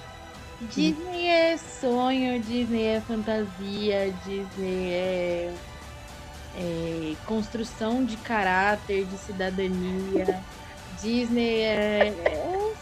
Disney 0.70 1.26
é 1.28 1.58
sonho, 1.58 2.40
Disney 2.42 2.84
é 2.84 3.02
fantasia, 3.02 4.12
Disney 4.24 4.94
é, 4.94 5.54
é 6.56 7.16
construção 7.26 8.06
de 8.06 8.18
caráter, 8.18 9.06
de 9.06 9.18
cidadania. 9.18 10.26
Disney 11.02 11.62
é. 11.62 12.08
é 12.10 12.14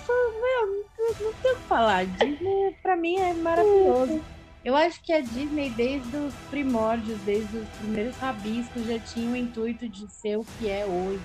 só- 0.05 0.13
meu, 0.41 1.15
não, 1.21 1.33
tem 1.41 1.53
o 1.55 1.67
falar. 1.67 2.05
Disney, 2.05 2.75
pra 2.83 2.97
mim, 2.97 3.15
é 3.15 3.33
maravilhoso. 3.33 4.21
Eu 4.63 4.75
acho 4.75 5.01
que 5.03 5.13
a 5.13 5.21
Disney, 5.21 5.69
desde 5.69 6.17
os 6.17 6.33
primórdios, 6.49 7.17
desde 7.21 7.57
os 7.57 7.69
primeiros 7.77 8.15
rabiscos, 8.17 8.85
já 8.85 8.99
tinha 8.99 9.31
o 9.31 9.35
intuito 9.35 9.87
de 9.87 10.05
ser 10.11 10.37
o 10.37 10.43
que 10.43 10.67
é 10.69 10.85
hoje, 10.85 11.21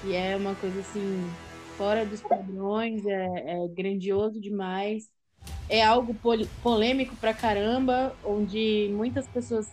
que 0.00 0.14
é 0.16 0.36
uma 0.36 0.56
coisa 0.56 0.80
assim, 0.80 1.30
fora 1.76 2.04
dos 2.04 2.20
padrões, 2.22 3.06
é, 3.06 3.62
é 3.64 3.68
grandioso 3.68 4.40
demais. 4.40 5.08
É 5.68 5.84
algo 5.84 6.14
pol- 6.14 6.46
polêmico 6.62 7.14
pra 7.16 7.32
caramba, 7.32 8.12
onde 8.24 8.90
muitas 8.94 9.26
pessoas 9.28 9.66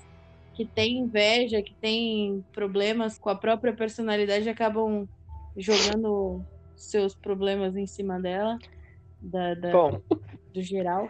que 0.53 0.65
têm 0.65 0.99
inveja, 0.99 1.61
que 1.61 1.75
têm 1.81 2.43
problemas 2.53 3.17
com 3.17 3.29
a 3.29 3.35
própria 3.35 3.73
personalidade, 3.73 4.47
acabam 4.49 5.07
jogando 5.55 6.43
seus 6.75 7.15
problemas 7.15 7.75
em 7.75 7.87
cima 7.87 8.19
dela, 8.19 8.57
da, 9.19 9.53
da- 9.55 9.71
Bom, 9.71 10.01
do 10.53 10.61
geral. 10.61 11.09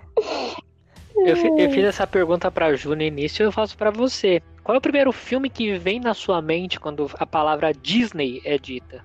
eu, 1.16 1.36
eu 1.58 1.70
fiz 1.72 1.84
essa 1.84 2.08
pergunta 2.08 2.50
pra 2.50 2.74
Ju 2.76 2.96
no 2.96 3.02
início 3.02 3.44
eu 3.44 3.52
faço 3.52 3.78
pra 3.78 3.92
você. 3.92 4.42
Qual 4.64 4.76
é 4.76 4.78
o 4.78 4.82
primeiro 4.82 5.12
filme 5.12 5.50
que 5.50 5.78
vem 5.78 6.00
na 6.00 6.14
sua 6.14 6.42
mente 6.42 6.80
quando 6.80 7.10
a 7.16 7.26
palavra 7.26 7.74
Disney 7.74 8.42
é 8.46 8.58
dita? 8.58 9.04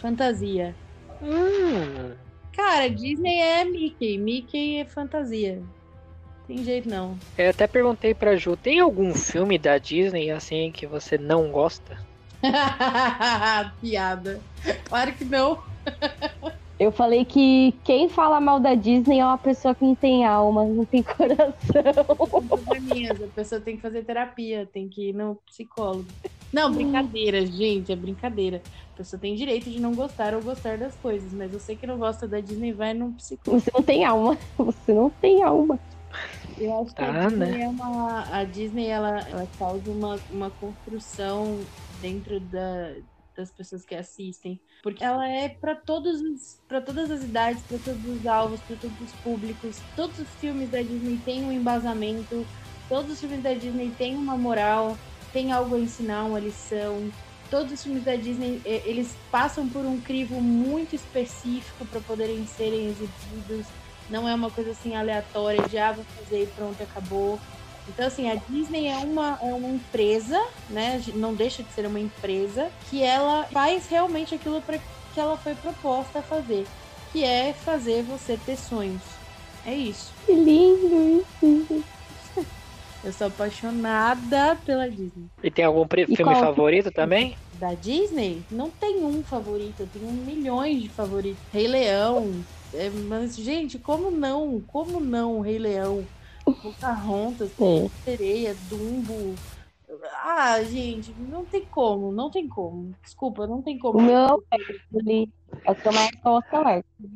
Fantasia. 0.00 0.74
Hum, 1.22 2.14
Cara, 2.52 2.88
Disney 2.88 3.38
é 3.38 3.64
Mickey. 3.64 4.18
Mickey 4.18 4.76
é 4.78 4.84
fantasia. 4.84 5.62
Tem 6.46 6.64
jeito 6.64 6.88
não. 6.88 7.16
eu 7.38 7.50
até 7.50 7.66
perguntei 7.66 8.12
pra 8.14 8.36
Ju, 8.36 8.56
tem 8.56 8.80
algum 8.80 9.14
filme 9.14 9.58
da 9.58 9.78
Disney 9.78 10.30
assim 10.30 10.70
que 10.72 10.86
você 10.86 11.16
não 11.16 11.50
gosta? 11.50 11.96
Piada. 13.80 14.40
Claro 14.84 15.12
que 15.12 15.24
não. 15.24 15.62
Eu 16.80 16.90
falei 16.90 17.24
que 17.24 17.72
quem 17.84 18.08
fala 18.08 18.40
mal 18.40 18.58
da 18.58 18.74
Disney 18.74 19.20
é 19.20 19.24
uma 19.24 19.38
pessoa 19.38 19.72
que 19.72 19.84
não 19.84 19.94
tem 19.94 20.26
alma, 20.26 20.64
não 20.64 20.84
tem 20.84 21.00
coração. 21.04 21.52
Probleminhas. 22.48 23.22
A 23.22 23.28
pessoa 23.28 23.60
tem 23.60 23.76
que 23.76 23.82
fazer 23.82 24.02
terapia, 24.02 24.68
tem 24.72 24.88
que 24.88 25.10
ir 25.10 25.12
no 25.12 25.36
psicólogo. 25.46 26.08
Não, 26.52 26.70
brincadeira, 26.70 27.46
gente, 27.46 27.90
é 27.90 27.96
brincadeira. 27.96 28.62
A 28.92 28.96
pessoa 28.96 29.18
tem 29.18 29.34
direito 29.34 29.70
de 29.70 29.80
não 29.80 29.94
gostar 29.94 30.34
ou 30.34 30.42
gostar 30.42 30.76
das 30.76 30.94
coisas, 30.96 31.32
mas 31.32 31.50
você 31.50 31.74
que 31.74 31.86
não 31.86 31.98
gosta 31.98 32.28
da 32.28 32.40
Disney 32.40 32.72
vai 32.72 32.92
no 32.92 33.12
psicólogo. 33.12 33.64
Você 33.64 33.70
não 33.72 33.82
tem 33.82 34.04
alma. 34.04 34.38
Você 34.58 34.92
não 34.92 35.08
tem 35.08 35.42
alma. 35.42 35.80
Eu 36.58 36.82
acho 36.82 36.94
que 36.94 37.02
a 37.02 37.26
Disney 37.26 37.46
né? 37.46 37.62
é 37.62 37.68
uma. 37.68 38.36
A 38.36 38.44
Disney 38.44 38.86
ela, 38.86 39.20
ela 39.20 39.48
causa 39.58 39.90
uma, 39.90 40.18
uma 40.30 40.50
construção 40.50 41.58
dentro 42.02 42.38
da, 42.38 42.96
das 43.34 43.50
pessoas 43.50 43.84
que 43.84 43.94
assistem. 43.94 44.60
Porque 44.82 45.02
ela 45.02 45.26
é 45.26 45.48
para 45.48 45.74
todos 45.74 46.20
para 46.68 46.82
todas 46.82 47.10
as 47.10 47.22
idades, 47.22 47.62
para 47.62 47.78
todos 47.78 48.04
os 48.04 48.26
alvos, 48.26 48.60
para 48.60 48.76
todos 48.76 49.00
os 49.00 49.12
públicos. 49.22 49.80
Todos 49.96 50.18
os 50.18 50.28
filmes 50.34 50.70
da 50.70 50.82
Disney 50.82 51.18
têm 51.24 51.44
um 51.44 51.52
embasamento, 51.52 52.46
todos 52.88 53.12
os 53.12 53.20
filmes 53.20 53.42
da 53.42 53.54
Disney 53.54 53.90
têm 53.96 54.16
uma 54.16 54.36
moral, 54.36 54.98
tem 55.32 55.52
algo 55.52 55.74
a 55.74 55.78
ensinar, 55.78 56.24
uma 56.24 56.40
lição. 56.40 57.10
Todos 57.50 57.72
os 57.72 57.82
filmes 57.82 58.04
da 58.04 58.16
Disney, 58.16 58.62
eles 58.64 59.14
passam 59.30 59.68
por 59.68 59.84
um 59.84 60.00
crivo 60.00 60.40
muito 60.40 60.94
específico 60.94 61.84
para 61.86 62.00
poderem 62.00 62.46
serem 62.46 62.88
exibidos 62.88 63.66
não 64.12 64.28
é 64.28 64.34
uma 64.34 64.50
coisa 64.50 64.72
assim 64.72 64.94
aleatória 64.94 65.66
de 65.68 65.78
ah, 65.78 65.92
vou 65.92 66.04
fazer 66.04 66.42
e 66.42 66.46
pronto, 66.46 66.82
acabou. 66.82 67.40
Então, 67.88 68.06
assim, 68.06 68.30
a 68.30 68.34
Disney 68.34 68.86
é 68.86 68.96
uma, 68.98 69.38
é 69.42 69.52
uma 69.52 69.68
empresa, 69.68 70.40
né? 70.70 71.02
Não 71.14 71.34
deixa 71.34 71.62
de 71.62 71.72
ser 71.72 71.86
uma 71.86 71.98
empresa 71.98 72.70
que 72.88 73.02
ela 73.02 73.44
faz 73.50 73.88
realmente 73.88 74.34
aquilo 74.34 74.60
para 74.62 74.78
que 74.78 75.20
ela 75.20 75.36
foi 75.36 75.54
proposta 75.54 76.20
a 76.20 76.22
fazer, 76.22 76.66
que 77.10 77.24
é 77.24 77.52
fazer 77.52 78.02
você 78.02 78.38
ter 78.46 78.56
sonhos. 78.56 79.02
É 79.66 79.74
isso. 79.74 80.12
Que 80.26 80.32
lindo 80.32 81.24
isso. 81.42 81.84
Eu 83.04 83.12
sou 83.12 83.26
apaixonada 83.26 84.56
pela 84.64 84.88
Disney. 84.88 85.26
E 85.42 85.50
tem 85.50 85.64
algum 85.64 85.84
E 85.96 86.06
filme 86.16 86.32
qual- 86.32 86.40
favorito 86.40 86.90
também? 86.92 87.36
Da 87.58 87.74
Disney, 87.74 88.42
não 88.50 88.70
tem 88.70 89.04
um 89.04 89.22
favorito, 89.22 89.80
eu 89.80 89.88
tenho 89.92 90.10
milhões 90.12 90.82
de 90.82 90.88
favoritos. 90.88 91.40
Rei 91.52 91.66
Leão. 91.68 92.32
é, 92.74 92.88
mas, 92.90 93.36
gente, 93.36 93.78
como 93.78 94.10
não? 94.10 94.60
Como 94.66 94.98
não, 95.00 95.40
Rei 95.40 95.58
Leão? 95.58 96.04
Pocahontas. 96.44 97.50
Sereia, 98.04 98.56
Dumbo. 98.68 99.34
Ah, 100.24 100.62
gente, 100.64 101.12
não 101.28 101.44
tem 101.44 101.64
como, 101.66 102.10
não 102.10 102.30
tem 102.30 102.48
como. 102.48 102.94
Desculpa, 103.02 103.46
não 103.46 103.60
tem 103.62 103.78
como. 103.78 103.98
O 103.98 104.02
meu 104.02 104.42
é 104.50 104.56
Hércules. 104.56 105.28
É 105.64 105.70
o 105.70 105.74
que 105.74 105.86
eu 105.88 105.92
mais 105.92 106.10
gosto 106.22 106.56
é 106.56 106.58
o 106.60 106.68
Hércules. 106.68 107.12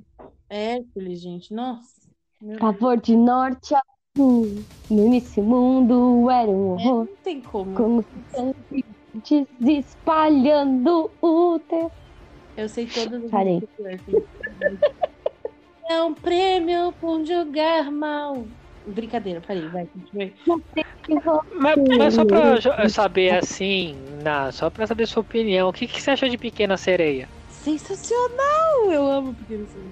Hércules, 0.48 1.20
gente, 1.20 1.54
nossa. 1.54 1.96
Meu. 2.40 2.58
Favor 2.58 3.00
de 3.00 3.16
norte 3.16 3.74
a 3.74 3.82
No 4.16 4.64
início 4.90 5.42
o 5.42 5.46
mundo 5.46 6.30
era 6.30 6.50
um 6.50 6.78
É, 6.80 6.84
horror. 6.88 7.04
não 7.06 7.16
tem 7.22 7.40
como. 7.42 7.74
Como 7.74 8.04
se 9.24 9.46
espalhando 9.78 11.10
o 11.20 11.58
teu. 11.68 11.90
Eu 12.56 12.68
sei 12.68 12.86
todas 12.86 13.24
as 13.24 13.30
Parei. 13.30 13.60
É 15.88 16.02
um 16.02 16.14
prêmio 16.14 16.92
por 17.00 17.24
jogar 17.24 17.92
mal. 17.92 18.44
Brincadeira, 18.84 19.40
parei, 19.40 19.68
vai, 19.68 19.86
continue. 19.86 20.34
Mas, 21.54 21.76
mas 21.96 22.14
só 22.14 22.24
pra 22.24 22.88
saber 22.88 23.36
assim, 23.38 23.94
na, 24.24 24.50
só 24.50 24.68
pra 24.68 24.84
saber 24.86 25.06
sua 25.06 25.20
opinião, 25.22 25.68
o 25.68 25.72
que, 25.72 25.86
que 25.86 26.02
você 26.02 26.10
acha 26.10 26.28
de 26.28 26.36
Pequena 26.36 26.76
Sereia? 26.76 27.28
Sensacional! 27.50 28.90
Eu 28.90 29.06
amo 29.06 29.32
Pequeno 29.34 29.64
Sereia. 29.68 29.90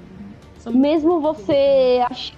Sou 0.58 0.72
Mesmo 0.72 1.20
você 1.20 2.00
ach- 2.10 2.32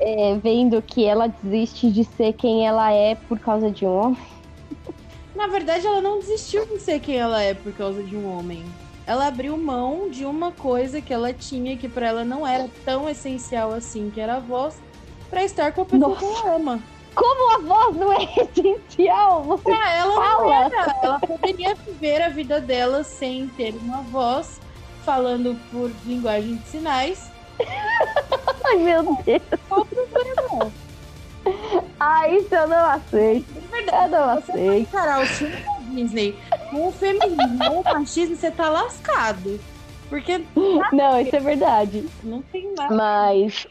é, 0.00 0.34
vendo 0.42 0.80
que 0.82 1.04
ela 1.04 1.28
desiste 1.42 1.90
de 1.90 2.04
ser 2.04 2.32
quem 2.34 2.66
ela 2.66 2.90
é 2.92 3.14
por 3.14 3.38
causa 3.38 3.70
de 3.70 3.86
um 3.86 3.96
homem. 3.96 4.18
Na 5.34 5.46
verdade, 5.46 5.86
ela 5.86 6.00
não 6.00 6.18
desistiu 6.18 6.66
de 6.66 6.78
ser 6.78 7.00
quem 7.00 7.16
ela 7.16 7.42
é 7.42 7.54
por 7.54 7.72
causa 7.72 8.02
de 8.02 8.16
um 8.16 8.36
homem. 8.38 8.62
Ela 9.06 9.26
abriu 9.26 9.56
mão 9.56 10.08
de 10.10 10.24
uma 10.24 10.52
coisa 10.52 11.00
que 11.00 11.12
ela 11.12 11.32
tinha 11.32 11.76
que 11.76 11.88
pra 11.88 12.06
ela 12.08 12.24
não 12.24 12.46
era 12.46 12.68
tão 12.84 13.08
essencial 13.08 13.72
assim, 13.72 14.10
que 14.10 14.20
era 14.20 14.36
a 14.36 14.40
voz, 14.40 14.80
pra 15.30 15.42
estar 15.42 15.72
com 15.72 15.82
a 15.82 15.84
pessoa 15.84 16.16
que 16.16 16.24
Nossa. 16.24 16.46
ela 16.46 16.56
ama. 16.56 16.80
Como 17.14 17.56
a 17.56 17.58
voz 17.66 17.96
não 17.96 18.12
é 18.12 18.24
essencial? 18.36 19.42
Você 19.44 19.62
Pra 19.64 19.94
ela 19.96 20.14
fala. 20.14 20.64
era. 20.66 20.96
Ela 21.02 21.18
poderia 21.20 21.74
viver 21.74 22.22
a 22.22 22.28
vida 22.28 22.60
dela 22.60 23.02
sem 23.02 23.48
ter 23.48 23.74
uma 23.82 24.02
voz, 24.02 24.60
falando 25.04 25.58
por 25.72 25.90
linguagem 26.06 26.56
de 26.56 26.68
sinais. 26.68 27.29
Ai, 28.64 28.76
meu 28.76 29.02
Deus. 29.24 29.42
Qual 29.68 29.80
o 29.80 29.86
problema? 29.86 30.72
Ah, 31.98 32.28
isso 32.28 32.54
eu 32.54 32.68
não 32.68 32.84
aceito. 32.86 33.46
Eu 33.56 33.62
verdade, 33.70 34.10
não 34.10 34.34
você 34.40 34.52
vai 34.52 34.60
aceito. 34.60 34.80
encarar 34.82 35.22
o 35.22 35.26
filme 35.26 35.56
da 35.56 35.78
Disney 35.94 36.36
com 36.70 36.88
o 36.88 36.92
feminismo 36.92 37.72
ou 37.72 37.80
o 37.80 37.84
machismo, 37.84 38.36
você 38.36 38.50
tá 38.50 38.68
lascado. 38.68 39.58
Porque 40.08 40.44
Não, 40.92 41.20
isso 41.20 41.34
é 41.36 41.40
verdade. 41.40 42.08
não 42.22 42.42
tem 42.42 42.72
nada. 42.76 42.94
Mas, 42.94 43.66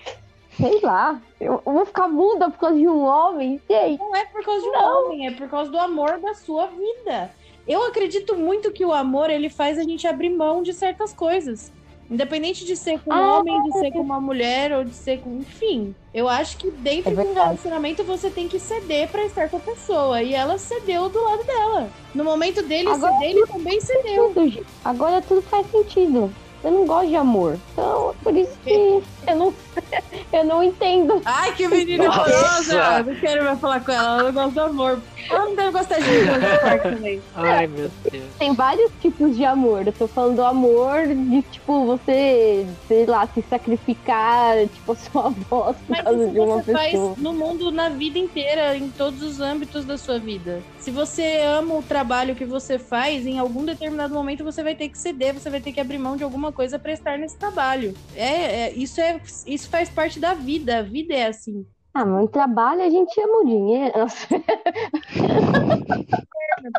sei 0.57 0.80
lá. 0.82 1.20
Eu, 1.40 1.61
eu 1.66 1.74
vou 1.74 1.86
ficar 1.86 2.07
muda 2.07 2.49
por 2.49 2.57
causa 2.60 2.76
de 2.78 2.88
um 2.88 3.03
homem? 3.03 3.61
Gente, 3.70 3.99
Não 3.99 4.16
é 4.16 4.26
por 4.26 4.44
causa 4.44 4.61
de 4.61 4.68
um 4.68 4.72
Não. 4.72 5.06
homem, 5.06 5.28
é 5.28 5.32
por 5.32 5.49
causa 5.49 5.70
do 5.72 5.78
amor 5.80 6.18
da 6.20 6.34
sua 6.34 6.68
vida. 6.68 7.30
Eu 7.68 7.84
acredito 7.86 8.36
muito 8.36 8.72
que 8.72 8.84
o 8.86 8.94
amor 8.94 9.30
ele 9.30 9.49
faz 9.49 9.78
a 9.78 9.84
gente 9.84 10.07
abrir 10.07 10.30
mão 10.30 10.64
de 10.64 10.74
certas 10.74 11.14
coisas. 11.14 11.72
Independente 12.10 12.65
de 12.65 12.76
ser 12.76 12.99
com 12.99 13.11
um 13.11 13.14
Ah. 13.14 13.38
homem, 13.40 13.61
de 13.64 13.80
ser 13.80 13.91
com 13.91 13.99
uma 13.99 14.19
mulher 14.19 14.72
ou 14.72 14.84
de 14.84 14.95
ser 14.95 15.19
com. 15.19 15.38
Enfim. 15.38 15.94
Eu 16.14 16.27
acho 16.27 16.57
que 16.57 16.72
dentro 16.72 17.11
É 17.11 17.14
de 17.15 17.22
um 17.30 17.34
relacionamento 17.34 18.03
você 18.03 18.30
tem 18.31 18.48
que 18.48 18.60
ceder 18.60 19.07
pra 19.10 19.23
estar 19.26 19.48
com 19.49 19.57
a 19.57 19.60
pessoa. 19.60 20.22
E 20.23 20.34
ela 20.34 20.57
cedeu 20.57 21.07
do 21.10 21.23
lado 21.23 21.44
dela. 21.44 21.90
No 22.15 22.23
momento 22.23 22.64
dele 22.64 22.90
Agora- 22.90 23.14
ceder, 23.14 23.30
ele 23.31 23.45
também 23.48 23.80
cedeu. 23.80 24.30
tudo, 24.34 24.49
gente. 24.49 24.65
Agora 24.84 25.22
tudo 25.22 25.41
faz 25.44 25.69
sentido. 25.69 26.34
Eu 26.61 26.72
não 26.72 26.86
gosto 26.86 27.07
de 27.07 27.15
amor. 27.15 27.57
Então, 27.72 28.14
por 28.22 28.36
isso 28.36 28.52
que 28.65 29.02
eu 29.27 29.36
não, 29.36 29.53
eu 30.34 30.44
não 30.44 30.61
entendo. 30.64 31.22
Ai, 31.23 31.53
que 31.56 31.65
menina 31.69 32.06
horrorosa! 32.10 33.03
Não 33.03 33.15
quero 33.15 33.45
mais 33.45 33.60
falar 33.61 33.80
com 33.86 33.91
ela, 33.94 34.19
ela 34.19 34.23
não 34.23 34.34
gosta 34.34 34.52
do 34.52 34.61
amor. 34.61 34.99
Ela 35.30 35.46
não 35.46 35.56
deve 35.56 35.72
gostar 35.72 36.00
de 36.00 36.10
mim 36.10 36.80
também. 36.82 37.22
Ai, 37.36 37.68
meu 37.68 37.90
Deus. 38.12 38.24
Tem 38.38 38.54
vários 38.54 38.91
tipos 39.02 39.36
de 39.36 39.44
amor. 39.44 39.86
Eu 39.88 39.94
tô 39.94 40.08
falando 40.08 40.36
do 40.38 40.44
amor 40.44 41.08
de, 41.08 41.41
tipo, 41.44 41.86
você, 41.86 42.66
sei 42.88 43.06
lá, 43.06 43.28
se 43.28 43.41
sacrificar, 43.50 44.68
tipo, 44.68 44.91
a 44.91 44.96
sua 44.96 45.30
voz 45.30 45.78
por 45.78 45.90
Mas 45.90 46.02
causa 46.04 46.24
isso 46.24 46.32
de 46.34 46.40
uma 46.40 46.56
você 46.64 46.74
pessoa. 46.74 47.10
faz 47.14 47.18
no 47.18 47.34
mundo, 47.34 47.72
na 47.72 47.90
vida 47.90 48.18
inteira, 48.20 48.76
em 48.76 48.90
todos 48.90 49.22
os 49.22 49.40
âmbitos 49.40 49.86
da 49.86 49.98
sua 49.98 50.20
vida. 50.20 50.62
Se 50.80 50.91
você 50.91 51.41
ama 51.46 51.76
o 51.76 51.84
trabalho 51.84 52.36
que 52.36 52.46
você 52.46 52.78
faz, 52.80 53.26
em 53.26 53.40
algum 53.40 53.66
determinado 53.66 54.14
momento 54.14 54.44
você 54.44 54.64
vai 54.64 54.76
ter 54.76 54.90
que 54.90 54.98
ceder, 54.98 55.34
você 55.34 55.50
vai 55.50 55.62
ter 55.62 55.72
que 55.72 55.80
abrir 55.80 55.98
mão 55.98 56.16
de 56.16 56.24
alguma 56.24 56.52
coisa 56.52 56.78
para 56.80 56.91
estar 56.91 57.18
nesse 57.18 57.38
trabalho. 57.38 57.94
É, 58.16 58.68
é- 58.68 58.74
isso 58.74 59.00
é, 59.02 59.20
isso 59.46 59.70
faz 59.70 59.90
parte 59.90 60.20
da 60.20 60.34
vida. 60.34 60.80
A 60.80 60.82
vida 60.82 61.14
é 61.14 61.28
assim. 61.28 61.66
Ah, 61.94 62.06
mas 62.06 62.22
no 62.22 62.28
trabalho 62.28 62.82
a 62.82 62.90
gente 62.90 63.20
ama 63.20 63.40
o 63.41 63.45
dinheiro. 63.45 63.98
Nossa, 63.98 64.28
Porque 64.28 64.44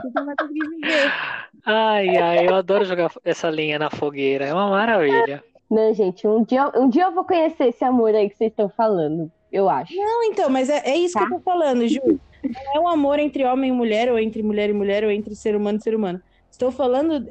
você 0.03 0.11
não 0.15 0.27
vai 0.27 0.35
conseguir 0.37 0.69
viver. 0.69 1.13
Ai, 1.67 2.17
ai, 2.17 2.49
eu 2.49 2.55
adoro 2.55 2.85
jogar 2.85 3.11
essa 3.25 3.51
linha 3.51 3.79
na 3.79 3.91
fogueira. 3.91 4.47
É 4.47 4.55
uma 4.55 4.71
maravilha. 4.71 5.43
Não, 5.71 5.93
gente, 5.95 6.27
um 6.27 6.43
dia, 6.43 6.71
um 6.77 6.89
dia 6.89 7.05
eu 7.05 7.13
vou 7.13 7.25
conhecer 7.25 7.69
esse 7.69 7.85
amor 7.85 8.15
aí 8.15 8.29
que 8.29 8.37
vocês 8.37 8.51
estão 8.51 8.69
falando, 8.69 9.31
eu 9.53 9.69
acho. 9.69 9.95
Não, 9.95 10.25
então, 10.25 10.51
mas 10.51 10.69
é, 10.69 10.83
é 10.85 10.97
isso 10.97 11.15
Tá. 11.15 11.21
que 11.27 11.33
eu 11.33 11.39
tô 11.39 11.45
falando, 11.45 11.87
Ju. 11.87 12.01
Não 12.43 12.77
é 12.77 12.81
um 12.81 12.89
amor 12.89 13.19
entre 13.21 13.45
homem 13.45 13.71
e 13.71 13.73
mulher, 13.73 14.11
ou 14.11 14.19
entre 14.19 14.43
mulher 14.43 14.71
e 14.71 14.73
mulher, 14.73 15.05
ou 15.05 15.11
entre 15.11 15.35
ser 15.37 15.55
humano 15.55 15.79
e 15.79 15.83
ser 15.83 15.95
humano. 15.95 16.21
Estou 16.51 16.73
falando, 16.73 17.25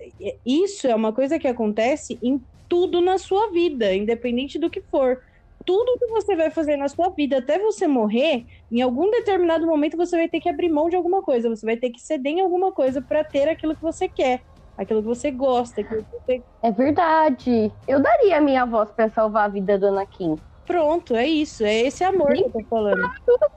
isso 0.46 0.88
é 0.88 0.96
uma 0.96 1.12
coisa 1.12 1.38
que 1.38 1.48
acontece 1.48 2.18
em 2.24 2.42
tudo 2.70 3.02
na 3.02 3.18
sua 3.18 3.50
vida, 3.52 3.94
independente 3.94 4.58
do 4.58 4.70
que 4.70 4.80
for. 4.82 5.22
Tudo 5.70 6.00
que 6.00 6.08
você 6.08 6.36
vai 6.36 6.50
fazer 6.50 6.78
na 6.78 6.88
sua 6.88 7.10
vida 7.12 7.38
até 7.38 7.60
você 7.60 7.86
morrer, 7.88 8.44
em 8.72 8.82
algum 8.82 9.12
determinado 9.12 9.68
momento 9.68 9.96
você 9.96 10.18
vai 10.18 10.28
ter 10.28 10.40
que 10.40 10.50
abrir 10.50 10.68
mão 10.68 10.90
de 10.90 10.96
alguma 10.96 11.22
coisa, 11.22 11.48
você 11.48 11.64
vai 11.64 11.78
ter 11.78 11.92
que 11.92 12.00
ceder 12.00 12.32
em 12.34 12.42
alguma 12.42 12.72
coisa 12.72 13.04
para 13.04 13.24
ter 13.24 13.48
aquilo 13.48 13.76
que 13.76 13.82
você 13.84 14.10
quer, 14.10 14.42
aquilo 14.76 15.02
que 15.04 15.08
você 15.08 15.30
gosta, 15.30 15.84
que 15.84 15.94
você 15.96 16.44
É 16.64 16.72
verdade. 16.72 17.72
Eu 17.88 18.02
daria 18.02 18.38
a 18.38 18.42
minha 18.42 18.66
voz 18.66 18.92
pra 18.92 19.10
salvar 19.12 19.46
a 19.46 19.48
vida 19.48 19.78
da 19.78 19.90
Ana 19.90 20.08
Kim. 20.08 20.42
Pronto, 20.66 21.16
é 21.16 21.28
isso. 21.28 21.64
É 21.64 21.82
esse 21.82 22.04
amor 22.04 22.34
que 22.34 22.42
eu 22.46 22.52
tô 22.52 22.64
falando. 22.68 23.08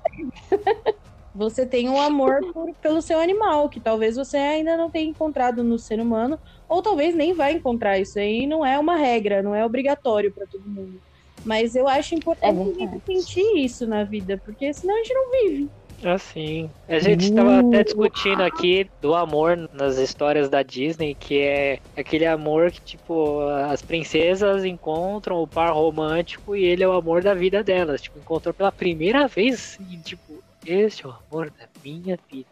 Você 1.34 1.66
tem 1.66 1.88
um 1.88 1.98
amor 1.98 2.38
por- 2.52 2.74
pelo 2.78 3.00
seu 3.00 3.18
animal, 3.18 3.70
que 3.70 3.80
talvez 3.80 4.16
você 4.16 4.36
ainda 4.36 4.76
não 4.76 4.90
tenha 4.90 5.08
encontrado 5.10 5.64
no 5.64 5.78
ser 5.78 5.98
humano, 5.98 6.38
ou 6.68 6.82
talvez 6.82 7.14
nem 7.14 7.32
vai 7.32 7.54
encontrar. 7.54 7.98
Isso 7.98 8.18
aí 8.18 8.46
não 8.46 8.64
é 8.66 8.78
uma 8.78 8.96
regra, 8.96 9.42
não 9.42 9.54
é 9.54 9.64
obrigatório 9.64 10.30
para 10.34 10.46
todo 10.46 10.68
mundo. 10.68 11.00
Mas 11.44 11.74
eu 11.74 11.88
acho 11.88 12.14
É 12.14 12.18
importante 12.18 12.60
a 12.60 12.64
verdade. 12.64 13.02
gente 13.06 13.24
sentir 13.24 13.64
isso 13.64 13.86
na 13.86 14.04
vida, 14.04 14.38
porque 14.44 14.72
senão 14.74 14.94
a 14.94 14.98
gente 14.98 15.14
não 15.14 15.30
vive. 15.30 15.72
Assim. 16.04 16.74
A 16.88 16.98
gente 16.98 17.30
tava 17.32 17.60
até 17.60 17.84
discutindo 17.84 18.42
aqui 18.42 18.90
do 19.00 19.14
amor 19.14 19.56
nas 19.72 19.98
histórias 19.98 20.48
da 20.50 20.62
Disney, 20.62 21.14
que 21.14 21.38
é 21.40 21.78
aquele 21.96 22.26
amor 22.26 22.72
que, 22.72 22.80
tipo, 22.82 23.40
as 23.48 23.82
princesas 23.82 24.64
encontram 24.64 25.36
o 25.40 25.46
par 25.48 25.72
romântico 25.72 26.56
e 26.56 26.64
ele 26.64 26.82
é 26.82 26.88
o 26.88 26.92
amor 26.92 27.22
da 27.22 27.34
vida 27.34 27.62
delas. 27.62 28.02
Tipo, 28.02 28.18
encontrou 28.18 28.52
pela 28.52 28.72
primeira 28.72 29.28
vez 29.28 29.76
e, 29.78 29.96
tipo, 30.02 30.42
este 30.64 31.04
é 31.06 31.08
o 31.08 31.12
amor 31.30 31.50
da 31.52 31.68
minha 31.84 32.18
vida. 32.30 32.48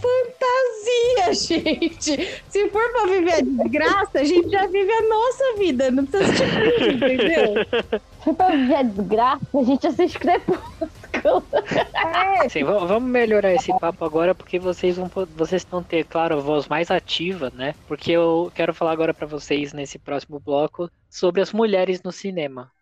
Fantasia, 0.00 1.34
gente! 1.34 2.42
Se 2.48 2.70
for 2.70 2.92
pra 2.92 3.06
viver 3.06 3.32
a 3.34 3.40
desgraça, 3.40 4.20
a 4.20 4.24
gente 4.24 4.50
já 4.50 4.66
vive 4.66 4.90
a 4.92 5.08
nossa 5.08 5.44
vida, 5.58 5.90
não 5.90 6.04
precisa 6.06 6.24
assistir 6.24 6.48
filme, 6.50 6.94
entendeu? 6.94 7.62
Se 8.24 8.34
pra 8.34 8.50
viver 8.50 8.74
a 8.76 8.82
desgraça, 8.82 9.46
a 9.54 9.62
gente 9.62 9.86
assiste 9.86 10.18
Crepúsculo. 10.18 11.48
Assim, 12.44 12.64
va- 12.64 12.84
vamos 12.86 13.10
melhorar 13.10 13.52
esse 13.54 13.72
papo 13.74 14.04
agora 14.04 14.34
porque 14.34 14.58
vocês 14.58 14.96
vão 14.96 15.08
vocês 15.34 15.64
vão 15.70 15.82
ter, 15.84 16.04
claro, 16.04 16.36
a 16.36 16.40
voz 16.40 16.66
mais 16.68 16.90
ativa, 16.90 17.50
né? 17.50 17.74
Porque 17.86 18.12
eu 18.12 18.50
quero 18.54 18.74
falar 18.74 18.92
agora 18.92 19.14
pra 19.14 19.26
vocês 19.26 19.72
nesse 19.72 19.98
próximo 19.98 20.40
bloco 20.40 20.90
sobre 21.10 21.40
as 21.40 21.52
mulheres 21.52 22.02
no 22.02 22.12
cinema. 22.12 22.72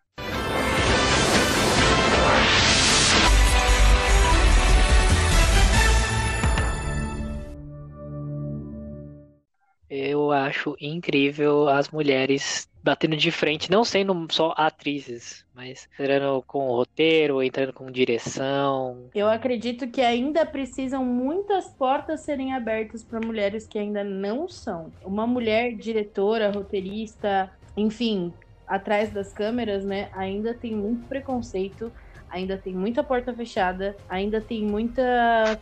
Eu 9.89 10.31
acho 10.31 10.75
incrível 10.79 11.69
as 11.69 11.89
mulheres 11.89 12.67
batendo 12.83 13.17
de 13.17 13.31
frente, 13.31 13.69
não 13.69 13.83
sendo 13.83 14.27
só 14.31 14.53
atrizes, 14.55 15.45
mas 15.53 15.89
entrando 15.99 16.41
com 16.47 16.67
roteiro, 16.67 17.43
entrando 17.43 17.73
com 17.73 17.91
direção. 17.91 19.09
Eu 19.13 19.27
acredito 19.27 19.89
que 19.89 20.01
ainda 20.01 20.45
precisam 20.45 21.03
muitas 21.03 21.67
portas 21.67 22.21
serem 22.21 22.53
abertas 22.53 23.03
para 23.03 23.19
mulheres 23.19 23.67
que 23.67 23.77
ainda 23.77 24.05
não 24.05 24.47
são. 24.47 24.91
Uma 25.03 25.27
mulher 25.27 25.75
diretora, 25.75 26.49
roteirista, 26.49 27.51
enfim, 27.75 28.31
atrás 28.65 29.11
das 29.11 29.33
câmeras, 29.33 29.83
né, 29.83 30.09
ainda 30.13 30.53
tem 30.53 30.73
muito 30.73 31.05
preconceito, 31.07 31.91
ainda 32.29 32.57
tem 32.57 32.75
muita 32.75 33.03
porta 33.03 33.33
fechada, 33.33 33.97
ainda 34.07 34.41
tem 34.41 34.65
muita 34.65 35.03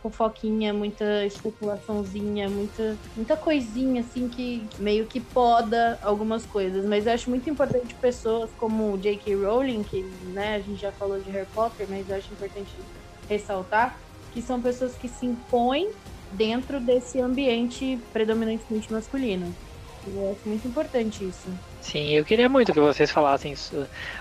fofoquinha, 0.02 0.72
muita 0.74 1.24
especulaçãozinha, 1.24 2.48
muita, 2.50 3.00
muita 3.14 3.36
coisinha 3.36 4.00
assim 4.00 4.28
que 4.28 4.72
meio 4.78 5.06
que 5.06 5.20
poda 5.20 5.98
algumas 6.02 6.46
coisas. 6.46 6.84
Mas 6.86 7.06
eu 7.06 7.12
acho 7.12 7.30
muito 7.30 7.48
importante 7.48 7.96
pessoas 8.00 8.52
como 8.54 8.98
J.K. 8.98 9.34
Rowling, 9.36 9.84
que 9.84 10.02
né, 10.22 10.54
a 10.56 10.60
gente 10.60 10.80
já 10.80 10.92
falou 10.92 11.20
de 11.20 11.30
Harry 11.30 11.48
Potter, 11.52 11.88
mas 11.88 12.08
eu 12.08 12.16
acho 12.16 12.32
importante 12.34 12.86
ressaltar 13.28 14.00
que 14.30 14.42
são 14.42 14.60
pessoas 14.60 14.96
que 14.96 15.08
se 15.08 15.24
impõem 15.26 15.94
dentro 16.30 16.80
desse 16.80 17.20
ambiente 17.20 18.08
predominantemente 18.12 18.92
masculino. 18.92 19.56
Eu 20.06 20.30
acho 20.32 20.48
muito 20.48 20.66
importante 20.68 21.26
isso. 21.28 21.50
Sim, 21.80 22.10
eu 22.12 22.24
queria 22.24 22.48
muito 22.48 22.72
que 22.72 22.80
vocês 22.80 23.10
falassem 23.10 23.54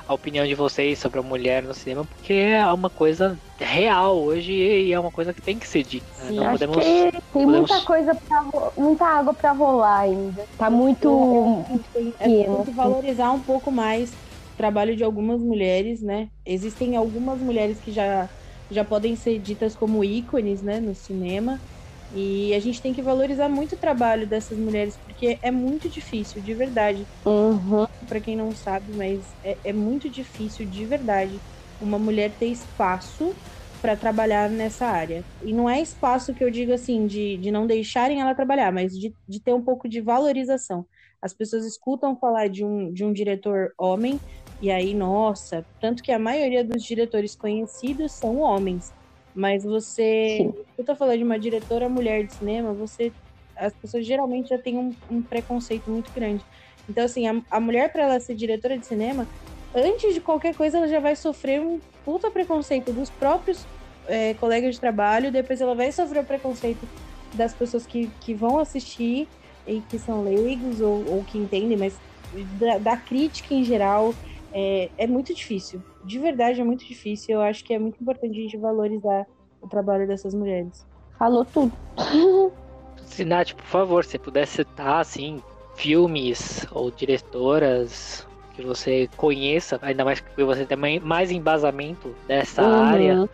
a 0.07 0.13
opinião 0.13 0.45
de 0.45 0.53
vocês 0.55 0.99
sobre 0.99 1.19
a 1.19 1.23
mulher 1.23 1.63
no 1.63 1.73
cinema, 1.73 2.05
porque 2.05 2.33
é 2.33 2.65
uma 2.71 2.89
coisa 2.89 3.39
real 3.59 4.17
hoje 4.17 4.51
e 4.53 4.91
é 4.93 4.99
uma 4.99 5.11
coisa 5.11 5.33
que 5.33 5.41
tem 5.41 5.57
que 5.57 5.67
ser 5.67 5.83
dita. 5.83 6.05
né? 6.23 6.29
Sim, 6.29 6.35
Não 6.35 6.43
Acho 6.47 6.51
podemos. 6.67 6.77
que 6.77 7.11
tem 7.11 7.21
podemos- 7.31 7.69
muita 7.71 7.81
coisa 7.85 8.15
pra 8.27 8.39
ro- 8.41 8.71
muita 8.77 9.05
água 9.05 9.33
pra 9.33 9.51
rolar 9.51 9.99
ainda. 10.01 10.45
Tá 10.57 10.69
muito. 10.69 11.63
Tem, 11.93 12.13
é, 12.19 12.25
tem 12.27 12.63
que 12.65 12.71
valorizar 12.71 13.31
um 13.31 13.41
pouco 13.41 13.71
mais 13.71 14.11
o 14.11 14.55
trabalho 14.57 14.95
de 14.95 15.03
algumas 15.03 15.41
mulheres, 15.41 16.01
né? 16.01 16.29
Existem 16.45 16.95
algumas 16.95 17.41
mulheres 17.41 17.79
que 17.79 17.91
já, 17.91 18.29
já 18.69 18.83
podem 18.85 19.15
ser 19.15 19.39
ditas 19.39 19.75
como 19.75 20.03
ícones, 20.03 20.61
né, 20.61 20.79
no 20.79 20.93
cinema. 20.93 21.59
E 22.11 22.53
a 22.53 22.59
gente 22.59 22.81
tem 22.81 22.93
que 22.93 23.01
valorizar 23.03 23.49
muito 23.49 23.75
o 23.75 23.79
trabalho 23.79 24.27
dessas 24.27 24.57
mulheres, 24.59 24.97
porque 25.03 25.39
é 25.41 25.51
muito 25.51 25.89
difícil, 25.89 26.41
de 26.41 26.55
verdade. 26.55 27.07
Uhum. 27.25 27.85
Pra 28.07 28.21
quem 28.21 28.35
não 28.35 28.53
sabe, 28.53 28.93
mas 28.93 29.35
é, 29.43 29.59
é 29.65 29.73
muito 29.73 30.09
difícil, 30.09 30.67
de 30.69 30.85
verdade, 30.85 31.43
uma 31.79 31.97
mulher 31.97 32.37
ter 32.37 32.47
espaço 32.47 33.37
para 33.81 33.95
trabalhar 33.95 34.49
nessa 34.49 34.87
área. 34.87 35.25
E 35.41 35.53
não 35.53 35.69
é 35.69 35.81
espaço 35.81 36.33
que 36.33 36.43
eu 36.43 36.51
digo 36.51 36.73
assim, 36.73 37.05
de, 37.05 37.37
de 37.37 37.51
não 37.51 37.67
deixarem 37.67 38.19
ela 38.21 38.35
trabalhar, 38.35 38.71
mas 38.71 38.93
de, 38.97 39.15
de 39.27 39.39
ter 39.41 39.53
um 39.53 39.63
pouco 39.63 39.87
de 39.87 40.01
valorização. 40.01 40.85
As 41.21 41.33
pessoas 41.33 41.65
escutam 41.65 42.17
falar 42.17 42.47
de 42.49 42.63
um, 42.65 42.91
de 42.91 43.03
um 43.05 43.13
diretor 43.13 43.73
homem, 43.79 44.21
e 44.59 44.71
aí, 44.71 44.93
nossa, 44.95 45.65
tanto 45.79 46.01
que 46.01 46.11
a 46.11 46.19
maioria 46.19 46.63
dos 46.63 46.83
diretores 46.83 47.35
conhecidos 47.35 48.17
são 48.17 48.37
homens. 48.39 48.93
Mas 49.35 49.63
você 49.63 50.37
Sim. 50.37 50.53
escuta 50.69 50.95
falar 50.95 51.17
de 51.17 51.23
uma 51.23 51.37
diretora 51.37 51.89
mulher 51.89 52.25
de 52.25 52.33
cinema, 52.33 52.73
você. 52.73 53.11
As 53.57 53.73
pessoas 53.73 54.05
geralmente 54.05 54.49
já 54.49 54.57
têm 54.57 54.77
um, 54.77 54.93
um 55.09 55.21
preconceito 55.21 55.89
muito 55.89 56.11
grande. 56.13 56.43
Então, 56.89 57.05
assim, 57.05 57.27
a, 57.27 57.41
a 57.49 57.59
mulher, 57.59 57.91
para 57.91 58.03
ela 58.03 58.19
ser 58.19 58.35
diretora 58.35 58.77
de 58.77 58.85
cinema, 58.85 59.25
antes 59.73 60.13
de 60.13 60.19
qualquer 60.19 60.55
coisa, 60.55 60.77
ela 60.77 60.87
já 60.87 60.99
vai 60.99 61.15
sofrer 61.15 61.61
um 61.61 61.79
puta 62.03 62.29
preconceito 62.29 62.91
dos 62.91 63.09
próprios 63.09 63.65
é, 64.07 64.33
colegas 64.35 64.75
de 64.75 64.81
trabalho, 64.81 65.31
depois 65.31 65.61
ela 65.61 65.73
vai 65.73 65.91
sofrer 65.91 66.23
o 66.23 66.25
preconceito 66.25 66.87
das 67.33 67.53
pessoas 67.53 67.85
que, 67.85 68.09
que 68.21 68.33
vão 68.33 68.59
assistir 68.59 69.27
e 69.67 69.81
que 69.81 69.97
são 69.97 70.23
leigos 70.23 70.81
ou, 70.81 71.03
ou 71.11 71.23
que 71.23 71.37
entendem, 71.37 71.77
mas 71.77 71.97
da, 72.59 72.77
da 72.77 72.97
crítica 72.97 73.53
em 73.53 73.63
geral 73.63 74.13
é, 74.53 74.89
é 74.97 75.07
muito 75.07 75.33
difícil. 75.33 75.81
De 76.05 76.19
verdade, 76.19 76.61
é 76.61 76.63
muito 76.63 76.85
difícil. 76.85 77.35
Eu 77.35 77.41
acho 77.41 77.63
que 77.63 77.73
é 77.73 77.79
muito 77.79 77.99
importante 78.01 78.37
a 78.37 78.41
gente 78.41 78.57
valorizar 78.57 79.25
o 79.61 79.67
trabalho 79.67 80.07
dessas 80.07 80.33
mulheres. 80.33 80.85
Falou 81.17 81.43
tudo. 81.45 81.71
Sinati, 83.05 83.55
por 83.55 83.65
favor, 83.65 84.03
se 84.05 84.17
puder 84.19 84.45
citar, 84.45 84.99
assim, 85.01 85.41
filmes 85.75 86.65
ou 86.71 86.91
diretoras 86.91 88.27
que 88.53 88.61
você 88.61 89.09
conheça, 89.17 89.79
ainda 89.81 90.05
mais 90.05 90.19
que 90.19 90.43
você 90.43 90.65
tem 90.65 90.77
mai- 90.77 90.99
mais 90.99 91.31
embasamento 91.31 92.15
dessa 92.27 92.61
Uhum. 92.63 92.85
área. 92.87 93.29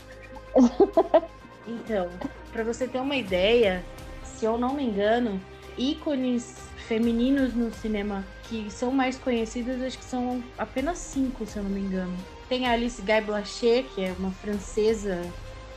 Então, 1.68 2.10
para 2.52 2.64
você 2.64 2.88
ter 2.88 3.00
uma 3.00 3.16
ideia, 3.16 3.86
se 4.24 4.44
eu 4.46 4.58
não 4.58 4.74
me 4.74 4.84
engano, 4.84 5.40
ícones 5.78 6.58
femininos 6.88 7.54
no 7.54 7.72
cinema 7.72 8.26
que 8.50 8.70
são 8.72 8.92
mais 8.92 9.18
conhecidos, 9.20 9.80
acho 9.82 10.00
que 10.00 10.04
são 10.04 10.44
apenas 10.58 10.98
cinco, 10.98 11.46
se 11.46 11.58
eu 11.58 11.64
não 11.64 11.70
me 11.70 11.80
engano. 11.82 12.18
Tem 12.52 12.68
a 12.68 12.74
Alice 12.74 13.02
Guy 13.02 13.22
Blanchet, 13.22 13.86
que 13.96 14.04
é 14.04 14.14
uma 14.20 14.30
francesa 14.30 15.22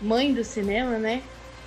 mãe 0.02 0.34
do 0.34 0.42
cinema, 0.42 0.98
né? 0.98 1.22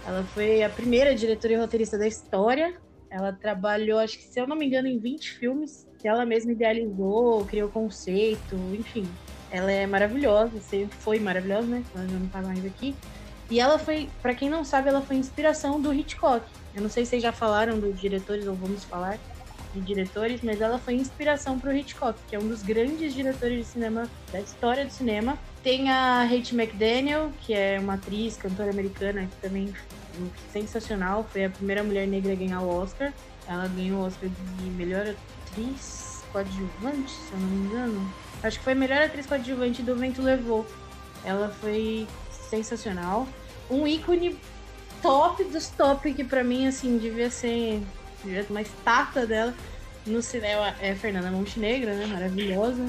Ela 0.05 0.21
foi 0.21 0.61
a 0.61 0.69
primeira 0.69 1.15
diretora 1.15 1.53
e 1.53 1.55
roteirista 1.55 1.97
da 1.97 2.05
história. 2.05 2.75
Ela 3.09 3.31
trabalhou, 3.31 3.99
acho 3.99 4.17
que 4.17 4.25
se 4.25 4.37
eu 4.37 4.45
não 4.45 4.57
me 4.57 4.65
engano, 4.65 4.85
em 4.85 4.99
20 4.99 5.31
filmes 5.35 5.87
que 5.97 6.09
ela 6.09 6.25
mesma 6.25 6.51
idealizou, 6.51 7.45
criou 7.45 7.69
conceito, 7.69 8.57
enfim. 8.77 9.07
Ela 9.49 9.71
é 9.71 9.87
maravilhosa, 9.87 10.59
sempre 10.59 10.97
foi 10.97 11.19
maravilhosa, 11.19 11.67
né? 11.67 11.85
Ela 11.95 12.05
já 12.05 12.19
não 12.19 12.27
tá 12.27 12.41
mais 12.41 12.65
aqui. 12.65 12.93
E 13.49 13.61
ela 13.61 13.79
foi, 13.79 14.09
pra 14.21 14.35
quem 14.35 14.49
não 14.49 14.65
sabe, 14.65 14.89
ela 14.89 14.99
foi 14.99 15.15
inspiração 15.15 15.79
do 15.79 15.93
Hitchcock. 15.93 16.45
Eu 16.75 16.81
não 16.81 16.89
sei 16.89 17.05
se 17.05 17.11
vocês 17.11 17.23
já 17.23 17.31
falaram 17.31 17.79
dos 17.79 17.97
diretores 17.97 18.45
ou 18.45 18.55
vamos 18.55 18.83
falar 18.83 19.17
de 19.79 19.85
diretores, 19.85 20.41
mas 20.43 20.61
ela 20.61 20.77
foi 20.77 20.95
inspiração 20.95 21.59
pro 21.59 21.75
Hitchcock, 21.75 22.19
que 22.27 22.35
é 22.35 22.39
um 22.39 22.47
dos 22.47 22.63
grandes 22.63 23.13
diretores 23.13 23.57
de 23.57 23.63
cinema 23.65 24.09
da 24.31 24.39
história 24.39 24.85
do 24.85 24.91
cinema. 24.91 25.37
Tem 25.63 25.89
a 25.89 26.23
Hattie 26.23 26.59
McDaniel, 26.59 27.31
que 27.41 27.53
é 27.53 27.79
uma 27.79 27.95
atriz, 27.95 28.37
cantora 28.37 28.71
americana, 28.71 29.25
que 29.25 29.35
também 29.37 29.73
sensacional, 30.51 31.27
foi 31.31 31.45
a 31.45 31.49
primeira 31.49 31.83
mulher 31.83 32.07
negra 32.07 32.33
a 32.33 32.35
ganhar 32.35 32.61
o 32.61 32.69
Oscar. 32.69 33.13
Ela 33.47 33.67
ganhou 33.67 34.01
o 34.01 34.05
Oscar 34.05 34.29
de 34.29 34.69
melhor 34.71 35.15
atriz, 35.45 36.23
coadjuvante, 36.31 37.11
se 37.11 37.31
eu 37.31 37.39
não 37.39 37.47
me 37.47 37.67
engano. 37.67 38.13
Acho 38.43 38.57
que 38.57 38.63
foi 38.63 38.73
a 38.73 38.75
melhor 38.75 39.01
atriz 39.01 39.25
coadjuvante 39.25 39.81
do 39.81 39.95
Vento 39.95 40.21
Levou. 40.21 40.65
Ela 41.23 41.49
foi 41.49 42.07
sensacional. 42.31 43.27
Um 43.69 43.87
ícone 43.87 44.37
top 45.01 45.43
dos 45.45 45.67
top, 45.69 46.13
que 46.13 46.23
pra 46.23 46.43
mim, 46.43 46.67
assim, 46.67 46.97
devia 46.97 47.29
ser 47.29 47.81
devia 48.27 48.43
ter 48.43 48.51
uma 48.51 48.61
estátua 48.61 49.25
dela 49.25 49.53
no 50.05 50.21
cinema. 50.21 50.75
É 50.79 50.93
Fernanda 50.93 51.31
Montenegro, 51.31 51.89
né? 51.89 52.05
Maravilhosa. 52.05 52.87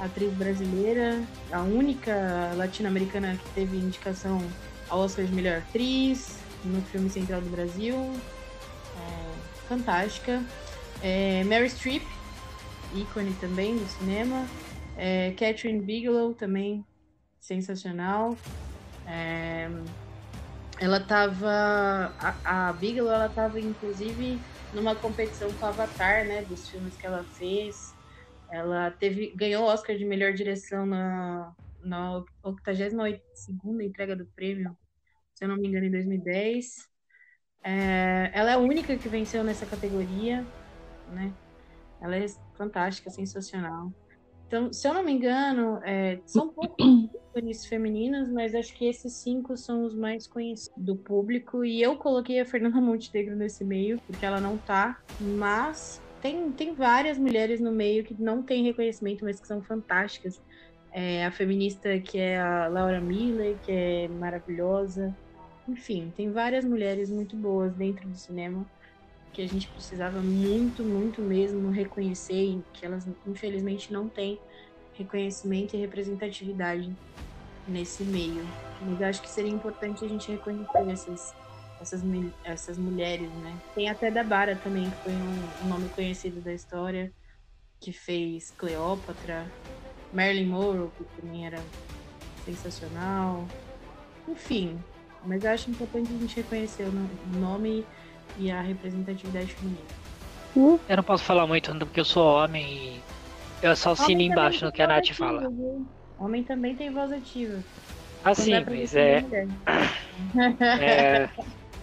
Atriz 0.00 0.32
brasileira. 0.34 1.22
A 1.52 1.60
única 1.60 2.52
latino-americana 2.56 3.36
que 3.36 3.50
teve 3.50 3.76
indicação 3.76 4.42
ao 4.88 5.00
Oscar 5.00 5.24
de 5.24 5.32
melhor 5.32 5.58
atriz 5.58 6.38
no 6.64 6.80
filme 6.82 7.08
central 7.08 7.40
do 7.40 7.50
Brasil. 7.50 7.94
É, 7.94 9.68
fantástica. 9.68 10.42
É, 11.02 11.44
Mary 11.44 11.68
Streep, 11.68 12.02
ícone 12.94 13.32
também 13.34 13.76
do 13.76 13.86
cinema. 13.86 14.46
É, 14.96 15.32
Catherine 15.32 15.80
Bigelow 15.80 16.34
também 16.34 16.84
sensacional. 17.40 18.36
É, 19.06 19.68
ela 20.80 21.00
tava. 21.00 22.12
A, 22.18 22.68
a 22.68 22.72
Bigelow 22.72 23.12
ela 23.12 23.28
tava 23.28 23.60
inclusive 23.60 24.38
numa 24.74 24.94
competição 24.94 25.50
com 25.52 25.66
Avatar, 25.66 26.26
né? 26.26 26.42
Dos 26.42 26.68
filmes 26.68 26.96
que 26.96 27.06
ela 27.06 27.22
fez. 27.24 27.94
Ela 28.50 28.90
teve, 28.90 29.32
ganhou 29.34 29.64
o 29.64 29.66
Oscar 29.66 29.96
de 29.96 30.04
melhor 30.04 30.32
direção 30.32 30.84
na, 30.84 31.54
na 31.82 32.22
82 32.42 33.20
entrega 33.82 34.14
do 34.14 34.26
prêmio, 34.26 34.76
se 35.34 35.44
eu 35.44 35.48
não 35.48 35.56
me 35.56 35.68
engano, 35.68 35.86
em 35.86 35.90
2010. 35.90 36.88
É, 37.62 38.30
ela 38.34 38.50
é 38.50 38.54
a 38.54 38.58
única 38.58 38.96
que 38.96 39.08
venceu 39.08 39.42
nessa 39.42 39.64
categoria, 39.64 40.46
né? 41.10 41.32
Ela 42.00 42.16
é 42.16 42.26
fantástica, 42.54 43.10
sensacional. 43.10 43.92
Então, 44.46 44.72
se 44.72 44.86
eu 44.86 44.92
não 44.92 45.02
me 45.02 45.12
engano, 45.12 45.80
é, 45.82 46.20
são 46.26 46.52
poucos 46.52 46.76
ícones 47.34 47.66
femininos, 47.66 48.30
mas 48.30 48.54
acho 48.54 48.72
que 48.74 48.86
esses 48.86 49.20
cinco 49.22 49.56
são 49.56 49.84
os 49.84 49.94
mais 49.94 50.26
conhecidos 50.26 50.70
do 50.76 50.96
público. 50.96 51.64
E 51.64 51.82
eu 51.82 51.96
coloquei 51.98 52.40
a 52.40 52.46
Fernanda 52.46 52.80
Montenegro 52.80 53.36
nesse 53.36 53.64
meio, 53.64 54.00
porque 54.06 54.24
ela 54.24 54.40
não 54.40 54.58
tá, 54.58 54.96
mas 55.18 56.00
tem, 56.20 56.52
tem 56.52 56.74
várias 56.74 57.18
mulheres 57.18 57.60
no 57.60 57.72
meio 57.72 58.04
que 58.04 58.14
não 58.20 58.42
têm 58.44 58.64
reconhecimento, 58.64 59.24
mas 59.24 59.40
que 59.40 59.46
são 59.46 59.62
fantásticas. 59.62 60.40
É, 60.92 61.24
a 61.26 61.32
feminista 61.32 62.00
que 62.00 62.18
é 62.18 62.38
a 62.40 62.68
Laura 62.68 63.00
Miller, 63.00 63.58
que 63.60 63.70
é 63.72 64.08
maravilhosa. 64.08 65.16
Enfim, 65.66 66.12
tem 66.12 66.30
várias 66.32 66.64
mulheres 66.64 67.10
muito 67.10 67.36
boas 67.36 67.74
dentro 67.74 68.08
do 68.08 68.16
cinema 68.16 68.66
que 69.32 69.42
a 69.42 69.46
gente 69.48 69.70
precisava 69.72 70.22
muito, 70.22 70.84
muito 70.86 71.22
mesmo 71.22 71.68
reconhecer 71.70 72.34
e 72.34 72.64
que 72.72 72.86
elas 72.86 73.04
infelizmente 73.26 73.92
não 73.92 74.08
têm 74.08 74.40
reconhecimento 74.96 75.74
e 75.74 75.80
representatividade 75.80 76.92
nesse 77.66 78.04
meio. 78.04 78.46
Mas 78.80 79.00
eu 79.00 79.06
acho 79.06 79.22
que 79.22 79.28
seria 79.28 79.50
importante 79.50 80.04
a 80.04 80.08
gente 80.08 80.30
reconhecer 80.30 80.90
essas, 80.90 81.34
essas, 81.80 82.02
essas 82.44 82.78
mulheres, 82.78 83.30
né? 83.34 83.58
Tem 83.74 83.88
até 83.88 84.10
da 84.10 84.22
Bara 84.22 84.56
também, 84.56 84.90
que 84.90 84.96
foi 85.02 85.12
um, 85.12 85.48
um 85.62 85.68
nome 85.68 85.88
conhecido 85.90 86.40
da 86.40 86.52
história, 86.52 87.12
que 87.80 87.92
fez 87.92 88.50
Cleópatra, 88.52 89.50
Marilyn 90.12 90.46
Monroe, 90.46 90.90
que 90.96 91.04
também 91.20 91.46
era 91.46 91.60
sensacional. 92.44 93.46
Enfim, 94.28 94.78
mas 95.26 95.44
eu 95.44 95.50
acho 95.50 95.70
importante 95.70 96.12
a 96.12 96.18
gente 96.18 96.36
reconhecer 96.36 96.84
o 96.84 97.38
nome 97.38 97.84
e 98.38 98.50
a 98.50 98.60
representatividade 98.60 99.54
feminina. 99.54 100.04
Eu 100.88 100.96
não 100.96 101.02
posso 101.02 101.24
falar 101.24 101.46
muito 101.46 101.74
porque 101.78 102.00
eu 102.00 102.04
sou 102.04 102.24
homem 102.24 102.96
e 102.96 103.13
eu 103.64 103.76
só 103.76 103.92
assino 103.92 104.20
embaixo 104.20 104.64
no 104.64 104.72
que 104.72 104.82
a 104.82 104.86
Nath 104.86 104.98
ativa, 104.98 105.26
fala. 105.26 105.40
Viu? 105.48 105.86
Homem 106.18 106.42
também 106.42 106.74
tem 106.76 106.90
voz 106.90 107.12
ativa. 107.12 107.58
Ah, 108.24 108.34
sim, 108.34 108.52
mas 108.66 108.94
é... 108.94 109.24
é. 110.80 111.28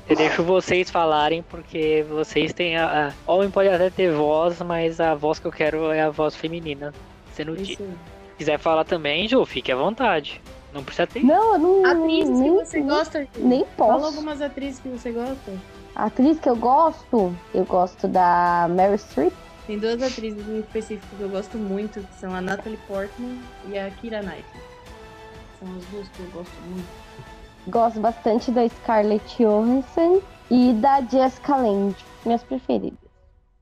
Eu 0.10 0.16
deixo 0.16 0.44
vocês 0.44 0.90
falarem 0.90 1.44
porque 1.44 2.06
vocês 2.10 2.53
têm 2.53 2.78
a, 2.78 3.14
a. 3.28 3.32
Homem 3.32 3.49
pode 3.49 3.70
até 3.70 3.90
ter 3.90 4.12
voz, 4.12 4.62
mas 4.62 4.99
a 4.99 5.16
voz 5.16 5.40
que 5.40 5.48
eu 5.48 5.52
quero 5.52 5.91
é 5.91 6.02
a 6.02 6.10
voz 6.10 6.36
feminina. 6.36 6.94
Sendo 7.34 7.56
dita. 7.56 7.84
Se 7.84 8.38
quiser 8.38 8.60
falar 8.60 8.84
também, 8.84 9.28
Ju, 9.28 9.45
fique 9.45 9.72
à 9.72 9.76
vontade. 9.76 10.41
Não 10.74 10.84
precisa 10.84 11.08
ter. 11.08 11.24
Não, 11.24 11.58
não. 11.58 11.86
Atrizes 11.86 12.40
nem, 12.40 12.58
que 12.58 12.66
você 12.66 12.80
nem, 12.80 12.88
gosta? 12.88 13.28
Nem 13.38 13.66
posso. 13.78 13.91
Fala 13.91 14.08
algumas 14.08 14.41
atrizes 14.41 14.80
que 14.80 14.90
você 14.90 15.12
gosta. 15.12 15.52
A 15.95 16.06
atriz 16.06 16.40
que 16.40 16.49
eu 16.49 16.56
gosto, 16.56 17.36
eu 17.53 17.66
gosto 17.66 18.08
da 18.08 18.68
Mary 18.70 18.98
Streep. 18.98 19.34
Tem 19.72 19.80
duas 19.80 20.02
atrizes 20.02 20.45
em 20.49 20.60
específico 20.60 21.15
que 21.15 21.22
eu 21.22 21.30
gosto 21.30 21.57
muito, 21.57 22.02
que 22.02 22.15
são 22.15 22.35
a 22.35 22.41
Natalie 22.41 22.77
Portman 22.89 23.39
e 23.69 23.80
a 23.80 23.89
Kira 23.89 24.22
Knightley. 24.22 24.61
São 25.57 25.77
as 25.77 25.85
duas 25.85 26.10
que 26.10 26.19
eu 26.19 26.30
gosto 26.31 26.61
muito. 26.64 26.89
Gosto 27.68 28.02
bastante 28.02 28.52
da 28.52 28.68
Scarlett 28.68 29.41
Johansson 29.41 30.22
e 30.49 30.73
da 30.73 30.99
Jessica 30.99 31.56
Lange, 31.56 31.95
minhas 32.26 32.43
preferidas. 32.43 32.99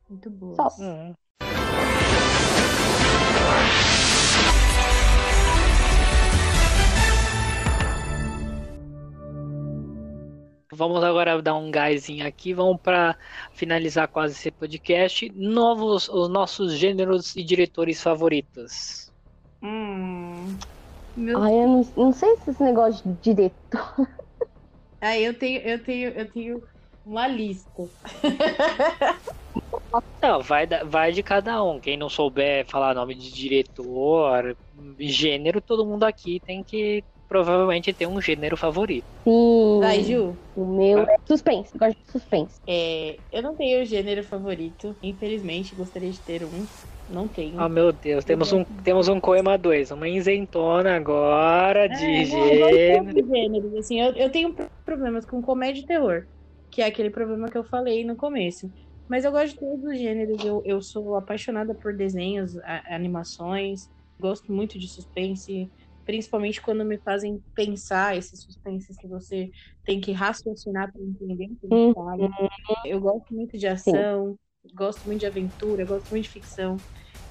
Muito 0.10 0.32
boas. 0.32 0.56
Só. 0.56 0.84
Hum. 0.84 1.14
Vamos 10.80 11.04
agora 11.04 11.42
dar 11.42 11.56
um 11.56 11.70
gásinho 11.70 12.26
aqui, 12.26 12.54
vamos 12.54 12.80
para 12.80 13.18
finalizar 13.52 14.08
quase 14.08 14.36
esse 14.36 14.50
podcast. 14.50 15.30
Novos, 15.36 16.08
os 16.08 16.30
nossos 16.30 16.72
gêneros 16.72 17.36
e 17.36 17.44
diretores 17.44 18.02
favoritos. 18.02 19.12
Hum. 19.62 20.58
Meu... 21.18 21.44
Ai, 21.44 21.52
eu 21.52 21.68
não, 21.68 21.88
não 21.98 22.14
sei 22.14 22.34
se 22.38 22.52
esse 22.52 22.64
negócio 22.64 23.12
de 23.12 23.22
diretor. 23.22 23.98
Ah, 25.02 25.18
eu 25.18 25.34
tenho, 25.34 25.62
eu 25.62 25.82
tenho, 25.82 26.10
eu 26.10 26.30
tenho 26.30 26.64
uma 27.06 27.26
lista. 27.26 27.88
Não, 30.22 30.42
vai, 30.42 30.68
vai 30.86 31.14
de 31.14 31.24
cada 31.24 31.64
um. 31.64 31.80
Quem 31.80 31.96
não 31.96 32.10
souber 32.10 32.66
falar 32.66 32.94
nome 32.94 33.16
de 33.16 33.32
diretor, 33.32 34.58
gênero, 35.00 35.62
todo 35.62 35.86
mundo 35.86 36.04
aqui 36.04 36.42
tem 36.46 36.62
que 36.62 37.02
provavelmente 37.30 37.94
ter 37.94 38.08
um 38.08 38.20
gênero 38.20 38.58
favorito. 38.58 39.06
Sim. 39.24 39.80
Vai, 39.80 40.04
Ju. 40.04 40.36
O 40.56 40.66
meu 40.66 41.04
é 41.04 41.16
suspense. 41.26 41.70
Eu 41.76 41.80
gosto 41.80 41.98
de 42.04 42.12
suspense. 42.12 42.60
É, 42.68 43.18
eu 43.32 43.44
não 43.44 43.56
tenho 43.56 43.86
gênero 43.86 44.24
favorito. 44.24 44.96
Infelizmente, 45.02 45.76
gostaria 45.76 46.10
de 46.10 46.20
ter 46.20 46.44
um. 46.44 46.66
Não 47.08 47.28
tenho. 47.28 47.54
Oh 47.64 47.70
meu 47.70 47.92
Deus, 47.92 48.26
temos 48.26 48.52
um, 48.52 48.64
temos 48.64 49.08
um 49.08 49.20
Coema 49.20 49.58
2, 49.58 49.92
uma 49.92 50.08
isentona 50.08 50.96
agora 50.96 51.88
de 51.88 52.06
é, 52.06 52.26
gênero. 52.26 53.26
Não, 53.26 53.36
gêneros. 53.36 53.74
Assim, 53.76 54.02
eu, 54.02 54.12
eu 54.14 54.30
tenho 54.30 54.56
problemas 54.84 55.26
com 55.26 55.42
comédia 55.42 55.82
e 55.82 55.86
terror, 55.86 56.26
que 56.70 56.82
é 56.82 56.86
aquele 56.86 57.10
problema 57.10 57.48
que 57.48 57.58
eu 57.58 57.64
falei 57.64 58.04
no 58.04 58.16
começo. 58.16 58.72
Mas 59.08 59.26
eu 59.26 59.32
gosto 59.32 59.54
de 59.54 59.60
todos 59.60 59.84
os 59.84 59.98
gêneros. 59.98 60.44
Eu, 60.44 60.62
eu 60.66 60.82
sou 60.82 61.16
apaixonada 61.16 61.74
por 61.74 61.96
desenhos, 61.96 62.58
a, 62.60 62.96
animações. 62.96 63.90
Gosto 64.20 64.52
muito 64.52 64.78
de 64.78 64.88
suspense, 64.88 65.70
principalmente 66.10 66.60
quando 66.60 66.84
me 66.84 66.98
fazem 66.98 67.40
pensar 67.54 68.18
esses 68.18 68.42
suspenses 68.42 68.98
que 68.98 69.06
você 69.06 69.52
tem 69.86 70.02
que 70.02 70.12
raciocinar 70.12 70.92
para 70.92 71.04
entender 71.04 71.46
o 71.46 71.56
que 71.56 71.68
eles 71.72 71.94
falam. 71.94 72.32
Eu 72.84 73.00
gosto 73.00 73.32
muito 73.32 73.60
de 73.60 73.68
ação, 73.68 74.36
Sim. 74.66 74.74
gosto 74.74 75.06
muito 75.06 75.20
de 75.20 75.28
aventura, 75.28 75.86
gosto 75.86 76.10
muito 76.10 76.24
de 76.24 76.30
ficção. 76.30 76.78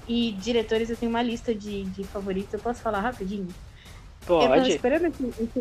E 0.07 0.31
diretores, 0.31 0.91
eu 0.91 0.97
tenho 0.97 1.11
uma 1.11 1.23
lista 1.23 1.53
de, 1.53 1.83
de 1.87 2.05
favoritos. 2.05 2.55
Eu 2.55 2.61
posso 2.61 2.81
falar 2.81 3.01
rapidinho? 3.01 3.49
Pode. 4.25 4.45
Eu 4.45 4.51
tava 4.51 4.69
esperando, 4.69 5.13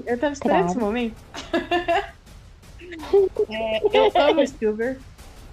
eu 0.05 0.19
tava 0.19 0.33
esperando 0.33 0.59
claro. 0.59 0.67
esse 0.67 0.77
momento. 0.77 1.15
é, 3.49 3.97
eu 3.97 4.11
amo 4.13 4.45
Spielberg, 4.45 4.99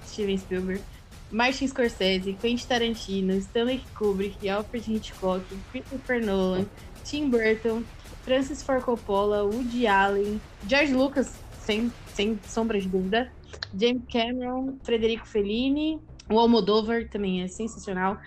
Steven 0.07 0.37
Spielberg, 0.37 0.83
Martin 1.31 1.67
Scorsese, 1.67 2.35
Quentin 2.35 2.67
Tarantino, 2.67 3.33
Stanley 3.39 3.83
Kubrick, 3.95 4.47
Alfred 4.51 4.97
Hitchcock, 4.97 5.43
Christopher 5.73 6.23
Nolan, 6.23 6.67
Tim 7.05 7.31
Burton, 7.31 7.85
Francis 8.23 8.63
Ford 8.63 8.83
Coppola, 8.83 9.45
Woody 9.45 9.87
Allen, 9.87 10.41
George 10.67 10.93
Lucas, 10.93 11.35
sem, 11.61 11.93
sem 12.09 12.39
sombra 12.45 12.81
de 12.81 12.89
dúvida, 12.89 13.31
James 13.79 14.03
Cameron, 14.11 14.77
Frederico 14.83 15.27
Fellini, 15.27 16.01
o 16.31 16.39
Almodovar 16.39 17.09
também 17.09 17.43
é 17.43 17.49
sensacional. 17.49 18.19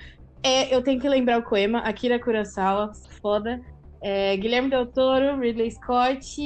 É, 0.44 0.74
eu 0.74 0.82
tenho 0.84 1.00
que 1.02 1.10
lembrar 1.10 1.40
o 1.40 1.44
Koema, 1.44 1.80
Akira 1.80 2.20
Kurosawa, 2.20 2.94
foda. 3.22 3.60
É, 4.00 4.38
Guilherme 4.38 4.70
Del 4.70 4.86
Toro, 4.86 5.40
Ridley 5.40 5.72
Scott, 5.72 6.38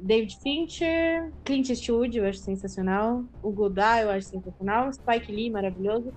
David 0.00 0.36
Fincher, 0.42 1.30
Clint 1.44 1.68
Eastwood, 1.68 2.18
eu 2.18 2.26
acho 2.26 2.40
sensacional. 2.40 3.24
O 3.42 3.52
Godard, 3.52 4.02
eu 4.02 4.10
acho 4.10 4.26
sensacional. 4.26 4.92
Spike 4.92 5.30
Lee, 5.30 5.50
maravilhoso. 5.50 6.12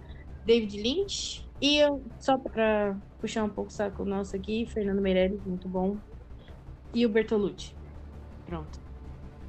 David 0.46 0.82
Lynch. 0.82 1.48
E 1.62 1.78
eu, 1.78 2.02
só 2.20 2.38
pra 2.38 2.98
puxar 3.24 3.46
um 3.46 3.50
pouco 3.50 3.72
o 3.72 3.74
saco 3.74 4.04
nosso 4.04 4.36
aqui, 4.36 4.66
Fernando 4.68 5.02
Meirelles, 5.02 5.42
muito 5.46 5.70
bom. 5.70 5.96
E 6.94 7.06
o 7.06 7.10
Bertolucci. 7.10 7.74
Pronto. 8.46 8.78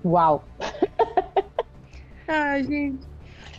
Uau! 0.05 0.45
ah, 2.29 2.63
gente. 2.63 3.05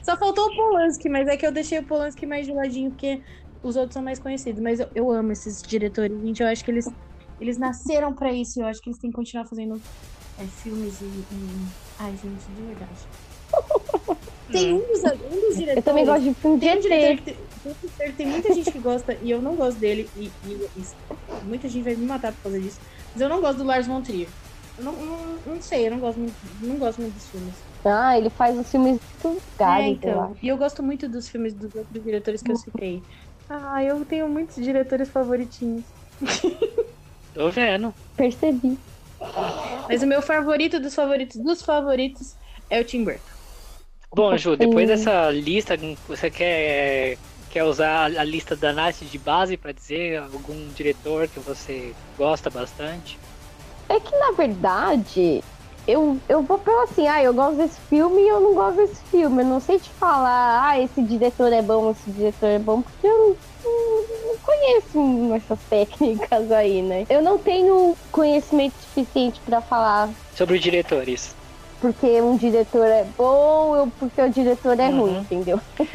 Só 0.02 0.16
faltou 0.16 0.46
o 0.46 0.56
Polanski, 0.56 1.10
mas 1.10 1.28
é 1.28 1.36
que 1.36 1.46
eu 1.46 1.52
deixei 1.52 1.80
o 1.80 1.86
Polanski 1.86 2.26
mais 2.26 2.46
de 2.46 2.54
ladinho, 2.54 2.92
porque 2.92 3.22
os 3.62 3.76
outros 3.76 3.94
são 3.94 4.02
mais 4.02 4.18
conhecidos, 4.18 4.62
mas 4.62 4.80
eu, 4.80 4.88
eu 4.96 5.12
amo 5.12 5.34
esses 5.34 5.62
diretores, 5.62 6.18
gente. 6.22 6.42
Eu 6.42 6.48
acho 6.48 6.64
que 6.64 6.72
eles, 6.72 6.86
eles 7.42 7.58
nasceram 7.58 8.14
pra 8.14 8.32
isso. 8.32 8.62
Eu 8.62 8.68
acho 8.68 8.82
que 8.82 8.90
eles 8.90 9.00
têm 9.00 9.10
que 9.10 9.18
continuar 9.18 9.46
fazendo 9.46 9.82
é, 10.40 10.46
filmes 10.46 11.02
e, 11.02 11.06
e- 11.06 11.68
Ai, 12.00 12.16
gente, 12.16 12.46
de 12.46 12.62
verdade. 12.62 13.25
Tem 14.52 14.74
um 14.74 14.80
dos, 14.80 15.04
um 15.04 15.42
dos 15.42 15.56
diretores. 15.58 15.78
Eu 15.78 15.84
também 15.84 16.06
gosto 16.06 16.24
de 16.24 16.36
filme 16.42 16.60
de 16.60 16.66
Tem 16.66 16.78
um 16.78 16.80
diretor 16.80 17.16
que 17.18 18.14
tem, 18.18 18.28
muita 18.28 18.54
gente 18.54 18.72
que 18.72 18.80
gosta 18.80 19.18
e 19.22 19.30
eu 19.30 19.42
não 19.42 19.56
gosto 19.56 19.80
dele. 19.80 20.12
E, 20.16 20.36
e- 20.44 20.70
e 20.76 21.46
muita 21.46 21.68
gente 21.68 21.84
vai 21.84 21.96
me 21.96 22.06
matar 22.06 22.34
por 22.34 22.42
causa 22.44 22.60
disso. 22.60 22.80
Mas 23.14 23.22
eu 23.22 23.30
não 23.30 23.42
gosto 23.42 23.58
do 23.58 23.64
Lars 23.64 23.88
von 23.88 24.02
Trier. 24.02 24.34
Eu 24.78 24.84
não, 24.84 25.06
não, 25.06 25.42
não 25.46 25.62
sei, 25.62 25.88
eu 25.88 25.92
não 25.92 26.00
gosto 26.00 26.20
muito, 26.20 26.38
não 26.60 26.78
gosto 26.78 27.02
muito 27.02 27.14
dos 27.16 27.30
filmes. 27.30 27.66
Ah, 27.86 28.18
ele 28.18 28.30
faz 28.30 28.58
os 28.58 28.70
filmes 28.70 29.00
do 29.24 29.36
É, 29.36 29.44
Gary, 29.58 29.92
então. 29.92 30.36
E 30.42 30.48
eu 30.48 30.58
gosto 30.58 30.84
muito 30.84 31.08
dos 31.10 31.30
filmes 31.30 31.54
dos 31.54 31.74
outros 31.76 32.04
diretores 32.04 32.42
que 32.42 32.52
eu 32.52 32.56
citei. 32.56 33.06
Ah, 33.48 33.84
eu 33.84 34.04
tenho 34.06 34.28
muitos 34.30 34.56
diretores 34.56 35.10
favoritinhos. 35.10 35.86
Tô 37.34 37.50
vendo. 37.52 37.96
Percebi. 38.16 38.78
Mas 39.88 40.04
o 40.04 40.08
meu 40.08 40.22
favorito 40.22 40.80
dos 40.80 40.94
favoritos 40.96 41.42
dos 41.44 41.62
favoritos 41.62 42.36
é 42.70 42.80
o 42.80 42.86
Tim 42.86 43.04
Burton. 43.04 43.35
Bom, 44.16 44.38
Ju, 44.38 44.56
depois 44.56 44.88
dessa 44.88 45.30
lista, 45.30 45.78
você 46.08 46.30
quer, 46.32 47.18
quer 47.52 47.66
usar 47.66 48.06
a 48.06 48.24
lista 48.24 48.56
da 48.56 48.72
Nath 48.72 49.02
de 49.02 49.18
base 49.18 49.58
pra 49.58 49.74
dizer 49.74 50.20
algum 50.20 50.70
diretor 50.74 51.28
que 51.28 51.38
você 51.42 51.94
gosta 52.18 52.50
bastante? 52.50 53.20
É 53.90 54.00
que, 54.00 54.18
na 54.18 54.32
verdade, 54.32 55.44
eu, 55.86 56.18
eu 56.30 56.42
vou 56.42 56.58
pelo 56.58 56.84
assim, 56.84 57.06
ah, 57.10 57.22
eu 57.22 57.34
gosto 57.34 57.58
desse 57.58 57.78
filme 57.90 58.22
e 58.22 58.28
eu 58.30 58.40
não 58.40 58.54
gosto 58.54 58.78
desse 58.78 59.02
filme. 59.12 59.42
Eu 59.44 59.48
não 59.48 59.60
sei 59.60 59.80
te 59.80 59.90
falar, 59.90 60.66
ah, 60.66 60.80
esse 60.80 61.02
diretor 61.02 61.52
é 61.52 61.62
bom, 61.62 61.92
esse 61.92 62.10
diretor 62.12 62.48
é 62.48 62.60
bom, 62.60 62.82
porque 62.82 63.06
eu 63.06 63.18
não, 63.18 63.36
não- 63.66 64.28
não 64.30 64.38
conheço 64.38 65.34
essas 65.36 65.60
técnicas 65.70 66.52
aí, 66.54 66.82
né? 66.82 67.06
Eu 67.10 67.22
não 67.22 67.38
tenho 67.38 67.98
conhecimento 68.14 68.76
suficiente 68.82 69.42
pra 69.46 69.60
falar 69.60 70.10
Sobre 70.34 70.58
diretores. 70.58 71.36
Porque 71.80 72.22
um 72.22 72.36
diretor 72.38 72.86
é 72.88 73.04
bom 73.06 73.78
ou 73.78 73.92
porque 73.92 74.22
o 74.22 74.30
diretor 74.32 74.80
é 74.80 74.90
Uhum. 74.90 74.90
ruim, 74.90 75.22
entendeu? 75.22 75.60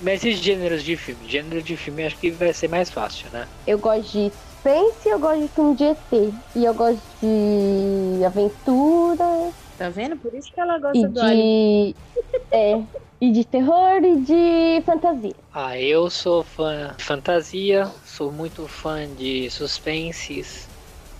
Mas 0.00 0.24
esses 0.24 0.40
gêneros 0.40 0.82
de 0.82 0.96
filme? 0.96 1.28
Gênero 1.28 1.62
de 1.62 1.76
filme 1.76 2.04
acho 2.04 2.18
que 2.18 2.32
vai 2.32 2.52
ser 2.52 2.66
mais 2.68 2.90
fácil, 2.90 3.30
né? 3.30 3.48
Eu 3.66 3.78
gosto 3.78 4.10
de 4.12 4.30
suspense, 4.36 5.08
eu 5.08 5.20
gosto 5.20 5.42
de 5.46 5.54
filme 5.54 5.74
de 5.76 5.84
ET. 5.84 6.34
E 6.54 6.64
eu 6.64 6.74
gosto 6.74 7.06
de 7.22 8.24
aventura, 8.24 9.54
Tá 9.76 9.90
vendo? 9.90 10.18
Por 10.20 10.34
isso 10.34 10.52
que 10.52 10.60
ela 10.60 10.78
gosta 10.78 10.98
e 10.98 11.08
do 11.08 11.20
Alien. 11.20 11.50
de. 11.52 11.96
É. 12.52 12.74
E 13.20 13.32
de 13.32 13.44
terror 13.44 14.02
e 14.04 14.20
de 14.22 14.82
fantasia. 14.84 15.34
Ah, 15.52 15.78
eu 15.78 16.08
sou 16.10 16.42
fã 16.44 16.94
de 16.96 17.04
fantasia, 17.04 17.86
sou 18.04 18.32
muito 18.32 18.66
fã 18.68 19.12
de 19.12 19.50
suspenses, 19.50 20.69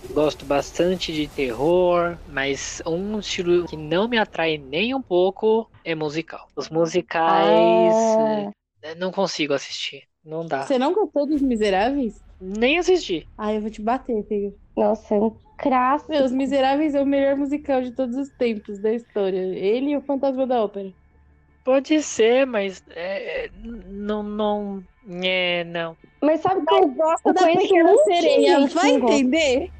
gosto 0.09 0.45
bastante 0.45 1.13
de 1.13 1.29
terror, 1.29 2.17
mas 2.27 2.81
um 2.85 3.19
estilo 3.19 3.65
que 3.67 3.77
não 3.77 4.07
me 4.07 4.17
atrai 4.17 4.57
nem 4.57 4.93
um 4.93 5.01
pouco 5.01 5.69
é 5.83 5.95
musical. 5.95 6.47
Os 6.55 6.69
musicais 6.69 7.95
Ah. 8.19 8.51
eh, 8.83 8.95
não 8.95 9.11
consigo 9.11 9.53
assistir, 9.53 10.03
não 10.23 10.45
dá. 10.45 10.63
Você 10.65 10.77
não 10.77 10.93
gostou 10.93 11.25
dos 11.27 11.41
Miseráveis? 11.41 12.15
Nem 12.39 12.79
assisti. 12.79 13.27
Ai, 13.37 13.57
eu 13.57 13.61
vou 13.61 13.69
te 13.69 13.81
bater, 13.81 14.23
filho. 14.27 14.53
Nossa, 14.75 15.13
é 15.15 15.19
um 15.19 15.35
clássico. 15.57 16.11
Meu, 16.11 16.25
Os 16.25 16.31
Miseráveis 16.31 16.95
é 16.95 17.01
o 17.01 17.05
melhor 17.05 17.35
musical 17.35 17.81
de 17.81 17.91
todos 17.91 18.15
os 18.17 18.29
tempos 18.31 18.79
da 18.79 18.91
história. 18.93 19.37
Ele 19.39 19.91
e 19.91 19.97
o 19.97 20.01
Fantasma 20.01 20.47
da 20.47 20.63
Ópera. 20.63 20.91
Pode 21.63 22.01
ser, 22.01 22.47
mas 22.47 22.81
é, 22.89 23.47
n- 23.49 23.83
não, 23.85 24.23
não, 24.23 24.83
é, 25.23 25.63
não. 25.65 25.95
Mas 26.23 26.41
sabe 26.41 26.65
que 26.65 26.73
eu, 26.73 26.87
de 26.87 27.39
gente 27.39 27.67
que 27.67 27.83
não 27.83 28.61
gosta. 28.63 28.89
entender? 28.89 29.71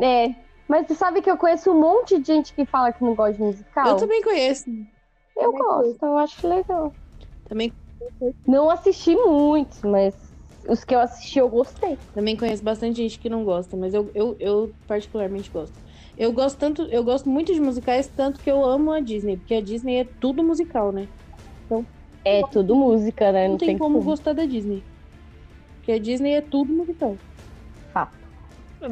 É. 0.00 0.34
Mas 0.68 0.86
você 0.86 0.94
sabe 0.94 1.20
que 1.20 1.30
eu 1.30 1.36
conheço 1.36 1.70
um 1.70 1.80
monte 1.80 2.18
de 2.18 2.26
gente 2.26 2.54
que 2.54 2.64
fala 2.64 2.92
que 2.92 3.02
não 3.02 3.14
gosta 3.14 3.34
de 3.34 3.40
musical? 3.42 3.86
Eu 3.88 3.96
também 3.96 4.22
conheço. 4.22 4.64
Eu 5.36 5.52
também 5.52 5.62
gosto, 5.62 6.02
eu 6.04 6.18
acho 6.18 6.48
legal. 6.48 6.94
Também, 7.48 7.72
Não 8.46 8.70
assisti 8.70 9.14
muitos, 9.14 9.82
mas 9.82 10.14
os 10.68 10.82
que 10.82 10.94
eu 10.94 11.00
assisti 11.00 11.38
eu 11.38 11.48
gostei. 11.48 11.98
também 12.14 12.36
conheço 12.36 12.62
bastante 12.62 12.96
gente 12.96 13.18
que 13.18 13.28
não 13.28 13.44
gosta, 13.44 13.76
mas 13.76 13.92
eu, 13.92 14.10
eu, 14.14 14.36
eu 14.40 14.74
particularmente 14.86 15.50
gosto. 15.50 15.76
Eu 16.16 16.32
gosto 16.32 16.58
tanto, 16.58 16.82
eu 16.84 17.04
gosto 17.04 17.28
muito 17.28 17.52
de 17.52 17.60
musicais, 17.60 18.06
tanto 18.08 18.40
que 18.40 18.50
eu 18.50 18.64
amo 18.64 18.92
a 18.92 19.00
Disney, 19.00 19.36
porque 19.36 19.54
a 19.54 19.60
Disney 19.60 19.96
é 19.96 20.04
tudo 20.04 20.42
musical, 20.42 20.92
né? 20.92 21.06
É 22.24 22.40
tudo 22.46 22.74
música, 22.74 23.30
né? 23.32 23.46
Não, 23.46 23.52
Não, 23.52 23.58
tem, 23.58 23.76
como 23.76 24.00
gostar 24.00 24.32
da 24.32 24.46
Disney. 24.46 24.82
Porque 25.76 25.92
a 25.92 25.98
Disney 25.98 26.32
é 26.32 26.40
tudo 26.40 26.72
musical. 26.72 27.16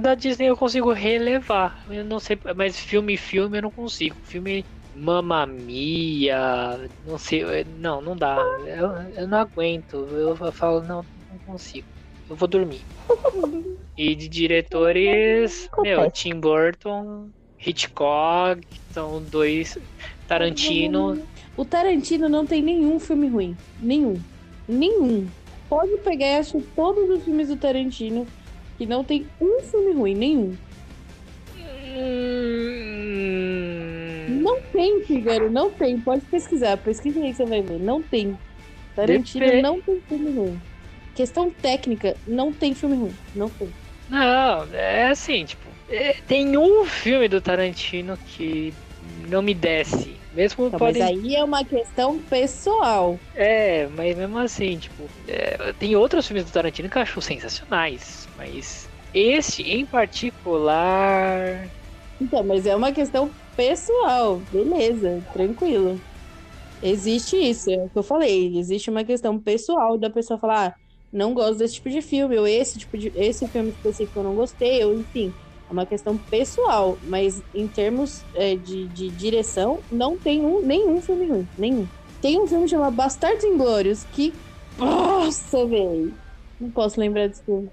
Da 0.00 0.14
Disney 0.14 0.46
eu 0.48 0.56
consigo 0.56 0.92
relevar. 0.92 1.82
Eu 1.88 2.04
não 2.04 2.18
sei, 2.18 2.38
mas 2.56 2.78
filme, 2.78 3.16
filme 3.16 3.58
eu 3.58 3.62
não 3.62 3.70
consigo. 3.72 4.16
Filme 4.24 4.64
Mamma 4.94 5.46
Mia, 5.46 6.90
não 7.02 7.18
sei, 7.18 7.42
eu- 7.42 7.64
não, 7.66 8.00
não 8.00 8.16
dá. 8.16 8.36
Eu, 8.66 8.92
eu 9.12 9.28
não 9.28 9.38
aguento. 9.38 9.96
Eu 10.16 10.52
falo, 10.52 10.82
não, 10.82 11.06
não 11.28 11.38
consigo. 11.40 11.86
Eu 12.28 12.36
vou 12.36 12.48
dormir. 12.48 12.86
E 13.94 14.14
de 14.14 14.26
diretores, 14.26 15.68
meu. 15.82 16.10
Tim 16.10 16.40
Burton, 16.40 17.30
Hitchcock, 17.64 18.60
são 18.90 19.22
dois. 19.22 19.78
Tarantino. 20.26 21.28
O 21.54 21.64
Tarantino 21.66 22.26
não 22.26 22.46
tem 22.46 22.62
nenhum 22.62 22.98
filme 22.98 23.28
ruim. 23.28 23.54
Nenhum. 23.78 24.14
Nenhum. 24.66 25.28
Pode 25.68 25.98
pegar 25.98 26.38
assistir 26.38 26.62
todos 26.74 27.10
os 27.10 27.22
filmes 27.24 27.48
do 27.48 27.56
Tarantino 27.58 28.26
que 28.84 28.90
não 28.90 29.04
tem 29.04 29.26
um 29.40 29.60
filme 29.60 29.92
ruim. 29.92 30.14
Nenhum. 30.14 30.56
Hum, 34.28 34.40
Não 34.42 34.60
tem, 34.72 35.00
Figaro. 35.02 35.50
Não 35.50 35.70
tem. 35.70 35.98
Pode 36.00 36.22
pesquisar. 36.26 36.76
Pesquisa 36.78 37.20
aí 37.20 37.30
que 37.30 37.36
você 37.36 37.44
vai 37.44 37.62
ver. 37.62 37.78
Não 37.78 38.02
tem. 38.02 38.36
Tarantino 38.94 39.46
Depe- 39.46 39.62
não 39.62 39.80
tem 39.80 40.00
filme 40.08 40.30
ruim. 40.32 40.60
Questão 41.14 41.50
técnica, 41.50 42.16
não 42.26 42.52
tem 42.52 42.74
filme 42.74 42.96
ruim. 42.96 43.14
Não 43.34 43.48
tem. 43.48 43.68
Não, 44.08 44.64
é 44.74 45.08
assim, 45.08 45.44
tipo, 45.44 45.68
é- 45.88 46.14
tem 46.26 46.56
um 46.58 46.84
filme 46.84 47.28
do 47.28 47.40
Tarantino 47.40 48.18
que 48.26 48.72
não 49.28 49.40
me 49.42 49.54
desce. 49.54 50.16
Mesmo 50.34 50.66
Então, 50.66 50.78
pode 50.78 50.98
Mas 50.98 51.08
aí 51.08 51.34
é 51.36 51.44
uma 51.44 51.64
questão 51.64 52.18
pessoal. 52.18 53.18
É, 53.34 53.86
mas 53.88 54.16
mesmo 54.16 54.38
assim, 54.38 54.78
tipo, 54.78 55.08
é, 55.28 55.72
tem 55.78 55.94
outros 55.96 56.26
filmes 56.26 56.44
do 56.44 56.50
Tarantino 56.52 56.88
que 56.88 56.96
eu 56.96 57.02
acho 57.02 57.20
sensacionais, 57.20 58.28
mas 58.42 58.88
esse 59.14 59.62
em 59.62 59.86
particular. 59.86 61.68
Então, 62.20 62.42
mas 62.42 62.66
é 62.66 62.74
uma 62.74 62.92
questão 62.92 63.30
pessoal. 63.56 64.40
Beleza, 64.50 65.22
tranquilo. 65.32 66.00
Existe 66.82 67.36
isso, 67.36 67.70
é 67.70 67.76
o 67.76 67.88
que 67.88 67.98
eu 67.98 68.02
falei. 68.02 68.58
Existe 68.58 68.90
uma 68.90 69.04
questão 69.04 69.38
pessoal 69.38 69.96
da 69.96 70.10
pessoa 70.10 70.38
falar, 70.38 70.68
ah, 70.68 70.74
não 71.12 71.32
gosto 71.34 71.58
desse 71.58 71.74
tipo 71.74 71.90
de 71.90 72.02
filme, 72.02 72.36
ou 72.36 72.46
esse 72.46 72.78
tipo 72.78 72.98
de 72.98 73.12
esse 73.14 73.46
filme 73.46 73.70
específico 73.70 74.18
eu 74.18 74.24
não 74.24 74.34
gostei, 74.34 74.84
ou 74.84 74.94
enfim. 74.94 75.32
É 75.68 75.72
uma 75.72 75.86
questão 75.86 76.16
pessoal, 76.16 76.98
mas 77.04 77.40
em 77.54 77.68
termos 77.68 78.24
é, 78.34 78.56
de, 78.56 78.88
de 78.88 79.08
direção, 79.10 79.78
não 79.90 80.16
tem 80.16 80.44
um, 80.44 80.60
nenhum 80.60 81.00
filme 81.00 81.26
ruim. 81.26 81.48
Nenhum. 81.56 81.86
Tem 82.20 82.40
um 82.40 82.46
filme 82.46 82.68
chamado 82.68 82.94
Bastardos 82.94 83.44
Inglórios 83.44 84.04
que. 84.12 84.32
Nossa, 84.78 85.64
velho. 85.66 86.12
Não 86.60 86.70
posso 86.70 86.98
lembrar 86.98 87.28
desse 87.28 87.44
filme. 87.44 87.70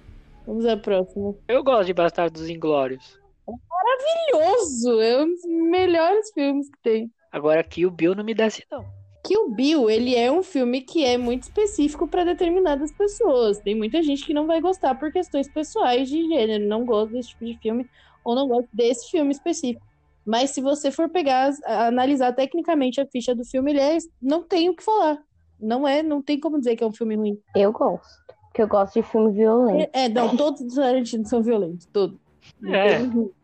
Vamos 0.49 0.65
à 0.65 0.75
próxima. 0.75 1.35
Eu 1.47 1.63
gosto 1.63 1.85
de 1.85 1.93
Bastardos 1.93 2.49
Inglórios. 2.49 3.19
Maravilhoso! 3.47 4.99
É 4.99 5.21
um 5.21 5.27
dos 5.27 5.45
melhores 5.45 6.31
filmes 6.33 6.67
que 6.71 6.79
tem. 6.81 7.11
Agora 7.31 7.63
o 7.85 7.91
Bill 7.91 8.15
não 8.15 8.23
me 8.23 8.33
desce, 8.33 8.65
não. 8.71 8.83
Kill 9.23 9.51
Bill, 9.51 9.91
ele 9.91 10.15
é 10.15 10.31
um 10.31 10.41
filme 10.41 10.81
que 10.81 11.05
é 11.05 11.19
muito 11.19 11.43
específico 11.43 12.07
para 12.07 12.23
determinadas 12.23 12.91
pessoas. 12.91 13.59
Tem 13.59 13.75
muita 13.75 14.01
gente 14.01 14.25
que 14.25 14.33
não 14.33 14.47
vai 14.47 14.59
gostar 14.59 14.95
por 14.95 15.11
questões 15.11 15.47
pessoais 15.47 16.09
de 16.09 16.27
gênero, 16.27 16.65
não 16.65 16.83
gosta 16.83 17.13
desse 17.13 17.29
tipo 17.29 17.45
de 17.45 17.55
filme 17.59 17.87
ou 18.23 18.33
não 18.33 18.47
gosta 18.47 18.69
desse 18.73 19.11
filme 19.11 19.31
específico. 19.31 19.85
Mas 20.25 20.49
se 20.49 20.61
você 20.61 20.89
for 20.89 21.09
pegar, 21.09 21.51
analisar 21.63 22.33
tecnicamente 22.33 22.99
a 22.99 23.05
ficha 23.05 23.35
do 23.35 23.45
filme, 23.45 23.69
ele 23.69 23.81
é, 23.81 23.97
não 24.19 24.41
tem 24.41 24.67
o 24.67 24.75
que 24.75 24.83
falar. 24.83 25.21
Não 25.59 25.87
é, 25.87 26.01
não 26.01 26.23
tem 26.23 26.39
como 26.39 26.57
dizer 26.57 26.75
que 26.75 26.83
é 26.83 26.87
um 26.87 26.93
filme 26.93 27.15
ruim. 27.15 27.39
Eu 27.55 27.71
gosto. 27.71 28.28
Porque 28.59 28.63
eu 28.63 28.67
gosto 28.67 28.93
de 28.95 29.03
filme 29.03 29.31
violento. 29.31 29.89
É, 29.93 30.09
não, 30.09 30.35
todos 30.35 30.59
os 30.59 30.75
Tarantino 30.75 31.25
são 31.25 31.41
violentos, 31.41 31.85
todos. 31.93 32.17
É. 32.65 32.99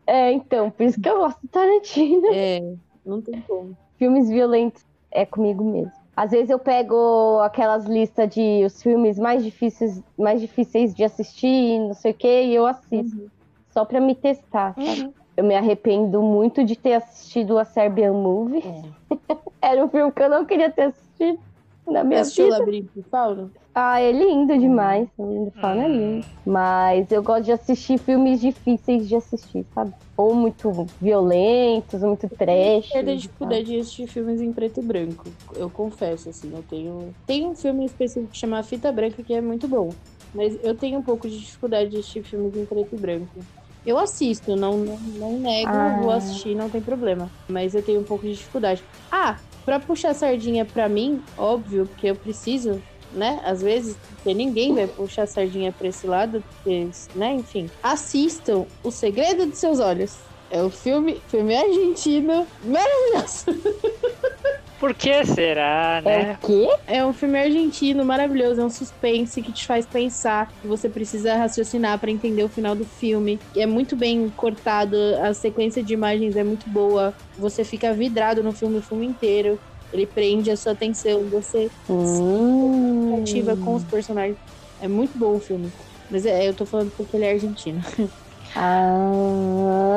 É, 0.06 0.32
então, 0.32 0.70
por 0.70 0.82
isso 0.84 1.00
que 1.00 1.08
eu 1.08 1.16
gosto 1.16 1.40
do 1.40 1.48
Tarantino. 1.48 2.26
É, 2.34 2.74
não 3.04 3.22
tem 3.22 3.40
como. 3.40 3.74
Filmes 3.96 4.28
violentos 4.28 4.84
é 5.10 5.24
comigo 5.24 5.64
mesmo. 5.64 5.92
Às 6.14 6.32
vezes 6.32 6.50
eu 6.50 6.58
pego 6.58 7.40
aquelas 7.40 7.86
listas 7.86 8.28
de 8.28 8.62
os 8.66 8.82
filmes 8.82 9.18
mais 9.18 9.42
difíceis, 9.42 10.02
mais 10.18 10.40
difíceis 10.40 10.94
de 10.94 11.02
assistir, 11.02 11.78
não 11.78 11.94
sei 11.94 12.10
o 12.10 12.14
que, 12.14 12.42
e 12.42 12.54
eu 12.54 12.66
assisto. 12.66 13.30
Só 13.70 13.86
pra 13.86 14.00
me 14.00 14.14
testar, 14.14 14.74
sabe? 14.74 15.00
Uhum. 15.02 15.12
Eu 15.34 15.44
me 15.44 15.54
arrependo 15.54 16.20
muito 16.22 16.62
de 16.62 16.76
ter 16.76 16.94
assistido 16.94 17.58
a 17.58 17.64
Serbian 17.64 18.12
Movie. 18.12 18.62
Era 19.62 19.82
um 19.82 19.88
filme 19.88 20.12
que 20.12 20.22
eu 20.22 20.28
não 20.28 20.44
queria 20.44 20.70
ter 20.70 20.82
assistido. 20.82 21.38
Na 21.86 22.04
minha 22.04 22.20
Assistiu 22.20 22.46
vida. 22.46 22.58
Labirinto 22.58 22.90
do 22.94 23.02
Fauno? 23.10 23.52
Ah, 23.74 24.00
é 24.00 24.10
lindo 24.12 24.58
demais. 24.58 25.08
O 25.18 25.26
lindo 25.30 25.52
fala 25.60 25.84
é 25.84 25.88
Hum. 25.88 25.92
lindo. 25.92 26.26
Mas 26.44 27.10
eu 27.10 27.22
gosto 27.22 27.44
de 27.44 27.52
assistir 27.52 27.98
filmes 27.98 28.40
difíceis 28.40 29.08
de 29.08 29.16
assistir, 29.16 29.66
sabe? 29.74 29.92
Ou 30.16 30.34
muito 30.34 30.88
violentos, 31.00 32.00
ou 32.02 32.08
muito 32.08 32.28
trash. 32.30 32.88
Perda 32.90 33.14
de 33.14 33.22
dificuldade 33.22 33.64
de 33.66 33.78
assistir 33.78 34.06
filmes 34.06 34.40
em 34.40 34.52
preto 34.52 34.80
e 34.80 34.82
branco. 34.82 35.24
Eu 35.56 35.70
confesso, 35.70 36.30
assim, 36.30 36.50
eu 36.54 36.62
tenho. 36.62 37.14
Tem 37.26 37.46
um 37.46 37.54
filme 37.54 37.84
específico 37.84 38.30
que 38.32 38.38
chama 38.38 38.62
Fita 38.62 38.90
Branca 38.92 39.22
que 39.22 39.34
é 39.34 39.40
muito 39.40 39.68
bom. 39.68 39.92
Mas 40.32 40.56
eu 40.62 40.74
tenho 40.74 40.98
um 41.00 41.02
pouco 41.02 41.28
de 41.28 41.38
dificuldade 41.38 41.90
de 41.90 41.98
assistir 41.98 42.22
filmes 42.24 42.54
em 42.56 42.64
preto 42.64 42.94
e 42.94 42.98
branco. 42.98 43.44
Eu 43.84 43.98
assisto, 43.98 44.56
não, 44.56 44.76
não, 44.78 44.98
não 44.98 45.40
nego, 45.40 45.70
Ah. 45.70 45.90
vou 45.96 46.10
assistir, 46.10 46.54
não 46.54 46.68
tem 46.68 46.80
problema. 46.82 47.30
Mas 47.48 47.74
eu 47.74 47.82
tenho 47.82 48.00
um 48.00 48.04
pouco 48.04 48.24
de 48.24 48.32
dificuldade. 48.34 48.82
Ah, 49.12 49.38
pra 49.66 49.80
puxar 49.80 50.14
sardinha 50.14 50.64
pra 50.64 50.88
mim, 50.88 51.22
óbvio, 51.36 51.86
porque 51.86 52.06
eu 52.06 52.14
preciso, 52.14 52.80
né? 53.12 53.42
Às 53.44 53.60
vezes, 53.60 53.96
porque 54.14 54.32
ninguém 54.32 54.72
vai 54.72 54.86
puxar 54.86 55.26
sardinha 55.26 55.72
pra 55.72 55.88
esse 55.88 56.06
lado, 56.06 56.42
porque, 56.42 56.88
né? 57.14 57.34
Enfim. 57.34 57.68
Assistam 57.82 58.64
O 58.82 58.90
Segredo 58.92 59.44
de 59.46 59.56
Seus 59.56 59.80
Olhos. 59.80 60.16
É 60.48 60.62
o 60.62 60.70
filme, 60.70 61.20
filme 61.26 61.56
argentino, 61.56 62.46
maravilhoso. 62.64 63.46
Por 64.78 64.94
que 64.94 65.24
será, 65.24 66.00
É 66.04 66.18
né? 66.20 66.22
o 66.22 66.38
quê? 66.38 66.68
É 66.86 67.04
um 67.04 67.12
filme 67.12 67.36
argentino 67.38 68.04
maravilhoso, 68.04 68.60
é 68.60 68.64
um 68.64 68.70
suspense 68.70 69.42
que 69.42 69.52
te 69.52 69.66
faz 69.66 69.86
pensar, 69.86 70.48
que 70.60 70.66
você 70.68 70.88
precisa 70.88 71.34
raciocinar 71.36 71.98
pra 72.00 72.10
entender 72.12 72.44
o 72.44 72.48
final 72.48 72.76
do 72.76 72.86
filme. 72.86 73.42
É 73.56 73.66
muito 73.66 73.96
bem 73.96 74.30
cortado, 74.30 74.96
a 75.22 75.34
sequência 75.34 75.82
de 75.82 75.94
imagens 75.94 76.36
é 76.36 76.44
muito 76.44 76.68
boa. 76.70 77.16
Você 77.36 77.64
fica 77.64 77.92
vidrado 77.92 78.42
no 78.42 78.54
filme 78.54 78.78
o 78.78 78.82
filme 78.82 79.06
inteiro. 79.06 79.60
Ele 79.92 80.06
prende 80.06 80.50
a 80.50 80.56
sua 80.56 80.72
atenção, 80.72 81.28
você 81.28 81.72
Hum. 81.88 83.20
ativa 83.20 83.56
com 83.56 83.74
os 83.74 83.84
personagens. 83.84 84.38
É 84.78 84.88
muito 84.88 85.18
bom 85.18 85.36
o 85.36 85.40
filme. 85.40 85.74
Mas 86.08 86.24
é, 86.26 86.48
eu 86.48 86.54
tô 86.54 86.64
falando 86.66 86.92
porque 86.92 87.16
ele 87.16 87.24
é 87.24 87.32
argentino. 87.32 87.80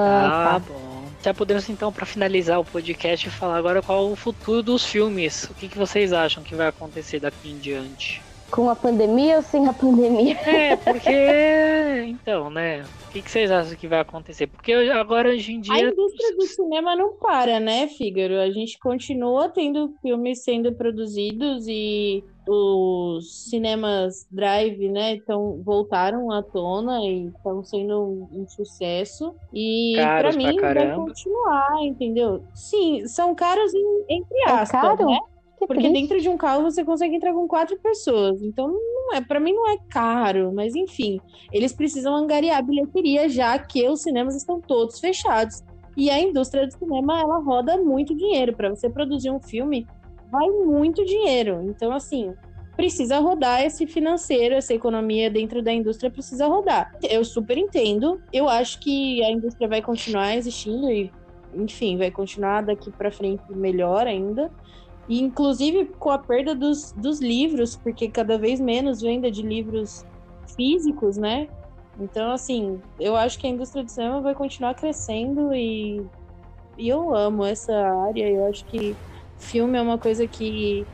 Ah, 0.03 0.31
Ah, 0.31 0.31
tá. 0.43 0.59
bom. 0.59 0.88
Já 1.21 1.33
podemos 1.33 1.69
então, 1.69 1.91
para 1.91 2.05
finalizar 2.05 2.59
o 2.59 2.65
podcast, 2.65 3.29
falar 3.29 3.57
agora 3.57 3.81
qual 3.81 4.09
o 4.09 4.15
futuro 4.15 4.63
dos 4.63 4.85
filmes. 4.85 5.43
O 5.45 5.53
que, 5.53 5.67
que 5.67 5.77
vocês 5.77 6.13
acham 6.13 6.41
que 6.43 6.55
vai 6.55 6.67
acontecer 6.67 7.19
daqui 7.19 7.51
em 7.51 7.57
diante? 7.57 8.21
Com 8.49 8.69
a 8.69 8.75
pandemia 8.75 9.37
ou 9.37 9.43
sem 9.43 9.67
a 9.67 9.73
pandemia? 9.73 10.35
É, 10.39 10.75
porque. 10.77 11.09
Então, 12.07 12.49
né? 12.49 12.83
O 13.07 13.11
que, 13.11 13.21
que 13.21 13.29
vocês 13.29 13.51
acham 13.51 13.75
que 13.75 13.87
vai 13.87 13.99
acontecer? 13.99 14.47
Porque 14.47 14.71
agora, 14.71 15.29
hoje 15.29 15.53
em 15.53 15.59
A 15.59 15.61
dia. 15.61 15.89
indústria 15.89 16.35
do 16.35 16.43
cinema 16.43 16.95
não 16.95 17.13
para, 17.13 17.59
né, 17.59 17.87
Fígaro? 17.87 18.39
A 18.39 18.49
gente 18.49 18.79
continua 18.79 19.49
tendo 19.49 19.93
filmes 20.01 20.43
sendo 20.43 20.73
produzidos 20.73 21.67
e 21.67 22.23
os 22.51 23.49
cinemas 23.49 24.25
drive, 24.31 24.89
né, 24.89 25.13
então 25.15 25.61
voltaram 25.63 26.31
à 26.31 26.41
tona 26.41 26.99
e 27.05 27.27
estão 27.27 27.63
sendo 27.63 28.01
um, 28.01 28.41
um 28.41 28.47
sucesso. 28.47 29.35
E 29.53 29.93
Caros 29.97 30.35
pra 30.35 30.43
pra 30.43 30.51
mim 30.53 30.59
vai 30.59 30.95
continuar, 30.95 31.83
entendeu? 31.83 32.43
Sim, 32.53 33.05
são 33.07 33.35
caros 33.35 33.73
em- 33.73 34.05
entre 34.09 34.37
É 34.47 34.51
aspas, 34.51 34.81
caro? 34.81 35.05
né? 35.05 35.19
Que 35.59 35.67
Porque 35.67 35.81
triste. 35.83 35.99
dentro 36.01 36.21
de 36.21 36.29
um 36.29 36.37
carro 36.37 36.63
você 36.63 36.85
consegue 36.85 37.15
entrar 37.15 37.33
com 37.33 37.45
quatro 37.47 37.77
pessoas. 37.79 38.41
Então, 38.41 38.69
não 38.69 39.13
é, 39.15 39.21
para 39.21 39.39
mim 39.41 39.51
não 39.53 39.67
é 39.69 39.77
caro, 39.89 40.53
mas 40.53 40.73
enfim, 40.73 41.19
eles 41.51 41.73
precisam 41.73 42.15
angariar 42.15 42.65
bilheteria 42.65 43.27
já 43.27 43.59
que 43.59 43.87
os 43.89 44.01
cinemas 44.01 44.35
estão 44.35 44.61
todos 44.61 44.99
fechados. 44.99 45.61
E 45.97 46.09
a 46.09 46.17
indústria 46.17 46.65
do 46.65 46.71
cinema, 46.71 47.19
ela 47.19 47.39
roda 47.39 47.75
muito 47.77 48.15
dinheiro 48.15 48.55
para 48.55 48.69
você 48.69 48.89
produzir 48.89 49.31
um 49.31 49.39
filme, 49.41 49.85
vai 50.31 50.47
muito 50.49 51.03
dinheiro. 51.05 51.61
Então, 51.63 51.91
assim, 51.91 52.33
precisa 52.75 53.19
rodar 53.19 53.61
esse 53.61 53.85
financeiro, 53.85 54.55
essa 54.55 54.73
economia 54.73 55.29
dentro 55.29 55.61
da 55.61 55.71
indústria 55.73 56.09
precisa 56.09 56.47
rodar. 56.47 56.95
Eu 57.03 57.25
super 57.25 57.57
entendo. 57.57 58.21
Eu 58.31 58.47
acho 58.47 58.79
que 58.79 59.21
a 59.23 59.29
indústria 59.29 59.67
vai 59.67 59.81
continuar 59.81 60.35
existindo 60.35 60.89
e, 60.89 61.11
enfim, 61.53 61.97
vai 61.97 62.09
continuar 62.09 62.61
daqui 62.61 62.89
para 62.89 63.11
frente 63.11 63.43
melhor 63.49 64.07
ainda. 64.07 64.49
E, 65.09 65.19
inclusive 65.19 65.87
com 65.99 66.09
a 66.09 66.17
perda 66.17 66.55
dos, 66.55 66.93
dos 66.93 67.19
livros, 67.19 67.75
porque 67.75 68.07
cada 68.07 68.37
vez 68.37 68.61
menos 68.61 69.01
venda 69.01 69.29
de 69.29 69.41
livros 69.41 70.05
físicos, 70.55 71.17
né? 71.17 71.49
Então, 71.99 72.31
assim, 72.31 72.79
eu 72.97 73.15
acho 73.15 73.37
que 73.39 73.45
a 73.45 73.49
indústria 73.49 73.83
do 73.83 73.91
cinema 73.91 74.21
vai 74.21 74.33
continuar 74.33 74.73
crescendo 74.73 75.53
e, 75.53 76.01
e 76.77 76.87
eu 76.87 77.13
amo 77.13 77.43
essa 77.43 77.73
área. 78.07 78.25
Eu 78.25 78.47
acho 78.47 78.63
que 78.65 78.95
filme 79.39 79.77
é 79.77 79.81
uma 79.81 79.97
coisa 79.97 80.27
que, 80.27 80.85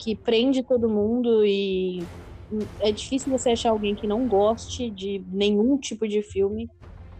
que 0.00 0.14
prende 0.14 0.62
todo 0.62 0.88
mundo 0.88 1.44
e 1.44 2.02
é 2.80 2.90
difícil 2.90 3.30
você 3.30 3.50
achar 3.50 3.70
alguém 3.70 3.94
que 3.94 4.06
não 4.06 4.26
goste 4.26 4.90
de 4.90 5.22
nenhum 5.30 5.78
tipo 5.78 6.06
de 6.06 6.22
filme. 6.22 6.68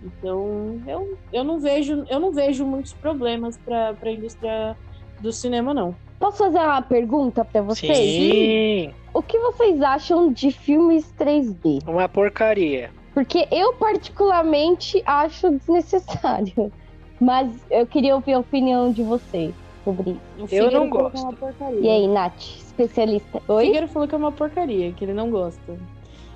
Então, 0.03 0.81
eu, 0.87 1.19
eu 1.33 1.45
não 1.45 1.59
vejo 1.59 2.05
eu 2.09 2.21
não 2.21 2.33
vejo 2.33 2.65
muitos 2.65 2.93
problemas 2.95 3.59
para 3.59 3.97
a 4.01 4.11
indústria 4.11 4.77
do 5.21 5.33
cinema, 5.33 5.75
não. 5.75 5.95
Posso 6.19 6.39
fazer 6.39 6.59
uma 6.59 6.83
pergunta 6.83 7.45
pra 7.45 7.63
vocês? 7.63 7.97
Sim, 7.97 8.91
O 9.15 9.23
que 9.23 9.39
vocês 9.39 9.81
acham 9.81 10.33
de 10.33 10.51
filmes 10.51 11.13
3D? 11.19 11.81
uma 11.87 12.09
porcaria. 12.09 12.91
Porque 13.15 13.49
eu 13.51 13.73
particularmente 13.75 15.03
acho 15.05 15.51
desnecessário. 15.51 16.73
Mas 17.21 17.51
eu 17.69 17.85
queria 17.85 18.15
ouvir 18.15 18.35
a 18.35 18.39
opinião 18.39 18.93
de 18.93 19.03
vocês 19.03 19.53
sobre 19.95 20.11
isso. 20.37 20.55
Eu 20.55 20.71
não 20.71 20.85
é 20.85 20.89
gosto. 20.89 21.37
E 21.83 21.89
aí, 21.89 22.09
Nath, 22.09 22.41
especialista. 22.67 23.43
O? 23.49 23.59
Fígaro 23.61 23.89
falou 23.89 24.09
que 24.09 24.15
é 24.15 24.19
uma 24.19 24.33
porcaria, 24.33 24.93
que 24.95 25.05
ele 25.05 25.15
não 25.15 25.31
gosta. 25.31 25.79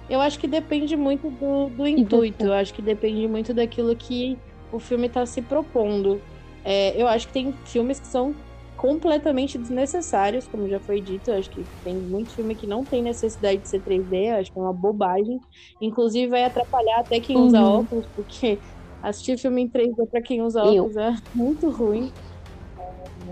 Eu 0.09 0.21
acho 0.21 0.39
que 0.39 0.49
depende 0.49 0.97
muito 0.97 1.31
do, 1.31 1.71
do 1.71 1.87
intuito. 1.87 2.45
Eu 2.47 2.53
acho 2.53 2.75
que 2.75 2.83
depende 2.83 3.27
muito 3.29 3.55
daquilo 3.55 3.97
que 3.97 4.37
o 4.71 4.79
filme 4.79 5.07
está 5.07 5.25
se 5.27 5.43
propondo. 5.43 6.21
É, 6.65 7.01
eu 7.01 7.07
acho 7.09 7.27
que 7.29 7.33
tem 7.33 7.53
filmes 7.67 8.01
que 8.01 8.07
são 8.09 8.35
completamente 8.77 9.59
desnecessários, 9.59 10.49
como 10.49 10.69
já 10.69 10.81
foi 10.81 11.01
dito. 11.01 11.29
Eu 11.31 11.39
acho 11.39 11.51
que 11.51 11.67
tem 11.85 11.97
muito 11.97 12.35
filme 12.35 12.57
que 12.57 12.67
não 12.67 12.85
tem 12.85 13.03
necessidade 13.03 13.61
de 13.63 13.69
ser 13.69 13.81
3D. 13.81 14.31
Eu 14.31 14.37
acho 14.37 14.53
que 14.53 14.59
é 14.59 14.63
uma 14.63 14.73
bobagem. 14.73 15.39
Inclusive, 15.81 16.29
vai 16.29 16.45
atrapalhar 16.45 17.01
até 17.01 17.21
quem 17.21 17.37
usa 17.39 17.61
Uhum. 17.61 17.79
óculos, 17.81 18.07
porque 18.15 18.61
assistir 19.01 19.39
filme 19.39 19.63
em 19.63 19.69
3D 19.69 20.07
para 20.07 20.23
quem 20.23 20.43
usa 20.43 20.63
Eu. 20.65 20.85
óculos 20.85 20.97
é 20.97 21.15
muito 21.35 21.71
ruim. 21.71 22.13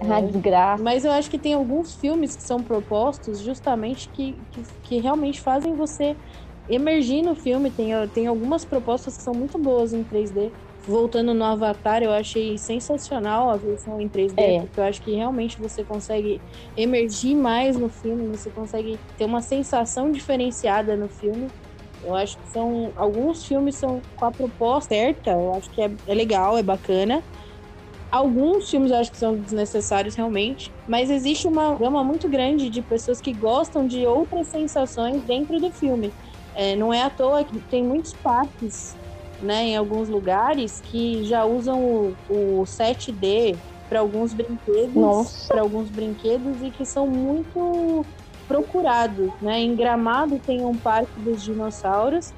Ah, 0.01 0.21
desgraça. 0.21 0.83
Mas 0.83 1.05
eu 1.05 1.12
acho 1.12 1.31
que 1.31 1.39
tem 1.39 1.55
alguns 1.55 1.95
filmes 1.95 2.37
que 2.37 2.43
são 2.43 2.62
propostos 2.62 3.41
justamente 3.41 4.09
que, 4.09 4.41
que, 4.51 4.62
que 4.83 4.99
realmente 4.99 5.41
fazem 5.41 5.75
você 5.75 6.17
emergir 6.69 7.23
no 7.23 7.35
filme. 7.35 7.71
Tem, 7.71 7.91
tem 8.15 8.27
algumas 8.27 8.65
propostas 8.65 9.17
que 9.17 9.23
são 9.23 9.35
muito 9.35 9.59
boas 9.59 9.93
em 9.93 10.05
3D. 10.05 10.53
Voltando 10.87 11.35
no 11.35 11.45
Avatar, 11.45 12.03
eu 12.03 12.11
achei 12.11 12.57
sensacional 12.57 13.51
a 13.51 13.57
versão 13.57 14.01
em 14.01 14.09
3D, 14.09 14.43
É. 14.43 14.61
porque 14.61 14.81
eu 14.81 14.85
acho 14.85 15.03
que 15.03 15.12
realmente 15.15 15.61
você 15.61 15.85
consegue 15.85 16.41
emergir 16.75 17.35
mais 17.35 17.77
no 17.77 17.91
filme, 17.91 18.29
você 18.29 18.49
consegue 18.51 18.99
ter 19.19 19.27
uma 19.27 19.43
sensação 19.43 20.11
diferenciada 20.11 20.97
no 20.97 21.07
filme. 21.09 21.49
Eu 22.03 22.15
acho 22.15 22.39
que 22.39 22.49
são. 22.49 22.93
Alguns 22.97 23.45
filmes 23.45 23.77
são 23.77 24.01
com 24.17 24.25
a 24.25 24.33
proposta 24.33 24.95
certa, 24.95 25.33
eu 25.33 25.53
acho 25.53 25.69
que 25.71 25.83
é, 25.83 25.91
é 26.07 26.15
legal, 26.15 26.57
é 26.57 26.62
bacana. 26.62 27.23
Alguns 28.11 28.69
filmes 28.69 28.91
eu 28.91 28.99
acho 28.99 29.12
que 29.12 29.19
são 29.19 29.37
desnecessários 29.37 30.16
realmente, 30.16 30.73
mas 30.89 31.11
existe 31.11 31.47
uma 31.47 31.74
gama 31.77 32.03
muito 32.03 32.28
grande 32.28 32.69
de 32.69 32.82
pessoas 32.82 33.20
que 33.20 33.32
gostam 33.32 33.87
de 33.87 34.05
outras 34.05 34.49
sensações 34.49 35.23
dentro 35.23 35.61
do 35.61 35.70
filme. 35.70 36.12
É, 36.55 36.74
não 36.74 36.93
é 36.93 37.03
à 37.03 37.11
toa 37.11 37.45
que 37.45 37.61
tem 37.61 37.85
muitos 37.85 38.12
parques, 38.15 38.97
né, 39.41 39.69
em 39.69 39.77
alguns 39.77 40.09
lugares 40.09 40.81
que 40.81 41.23
já 41.24 41.45
usam 41.45 41.82
o, 41.85 42.16
o 42.28 42.62
7D 42.65 43.57
para 43.89 44.01
alguns 44.01 44.35
brinquedos, 44.35 45.47
para 45.47 45.61
alguns 45.61 45.89
brinquedos 45.89 46.62
e 46.62 46.70
que 46.70 46.85
são 46.85 47.07
muito 47.07 48.05
procurados, 48.47 49.31
né? 49.41 49.61
Em 49.61 49.77
Gramado 49.77 50.41
tem 50.45 50.65
um 50.65 50.77
parque 50.77 51.20
dos 51.20 51.43
dinossauros 51.43 52.32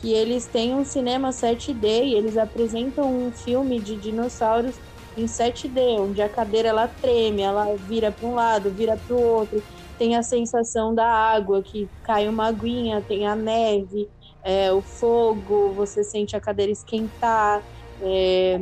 que 0.00 0.12
eles 0.12 0.46
têm 0.46 0.74
um 0.74 0.84
cinema 0.84 1.30
7D 1.30 1.84
e 1.84 2.14
eles 2.14 2.36
apresentam 2.36 3.10
um 3.10 3.32
filme 3.32 3.80
de 3.80 3.96
dinossauros 3.96 4.74
em 5.16 5.26
7D, 5.28 5.80
onde 6.00 6.20
a 6.22 6.28
cadeira 6.28 6.68
ela 6.70 6.88
treme, 6.88 7.42
ela 7.42 7.64
vira 7.78 8.12
para 8.12 8.26
um 8.28 8.34
lado, 8.34 8.74
vira 8.74 8.96
para 8.98 9.14
o 9.16 9.18
outro, 9.20 9.62
tem 9.96 10.16
a 10.16 10.22
sensação 10.22 10.94
da 10.94 11.06
água 11.06 11.62
que 11.64 11.90
cai 12.02 12.28
uma 12.28 12.46
aguinha, 12.48 13.02
tem 13.06 13.26
a 13.26 13.36
neve, 13.36 14.10
é, 14.44 14.72
o 14.72 14.82
fogo, 14.82 15.74
você 15.74 16.02
sente 16.04 16.36
a 16.36 16.40
cadeira 16.40 16.72
esquentar, 16.72 17.62
é, 18.02 18.58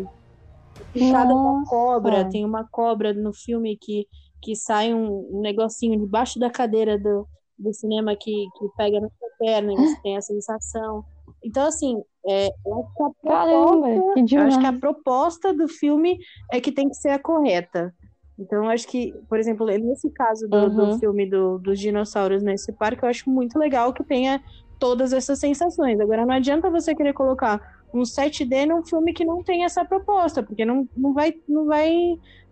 picada 0.92 1.34
da 1.34 1.54
Nossa. 1.54 1.70
cobra, 1.70 2.24
tem 2.24 2.44
uma 2.44 2.66
cobra 2.70 3.12
no 3.14 3.32
filme 3.32 3.76
que, 3.76 4.06
que 4.40 4.54
sai 4.56 4.92
um, 4.94 5.38
um 5.38 5.40
negocinho 5.40 5.98
debaixo 5.98 6.38
da 6.38 6.50
cadeira 6.50 6.98
do, 6.98 7.28
do 7.58 7.72
cinema 7.74 8.16
que, 8.16 8.30
que 8.58 8.68
pega 8.76 9.00
na 9.00 9.08
sua 9.08 9.28
perna 9.38 9.72
e 9.74 9.78
você 9.78 9.98
tem 10.02 10.16
a 10.16 10.22
sensação. 10.22 11.04
Então, 11.44 11.66
assim, 11.66 12.00
é, 12.26 12.48
eu 12.64 12.74
acho 12.74 12.94
que 12.94 13.02
a 13.02 13.10
proposta- 13.10 13.28
Caramba, 13.28 14.24
que 14.26 14.36
acho 14.36 14.60
que 14.60 14.66
a 14.66 14.72
proposta 14.78 15.52
do 15.54 15.68
filme 15.68 16.18
é 16.52 16.60
que 16.60 16.72
tem 16.72 16.88
que 16.88 16.94
ser 16.94 17.10
a 17.10 17.18
correta. 17.18 17.94
Então, 18.38 18.64
eu 18.64 18.70
acho 18.70 18.86
que, 18.88 19.12
por 19.28 19.38
exemplo, 19.38 19.66
nesse 19.66 20.10
caso 20.10 20.48
do, 20.48 20.70
do 20.70 20.82
Uhum. 20.84 20.98
filme 20.98 21.28
do- 21.28 21.58
dos 21.58 21.78
dinossauros 21.78 22.42
nesse 22.42 22.72
parque, 22.72 23.04
eu 23.04 23.08
acho 23.08 23.28
muito 23.28 23.58
legal 23.58 23.92
que 23.92 24.02
tenha 24.04 24.40
todas 24.78 25.12
essas 25.12 25.38
sensações. 25.38 26.00
Agora, 26.00 26.24
não 26.26 26.34
adianta 26.34 26.70
você 26.70 26.94
querer 26.94 27.12
colocar 27.12 27.60
um 27.94 28.04
7D 28.04 28.66
num 28.66 28.84
filme 28.84 29.12
que 29.12 29.24
não 29.24 29.42
tem 29.44 29.64
essa 29.64 29.84
proposta, 29.84 30.42
porque 30.42 30.64
não, 30.64 30.88
não 30.96 31.12
vai, 31.12 31.34
não 31.46 31.66
vai, 31.66 31.94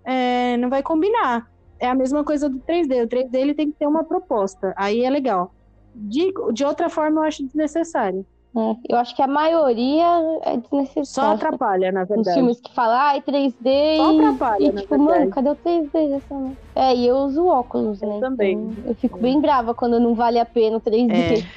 é, 0.06 0.56
não 0.58 0.68
vai 0.68 0.82
combinar. 0.82 1.46
É 1.80 1.88
a 1.88 1.94
mesma 1.94 2.22
coisa 2.22 2.48
do 2.48 2.60
3D. 2.60 3.02
O 3.02 3.08
3D 3.08 3.38
ele 3.40 3.54
tem 3.54 3.70
que 3.70 3.78
ter 3.78 3.86
uma 3.86 4.04
proposta. 4.04 4.74
Aí 4.76 5.02
é 5.02 5.08
legal. 5.10 5.50
De, 5.94 6.30
de 6.52 6.64
outra 6.64 6.88
forma, 6.90 7.20
eu 7.20 7.24
acho 7.24 7.42
desnecessário. 7.44 8.24
É, 8.56 8.94
eu 8.94 8.98
acho 8.98 9.14
que 9.14 9.22
a 9.22 9.26
maioria 9.28 10.04
é 10.44 10.56
Só 11.02 11.28
desnecessária. 11.28 11.30
atrapalha, 11.32 11.92
na 11.92 12.04
Os 12.14 12.32
verdade. 12.32 12.32
filmes 12.32 12.60
que 12.60 12.74
falam, 12.74 12.96
ai, 12.98 13.22
3D 13.22 13.70
Só 13.96 14.02
e, 14.02 14.10
atrapalha, 14.10 14.68
e 14.68 14.72
na 14.72 14.82
tipo, 14.82 14.98
verdade. 14.98 15.00
mano, 15.00 15.28
cadê 15.28 15.50
o 15.50 15.56
3D 15.56 16.08
dessa? 16.10 16.34
É, 16.74 16.94
e 16.96 17.06
eu 17.06 17.16
uso 17.18 17.46
óculos, 17.46 18.02
Eu 18.02 18.08
né? 18.08 18.18
também. 18.18 18.70
Então, 18.72 18.84
eu 18.86 18.94
fico 18.96 19.20
bem 19.20 19.40
brava 19.40 19.74
quando 19.74 20.00
não 20.00 20.14
vale 20.14 20.38
a 20.38 20.46
pena 20.46 20.78
o 20.78 20.80
3D. 20.80 21.24
É, 21.24 21.50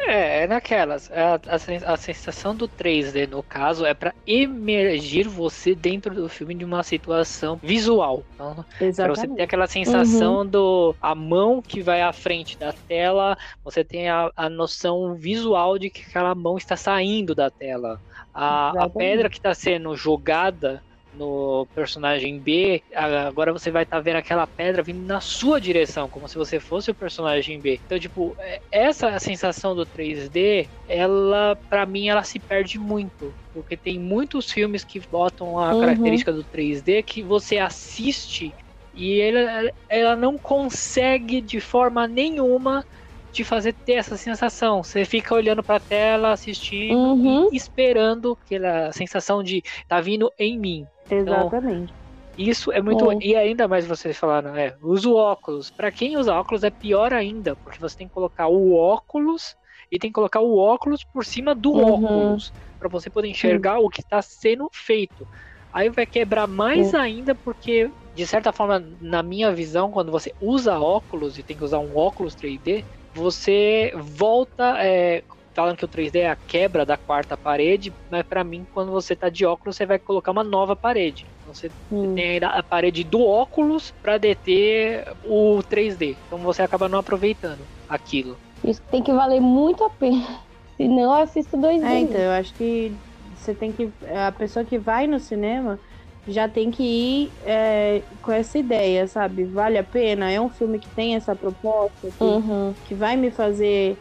é 0.00 0.46
naquelas. 0.46 1.10
A, 1.10 1.34
a 1.54 1.58
sen- 1.58 1.80
a 1.84 1.96
sensação 1.96 2.54
do 2.56 2.68
3D, 2.68 3.26
no 3.26 3.42
caso, 3.42 3.84
é 3.84 3.94
pra 3.94 4.14
emergir 4.26 5.28
você 5.28 5.74
dentro 5.74 6.14
do 6.14 6.28
filme 6.28 6.54
de 6.54 6.64
uma 6.64 6.82
situação 6.82 7.58
visual. 7.62 8.26
Então, 8.34 8.64
Pra 9.00 9.14
você 9.14 9.28
ter 9.28 9.42
aquela 9.42 9.66
sensação 9.66 10.48
do 10.48 10.96
a 11.00 11.14
mão 11.14 11.62
que 11.62 11.82
vai 11.82 12.02
à 12.02 12.12
frente 12.12 12.56
da 12.58 12.72
tela, 12.72 13.36
você 13.64 13.84
tem 13.84 14.08
a, 14.08 14.30
a 14.36 14.48
noção 14.50 15.14
visual 15.16 15.78
de 15.78 15.90
que 15.90 16.02
aquela 16.08 16.34
mão 16.34 16.56
está 16.56 16.76
saindo 16.76 17.34
da 17.34 17.50
tela. 17.50 18.00
A, 18.32 18.84
a 18.84 18.88
pedra 18.88 19.28
que 19.30 19.36
está 19.36 19.54
sendo 19.54 19.94
jogada 19.96 20.82
no 21.16 21.66
personagem 21.74 22.40
B, 22.42 22.82
a- 22.94 23.26
agora 23.28 23.52
você 23.52 23.70
vai 23.70 23.82
estar 23.84 24.00
vendo 24.00 24.16
aquela 24.16 24.46
pedra 24.46 24.82
vindo 24.82 25.04
na 25.04 25.20
sua 25.20 25.60
direção, 25.60 26.08
como 26.10 26.28
se 26.28 26.36
você 26.38 26.60
fosse 26.60 26.90
o 26.90 26.94
personagem 26.94 27.60
B. 27.60 27.80
Então, 27.84 27.98
tipo, 27.98 28.34
é- 28.38 28.60
essa 28.70 29.18
sensação 29.18 29.74
do 29.74 29.86
3D, 29.86 30.70
ela, 30.86 31.56
pra 31.68 31.86
mim, 31.86 32.08
ela 32.08 32.22
se 32.22 32.38
perde 32.40 32.78
muito. 32.78 33.36
Porque 33.52 33.76
tem 33.76 33.98
muitos 33.98 34.50
filmes 34.50 34.84
que 34.84 35.00
botam 35.10 35.58
a 35.58 35.72
Uhum. 35.72 35.80
característica 35.80 36.32
do 36.32 36.44
3D 36.44 37.02
que 37.02 37.22
você 37.22 37.58
assiste 37.58 38.54
e 38.92 39.20
ela, 39.20 39.70
ela 39.88 40.16
não 40.16 40.38
consegue 40.38 41.40
de 41.40 41.60
forma 41.60 42.06
nenhuma 42.06 42.84
te 43.30 43.44
fazer 43.44 43.74
ter 43.84 43.94
essa 43.94 44.16
sensação. 44.16 44.82
Você 44.82 45.04
fica 45.04 45.34
olhando 45.34 45.62
pra 45.62 45.78
tela, 45.80 46.32
assistindo 46.32 46.96
Uhum. 46.98 47.48
e 47.52 47.56
esperando 47.56 48.32
aquela 48.42 48.92
sensação 48.92 49.42
de 49.42 49.62
tá 49.86 50.00
vindo 50.00 50.32
em 50.38 50.58
mim. 50.58 50.86
Exatamente. 51.10 51.94
Isso 52.36 52.70
é 52.72 52.82
muito. 52.82 53.10
É. 53.10 53.20
E 53.20 53.34
ainda 53.34 53.66
mais 53.66 53.86
vocês 53.86 54.16
falaram, 54.18 54.54
é, 54.56 54.76
usa 54.82 55.08
o 55.08 55.14
óculos. 55.16 55.70
Pra 55.70 55.90
quem 55.92 56.16
usa 56.16 56.34
óculos 56.34 56.64
é 56.64 56.70
pior 56.70 57.12
ainda, 57.12 57.56
porque 57.56 57.80
você 57.80 57.96
tem 57.96 58.06
que 58.08 58.12
colocar 58.12 58.48
o 58.48 58.74
óculos 58.74 59.56
e 59.90 59.98
tem 59.98 60.10
que 60.10 60.14
colocar 60.14 60.40
o 60.40 60.56
óculos 60.58 61.02
por 61.04 61.24
cima 61.24 61.54
do 61.54 61.72
Uhum. 61.72 61.80
óculos 61.80 62.52
pra 62.78 62.88
você 62.90 63.08
poder 63.10 63.28
enxergar 63.28 63.78
o 63.80 63.88
que 63.88 64.02
tá 64.04 64.20
sendo 64.22 64.68
feito. 64.72 65.26
Aí 65.72 65.88
vai 65.90 66.06
quebrar 66.06 66.46
mais 66.46 66.92
ainda 66.94 67.34
porque 67.34 67.90
de 68.14 68.26
certa 68.26 68.50
forma, 68.52 68.80
na 69.00 69.22
minha 69.22 69.52
visão, 69.54 69.90
quando 69.90 70.10
você 70.10 70.32
usa 70.40 70.78
óculos 70.80 71.36
e 71.38 71.44
tem 71.44 71.54
que 71.56 71.64
usar 71.64 71.80
um 71.80 71.94
óculos 71.96 72.34
3D, 72.34 72.82
você 73.14 73.92
volta 73.94 74.76
é, 74.82 75.22
falando 75.56 75.76
que 75.78 75.84
o 75.84 75.88
3D 75.88 76.20
é 76.20 76.30
a 76.30 76.36
quebra 76.36 76.86
da 76.86 76.96
quarta 76.98 77.36
parede, 77.38 77.96
mas 78.10 78.22
pra 78.24 78.44
mim, 78.44 78.66
quando 78.70 78.92
você 78.92 79.16
tá 79.16 79.28
de 79.30 79.44
óculos, 79.46 79.76
você 79.76 79.86
vai 79.86 79.98
colocar 79.98 80.32
uma 80.32 80.44
nova 80.44 80.76
parede. 80.76 81.28
Então 81.40 81.54
você 81.54 81.72
Hum. 81.90 82.14
tem 82.14 82.30
ainda 82.34 82.48
a 82.48 82.62
parede 82.62 83.04
do 83.04 83.20
óculos 83.22 83.92
para 84.02 84.18
deter 84.18 85.04
o 85.22 85.62
3D. 85.62 86.20
Então 86.26 86.42
você 86.42 86.62
acaba 86.62 86.88
não 86.88 86.98
aproveitando 86.98 87.68
aquilo. 87.88 88.40
Isso 88.62 88.80
tem 88.90 89.02
que 89.02 89.12
valer 89.12 89.40
muito 89.40 89.84
a 89.84 89.90
pena. 89.90 90.44
Senão 90.80 91.04
eu 91.16 91.22
assisto 91.22 91.56
dois 91.60 91.82
É, 91.82 91.88
vezes. 91.88 92.00
então, 92.00 92.20
eu 92.20 92.30
acho 92.32 92.54
que 92.56 93.00
você 93.34 93.54
tem 93.54 93.72
que. 93.72 93.92
A 94.16 94.32
pessoa 94.32 94.64
que 94.64 94.78
vai 94.78 95.06
no 95.06 95.18
cinema 95.20 95.80
já 96.26 96.48
tem 96.48 96.70
que 96.70 96.82
ir 96.82 97.34
é, 97.40 98.02
com 98.20 98.32
essa 98.32 98.58
ideia, 98.58 99.06
sabe? 99.06 99.46
Vale 99.46 99.78
a 99.78 99.84
pena? 99.84 100.30
É 100.30 100.40
um 100.40 100.50
filme 100.50 100.78
que 100.78 100.90
tem 100.90 101.14
essa 101.16 101.36
proposta, 101.36 102.10
que, 102.18 102.38
Uhum. 102.38 102.76
que 102.84 102.94
vai 102.96 103.16
me 103.16 103.30
fazer 103.30 104.00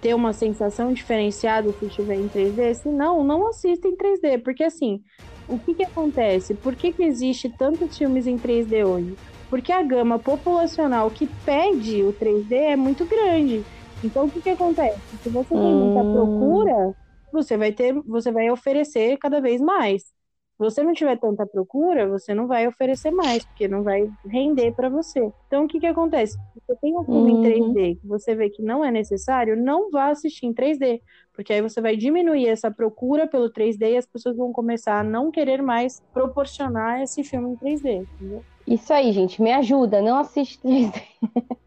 ter 0.00 0.14
uma 0.14 0.32
sensação 0.32 0.92
diferenciada 0.92 1.72
se 1.72 1.86
estiver 1.86 2.16
em 2.16 2.28
3D? 2.28 2.74
Se 2.74 2.88
não, 2.90 3.24
não 3.24 3.48
assista 3.48 3.88
em 3.88 3.96
3D, 3.96 4.38
porque 4.38 4.64
assim, 4.64 5.02
o 5.46 5.58
que 5.60 5.74
que 5.74 5.84
acontece? 5.84 6.54
Por 6.54 6.76
que 6.76 6.92
que 6.92 7.02
existe 7.04 7.48
tantos 7.50 7.96
filmes 7.96 8.26
em 8.26 8.38
3D 8.38 8.84
hoje? 8.84 9.18
Porque 9.48 9.72
a 9.72 9.82
gama 9.82 10.18
populacional 10.18 11.10
que 11.12 11.26
pede 11.44 12.04
o 12.04 12.12
3D 12.12 12.54
é 12.56 12.76
muito 12.76 13.06
grande. 13.06 13.66
Então, 14.02 14.26
o 14.26 14.30
que 14.30 14.42
que 14.42 14.48
acontece? 14.50 15.16
Se 15.22 15.30
você 15.30 15.56
tem 15.58 15.74
muita 15.74 16.04
Hum. 16.04 16.04
procura, 16.04 16.94
você 17.32 17.56
vai 17.56 17.72
ter, 17.72 17.94
você 18.04 18.30
vai 18.32 18.50
oferecer 18.50 19.16
cada 19.18 19.40
vez 19.40 19.60
mais. 19.60 20.12
Se 20.56 20.64
você 20.64 20.82
não 20.82 20.94
tiver 20.94 21.18
tanta 21.18 21.46
procura, 21.46 22.08
você 22.08 22.34
não 22.34 22.46
vai 22.46 22.66
oferecer 22.66 23.10
mais, 23.10 23.44
porque 23.44 23.68
não 23.68 23.82
vai 23.82 24.08
render 24.24 24.72
para 24.72 24.88
você. 24.88 25.30
Então, 25.46 25.64
o 25.64 25.68
que 25.68 25.78
que 25.78 25.86
acontece? 25.86 26.34
Se 26.34 26.60
você 26.66 26.76
tem 26.80 26.96
um 26.98 27.04
filme 27.04 27.32
Uhum. 27.32 27.36
em 27.36 27.38
3D 27.38 27.96
que 27.96 28.06
você 28.06 28.34
vê 28.34 28.48
que 28.50 28.62
não 28.62 28.82
é 28.84 28.90
necessário, 28.90 29.54
não 29.56 29.90
vá 29.90 30.08
assistir 30.10 30.46
em 30.46 30.54
3D, 30.54 31.02
porque 31.34 31.52
aí 31.52 31.60
você 31.60 31.80
vai 31.80 31.94
diminuir 31.96 32.48
essa 32.48 32.70
procura 32.70 33.26
pelo 33.28 33.50
3D 33.50 33.92
e 33.92 33.96
as 33.98 34.06
pessoas 34.06 34.36
vão 34.36 34.50
começar 34.52 34.98
a 35.00 35.04
não 35.04 35.30
querer 35.30 35.62
mais 35.62 36.00
proporcionar 36.12 37.02
esse 37.02 37.22
filme 37.22 37.50
em 37.50 37.56
3D, 37.56 37.90
entendeu? 37.90 38.46
Isso 38.66 38.92
aí, 38.92 39.12
gente. 39.12 39.40
Me 39.42 39.52
ajuda. 39.52 40.00
Não 40.02 40.18
assiste 40.18 40.60
3D. 40.60 41.00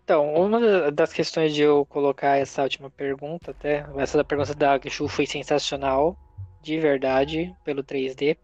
Então, 0.04 0.34
uma 0.34 0.60
da- 0.60 0.90
das 0.90 1.14
questões 1.14 1.54
de 1.54 1.62
eu 1.62 1.86
colocar 1.86 2.38
essa 2.38 2.64
última 2.64 2.90
pergunta, 2.92 3.52
até, 3.52 3.86
essa 3.98 4.18
da 4.18 4.24
pergunta 4.26 4.56
da 4.56 4.80
Chu 4.90 5.08
foi 5.08 5.26
sensacional, 5.28 6.18
de 6.62 6.80
verdade, 6.80 7.56
pelo 7.64 7.84
3D. 7.84 8.38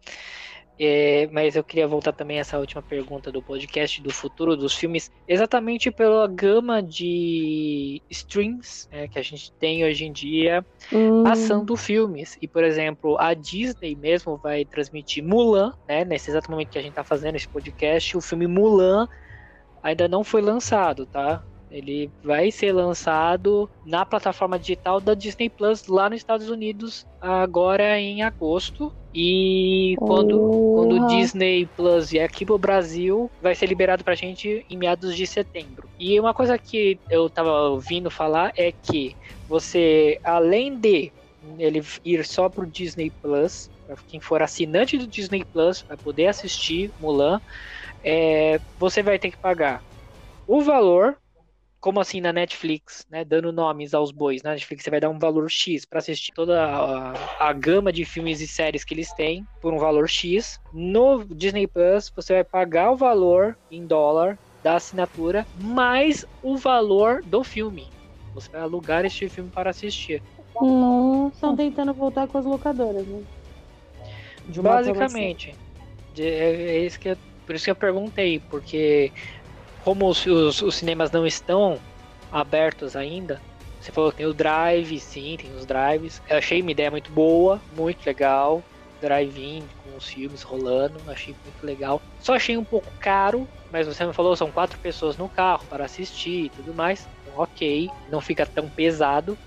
É, 0.78 1.26
mas 1.28 1.56
eu 1.56 1.64
queria 1.64 1.88
voltar 1.88 2.12
também 2.12 2.38
a 2.38 2.40
essa 2.42 2.58
última 2.58 2.82
pergunta 2.82 3.32
do 3.32 3.42
podcast 3.42 4.02
do 4.02 4.12
futuro 4.12 4.56
dos 4.56 4.74
filmes, 4.74 5.10
exatamente 5.26 5.90
pela 5.90 6.28
gama 6.28 6.82
de 6.82 8.02
streams 8.10 8.86
né, 8.92 9.08
que 9.08 9.18
a 9.18 9.22
gente 9.22 9.52
tem 9.58 9.84
hoje 9.86 10.04
em 10.04 10.12
dia 10.12 10.66
Hum, 10.92 11.22
passando 11.22 11.76
filmes. 11.76 12.36
E, 12.40 12.48
por 12.48 12.64
exemplo, 12.64 13.16
a 13.18 13.34
Disney 13.34 13.96
mesmo 13.96 14.38
vai 14.38 14.64
transmitir 14.64 15.24
Mulan, 15.24 15.72
né? 15.88 16.04
Nesse 16.04 16.30
exato 16.30 16.50
momento 16.50 16.70
que 16.70 16.78
a 16.78 16.82
gente 16.82 16.94
tá 16.94 17.04
fazendo 17.04 17.36
esse 17.36 17.48
podcast, 17.48 18.16
o 18.16 18.20
filme 18.20 18.46
Mulan 18.46 19.06
ainda 19.82 20.08
não 20.08 20.24
foi 20.24 20.42
lançado, 20.42 21.06
tá? 21.06 21.42
Ele 21.76 22.10
vai 22.22 22.50
ser 22.50 22.72
lançado 22.72 23.68
na 23.84 24.04
plataforma 24.04 24.58
digital 24.58 25.00
da 25.00 25.14
Disney 25.14 25.50
Plus 25.50 25.86
lá 25.86 26.08
nos 26.08 26.18
Estados 26.18 26.48
Unidos 26.48 27.04
agora 27.20 27.98
em 28.00 28.22
agosto. 28.22 28.92
E 29.14 29.94
quando, 29.98 30.38
quando 30.74 31.02
o. 31.02 31.06
Disney 31.06 31.66
Plus 31.76 32.10
vier 32.10 32.24
aqui 32.24 32.44
pro 32.44 32.58
Brasil, 32.58 33.30
vai 33.40 33.54
ser 33.54 33.66
liberado 33.66 34.04
pra 34.04 34.14
gente 34.14 34.64
em 34.68 34.76
meados 34.76 35.16
de 35.16 35.26
setembro. 35.26 35.88
E 35.98 36.18
uma 36.20 36.34
coisa 36.34 36.58
que 36.58 36.98
eu 37.08 37.30
tava 37.30 37.50
ouvindo 37.70 38.10
falar 38.10 38.52
é 38.56 38.72
que 38.72 39.14
você, 39.48 40.18
além 40.22 40.78
de 40.78 41.12
ele 41.58 41.82
ir 42.04 42.24
só 42.26 42.48
pro 42.48 42.66
Disney 42.66 43.10
Plus, 43.22 43.70
para 43.86 43.96
quem 44.06 44.20
for 44.20 44.42
assinante 44.42 44.98
do 44.98 45.06
Disney 45.06 45.44
Plus, 45.44 45.84
vai 45.88 45.96
poder 45.96 46.26
assistir 46.26 46.92
Mulan, 46.98 47.40
é, 48.02 48.60
você 48.78 49.02
vai 49.02 49.18
ter 49.18 49.30
que 49.30 49.38
pagar 49.38 49.82
o 50.46 50.60
valor, 50.60 51.16
como 51.86 52.00
assim 52.00 52.20
na 52.20 52.32
Netflix, 52.32 53.06
né, 53.08 53.24
dando 53.24 53.52
nomes 53.52 53.94
aos 53.94 54.10
bois. 54.10 54.42
Na 54.42 54.50
Netflix 54.50 54.82
você 54.82 54.90
vai 54.90 54.98
dar 54.98 55.08
um 55.08 55.20
valor 55.20 55.48
X 55.48 55.84
para 55.84 56.00
assistir 56.00 56.32
toda 56.32 56.60
a, 56.60 57.12
a 57.48 57.52
gama 57.52 57.92
de 57.92 58.04
filmes 58.04 58.40
e 58.40 58.48
séries 58.48 58.82
que 58.82 58.92
eles 58.92 59.12
têm 59.12 59.46
por 59.62 59.72
um 59.72 59.78
valor 59.78 60.08
X. 60.08 60.58
No 60.72 61.24
Disney 61.24 61.68
Plus 61.68 62.10
você 62.12 62.32
vai 62.32 62.42
pagar 62.42 62.90
o 62.90 62.96
valor 62.96 63.56
em 63.70 63.86
dólar 63.86 64.36
da 64.64 64.74
assinatura 64.74 65.46
mais 65.54 66.26
o 66.42 66.56
valor 66.56 67.22
do 67.24 67.44
filme. 67.44 67.86
Você 68.34 68.50
vai 68.50 68.62
alugar 68.62 69.04
este 69.04 69.28
filme 69.28 69.48
para 69.48 69.70
assistir. 69.70 70.20
Nossa. 70.60 71.36
Estão 71.36 71.54
tentando 71.54 71.94
voltar 71.94 72.26
com 72.26 72.36
as 72.36 72.44
locadoras, 72.44 73.06
né? 73.06 73.22
Basicamente. 74.48 75.54
De- 76.12 76.28
É, 76.28 76.78
é 76.78 76.78
isso 76.80 76.98
que 76.98 77.10
eu- 77.10 77.18
por 77.46 77.54
isso 77.54 77.64
que 77.64 77.70
eu 77.70 77.76
perguntei, 77.76 78.40
porque 78.50 79.12
como 79.86 80.08
os, 80.08 80.26
os- 80.26 80.62
os 80.62 80.74
cinemas 80.74 81.12
não 81.12 81.24
estão 81.24 81.78
abertos 82.32 82.96
ainda, 82.96 83.40
você 83.80 83.92
falou 83.92 84.10
que 84.10 84.16
tem 84.16 84.26
o 84.26 84.34
drive, 84.34 84.98
sim, 84.98 85.36
tem 85.40 85.54
os 85.54 85.64
drives. 85.64 86.20
Eu 86.28 86.38
achei 86.38 86.60
uma 86.60 86.72
ideia 86.72 86.90
muito 86.90 87.12
boa, 87.12 87.62
muito 87.76 88.04
legal. 88.04 88.64
Drive-in 89.00 89.62
com 89.84 89.96
os 89.96 90.08
filmes 90.08 90.42
rolando, 90.42 91.00
achei 91.08 91.36
muito 91.44 91.64
legal. 91.64 92.02
Só 92.18 92.34
achei 92.34 92.56
um 92.56 92.64
pouco 92.64 92.90
caro, 92.98 93.46
mas 93.70 93.86
você 93.86 94.04
me 94.04 94.12
falou 94.12 94.34
são 94.34 94.50
quatro 94.50 94.76
pessoas 94.80 95.16
no 95.16 95.28
carro 95.28 95.64
para 95.68 95.84
assistir 95.84 96.46
e 96.46 96.48
tudo 96.48 96.74
mais. 96.74 97.08
Então, 97.22 97.34
ok, 97.38 97.88
não 98.08 98.20
fica 98.20 98.44
tão 98.44 98.68
pesado. 98.68 99.38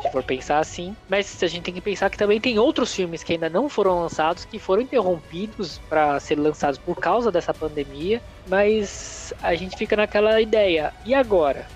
Se 0.00 0.08
for 0.10 0.24
pensar 0.24 0.58
assim. 0.60 0.96
Mas 1.08 1.42
a 1.42 1.46
gente 1.46 1.64
tem 1.64 1.74
que 1.74 1.82
pensar 1.82 2.10
que 2.10 2.16
também 2.18 2.40
tem 2.40 2.58
outros 2.58 2.94
filmes 2.94 3.22
que 3.22 3.32
ainda 3.32 3.50
não 3.50 3.68
foram 3.68 4.00
lançados, 4.00 4.44
que 4.44 4.58
foram 4.58 4.82
interrompidos 4.82 5.78
para 5.88 6.18
ser 6.20 6.38
lançados 6.38 6.78
por 6.78 6.96
causa 6.98 7.30
dessa 7.32 7.54
pandemia. 7.54 8.22
Mas 8.44 9.32
a 9.40 9.54
gente 9.54 9.76
fica 9.76 9.96
naquela 9.96 10.40
ideia. 10.40 10.94
E 11.04 11.14
agora? 11.14 11.70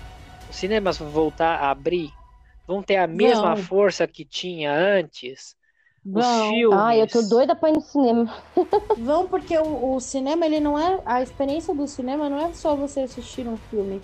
Os 0.47 0.55
cinemas 0.57 0.97
vão 0.97 1.09
voltar 1.11 1.57
a 1.59 1.71
abrir? 1.71 2.15
Vão 2.67 2.81
ter 2.83 2.97
a 2.97 3.07
mesma 3.07 3.55
Não. 3.55 3.63
força 3.63 4.07
que 4.07 4.25
tinha 4.25 4.73
antes? 4.73 5.55
Os 6.13 6.25
Vão. 6.25 6.49
filmes. 6.49 6.79
Ai, 6.79 7.01
eu 7.01 7.07
tô 7.07 7.21
doida 7.23 7.55
pra 7.55 7.69
ir 7.69 7.73
no 7.73 7.81
cinema. 7.81 8.43
Vão 8.97 9.27
porque 9.27 9.57
o, 9.57 9.95
o 9.95 9.99
cinema, 9.99 10.45
ele 10.45 10.59
não 10.59 10.77
é. 10.77 11.01
A 11.05 11.21
experiência 11.21 11.75
do 11.75 11.87
cinema 11.87 12.29
não 12.29 12.39
é 12.39 12.53
só 12.53 12.75
você 12.75 13.01
assistir 13.01 13.47
um 13.47 13.57
filme. 13.57 14.01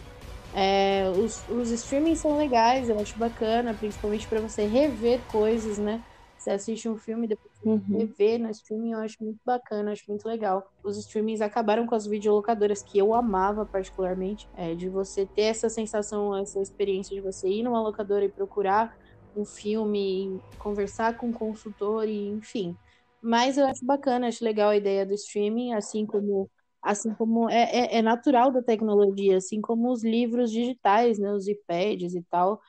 É, 0.53 1.09
os, 1.11 1.47
os 1.47 1.69
streamings 1.71 2.21
são 2.21 2.35
legais, 2.35 2.89
eu 2.89 2.99
acho 2.99 3.17
bacana, 3.17 3.75
principalmente 3.77 4.27
pra 4.27 4.41
você 4.41 4.65
rever 4.65 5.25
coisas, 5.25 5.77
né? 5.77 6.03
Você 6.37 6.49
assiste 6.51 6.89
um 6.89 6.97
filme 6.97 7.25
e 7.25 7.29
depois 7.29 7.51
Uhum. 7.63 8.15
rever 8.17 8.39
no 8.39 8.49
streaming, 8.49 8.91
eu 8.93 8.99
acho 8.99 9.15
muito 9.23 9.39
bacana, 9.45 9.91
acho 9.91 10.03
muito 10.07 10.25
legal. 10.27 10.63
Os 10.83 10.97
streamings 10.97 11.41
acabaram 11.41 11.85
com 11.85 11.95
as 11.95 12.05
videolocadoras, 12.07 12.81
que 12.83 12.97
eu 12.97 13.13
amava 13.13 13.65
particularmente, 13.65 14.47
é, 14.53 14.73
de 14.75 14.89
você 14.89 15.25
ter 15.27 15.43
essa 15.43 15.69
sensação, 15.69 16.35
essa 16.37 16.59
experiência 16.61 17.15
de 17.15 17.21
você 17.21 17.47
ir 17.49 17.63
numa 17.63 17.81
locadora 17.81 18.25
e 18.25 18.29
procurar 18.31 18.91
um 19.35 19.45
filme, 19.45 20.41
conversar 20.57 21.17
com 21.17 21.29
o 21.29 21.33
consultor 21.33 22.07
e 22.07 22.27
enfim. 22.29 22.77
Mas 23.21 23.57
eu 23.57 23.65
acho 23.67 23.85
bacana, 23.85 24.27
acho 24.27 24.43
legal 24.43 24.69
a 24.69 24.77
ideia 24.77 25.05
do 25.05 25.13
streaming, 25.13 25.73
assim 25.73 26.05
como 26.05 26.49
assim 26.81 27.13
como 27.15 27.49
é, 27.49 27.63
é, 27.95 27.97
é 27.97 28.01
natural 28.01 28.51
da 28.51 28.61
tecnologia, 28.63 29.37
assim 29.37 29.61
como 29.61 29.91
os 29.91 30.03
livros 30.03 30.51
digitais, 30.51 31.19
né, 31.19 31.31
os 31.33 31.47
iPads 31.47 32.15
e 32.15 32.23
tal, 32.29 32.59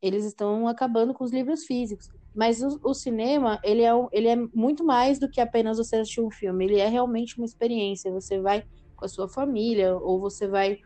eles 0.00 0.24
estão 0.24 0.66
acabando 0.68 1.14
com 1.14 1.24
os 1.24 1.32
livros 1.32 1.64
físicos. 1.64 2.08
Mas 2.34 2.62
o, 2.62 2.80
o 2.84 2.94
cinema, 2.94 3.60
ele 3.62 3.82
é, 3.82 3.90
ele 4.12 4.28
é 4.28 4.36
muito 4.54 4.84
mais 4.84 5.18
do 5.18 5.28
que 5.30 5.40
apenas 5.40 5.78
você 5.78 5.96
assistir 5.96 6.20
um 6.20 6.30
filme. 6.30 6.64
Ele 6.64 6.78
é 6.80 6.88
realmente 6.88 7.38
uma 7.38 7.44
experiência. 7.46 8.10
Você 8.12 8.40
vai 8.40 8.64
com 8.96 9.04
a 9.04 9.08
sua 9.08 9.28
família, 9.28 9.96
ou 9.96 10.20
você 10.20 10.48
vai. 10.48 10.78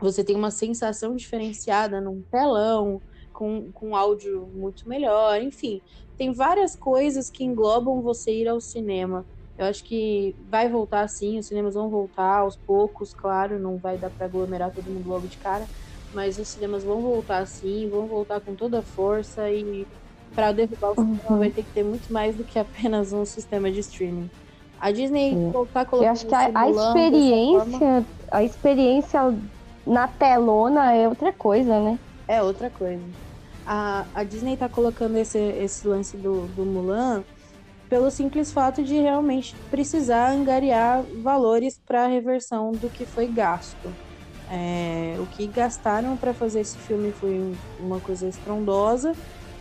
Você 0.00 0.24
tem 0.24 0.36
uma 0.36 0.50
sensação 0.50 1.14
diferenciada 1.16 2.00
num 2.00 2.22
telão, 2.30 3.02
com, 3.32 3.70
com 3.72 3.96
áudio 3.96 4.46
muito 4.48 4.88
melhor. 4.88 5.40
Enfim, 5.42 5.82
tem 6.16 6.32
várias 6.32 6.76
coisas 6.76 7.30
que 7.30 7.44
englobam 7.44 8.02
você 8.02 8.32
ir 8.32 8.48
ao 8.48 8.60
cinema. 8.60 9.26
Eu 9.58 9.66
acho 9.66 9.84
que 9.84 10.36
vai 10.48 10.68
voltar 10.70 11.08
sim, 11.08 11.38
os 11.38 11.48
cinemas 11.48 11.74
vão 11.74 11.90
voltar 11.90 12.40
aos 12.40 12.56
poucos, 12.56 13.12
claro, 13.14 13.58
não 13.60 13.78
vai 13.78 13.98
dar 13.98 14.10
para 14.10 14.26
aglomerar 14.26 14.72
todo 14.72 14.90
mundo 14.92 15.08
logo 15.08 15.28
de 15.28 15.38
cara, 15.38 15.68
mas 16.12 16.38
os 16.38 16.48
cinemas 16.50 16.84
vão 16.84 17.02
voltar 17.02 17.46
sim, 17.46 17.90
vão 17.90 18.08
voltar 18.08 18.40
com 18.40 18.54
toda 18.56 18.80
a 18.80 18.84
força 18.84 19.50
e 19.50 19.88
para 20.34 20.52
derrubar 20.52 20.92
o 20.92 20.96
cinema 20.96 21.38
vai 21.38 21.50
ter 21.50 21.64
que 21.64 21.72
ter 21.72 21.84
muito 21.84 22.12
mais 22.12 22.36
do 22.36 22.44
que 22.44 22.58
apenas 22.58 23.12
um 23.12 23.24
sistema 23.24 23.70
de 23.72 23.80
streaming. 23.80 24.30
A 24.78 24.92
Disney 24.92 25.34
Sim. 25.34 25.52
tá 25.72 25.84
colocando 25.84 26.04
Eu 26.04 26.12
acho 26.12 26.26
que 26.26 26.34
a, 26.36 26.50
a 26.54 26.70
experiência, 26.70 28.06
a 28.32 28.44
experiência 28.44 29.20
na 29.86 30.06
telona 30.06 30.92
é 30.94 31.08
outra 31.08 31.32
coisa, 31.32 31.80
né? 31.80 31.98
É 32.28 32.42
outra 32.42 32.70
coisa. 32.70 33.12
A, 33.64 34.08
a 34.20 34.24
Disney 34.24 34.56
tá 34.56 34.68
colocando 34.68 35.16
esse, 35.16 35.38
esse 35.38 35.86
lance 35.86 36.16
do, 36.16 36.48
do 36.48 36.64
Mulan 36.64 37.24
pelo 37.88 38.10
simples 38.10 38.52
fato 38.52 38.82
de 38.84 38.94
realmente 39.00 39.58
precisar 39.70 40.30
angariar 40.32 41.06
valores 41.22 41.80
para 41.86 42.04
a 42.04 42.08
reversão 42.08 42.76
do 42.76 42.90
que 42.90 43.06
foi 43.06 43.28
gasto. 43.28 43.98
É, 44.48 45.16
o 45.20 45.26
que 45.26 45.48
gastaram 45.48 46.16
para 46.18 46.34
fazer 46.34 46.60
esse 46.60 46.80
filme 46.80 47.12
foi 47.12 47.40
um- 47.42 47.60
uma 47.78 48.00
coisa 48.00 48.28
estrondosa 48.28 49.16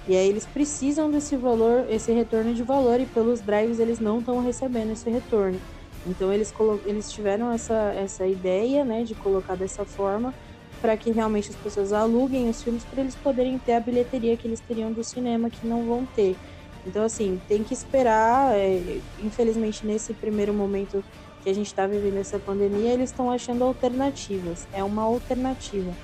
e 0.05 0.15
aí 0.15 0.27
eles 0.29 0.47
precisam 0.47 1.11
desse 1.11 1.35
valor, 1.37 1.85
esse 1.89 2.11
retorno 2.13 2.53
de 2.53 2.63
valor 2.63 2.99
e 3.01 3.07
pelos 3.07 3.43
drives 3.43 3.79
eles 3.79 3.99
não 3.99 4.19
estão 4.19 4.39
recebendo 4.39 4.91
esse 4.93 5.09
retorno. 5.09 5.61
Então 6.05 6.31
eles, 6.31 6.51
eles 6.85 7.09
tiveram 7.11 7.51
essa, 7.51 7.93
essa 7.93 8.27
ideia 8.27 8.85
né, 8.85 9.03
de 9.03 9.15
colocar 9.15 9.55
dessa 9.55 9.85
forma 9.85 10.33
para 10.79 10.97
que 10.97 11.11
realmente 11.11 11.51
as 11.51 11.57
pessoas 11.57 11.91
aluguem 11.91 12.49
os 12.49 12.61
filmes 12.61 12.85
para 12.85 13.01
eles 13.01 13.15
poderem 13.17 13.59
ter 13.59 13.73
a 13.73 13.79
bilheteria 13.81 14.37
que 14.37 14.47
eles 14.47 14.61
teriam 14.61 14.93
do 14.93 15.03
cinema 15.03 15.49
que 15.49 15.65
não 15.67 15.85
vão 15.85 16.07
ter. 16.07 16.39
Então, 16.87 17.03
assim, 17.03 17.39
tem 17.47 17.63
que 17.63 17.73
esperar. 17.73 18.55
é, 18.55 19.01
infelizmente, 19.17 19.85
nesse 19.85 20.13
primeiro 20.13 20.53
momento 20.53 21.03
que 21.41 21.49
a 21.49 21.53
gente 21.53 21.67
está 21.67 21.85
vivendo 21.85 22.17
essa 22.17 22.39
pandemia, 22.39 22.93
eles 22.93 23.09
estão 23.09 23.29
achando 23.29 23.63
alternativas. 23.63 24.67
É 24.71 24.83
uma 24.83 25.03
alternativa. 25.03 25.95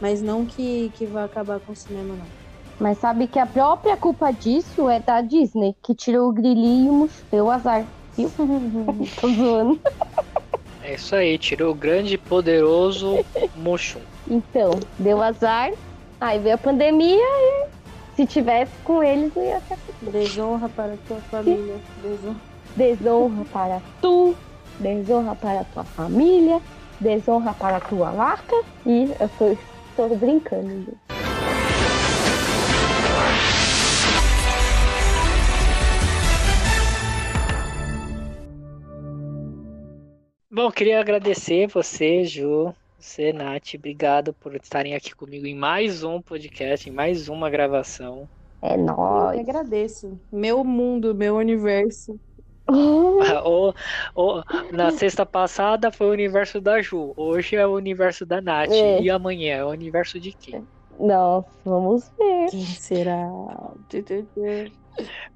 Mas 0.00 0.22
não 0.22 0.46
que, 0.46 0.90
que 0.90 1.06
vai 1.06 1.24
acabar 1.24 1.60
com 1.60 1.72
o 1.72 1.76
cinema, 1.76 2.16
não. 2.16 2.26
Mas 2.78 2.98
sabe 2.98 3.28
que 3.28 3.38
a 3.38 3.46
própria 3.46 3.96
culpa 3.96 4.32
disso 4.32 4.88
é 4.88 4.98
da 4.98 5.20
Disney, 5.20 5.76
que 5.82 5.94
tirou 5.94 6.30
o 6.30 6.32
grilinho 6.32 7.06
e 7.06 7.10
deu 7.30 7.46
o 7.46 7.50
azar. 7.50 7.86
Viu? 8.16 8.30
Tô 9.20 9.28
zoando. 9.28 9.80
É 10.82 10.94
isso 10.94 11.14
aí, 11.14 11.36
tirou 11.36 11.72
o 11.72 11.74
grande 11.74 12.14
e 12.14 12.18
poderoso 12.18 13.24
Mushum. 13.54 14.00
Então, 14.26 14.70
deu 14.98 15.20
azar. 15.20 15.70
Aí 16.18 16.38
veio 16.38 16.54
a 16.54 16.58
pandemia 16.58 17.16
e 17.16 17.69
se 18.20 18.26
tivesse 18.26 18.72
com 18.84 19.02
eles, 19.02 19.34
não 19.34 19.42
ia 19.42 19.62
ter 19.62 19.78
Desonra 20.02 20.68
para 20.68 20.92
a 20.92 20.96
tua 21.08 21.16
família. 21.30 21.76
Desonra. 22.02 22.36
desonra 22.76 23.44
para 23.46 23.82
tu, 24.02 24.36
desonra 24.78 25.34
para 25.34 25.60
a 25.60 25.64
tua 25.64 25.84
família, 25.84 26.60
desonra 27.00 27.54
para 27.54 27.76
a 27.78 27.80
tua 27.80 28.12
marca. 28.12 28.54
E 28.84 29.10
eu 29.18 29.28
tô, 29.38 29.56
tô 29.96 30.14
brincando. 30.16 30.68
gente. 30.68 30.98
Bom, 40.50 40.70
queria 40.70 41.00
agradecer 41.00 41.68
você, 41.68 42.24
Ju, 42.24 42.74
você, 43.00 43.32
Nath, 43.32 43.74
obrigado 43.74 44.32
por 44.34 44.54
estarem 44.54 44.94
aqui 44.94 45.14
comigo 45.14 45.46
em 45.46 45.54
mais 45.54 46.02
um 46.04 46.20
podcast, 46.20 46.88
em 46.88 46.92
mais 46.92 47.28
uma 47.28 47.48
gravação. 47.48 48.28
É 48.62 48.72
Eu 48.74 48.76
que 48.76 48.82
nóis. 48.82 49.38
agradeço. 49.40 50.20
Meu 50.30 50.62
mundo, 50.62 51.14
meu 51.14 51.36
universo. 51.36 52.18
O- 53.44 53.72
o- 54.14 54.42
na 54.72 54.90
sexta 54.92 55.26
passada 55.26 55.90
foi 55.90 56.06
o 56.06 56.12
universo 56.12 56.60
da 56.60 56.80
Ju, 56.80 57.12
hoje 57.16 57.56
é 57.56 57.66
o 57.66 57.74
universo 57.74 58.24
da 58.24 58.40
Nath. 58.40 58.70
É. 58.70 59.00
E 59.02 59.10
amanhã 59.10 59.56
é 59.56 59.64
o 59.64 59.70
universo 59.70 60.20
de 60.20 60.32
quem? 60.32 60.64
Nossa, 60.98 61.48
vamos 61.64 62.12
ver. 62.16 62.50
Quem 62.50 62.64
será? 62.64 63.28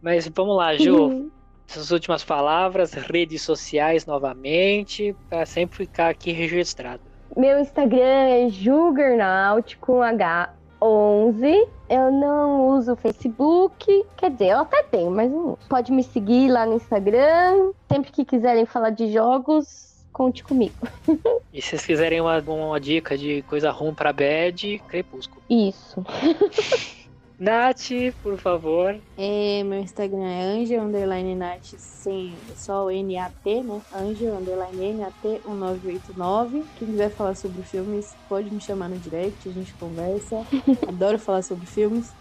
Mas 0.01 0.29
vamos 0.29 0.57
lá, 0.57 0.77
Ju. 0.77 1.31
Suas 1.67 1.91
últimas 1.91 2.23
palavras, 2.23 2.93
redes 2.93 3.43
sociais 3.43 4.05
novamente, 4.07 5.17
para 5.29 5.45
sempre 5.47 5.79
ficar 5.79 6.11
aqui 6.11 6.31
registrado. 6.31 7.03
Meu 7.37 7.59
Instagram 7.59 8.29
é 8.29 8.49
Juggernaut 8.49 9.77
com 9.79 9.99
H11. 9.99 11.69
Eu 11.89 12.13
não 12.13 12.69
uso 12.69 12.95
Facebook. 12.95 14.05
Quer 14.17 14.31
dizer, 14.31 14.51
eu 14.51 14.59
até 14.61 14.83
tenho, 14.85 15.11
mas 15.11 15.31
não 15.31 15.49
uso. 15.49 15.69
Pode 15.69 15.91
me 15.91 16.03
seguir 16.03 16.49
lá 16.49 16.65
no 16.65 16.75
Instagram. 16.75 17.73
Sempre 17.91 18.13
que 18.13 18.25
quiserem 18.25 18.65
falar 18.65 18.91
de 18.91 19.13
jogos, 19.13 20.05
conte 20.13 20.45
comigo. 20.45 20.75
E 21.53 21.63
se 21.63 21.69
vocês 21.69 21.87
quiserem 21.87 22.21
uma, 22.21 22.41
uma 22.41 22.81
dica 22.81 23.17
de 23.17 23.43
coisa 23.43 23.71
ruim 23.71 23.95
pra 23.95 24.13
bad, 24.13 24.83
Crepúsculo. 24.89 25.41
Isso. 25.49 26.05
Nath, 27.39 27.91
por 28.23 28.39
favor. 28.39 28.97
É, 29.19 29.65
meu 29.65 29.81
Instagram 29.81 30.25
é 30.25 30.43
Angel 30.43 30.83
Underline 30.85 31.35
Nath, 31.35 31.75
sem 31.77 32.33
só 32.55 32.87
o 32.87 32.91
N-A-T, 32.91 33.63
né? 33.63 33.83
Angel 33.93 34.37
Underline 34.37 34.85
N-A-T 34.85 35.41
1989. 35.45 36.65
Quem 36.79 36.89
quiser 36.89 37.11
falar 37.11 37.35
sobre 37.35 37.63
filmes, 37.63 38.15
pode 38.29 38.53
me 38.55 38.61
chamar 38.61 38.89
no 38.89 38.99
direct, 38.99 39.49
a 39.49 39.53
gente 39.53 39.75
conversa. 39.75 40.47
Adoro 40.87 41.19
falar 41.19 41.43
sobre 41.43 41.67
filmes. 41.67 42.13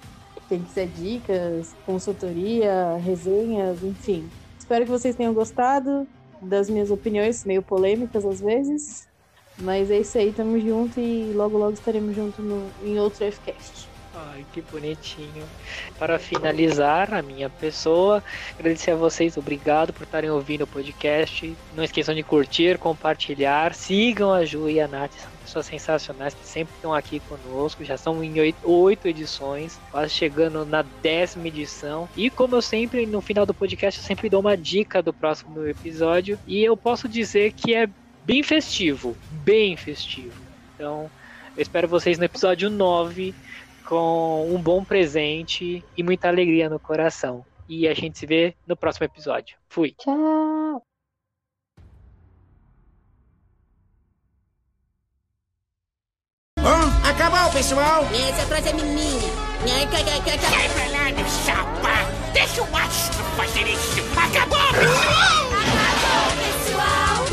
Quem 0.50 0.64
quiser 0.64 0.88
dicas, 0.88 1.76
consultoria, 1.86 2.98
resenhas, 2.98 3.84
enfim. 3.84 4.28
Espero 4.58 4.84
que 4.84 4.92
vocês 4.92 5.16
tenham 5.16 5.34
gostado 5.34 6.08
das 6.42 6.70
minhas 6.70 6.90
opiniões, 6.90 7.46
meio 7.46 7.62
polêmicas 7.62 8.26
às 8.26 8.42
vezes. 8.42 9.08
Mas 9.60 9.92
é 9.92 10.00
isso 10.00 10.18
aí, 10.18 10.34
tamo 10.34 10.60
junto 10.60 11.00
e 11.00 11.32
logo 11.34 11.56
logo 11.58 11.74
estaremos 11.74 12.16
juntos 12.16 12.44
no, 12.44 12.68
em 12.84 13.00
outro 13.00 13.32
Fcast. 13.32 13.93
Ai, 14.16 14.46
que 14.54 14.62
bonitinho. 14.62 15.44
Para 15.98 16.20
finalizar, 16.20 17.12
a 17.14 17.22
minha 17.24 17.50
pessoa, 17.50 18.24
agradecer 18.60 18.92
a 18.92 18.96
vocês, 18.96 19.38
obrigado 19.38 19.92
por 19.92 20.04
estarem 20.04 20.30
ouvindo 20.30 20.66
o 20.66 20.68
podcast. 20.68 21.56
Não 21.76 21.84
esqueçam 21.84 22.14
de 22.14 22.22
curtir, 22.22 22.78
compartilhar, 22.78 23.74
sigam 23.74 24.32
a 24.32 24.46
Ju 24.46 24.70
e 24.70 24.80
a 24.80 24.88
Nath, 24.88 25.14
são 25.14 25.32
pessoas 25.44 25.66
sensacionais 25.66 26.36
que 26.36 26.46
sempre 26.46 26.76
estão 26.76 26.94
aqui 26.94 27.20
conosco. 27.22 27.84
Já 27.84 27.98
são 27.98 28.24
em 28.24 28.36
oito, 28.64 29.08
edições, 29.08 29.80
quase 29.90 30.14
chegando 30.14 30.64
na 30.64 30.84
décima 31.02 31.48
edição. 31.48 32.08
E 32.16 32.30
como 32.30 32.56
eu 32.56 32.62
sempre, 32.62 33.08
no 33.08 33.20
final 33.20 33.48
do 33.48 33.54
podcast, 33.54 34.00
eu 34.00 34.06
sempre 34.06 34.30
dou 34.30 34.42
uma 34.42 34.56
dica 34.56 35.02
do 35.02 35.12
próximo 35.12 35.66
episódio. 35.68 36.38
E 36.46 36.64
eu 36.64 36.78
posso 36.78 37.10
dizer 37.10 37.54
que 37.54 37.74
é 37.74 37.90
bem 38.24 38.44
festivo, 38.44 39.18
bem 39.32 39.76
festivo. 39.76 40.40
Então, 40.76 41.10
eu 41.56 41.62
espero 41.62 41.88
vocês 41.88 42.18
no 42.18 42.26
episódio 42.26 42.70
9 42.70 43.34
com 43.94 44.50
um 44.52 44.60
bom 44.60 44.84
presente 44.84 45.86
e 45.96 46.02
muita 46.02 46.28
alegria 46.28 46.68
no 46.68 46.80
coração. 46.80 47.46
E 47.70 47.88
a 47.88 47.94
gente 47.94 48.18
se 48.18 48.26
vê 48.26 48.56
no 48.66 48.76
próximo 48.76 49.06
episódio. 49.06 49.56
Fui. 49.70 49.94
Tchau. 50.00 50.84
Hum, 56.58 56.90
acabou, 57.08 57.52
pessoal. 57.52 58.04
Essa 58.06 58.42
é 58.42 58.46
frase 58.46 58.70
é 58.70 58.74
minha. 58.74 59.54
Sai 59.62 59.86
pra 60.70 60.88
lá, 60.90 61.12
meu 61.12 61.28
chapa. 61.46 62.10
Deixa 62.34 62.64
o 62.64 62.76
astro 62.76 63.24
fazer 63.38 63.68
isso. 63.68 64.02
Acabou, 64.18 64.58
pessoal. 64.74 65.52
Acabou, 65.62 66.30
pessoal. 66.42 67.24